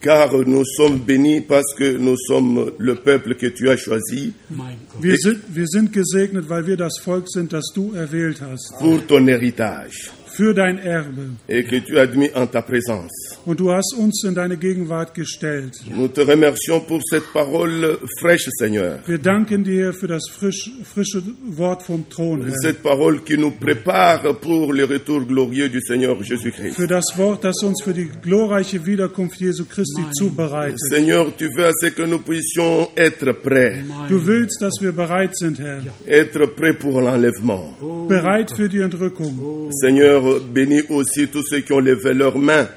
Car 0.00 0.32
nous 0.46 0.64
sommes 0.64 0.98
bénis 0.98 1.40
parce 1.40 1.74
que 1.74 1.96
nous 1.96 2.16
sommes 2.16 2.72
le 2.78 2.94
peuple 2.94 3.34
que 3.34 3.46
tu 3.46 3.68
as 3.68 3.76
choisi 3.76 4.32
Wir 5.00 5.16
sind, 5.16 5.38
wir 5.48 5.66
sind 5.66 5.92
gesegnet, 5.92 6.48
weil 6.48 6.66
wir 6.66 6.76
das 6.76 6.98
Volk 6.98 7.28
sind, 7.28 7.52
das 7.52 7.66
du 7.74 7.92
erwählt 7.94 8.40
hast, 8.40 8.72
pour 8.78 9.06
ton 9.06 9.26
héritage 9.28 10.10
für 10.26 10.54
dein 10.54 10.78
Erbe. 10.78 11.36
et 11.48 11.64
que 11.64 11.76
tu 11.76 11.98
as 11.98 12.02
admis 12.02 12.30
en 12.34 12.46
ta 12.46 12.62
présence. 12.62 13.19
Und 13.46 13.58
du 13.58 13.70
hast 13.72 13.94
uns 13.96 14.22
in 14.24 14.34
deine 14.34 14.56
Gegenwart 14.56 15.14
gestellt. 15.14 15.72
Nous 15.96 16.08
te 16.08 16.20
remercions 16.20 16.80
pour 16.80 17.00
cette 17.02 17.32
parole 17.32 17.98
fraîche, 18.20 18.50
Seigneur. 18.58 18.98
Wir 19.06 19.18
danken 19.18 19.64
dir 19.64 19.92
für 19.94 20.06
das 20.08 20.28
frisch, 20.30 20.70
frische 20.84 21.22
Wort 21.56 21.82
vom 21.82 22.04
Thron, 22.08 22.42
Herr. 22.44 22.54
Cette 22.62 22.82
parole 22.82 23.20
qui 23.24 23.38
nous 23.38 23.52
prépare 23.52 24.34
pour 24.40 24.72
le 24.74 24.84
retour 24.84 25.22
glorieux 25.26 25.68
du 25.70 25.80
Seigneur 25.80 26.22
Jésus-Christ. 26.22 26.76
Für 26.76 26.86
das 26.86 27.04
Wort, 27.16 27.44
das 27.44 27.62
uns 27.62 27.82
für 27.82 27.94
die 27.94 28.10
glorreiche 28.22 28.84
Wiederkunft 28.84 29.40
Jesu 29.40 29.64
Christi 29.64 30.02
zubereitet. 30.12 30.78
Seigneur, 30.90 31.32
tu 31.36 31.48
veux 31.56 31.66
assez 31.66 31.92
que 31.92 32.02
nous 32.02 32.18
puissions 32.20 32.88
être 32.96 33.32
prêts, 33.32 33.82
Du 34.08 34.26
willst, 34.26 34.60
dass 34.60 34.74
wir 34.80 34.92
bereit 34.92 35.34
sind, 35.36 35.58
Herr. 35.58 35.82
être 36.06 36.46
prêts 36.54 36.74
pour 36.74 37.00
l'enlèvement. 37.00 37.74
Bereit 38.08 38.50
für 38.54 38.68
die 38.68 38.80
Entrückung. 38.80 39.70
Seigneur, 39.72 40.40
bénis 40.40 40.82
aussi 40.90 41.26
tous 41.28 41.42
ceux 41.48 41.60
qui 41.60 41.72
ont 41.72 41.80
levé 41.80 42.12
leurs 42.12 42.36
mains 42.36 42.68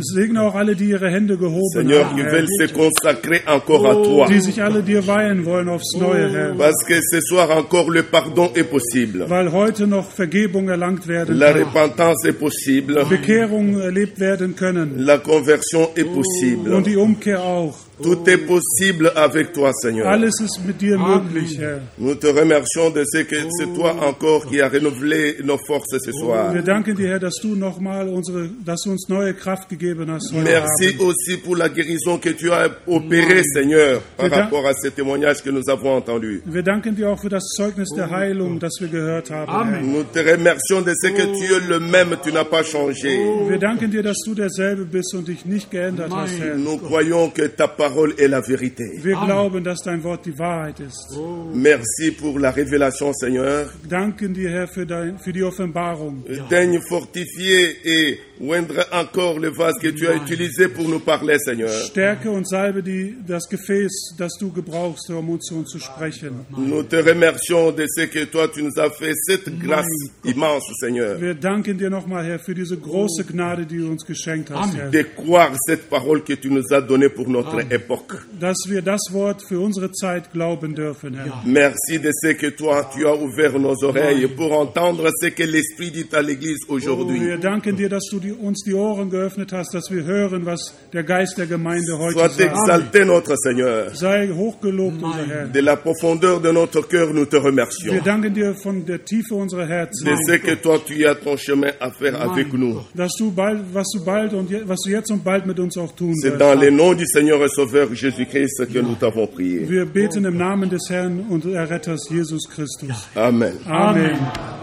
segne 0.00 0.42
auch 0.42 0.54
alle, 0.54 0.76
die 0.76 0.90
ihre 0.90 1.10
Hände 1.10 1.36
gehoben 1.36 1.68
Seigneur, 1.72 2.04
haben, 2.10 2.18
Herr. 2.18 2.46
se 2.46 2.68
consacrer 2.72 3.40
encore 3.46 3.88
à 3.88 3.94
toi. 3.94 4.26
die 4.28 4.40
sich 4.40 4.62
alle 4.62 4.82
dir 4.82 5.06
weihen 5.06 5.44
wollen 5.44 5.68
aufs 5.68 5.94
Neue, 5.98 6.30
Herr. 6.30 6.54
Parce 6.56 6.84
que 6.86 6.94
ce 7.00 7.20
soir 7.20 7.50
encore 7.50 7.90
le 7.90 8.02
pardon 8.02 8.50
est 8.54 8.64
possible. 8.70 9.24
Weil 9.28 9.50
heute 9.52 9.86
noch 9.86 10.10
Vergebung 10.10 10.68
erlangt 10.68 11.06
werden 11.08 11.36
La 11.38 11.52
repentance 11.52 12.24
est 12.26 12.38
possible. 12.38 13.04
Bekehrung 13.08 13.80
erlebt 13.80 14.20
werden 14.20 14.54
können 14.56 14.98
La 14.98 15.18
conversion 15.18 15.88
est 15.96 16.06
possible. 16.12 16.74
und 16.74 16.86
die 16.86 16.96
Umkehr 16.96 17.42
auch. 17.42 17.74
Tout 18.02 18.18
est 18.28 18.38
possible 18.38 19.10
avec 19.16 19.52
toi, 19.52 19.72
Seigneur. 19.72 20.06
Alles 20.06 20.34
ist 20.40 20.60
mit 20.64 20.80
dir 20.80 20.96
möglich, 20.98 21.58
Herr. 21.58 21.80
Nous 21.98 22.14
te 22.14 22.28
remercions 22.28 22.90
de 22.90 23.02
ce 23.04 23.18
que 23.24 23.36
c'est 23.58 23.72
toi 23.74 23.96
encore 24.00 24.46
qui 24.46 24.60
as 24.60 24.68
renouvelé 24.68 25.36
nos 25.42 25.58
forces 25.66 25.98
ce 26.04 26.12
soir. 26.12 26.52
Wir 26.54 26.62
danken 26.62 26.94
dir, 26.94 27.08
Herr, 27.08 27.18
dass 27.18 27.34
du 27.42 27.56
nochmal 27.56 28.08
unsere, 28.08 28.48
dass 28.64 28.82
du 28.84 28.90
uns 28.92 29.08
neue 29.08 29.34
Kraft 29.34 29.68
gegeben 29.68 30.10
hast. 30.12 30.32
Heute 30.32 30.44
Merci 30.44 30.94
Abend. 30.94 31.00
aussi 31.08 31.36
pour 31.38 31.56
la 31.56 31.68
guérison 31.68 32.18
que 32.18 32.30
tu 32.30 32.52
as 32.52 32.68
opérée, 32.86 33.42
Seigneur, 33.42 34.00
par 34.16 34.30
Wir 34.30 34.36
rapport 34.38 34.66
à 34.66 34.74
ce 34.74 34.88
témoignage 34.88 35.42
que 35.42 35.50
nous 35.50 35.68
avons 35.68 35.96
entendu. 35.96 36.40
Wir 36.46 36.62
danken 36.62 36.94
dir 36.94 37.10
auch 37.10 37.20
für 37.20 37.28
das 37.30 37.44
Zeugnis 37.56 37.88
der 37.96 38.10
Heilung, 38.10 38.60
das 38.60 38.74
wir 38.80 38.88
gehört 38.88 39.30
haben. 39.32 39.70
Herr. 39.70 39.82
Nous 39.82 40.04
te 40.04 40.20
remercions 40.20 40.82
de 40.82 40.94
ce 40.94 41.08
que 41.08 41.22
tu 41.22 41.52
es 41.52 41.68
le 41.68 41.80
même, 41.80 42.16
tu 42.22 42.30
n'as 42.30 42.44
pas 42.44 42.62
changé. 42.62 43.18
Wir 43.48 43.58
danken 43.58 43.90
dir, 43.90 44.04
dass 44.04 44.18
du 44.24 44.34
derselbe 44.34 44.84
bist 44.84 45.14
und 45.16 45.26
dich 45.26 45.44
nicht 45.44 45.70
geändert 45.72 46.12
hast, 46.14 46.38
Herr. 46.38 46.54
Nous 46.56 46.78
croyons 46.78 47.30
que 47.34 47.42
ta 47.48 47.66
parole 47.66 47.87
est 48.18 48.28
la 48.28 48.40
vérité. 48.40 48.84
Wir 49.02 49.16
glauben, 49.16 49.62
dass 49.64 49.80
dein 49.82 50.02
Wort 50.02 50.24
die 50.26 50.38
Wahrheit 50.38 50.80
ist. 50.80 51.16
Merci 51.54 52.10
pour 52.12 52.38
la 52.38 52.50
révélation, 52.50 53.12
Seigneur. 53.12 53.66
Danken 53.88 54.34
dir, 54.34 54.50
Herr, 54.50 54.68
für, 54.68 54.86
dein, 54.86 55.18
für 55.18 55.32
die 55.32 55.42
Offenbarung. 55.42 56.24
Daigne 56.50 56.80
fortifier 56.80 57.84
et 57.84 58.18
oindre 58.40 58.86
encore 58.92 59.38
le 59.38 59.48
vase 59.50 59.78
que 59.80 59.88
tu 59.88 60.06
as 60.06 60.14
utilisé 60.14 60.68
pour 60.68 60.88
nous 60.88 61.00
parler, 61.00 61.38
Seigneur. 61.38 61.70
Stärke 61.70 62.30
und 62.30 62.48
salbe 62.48 62.82
die, 62.82 63.16
das 63.26 63.48
Gefäß, 63.48 64.14
das 64.18 64.32
du 64.38 64.52
gebrauchst, 64.52 65.10
um 65.10 65.28
uns 65.30 65.44
zu 65.46 65.56
uns 65.56 65.70
zu 65.70 65.78
sprechen. 65.78 66.46
Nous 66.56 66.82
te 66.84 66.96
remercions 66.96 67.72
de 67.72 67.86
ce 67.88 68.06
que 68.06 68.24
toi 68.26 68.48
tu 68.48 68.62
nous 68.62 68.78
as 68.78 68.90
fait, 68.90 69.12
cette 69.26 69.58
grâce 69.58 69.86
immense, 70.24 70.64
Seigneur, 70.80 71.20
Wir 71.20 71.34
danken 71.34 71.78
dir 71.78 71.90
nochmal, 71.90 72.24
Herr, 72.24 72.38
für 72.38 72.54
diese 72.54 72.76
große 72.76 73.24
Gnade, 73.24 73.66
die 73.66 73.78
du 73.78 73.88
uns 73.90 74.04
geschenkt 74.04 74.50
hast, 74.50 74.76
Herr. 74.76 74.90
de 74.90 75.02
croire 75.02 75.52
cette 75.66 75.88
parole 75.88 76.22
que 76.22 76.34
tu 76.34 76.50
nous 76.50 76.64
as 76.72 76.80
donnée 76.80 77.08
pour 77.08 77.28
notre 77.28 77.60
époque. 77.72 78.14
Dass 78.38 78.58
wir 78.68 78.82
das 78.82 79.00
Wort 79.12 79.42
für 79.48 79.60
unsere 79.60 79.90
Zeit 79.92 80.32
glauben 80.32 80.74
dürfen, 80.74 81.14
Herr. 81.14 81.42
Merci 81.44 81.98
de 81.98 82.10
ce 82.12 82.34
que 82.34 82.48
toi 82.50 82.88
tu 82.94 83.06
as 83.06 83.14
ouvert 83.16 83.58
nos 83.58 83.82
oreilles 83.84 84.26
pour 84.28 84.52
entendre 84.52 85.10
ce 85.20 85.28
que 85.28 85.42
l'Esprit 85.42 85.90
dit 85.90 86.06
à 86.12 86.22
l'Église 86.22 86.58
aujourd'hui. 86.68 87.20
Wir 87.20 87.38
danken 87.38 87.76
dir, 87.76 87.88
dass 87.88 88.04
du 88.10 88.20
die, 88.20 88.27
uns 88.32 88.62
die 88.64 88.74
Ohren 88.74 89.10
geöffnet 89.10 89.52
hast, 89.52 89.74
dass 89.74 89.90
wir 89.90 90.04
hören, 90.04 90.44
was 90.46 90.74
der 90.92 91.02
Geist 91.04 91.36
der 91.38 91.46
Gemeinde 91.46 91.98
heute 91.98 92.18
Sois 92.18 92.28
sagt. 92.28 92.40
exalté, 92.40 93.04
notre 93.04 93.34
Seigneur. 93.36 93.90
Sei 93.94 94.28
hochgelobt, 94.28 95.02
unser 95.02 95.26
Herr. 95.26 95.46
De 95.48 95.60
la 95.60 95.76
profondeur 95.76 96.40
de 96.40 96.50
notre 96.52 96.80
cœur, 96.88 97.12
nous 97.12 97.26
te 97.26 97.36
remercions. 97.36 97.92
Wir 97.92 98.02
danken 98.02 98.32
dir 98.34 98.54
von 98.54 98.84
der 98.86 99.04
Tiefe 99.04 99.34
unserer 99.34 99.66
Herzen, 99.66 100.04
De 100.06 100.16
ce 100.26 100.38
que 100.38 100.54
toi 100.56 100.78
tu 100.84 101.06
as 101.06 101.14
ton 101.16 101.36
chemin 101.36 101.70
à 101.80 101.90
faire 101.90 102.20
avec 102.20 102.52
nous. 102.52 102.80
dass 102.94 103.12
du 103.18 103.30
bald, 103.30 103.60
was 103.72 103.86
du 103.94 104.00
bald 104.04 104.32
und 104.34 104.50
je, 104.50 104.58
was 104.66 104.80
du 104.84 104.90
jetzt 104.90 105.10
und 105.10 105.22
bald 105.24 105.46
mit 105.46 105.58
uns 105.58 105.76
auch 105.78 105.92
tun 105.94 106.12
C'est 106.22 106.30
wirst. 106.32 106.40
dans 106.40 106.54
le 106.54 106.70
nom 106.70 106.94
du 106.94 107.04
Seigneur 107.06 107.42
et 107.44 107.48
Sauveur 107.48 107.94
Jésus-Christ 107.94 108.66
que 108.72 108.78
nous 108.80 108.94
t'avons 108.94 109.26
prié. 109.26 109.68
Wir 109.68 109.84
beten 109.86 110.24
im 110.24 110.36
Namen 110.36 110.68
des 110.68 110.88
Herrn 110.90 111.24
und 111.30 111.44
Erretters 111.46 112.08
Jesus 112.10 112.48
Christus. 112.48 113.08
Amen. 113.14 113.52
Amen. 113.66 114.16
Glauben. 114.16 114.57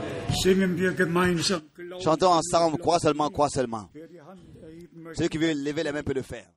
Chantons 2.01 2.31
ensemble, 2.31 2.77
crois 2.77 2.99
seulement, 2.99 3.29
crois 3.29 3.49
seulement. 3.49 3.89
Celui 5.13 5.29
qui 5.29 5.37
veut 5.37 5.53
lever 5.53 5.83
les 5.83 5.91
mains 5.91 6.03
peut 6.03 6.13
le 6.13 6.21
faire. 6.21 6.47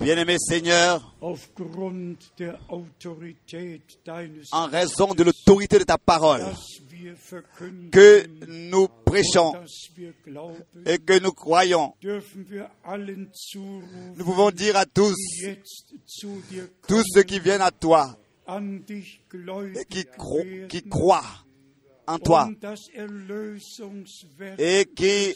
Bien-aimé 0.00 0.36
Seigneur, 0.38 1.14
en 4.52 4.66
raison 4.66 5.14
de 5.14 5.22
l'autorité 5.24 5.78
de 5.78 5.84
ta 5.84 5.98
parole 5.98 6.40
que 7.92 8.26
nous 8.48 8.88
prêchons 9.04 9.52
et 10.86 10.98
que 10.98 11.18
nous 11.20 11.32
croyons, 11.32 11.94
nous 14.16 14.24
pouvons 14.24 14.50
dire 14.50 14.76
à 14.76 14.84
tous, 14.86 15.14
tous 16.88 17.02
ceux 17.12 17.22
qui 17.22 17.38
viennent 17.40 17.60
à 17.62 17.70
toi 17.70 18.16
et 19.76 19.84
qui, 19.86 20.00
cro- 20.18 20.66
qui 20.68 20.82
croient 20.82 21.22
en 22.06 22.18
toi 22.18 22.48
Erlösungswerk 22.94 24.60
et 24.60 24.84
qui, 24.94 25.34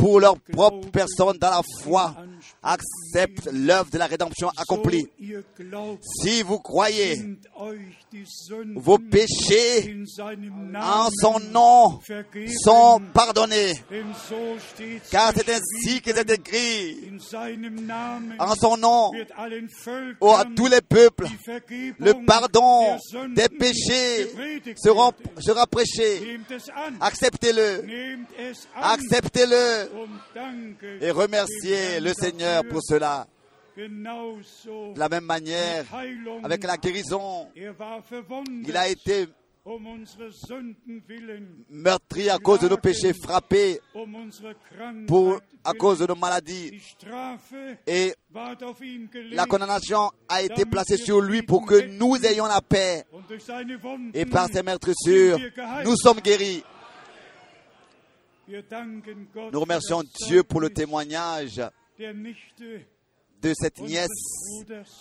pour 0.00 0.20
leur 0.20 0.36
propre 0.38 0.88
personne 0.90 1.36
dans 1.38 1.50
la 1.50 1.62
foi, 1.82 2.14
acceptent 2.62 3.48
l'œuvre 3.52 3.90
de 3.90 3.98
la 3.98 4.06
rédemption 4.06 4.50
accomplie. 4.56 5.06
Si 6.22 6.42
vous 6.42 6.58
croyez, 6.58 7.20
vos 8.76 8.98
péchés 8.98 9.96
en 10.76 11.08
son 11.10 11.40
nom 11.40 12.00
sont 12.64 13.00
pardonnés. 13.12 13.74
Car 15.10 15.32
c'est 15.34 15.48
ainsi 15.50 16.00
que 16.00 16.12
c'est 16.14 16.30
écrit. 16.30 17.12
En 18.38 18.54
son 18.54 18.76
nom, 18.76 19.10
à 20.22 20.44
tous 20.56 20.66
les 20.66 20.80
peuples, 20.80 21.26
le 21.98 22.24
pardon 22.26 22.96
des 23.34 23.48
péchés 23.48 24.30
werden. 24.34 25.14
sera 25.38 25.66
prêché. 25.66 26.40
Acceptez-le. 27.00 27.84
Acceptez-le. 28.74 29.89
Et 31.00 31.10
remerciez 31.10 32.00
le 32.00 32.12
Seigneur 32.14 32.62
pour 32.68 32.80
cela. 32.82 33.26
De 33.76 34.98
la 34.98 35.08
même 35.08 35.24
manière, 35.24 35.84
avec 36.42 36.64
la 36.64 36.76
guérison, 36.76 37.48
il 37.54 38.76
a 38.76 38.88
été 38.88 39.26
meurtri 41.68 42.30
à 42.30 42.38
cause 42.38 42.60
de 42.60 42.68
nos 42.68 42.78
péchés, 42.78 43.12
frappé 43.12 43.80
pour, 45.06 45.38
à 45.64 45.72
cause 45.74 45.98
de 46.00 46.06
nos 46.06 46.14
maladies. 46.14 46.72
Et 47.86 48.14
la 49.32 49.46
condamnation 49.46 50.10
a 50.28 50.42
été 50.42 50.64
placée 50.64 50.96
sur 50.96 51.20
lui 51.20 51.42
pour 51.42 51.66
que 51.66 51.86
nous 51.86 52.16
ayons 52.24 52.46
la 52.46 52.60
paix. 52.60 53.04
Et 54.14 54.26
par 54.26 54.48
ses 54.48 54.62
meurtrissures, 54.62 55.38
nous 55.84 55.96
sommes 55.96 56.20
guéris. 56.20 56.64
Nous 59.52 59.60
remercions 59.60 60.02
Dieu 60.26 60.42
pour 60.42 60.60
le 60.60 60.70
témoignage 60.70 61.62
de 61.98 63.54
cette 63.54 63.80
nièce 63.80 64.08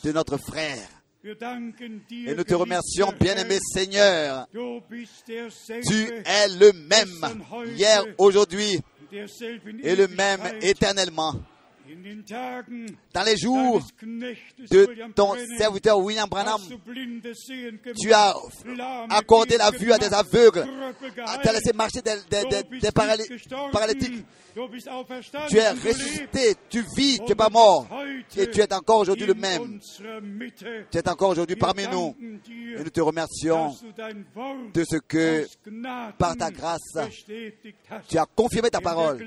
de 0.04 0.12
notre 0.12 0.38
frère. 0.38 0.88
Et 1.24 2.34
nous 2.34 2.44
te 2.44 2.54
remercions, 2.54 3.12
bien-aimé. 3.20 3.58
Seigneur. 3.74 4.48
Tu 4.52 6.12
es 6.26 6.48
le 6.48 6.72
même 6.74 7.44
hier, 7.76 8.06
aujourd'hui 8.18 8.80
et 9.12 9.96
le 9.96 10.08
même 10.08 10.42
éternellement. 10.62 11.34
Dans 13.14 13.24
les 13.24 13.38
jours 13.38 13.82
de 14.70 15.12
ton 15.14 15.34
serviteur 15.58 16.00
William 16.00 16.30
Branham, 16.30 16.62
tu 18.00 18.14
as 18.14 18.36
accordé 19.10 19.58
la 19.58 19.72
vue 19.72 19.92
à 19.92 19.98
des 19.98 20.14
aveugles, 20.14 20.68
Krüppel 21.00 21.26
tu 21.42 21.48
as 21.48 21.54
laissé 21.54 21.74
marcher 21.74 22.02
des, 22.02 22.92
paralytiques. 22.92 24.26
Tu 25.50 25.58
es 25.58 25.70
ressuscité, 25.70 26.56
tu 26.70 26.84
vis, 26.96 27.20
tu 27.20 27.30
n'es 27.30 27.36
pas 27.36 27.50
mort. 27.50 27.88
Et 28.36 28.50
tu 28.50 28.60
es 28.60 28.74
encore 28.74 29.00
aujourd'hui 29.00 29.26
le 29.26 29.34
même. 29.34 29.80
Tu 30.92 30.98
es 30.98 31.10
encore 31.10 31.30
aujourd'hui 31.30 31.56
parmi 31.56 31.88
nous. 31.88 32.16
Et 32.78 32.84
nous 32.84 32.90
te 32.90 33.02
remercions 33.02 33.74
de 34.74 34.84
ce 34.84 34.98
que 34.98 35.48
par 36.18 36.36
ta 36.36 36.52
grâce, 36.52 36.98
tu 38.08 38.18
as 38.18 38.26
confirmé 38.26 38.70
ta 38.70 38.82
parole. 38.82 39.26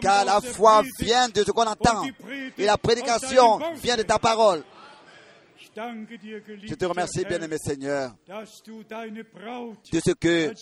Car 0.00 0.24
la 0.24 0.40
foi 0.40 0.82
vient 0.98 1.28
de 1.28 1.44
ce 1.44 1.50
qu'on 1.50 1.66
entend. 1.66 2.04
Et 2.58 2.64
la 2.64 2.76
prédication 2.76 3.58
vient 3.74 3.96
de 3.96 4.02
ta 4.02 4.18
parole. 4.18 4.64
Je 5.76 6.74
te 6.74 6.84
remercie, 6.86 7.24
bien-aimé 7.24 7.58
Seigneur, 7.58 8.14
de 8.26 10.00
ce 10.00 10.12
que, 10.12 10.54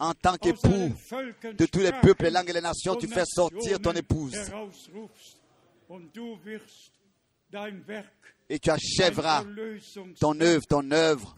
en 0.00 0.12
tant 0.14 0.36
qu'époux 0.36 0.92
de 1.56 1.66
tous 1.66 1.78
les 1.78 1.92
peuples, 1.92 2.24
les 2.24 2.30
langues 2.30 2.50
et 2.50 2.54
les 2.54 2.60
nations, 2.60 2.96
tu 2.96 3.06
fais 3.06 3.24
sortir 3.24 3.78
ton 3.80 3.92
épouse. 3.92 4.36
Et 8.48 8.58
tu 8.58 8.70
achèveras 8.70 9.44
ton 10.20 10.40
œuvre, 10.40 10.66
ton 10.66 10.90
œuvre 10.90 11.34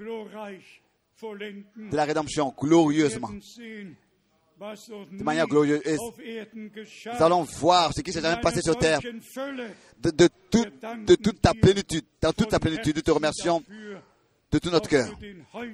de 1.21 1.97
la 1.97 2.05
rédemption 2.05 2.55
glorieusement. 2.59 3.31
De 5.19 5.23
manière 5.23 5.47
glorieuse. 5.47 5.83
Et. 5.85 5.97
Nous 7.13 7.23
allons 7.23 7.43
voir 7.43 7.93
ce 7.93 8.01
qui 8.01 8.13
s'est 8.13 8.21
jamais 8.23 8.41
passé 8.41 8.63
sur 8.63 8.79
terre 8.79 9.01
de, 9.99 10.11
de, 10.11 10.29
tout- 10.51 10.65
de 11.07 11.15
toute 11.15 11.41
ta 11.43 11.53
plénitude, 11.55 12.05
dans 12.21 12.33
toute 12.33 12.49
ta 12.49 12.59
plénitude. 12.59 12.97
Nous 12.97 13.03
te 13.03 13.11
remercions 13.11 13.63
de 14.53 14.59
tout 14.59 14.71
notre 14.71 14.89
cœur. 14.89 15.09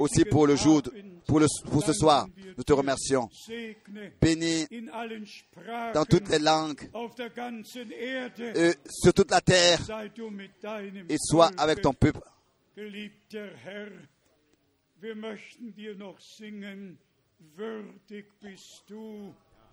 Aussi 0.01 0.25
pour 0.25 0.47
le 0.47 0.57
jour, 0.57 0.83
pour, 1.27 1.39
le, 1.39 1.47
pour 1.71 1.85
ce 1.85 1.93
soir, 1.93 2.27
nous 2.57 2.65
te 2.65 2.73
remercions. 2.73 3.29
Bénis 4.21 4.67
dans 5.95 6.05
toutes 6.05 6.29
les 6.29 6.39
langues, 6.41 6.91
euh, 8.57 8.73
sur 8.91 9.13
toute 9.15 9.31
la 9.31 9.41
terre, 9.41 9.79
et 11.09 11.17
sois 11.19 11.51
avec 11.57 11.83
ton 11.83 11.93
peuple. 11.95 12.21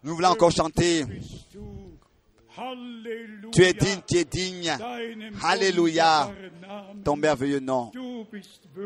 Nous 0.03 0.15
voulons 0.15 0.29
encore 0.29 0.51
chanter. 0.51 1.05
Tu 3.51 3.63
es 3.63 3.73
digne, 3.73 4.01
tu 4.07 4.17
es 4.17 4.25
digne. 4.25 4.77
Alléluia. 5.43 6.31
Ton 7.03 7.15
merveilleux 7.15 7.59
nom. 7.59 7.91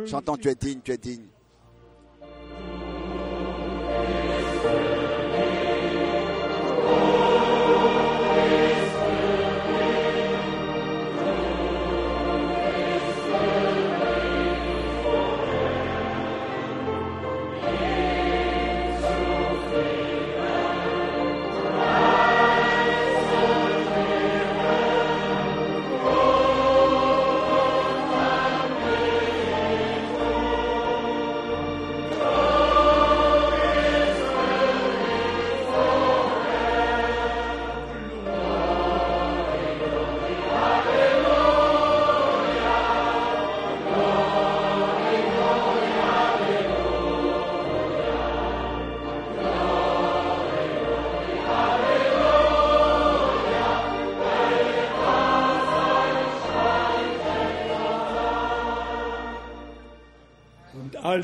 Chantons, 0.05 0.37
tu 0.37 0.49
es 0.49 0.55
digne, 0.55 0.81
tu 0.81 0.91
es 0.91 0.97
digne. 0.97 1.25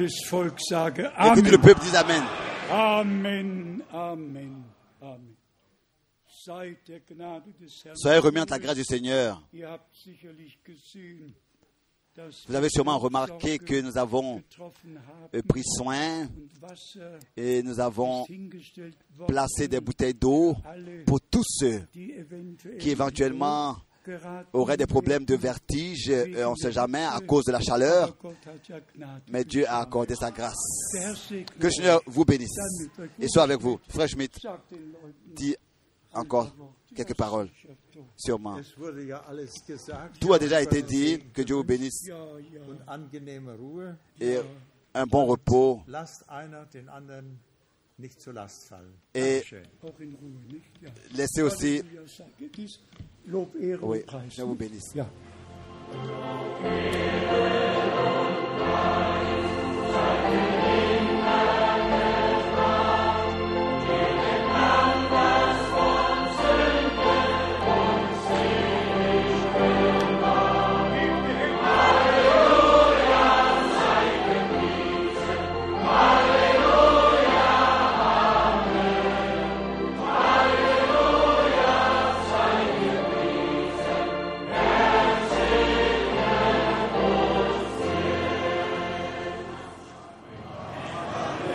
Et 0.09 1.35
que 1.35 1.39
tout 1.41 1.51
le 1.51 1.57
peuple 1.57 1.81
dise 1.81 1.95
Amen. 1.95 2.23
Amen, 2.71 3.83
Amen, 3.91 4.63
Amen. 5.01 5.35
Soyez 7.95 8.19
remis 8.19 8.39
entre 8.39 8.53
la 8.53 8.59
grâce 8.59 8.75
du 8.75 8.83
Seigneur. 8.83 9.41
Vous 12.47 12.55
avez 12.55 12.69
sûrement 12.69 12.97
remarqué 12.97 13.59
que 13.59 13.81
nous 13.81 13.97
avons 13.97 14.41
euh, 15.33 15.41
pris 15.47 15.63
soin 15.63 16.27
et 17.37 17.63
nous 17.63 17.79
avons 17.79 18.25
placé 19.27 19.67
des 19.67 19.79
bouteilles 19.79 20.13
d'eau 20.13 20.55
pour 21.05 21.21
tous 21.21 21.45
ceux 21.45 21.81
qui 22.79 22.89
éventuellement 22.89 23.77
auraient 24.53 24.77
des 24.77 24.85
problèmes 24.85 25.25
de 25.25 25.35
vertige, 25.35 26.09
euh, 26.09 26.45
on 26.45 26.51
ne 26.51 26.55
sait 26.55 26.71
jamais, 26.71 27.03
à 27.03 27.19
cause 27.19 27.45
de 27.45 27.51
la 27.51 27.59
chaleur. 27.59 28.15
Mais 29.31 29.43
Dieu 29.43 29.67
a 29.67 29.79
accordé 29.79 30.15
sa 30.15 30.31
grâce. 30.31 30.55
Que 31.59 31.65
le 31.65 31.71
Seigneur 31.71 32.01
vous 32.05 32.25
bénisse 32.25 32.57
et 33.19 33.27
soit 33.27 33.43
avec 33.43 33.59
vous. 33.59 33.79
Frère 33.89 34.07
Leuten 34.17 34.51
dit 35.35 35.55
encore 36.13 36.55
quelques 36.95 37.15
paroles, 37.15 37.49
sûrement. 38.17 38.59
Tout 40.19 40.33
a 40.33 40.39
déjà 40.39 40.61
été 40.61 40.81
dit. 40.81 41.19
Que 41.33 41.41
Dieu 41.41 41.55
vous 41.55 41.63
bénisse 41.63 42.09
et 44.19 44.37
un 44.93 45.05
bon 45.05 45.25
repos. 45.25 45.81
Et 49.13 49.43
laissez 51.15 51.41
aussi. 51.41 51.81
Oui, 53.81 54.03
vous 54.45 54.55
bénisse. 54.55 54.93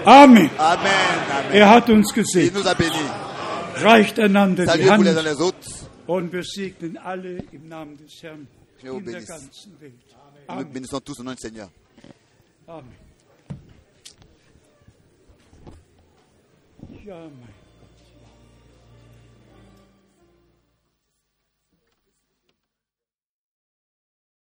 Amen. 0.04 0.50
Amen. 0.58 1.52
Er 1.52 1.70
hat 1.70 1.88
uns 1.88 2.12
gesegnet. 2.12 2.64
nous 2.64 2.74
bénis. 2.74 3.10
Reicht 3.76 4.18
einander 4.20 4.66
die 4.66 4.90
Hand 4.90 5.06
und 6.06 6.32
wir 6.32 6.42
segnen 6.44 6.96
alle 6.96 7.38
im 7.50 7.68
Namen 7.68 7.96
des 7.96 8.22
Herrn 8.22 8.46
in 8.82 9.04
der 9.04 9.22
ganzen 9.22 9.80
Welt. 9.80 9.94
Nous 10.46 10.54
Amen. 10.54 10.72
bénissons 10.72 11.00
tous 11.00 11.18
au 11.20 11.22
nom 11.22 11.32
du 11.32 11.40
Seigneur. 11.40 11.70
Amen. 12.66 12.92
Ja, 17.04 17.16
mein 17.16 17.63